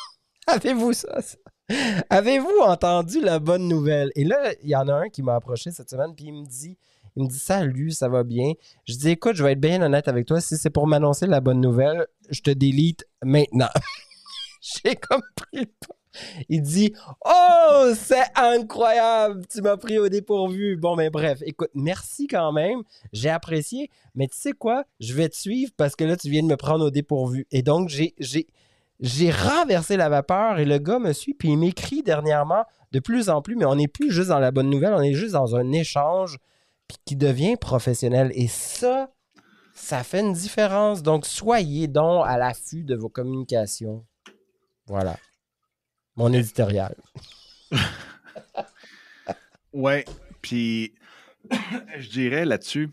Avez-vous 0.46 0.92
ça? 0.92 1.18
Avez-vous 2.08 2.60
entendu 2.62 3.20
la 3.20 3.40
bonne 3.40 3.66
nouvelle? 3.66 4.12
Et 4.14 4.22
là, 4.22 4.52
il 4.62 4.68
y 4.68 4.76
en 4.76 4.86
a 4.86 4.94
un 4.94 5.08
qui 5.08 5.24
m'a 5.24 5.34
approché 5.34 5.72
cette 5.72 5.90
semaine, 5.90 6.14
puis 6.14 6.26
il 6.26 6.32
me 6.32 6.46
dit, 6.46 6.78
il 7.16 7.24
me 7.24 7.28
dit 7.28 7.40
Salut, 7.40 7.90
ça 7.90 8.08
va 8.08 8.22
bien? 8.22 8.52
Je 8.86 8.94
dis 8.94 9.10
Écoute, 9.10 9.34
je 9.34 9.42
vais 9.42 9.52
être 9.52 9.60
bien 9.60 9.82
honnête 9.82 10.06
avec 10.06 10.26
toi. 10.26 10.40
Si 10.40 10.56
c'est 10.56 10.70
pour 10.70 10.86
m'annoncer 10.86 11.26
la 11.26 11.40
bonne 11.40 11.60
nouvelle, 11.60 12.06
je 12.28 12.40
te 12.40 12.52
délite 12.52 13.04
maintenant. 13.24 13.70
J'ai 14.60 14.94
compris 14.94 15.54
le 15.54 15.66
il 16.48 16.62
dit 16.62 16.92
Oh, 17.24 17.92
c'est 17.94 18.24
incroyable, 18.36 19.46
tu 19.48 19.60
m'as 19.62 19.76
pris 19.76 19.98
au 19.98 20.08
dépourvu. 20.08 20.76
Bon, 20.76 20.96
mais 20.96 21.10
bref, 21.10 21.40
écoute, 21.44 21.70
merci 21.74 22.26
quand 22.26 22.52
même, 22.52 22.82
j'ai 23.12 23.30
apprécié, 23.30 23.90
mais 24.14 24.26
tu 24.26 24.36
sais 24.36 24.52
quoi, 24.52 24.84
je 24.98 25.14
vais 25.14 25.28
te 25.28 25.36
suivre 25.36 25.72
parce 25.76 25.96
que 25.96 26.04
là, 26.04 26.16
tu 26.16 26.30
viens 26.30 26.42
de 26.42 26.48
me 26.48 26.56
prendre 26.56 26.84
au 26.84 26.90
dépourvu. 26.90 27.46
Et 27.50 27.62
donc, 27.62 27.88
j'ai 27.88 29.30
renversé 29.30 29.96
la 29.96 30.08
vapeur 30.08 30.58
et 30.58 30.64
le 30.64 30.78
gars 30.78 30.98
me 30.98 31.12
suit, 31.12 31.34
puis 31.34 31.50
il 31.50 31.58
m'écrit 31.58 32.02
dernièrement 32.02 32.64
de 32.92 32.98
plus 32.98 33.28
en 33.28 33.40
plus, 33.40 33.56
mais 33.56 33.64
on 33.64 33.76
n'est 33.76 33.88
plus 33.88 34.10
juste 34.10 34.28
dans 34.28 34.40
la 34.40 34.50
bonne 34.50 34.68
nouvelle, 34.68 34.94
on 34.94 35.02
est 35.02 35.14
juste 35.14 35.32
dans 35.32 35.54
un 35.54 35.72
échange 35.72 36.38
qui 37.04 37.16
devient 37.16 37.56
professionnel. 37.56 38.32
Et 38.34 38.48
ça, 38.48 39.10
ça 39.74 40.02
fait 40.02 40.20
une 40.20 40.32
différence. 40.32 41.02
Donc, 41.02 41.26
soyez 41.26 41.86
donc 41.86 42.24
à 42.26 42.36
l'affût 42.36 42.84
de 42.84 42.96
vos 42.96 43.08
communications. 43.08 44.04
Voilà. 44.86 45.16
Mon 46.20 46.34
éditorial. 46.34 46.94
ouais, 49.72 50.04
puis 50.42 50.92
je 51.98 52.10
dirais 52.10 52.44
là-dessus, 52.44 52.90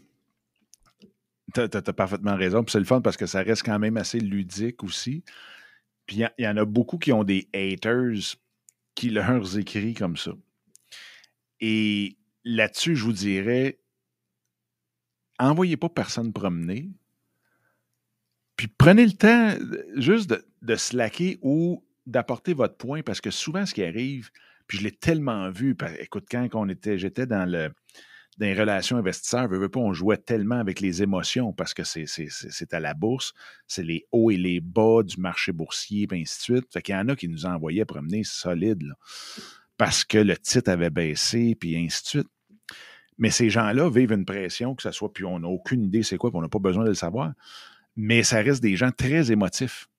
tu 1.53 1.59
as, 1.59 1.81
parfaitement 1.81 2.37
raison. 2.37 2.63
Puis 2.63 2.71
c'est 2.71 2.79
le 2.79 2.85
fun 2.85 3.01
parce 3.01 3.17
que 3.17 3.25
ça 3.25 3.41
reste 3.41 3.63
quand 3.63 3.79
même 3.79 3.97
assez 3.97 4.21
ludique 4.21 4.81
aussi. 4.81 5.25
Puis 6.05 6.23
il 6.37 6.45
y, 6.45 6.47
en 6.47 6.55
a 6.55 6.63
beaucoup 6.63 6.97
qui 6.97 7.11
ont 7.11 7.25
des 7.25 7.49
haters 7.53 8.37
qui 8.95 9.09
leur 9.09 9.57
écrit 9.57 9.93
comme 9.93 10.15
ça. 10.15 10.31
Et 11.59 12.15
là-dessus, 12.45 12.95
je 12.95 13.03
vous 13.03 13.11
dirais, 13.11 13.77
envoyez 15.37 15.75
pas 15.75 15.89
personne 15.89 16.31
promener. 16.31 16.91
Puis 18.55 18.69
prenez 18.69 19.05
le 19.05 19.11
temps 19.11 19.53
juste 19.97 20.29
de, 20.29 20.47
de 20.61 20.75
slacker 20.77 21.39
ou 21.41 21.83
d'apporter 22.07 22.53
votre 22.53 22.77
point 22.77 23.03
parce 23.03 23.21
que 23.21 23.29
souvent, 23.29 23.65
ce 23.65 23.75
qui 23.75 23.83
arrive, 23.83 24.31
puis 24.65 24.79
je 24.79 24.83
l'ai 24.83 24.91
tellement 24.91 25.51
vu, 25.51 25.75
écoute, 25.99 26.25
quand 26.29 26.67
était, 26.67 26.97
j'étais 26.97 27.27
dans 27.27 27.49
le 27.49 27.71
les 28.39 28.53
relations 28.53 28.97
investisseurs, 28.97 29.49
pas, 29.49 29.79
on 29.79 29.93
jouait 29.93 30.17
tellement 30.17 30.59
avec 30.59 30.79
les 30.79 31.01
émotions 31.01 31.53
parce 31.53 31.73
que 31.73 31.83
c'est 31.83 32.73
à 32.73 32.79
la 32.79 32.93
bourse, 32.93 33.33
c'est 33.65 33.83
les 33.83 34.05
hauts 34.11 34.29
et 34.29 34.37
les 34.37 34.59
bas 34.59 35.01
du 35.03 35.19
marché 35.19 35.51
boursier, 35.51 36.07
et 36.11 36.15
ainsi 36.15 36.37
de 36.37 36.43
suite. 36.43 36.65
Fait 36.71 36.87
y 36.89 36.95
en 36.95 37.09
a 37.09 37.15
qui 37.15 37.27
nous 37.27 37.45
envoyaient 37.45 37.85
promener 37.85 38.23
solide, 38.23 38.93
parce 39.77 40.03
que 40.03 40.17
le 40.17 40.37
titre 40.37 40.69
avait 40.69 40.89
baissé, 40.89 41.55
puis 41.59 41.77
ainsi 41.77 42.03
de 42.03 42.07
suite. 42.07 42.27
Mais 43.17 43.31
ces 43.31 43.49
gens-là 43.49 43.89
vivent 43.89 44.11
une 44.11 44.25
pression, 44.25 44.75
que 44.75 44.83
ce 44.83 44.91
soit, 44.91 45.11
puis 45.11 45.25
on 45.25 45.39
n'a 45.39 45.47
aucune 45.47 45.85
idée 45.85 46.03
c'est 46.03 46.17
quoi, 46.17 46.29
puis 46.29 46.37
on 46.37 46.43
n'a 46.43 46.49
pas 46.49 46.59
besoin 46.59 46.83
de 46.83 46.89
le 46.89 46.95
savoir. 46.95 47.33
Mais 47.95 48.21
ça 48.21 48.41
reste 48.41 48.61
des 48.61 48.75
gens 48.75 48.91
très 48.91 49.31
émotifs. 49.31 49.89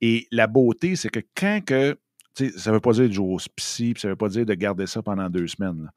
Et 0.00 0.26
la 0.30 0.46
beauté, 0.46 0.96
c'est 0.96 1.10
que 1.10 1.20
quand 1.36 1.64
que. 1.64 1.98
Ça 2.34 2.70
ne 2.70 2.76
veut 2.76 2.80
pas 2.80 2.92
dire 2.92 3.08
de 3.08 3.12
jouer 3.12 3.34
au 3.34 3.38
psy, 3.56 3.94
ça 3.96 4.06
ne 4.06 4.12
veut 4.12 4.16
pas 4.16 4.28
dire 4.28 4.46
de 4.46 4.54
garder 4.54 4.86
ça 4.86 5.02
pendant 5.02 5.28
deux 5.28 5.48
semaines. 5.48 5.90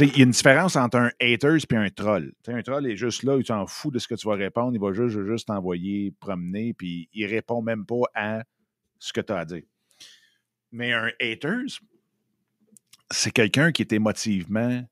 Il 0.00 0.16
y 0.16 0.20
a 0.20 0.24
une 0.24 0.30
différence 0.30 0.74
entre 0.74 0.96
un 0.96 1.10
haters 1.20 1.58
et 1.70 1.76
un 1.76 1.90
troll. 1.90 2.32
un 2.48 2.62
troll 2.62 2.86
est 2.86 2.96
juste 2.96 3.24
là, 3.24 3.36
il 3.36 3.44
s'en 3.44 3.66
fout 3.66 3.92
de 3.92 3.98
ce 3.98 4.08
que 4.08 4.14
tu 4.14 4.26
vas 4.26 4.36
répondre, 4.36 4.72
il 4.74 4.80
va 4.80 4.94
juste, 4.94 5.22
juste 5.26 5.48
t'envoyer 5.48 6.12
promener, 6.18 6.72
puis 6.72 7.10
il 7.12 7.26
répond 7.26 7.60
même 7.60 7.84
pas 7.84 8.04
à 8.14 8.44
ce 8.98 9.12
que 9.12 9.20
tu 9.20 9.34
as 9.34 9.38
à 9.38 9.44
dire. 9.44 9.64
Mais 10.72 10.94
un 10.94 11.10
haters, 11.20 11.78
c'est 13.10 13.30
quelqu'un 13.30 13.70
qui 13.70 13.82
est 13.82 13.92
émotivement 13.92 14.82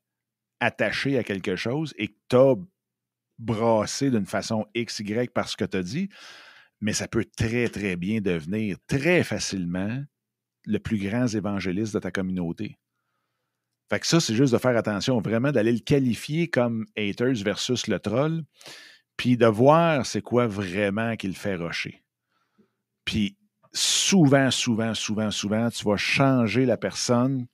attaché 0.61 1.17
à 1.17 1.25
quelque 1.25 1.57
chose 1.57 1.95
et 1.97 2.09
que 2.09 2.19
tu 2.29 2.37
as 2.37 2.55
brassé 3.39 4.11
d'une 4.11 4.27
façon 4.27 4.67
X, 4.75 5.01
Y 5.01 5.33
par 5.33 5.49
ce 5.49 5.57
que 5.57 5.65
tu 5.65 5.79
as 5.79 5.83
dit 5.83 6.09
mais 6.83 6.93
ça 6.93 7.07
peut 7.07 7.25
très, 7.25 7.69
très 7.69 7.97
bien 7.97 8.21
devenir 8.21 8.77
très 8.89 9.23
facilement 9.23 10.03
le 10.67 10.79
plus 10.79 10.99
grand 10.99 11.29
évangéliste 11.29 11.95
de 11.95 12.01
ta 12.01 12.11
communauté. 12.11 12.77
Fait 13.89 14.01
que 14.01 14.07
ça, 14.07 14.21
c'est 14.21 14.35
juste 14.35 14.53
de 14.53 14.59
faire 14.59 14.77
attention, 14.77 15.21
vraiment 15.21 15.53
d'aller 15.53 15.73
le 15.73 15.79
qualifier 15.79 16.49
comme 16.49 16.87
haters 16.97 17.37
versus 17.45 17.87
le 17.87 18.01
troll, 18.01 18.43
puis 19.17 19.37
de 19.37 19.47
voir 19.47 20.05
c'est 20.05 20.23
quoi 20.23 20.49
vraiment 20.49 21.15
qu'il 21.17 21.37
fait 21.37 21.55
rocher. 21.55 22.03
Puis 23.05 23.39
souvent, 23.73 24.51
souvent, 24.51 24.95
souvent, 24.95 25.31
souvent, 25.31 25.71
tu 25.71 25.85
vas 25.85 25.97
changer 25.97 26.67
la 26.67 26.77
personne 26.77 27.47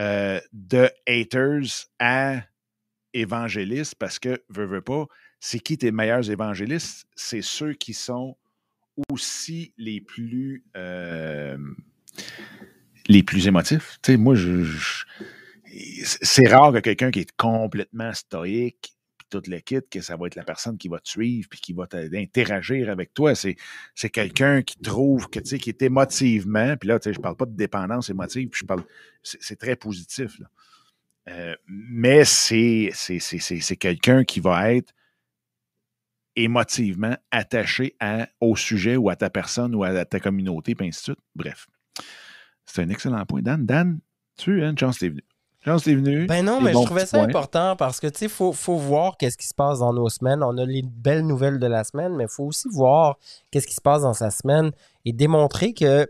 euh, 0.00 0.40
de 0.52 0.90
haters 1.06 1.86
à 2.00 2.42
évangéliste 3.12 3.94
parce 3.94 4.18
que, 4.18 4.42
veux, 4.48 4.66
veux 4.66 4.82
pas, 4.82 5.06
c'est 5.38 5.60
qui 5.60 5.78
tes 5.78 5.92
meilleurs 5.92 6.28
évangélistes? 6.30 7.06
C'est 7.14 7.42
ceux 7.42 7.74
qui 7.74 7.94
sont 7.94 8.36
aussi 9.10 9.72
les 9.78 10.00
plus, 10.00 10.64
euh, 10.76 11.58
les 13.06 13.22
plus 13.22 13.46
émotifs. 13.46 13.98
Tu 14.02 14.12
sais, 14.12 14.16
moi, 14.16 14.34
c'est 16.22 16.48
rare 16.48 16.72
que 16.72 16.78
quelqu'un 16.78 17.10
qui 17.10 17.20
est 17.20 17.36
complètement 17.36 18.12
stoïque, 18.12 18.94
toute 19.30 19.46
le 19.46 19.60
kit, 19.60 19.80
que 19.90 20.00
ça 20.00 20.16
va 20.16 20.26
être 20.26 20.36
la 20.36 20.44
personne 20.44 20.78
qui 20.78 20.88
va 20.88 20.98
te 20.98 21.08
suivre, 21.08 21.48
puis 21.50 21.60
qui 21.60 21.72
va 21.72 21.86
te- 21.86 22.16
interagir 22.16 22.88
avec 22.88 23.12
toi. 23.12 23.34
C'est, 23.34 23.56
quelqu'un 24.10 24.62
qui 24.62 24.78
trouve 24.78 25.28
que, 25.28 25.38
tu 25.38 25.48
sais, 25.48 25.58
qui 25.58 25.70
est 25.70 25.82
émotivement, 25.82 26.76
puis 26.76 26.88
là, 26.88 26.98
parle 27.22 27.36
pas 27.36 27.46
de 27.46 27.56
dépendance 27.56 28.10
émotive, 28.10 28.50
je 28.52 28.64
parle, 28.64 28.84
c'est, 29.22 29.56
très 29.56 29.76
positif, 29.76 30.38
là. 30.38 30.46
Euh, 31.28 31.54
mais 31.66 32.24
c'est, 32.24 32.90
c'est 32.94 33.76
quelqu'un 33.76 34.24
qui 34.24 34.40
va 34.40 34.72
être 34.72 34.94
émotivement 36.38 37.16
attaché 37.30 37.96
à, 38.00 38.28
au 38.40 38.56
sujet 38.56 38.96
ou 38.96 39.10
à 39.10 39.16
ta 39.16 39.28
personne 39.28 39.74
ou 39.74 39.84
à 39.84 40.04
ta 40.04 40.20
communauté, 40.20 40.74
puis 40.74 40.88
ainsi 40.88 41.00
de 41.00 41.04
suite. 41.04 41.18
Bref. 41.34 41.66
C'est 42.64 42.82
un 42.82 42.88
excellent 42.90 43.24
point. 43.26 43.42
Dan, 43.42 43.66
Dan, 43.66 43.98
tu, 44.36 44.62
hein, 44.62 44.74
Chance, 44.78 44.98
t'es 44.98 45.08
venu. 45.08 45.24
Chance, 45.64 45.84
t'es 45.84 45.94
venu. 45.94 46.26
Ben 46.26 46.44
non, 46.44 46.60
mais 46.60 46.72
je 46.72 46.84
trouvais 46.84 47.06
ça 47.06 47.18
points. 47.18 47.28
important 47.28 47.74
parce 47.76 47.98
que, 47.98 48.06
tu 48.06 48.18
sais, 48.18 48.28
faut, 48.28 48.52
faut 48.52 48.76
voir 48.76 49.16
qu'est-ce 49.16 49.36
qui 49.36 49.46
se 49.46 49.54
passe 49.54 49.80
dans 49.80 49.92
nos 49.92 50.08
semaines. 50.08 50.42
On 50.42 50.56
a 50.58 50.64
les 50.64 50.82
belles 50.82 51.26
nouvelles 51.26 51.58
de 51.58 51.66
la 51.66 51.82
semaine, 51.82 52.14
mais 52.14 52.24
il 52.24 52.30
faut 52.30 52.44
aussi 52.44 52.68
voir 52.70 53.18
qu'est-ce 53.50 53.66
qui 53.66 53.74
se 53.74 53.80
passe 53.80 54.02
dans 54.02 54.14
sa 54.14 54.30
semaine 54.30 54.70
et 55.04 55.12
démontrer 55.12 55.74
que 55.74 56.06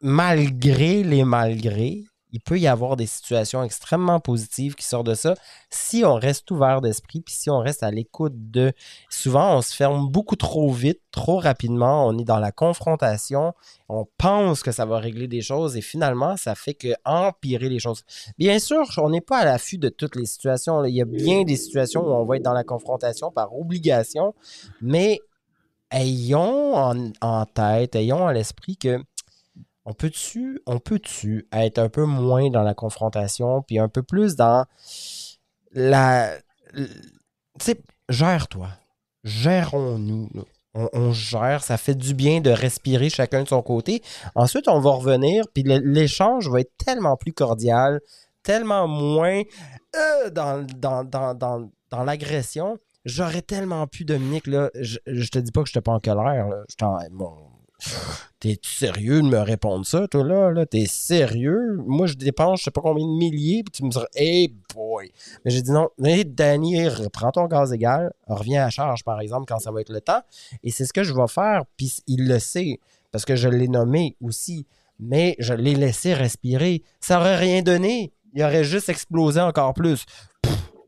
malgré 0.00 1.02
les 1.02 1.24
malgrés, 1.24 2.04
il 2.34 2.40
peut 2.40 2.58
y 2.58 2.66
avoir 2.66 2.96
des 2.96 3.06
situations 3.06 3.62
extrêmement 3.62 4.18
positives 4.18 4.74
qui 4.74 4.84
sortent 4.84 5.06
de 5.06 5.14
ça 5.14 5.36
si 5.70 6.04
on 6.04 6.14
reste 6.14 6.50
ouvert 6.50 6.80
d'esprit 6.80 7.20
puis 7.20 7.32
si 7.32 7.48
on 7.48 7.60
reste 7.60 7.84
à 7.84 7.92
l'écoute 7.92 8.32
de. 8.50 8.72
Souvent, 9.08 9.58
on 9.58 9.62
se 9.62 9.72
ferme 9.72 10.08
beaucoup 10.08 10.34
trop 10.34 10.72
vite, 10.72 11.00
trop 11.12 11.38
rapidement. 11.38 12.08
On 12.08 12.18
est 12.18 12.24
dans 12.24 12.40
la 12.40 12.50
confrontation. 12.50 13.54
On 13.88 14.04
pense 14.18 14.64
que 14.64 14.72
ça 14.72 14.84
va 14.84 14.98
régler 14.98 15.28
des 15.28 15.42
choses 15.42 15.76
et 15.76 15.80
finalement, 15.80 16.36
ça 16.36 16.56
fait 16.56 16.74
que 16.74 16.88
empirer 17.04 17.68
les 17.68 17.78
choses. 17.78 18.02
Bien 18.36 18.58
sûr, 18.58 18.84
on 18.96 19.10
n'est 19.10 19.20
pas 19.20 19.38
à 19.38 19.44
l'affût 19.44 19.78
de 19.78 19.88
toutes 19.88 20.16
les 20.16 20.26
situations. 20.26 20.84
Il 20.84 20.94
y 20.94 21.02
a 21.02 21.04
bien 21.04 21.44
des 21.44 21.56
situations 21.56 22.02
où 22.02 22.10
on 22.10 22.24
va 22.24 22.36
être 22.36 22.42
dans 22.42 22.52
la 22.52 22.64
confrontation 22.64 23.30
par 23.30 23.56
obligation, 23.56 24.34
mais 24.82 25.20
ayons 25.92 26.74
en, 26.74 27.12
en 27.20 27.46
tête, 27.46 27.94
ayons 27.94 28.26
à 28.26 28.32
l'esprit 28.32 28.76
que 28.76 28.98
on 29.86 29.92
peut-tu, 29.92 30.60
on 30.66 30.78
peut-tu 30.78 31.46
être 31.52 31.78
un 31.78 31.88
peu 31.88 32.04
moins 32.04 32.50
dans 32.50 32.62
la 32.62 32.74
confrontation, 32.74 33.62
puis 33.62 33.78
un 33.78 33.88
peu 33.88 34.02
plus 34.02 34.34
dans 34.36 34.64
la. 35.72 36.30
Tu 36.74 36.86
sais, 37.60 37.80
gère-toi. 38.08 38.68
Gérons-nous. 39.24 40.28
On, 40.76 41.12
gère, 41.12 41.62
ça 41.62 41.76
fait 41.76 41.94
du 41.94 42.14
bien 42.14 42.40
de 42.40 42.50
respirer 42.50 43.08
chacun 43.08 43.44
de 43.44 43.48
son 43.48 43.62
côté. 43.62 44.02
Ensuite, 44.34 44.66
on 44.66 44.80
va 44.80 44.90
revenir, 44.90 45.44
puis 45.54 45.62
l'échange 45.62 46.50
va 46.50 46.60
être 46.60 46.72
tellement 46.84 47.16
plus 47.16 47.32
cordial, 47.32 48.00
tellement 48.42 48.88
moins 48.88 49.42
euh, 49.94 50.30
dans, 50.30 52.04
l'agression. 52.04 52.76
J'aurais 53.04 53.42
tellement 53.42 53.86
pu, 53.86 54.04
Dominique, 54.04 54.48
là, 54.48 54.70
je, 54.74 54.98
je 55.06 55.28
te 55.28 55.38
dis 55.38 55.52
pas 55.52 55.62
que 55.62 55.70
je 55.72 55.78
pas 55.78 55.92
en 55.92 56.00
colère. 56.00 56.48
Je 56.68 56.74
bon, 57.12 57.36
T'es-tu 58.40 58.70
sérieux 58.70 59.22
de 59.22 59.26
me 59.28 59.38
répondre 59.38 59.86
ça, 59.86 60.06
toi, 60.08 60.22
là? 60.22 60.50
là? 60.50 60.66
T'es 60.66 60.86
sérieux? 60.86 61.78
Moi, 61.86 62.06
je 62.06 62.14
dépense 62.14 62.60
je 62.60 62.64
sais 62.64 62.70
pas 62.70 62.80
combien 62.82 63.06
de 63.06 63.10
milliers, 63.12 63.62
puis 63.62 63.72
tu 63.72 63.84
me 63.84 63.90
diras, 63.90 64.06
hey 64.14 64.54
boy! 64.74 65.10
Mais 65.44 65.50
j'ai 65.50 65.62
dit 65.62 65.70
non, 65.70 65.88
hey, 66.02 66.24
Danny, 66.24 66.88
reprends 66.88 67.30
ton 67.30 67.46
gaz 67.46 67.72
égal, 67.72 68.12
reviens 68.26 68.66
à 68.66 68.70
charge, 68.70 69.02
par 69.02 69.20
exemple, 69.20 69.46
quand 69.48 69.58
ça 69.58 69.70
va 69.70 69.80
être 69.80 69.92
le 69.92 70.00
temps. 70.00 70.20
Et 70.62 70.70
c'est 70.70 70.84
ce 70.84 70.92
que 70.92 71.02
je 71.04 71.14
vais 71.14 71.28
faire, 71.28 71.62
puis 71.76 71.92
il 72.06 72.28
le 72.28 72.38
sait, 72.38 72.80
parce 73.12 73.24
que 73.24 73.34
je 73.36 73.48
l'ai 73.48 73.68
nommé 73.68 74.16
aussi, 74.20 74.66
mais 74.98 75.36
je 75.38 75.54
l'ai 75.54 75.74
laissé 75.74 76.12
respirer. 76.14 76.82
Ça 77.00 77.18
aurait 77.20 77.36
rien 77.36 77.62
donné. 77.62 78.12
Il 78.34 78.42
aurait 78.42 78.64
juste 78.64 78.88
explosé 78.88 79.40
encore 79.40 79.74
plus. 79.74 80.04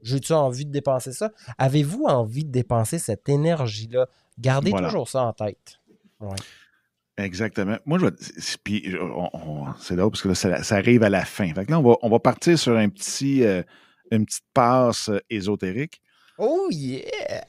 J'ai-tu 0.02 0.32
envie 0.32 0.66
de 0.66 0.70
dépenser 0.70 1.12
ça? 1.12 1.31
Avez-vous 1.59 2.05
envie 2.05 2.44
de 2.44 2.51
dépenser 2.51 2.98
cette 2.98 3.28
énergie-là? 3.28 4.06
Gardez 4.39 4.70
Voilà. 4.70 4.89
toujours 4.89 5.09
ça 5.09 5.23
en 5.23 5.32
tête. 5.32 5.81
Ouais. 6.20 6.36
Exactement. 7.18 7.78
Moi, 7.86 7.98
je 7.98 8.06
vais. 8.06 8.12
c'est- 8.18 9.94
drôle 9.97 10.10
parce 10.10 10.22
que 10.22 10.28
là, 10.28 10.34
ça, 10.34 10.62
ça 10.62 10.76
arrive 10.76 11.02
à 11.02 11.09
la 11.10 11.24
fin. 11.24 11.52
Fait 11.55 11.64
que 11.64 11.70
là, 11.70 11.78
on 11.80 11.82
va, 11.82 11.97
on 12.02 12.10
va 12.10 12.18
partir 12.18 12.59
sur 12.59 12.76
un 12.76 12.88
petit, 12.90 13.43
euh, 13.43 13.62
une 14.10 14.26
petite 14.26 14.44
passe 14.52 15.09
euh, 15.09 15.18
ésotérique. 15.30 16.01
Oh 16.38 16.68
yeah! 16.70 17.44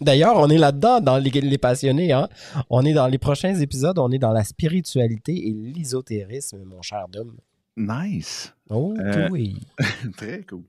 D'ailleurs, 0.00 0.36
on 0.36 0.48
est 0.50 0.58
là-dedans 0.58 1.00
dans 1.00 1.16
les, 1.18 1.30
les 1.30 1.58
passionnés. 1.58 2.12
Hein? 2.12 2.28
On 2.70 2.84
est 2.84 2.92
dans 2.92 3.08
les 3.08 3.18
prochains 3.18 3.54
épisodes, 3.56 3.98
on 3.98 4.10
est 4.12 4.18
dans 4.18 4.32
la 4.32 4.44
spiritualité 4.44 5.32
et 5.48 5.52
l'ésotérisme, 5.52 6.62
mon 6.64 6.82
cher 6.82 7.06
Dom. 7.08 7.34
Nice. 7.76 8.54
Oh 8.70 8.94
Euh, 9.00 9.28
oui. 9.30 9.56
Très 10.16 10.42
cool. 10.42 10.62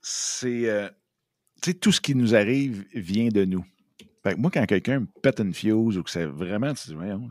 C'est. 0.00 0.90
tu 1.62 1.70
sais, 1.70 1.74
tout 1.74 1.92
ce 1.92 2.00
qui 2.00 2.14
nous 2.14 2.34
arrive 2.34 2.84
vient 2.94 3.28
de 3.28 3.44
nous. 3.44 3.64
Fait 4.22 4.34
que 4.34 4.38
moi, 4.40 4.50
quand 4.50 4.64
quelqu'un 4.66 5.00
me 5.00 5.06
pète 5.06 5.40
une 5.40 5.52
fuse 5.52 5.98
ou 5.98 6.02
que 6.02 6.10
c'est 6.10 6.26
vraiment. 6.26 6.72
tu 6.74 6.88
dis, 6.88 6.94
Voyons, 6.94 7.28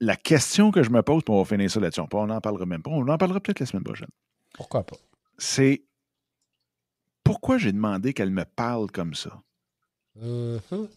la 0.00 0.16
question 0.16 0.70
que 0.70 0.82
je 0.82 0.90
me 0.90 1.02
pose, 1.02 1.22
puis 1.22 1.34
on 1.34 1.42
va 1.42 1.44
finir 1.44 1.70
ça 1.70 1.78
là-dessus. 1.78 2.00
On 2.12 2.26
n'en 2.26 2.40
parlera 2.40 2.64
même 2.64 2.82
pas. 2.82 2.90
On 2.90 3.06
en 3.06 3.18
parlera 3.18 3.38
peut-être 3.40 3.60
la 3.60 3.66
semaine 3.66 3.84
prochaine. 3.84 4.08
Pourquoi 4.54 4.84
pas? 4.84 4.96
C'est. 5.36 5.84
Pourquoi 7.22 7.58
j'ai 7.58 7.72
demandé 7.72 8.14
qu'elle 8.14 8.30
me 8.30 8.44
parle 8.44 8.90
comme 8.90 9.14
ça? 9.14 9.42
Mhm. 10.16 10.88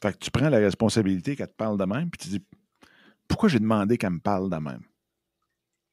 Fait 0.00 0.12
que 0.14 0.18
tu 0.18 0.30
prends 0.30 0.48
la 0.48 0.58
responsabilité 0.58 1.36
qu'elle 1.36 1.48
te 1.48 1.54
parle 1.54 1.78
de 1.78 1.84
même, 1.84 2.10
puis 2.10 2.18
tu 2.18 2.28
dis 2.28 2.44
pourquoi 3.28 3.48
j'ai 3.48 3.60
demandé 3.60 3.98
qu'elle 3.98 4.10
me 4.10 4.20
parle 4.20 4.50
de 4.50 4.56
même? 4.56 4.82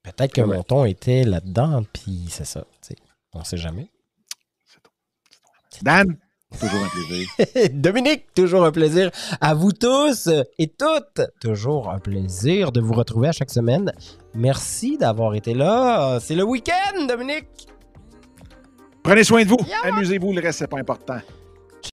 Peut-être 0.02 0.34
que 0.34 0.42
Ouais. 0.42 0.58
mon 0.58 0.64
ton 0.64 0.86
était 0.86 1.24
là-dedans, 1.24 1.84
puis 1.94 2.28
c'est 2.30 2.46
ça. 2.46 2.66
On 3.34 3.44
sait 3.44 3.58
jamais. 3.58 3.92
C'est 4.66 4.82
tout. 4.82 4.92
C'est 5.70 5.80
tout. 5.80 5.86
Dan, 5.86 6.18
toujours 6.58 6.84
un 6.84 6.90
plaisir. 6.90 7.28
Dominique, 7.74 8.34
toujours 8.34 8.66
un 8.66 8.72
plaisir 8.72 9.12
à 9.42 9.54
vous 9.54 9.72
tous 9.72 10.30
et 10.58 10.68
toutes. 10.68 11.22
Toujours 11.40 11.90
un 11.90 12.00
plaisir 12.00 12.72
de 12.72 12.82
vous 12.82 12.94
retrouver 12.94 13.30
à 13.30 13.32
chaque 13.32 13.52
semaine. 13.52 13.94
Merci 14.34 14.98
d'avoir 14.98 15.36
été 15.36 15.54
là. 15.54 16.20
C'est 16.20 16.36
le 16.36 16.44
week-end, 16.44 17.06
Dominique. 17.06 17.68
Prenez 19.04 19.24
soin 19.24 19.44
de 19.44 19.50
vous. 19.50 19.60
Yeah. 19.66 19.94
Amusez-vous, 19.96 20.34
le 20.34 20.42
reste, 20.42 20.60
c'est 20.60 20.68
pas 20.68 20.80
important. 20.80 21.20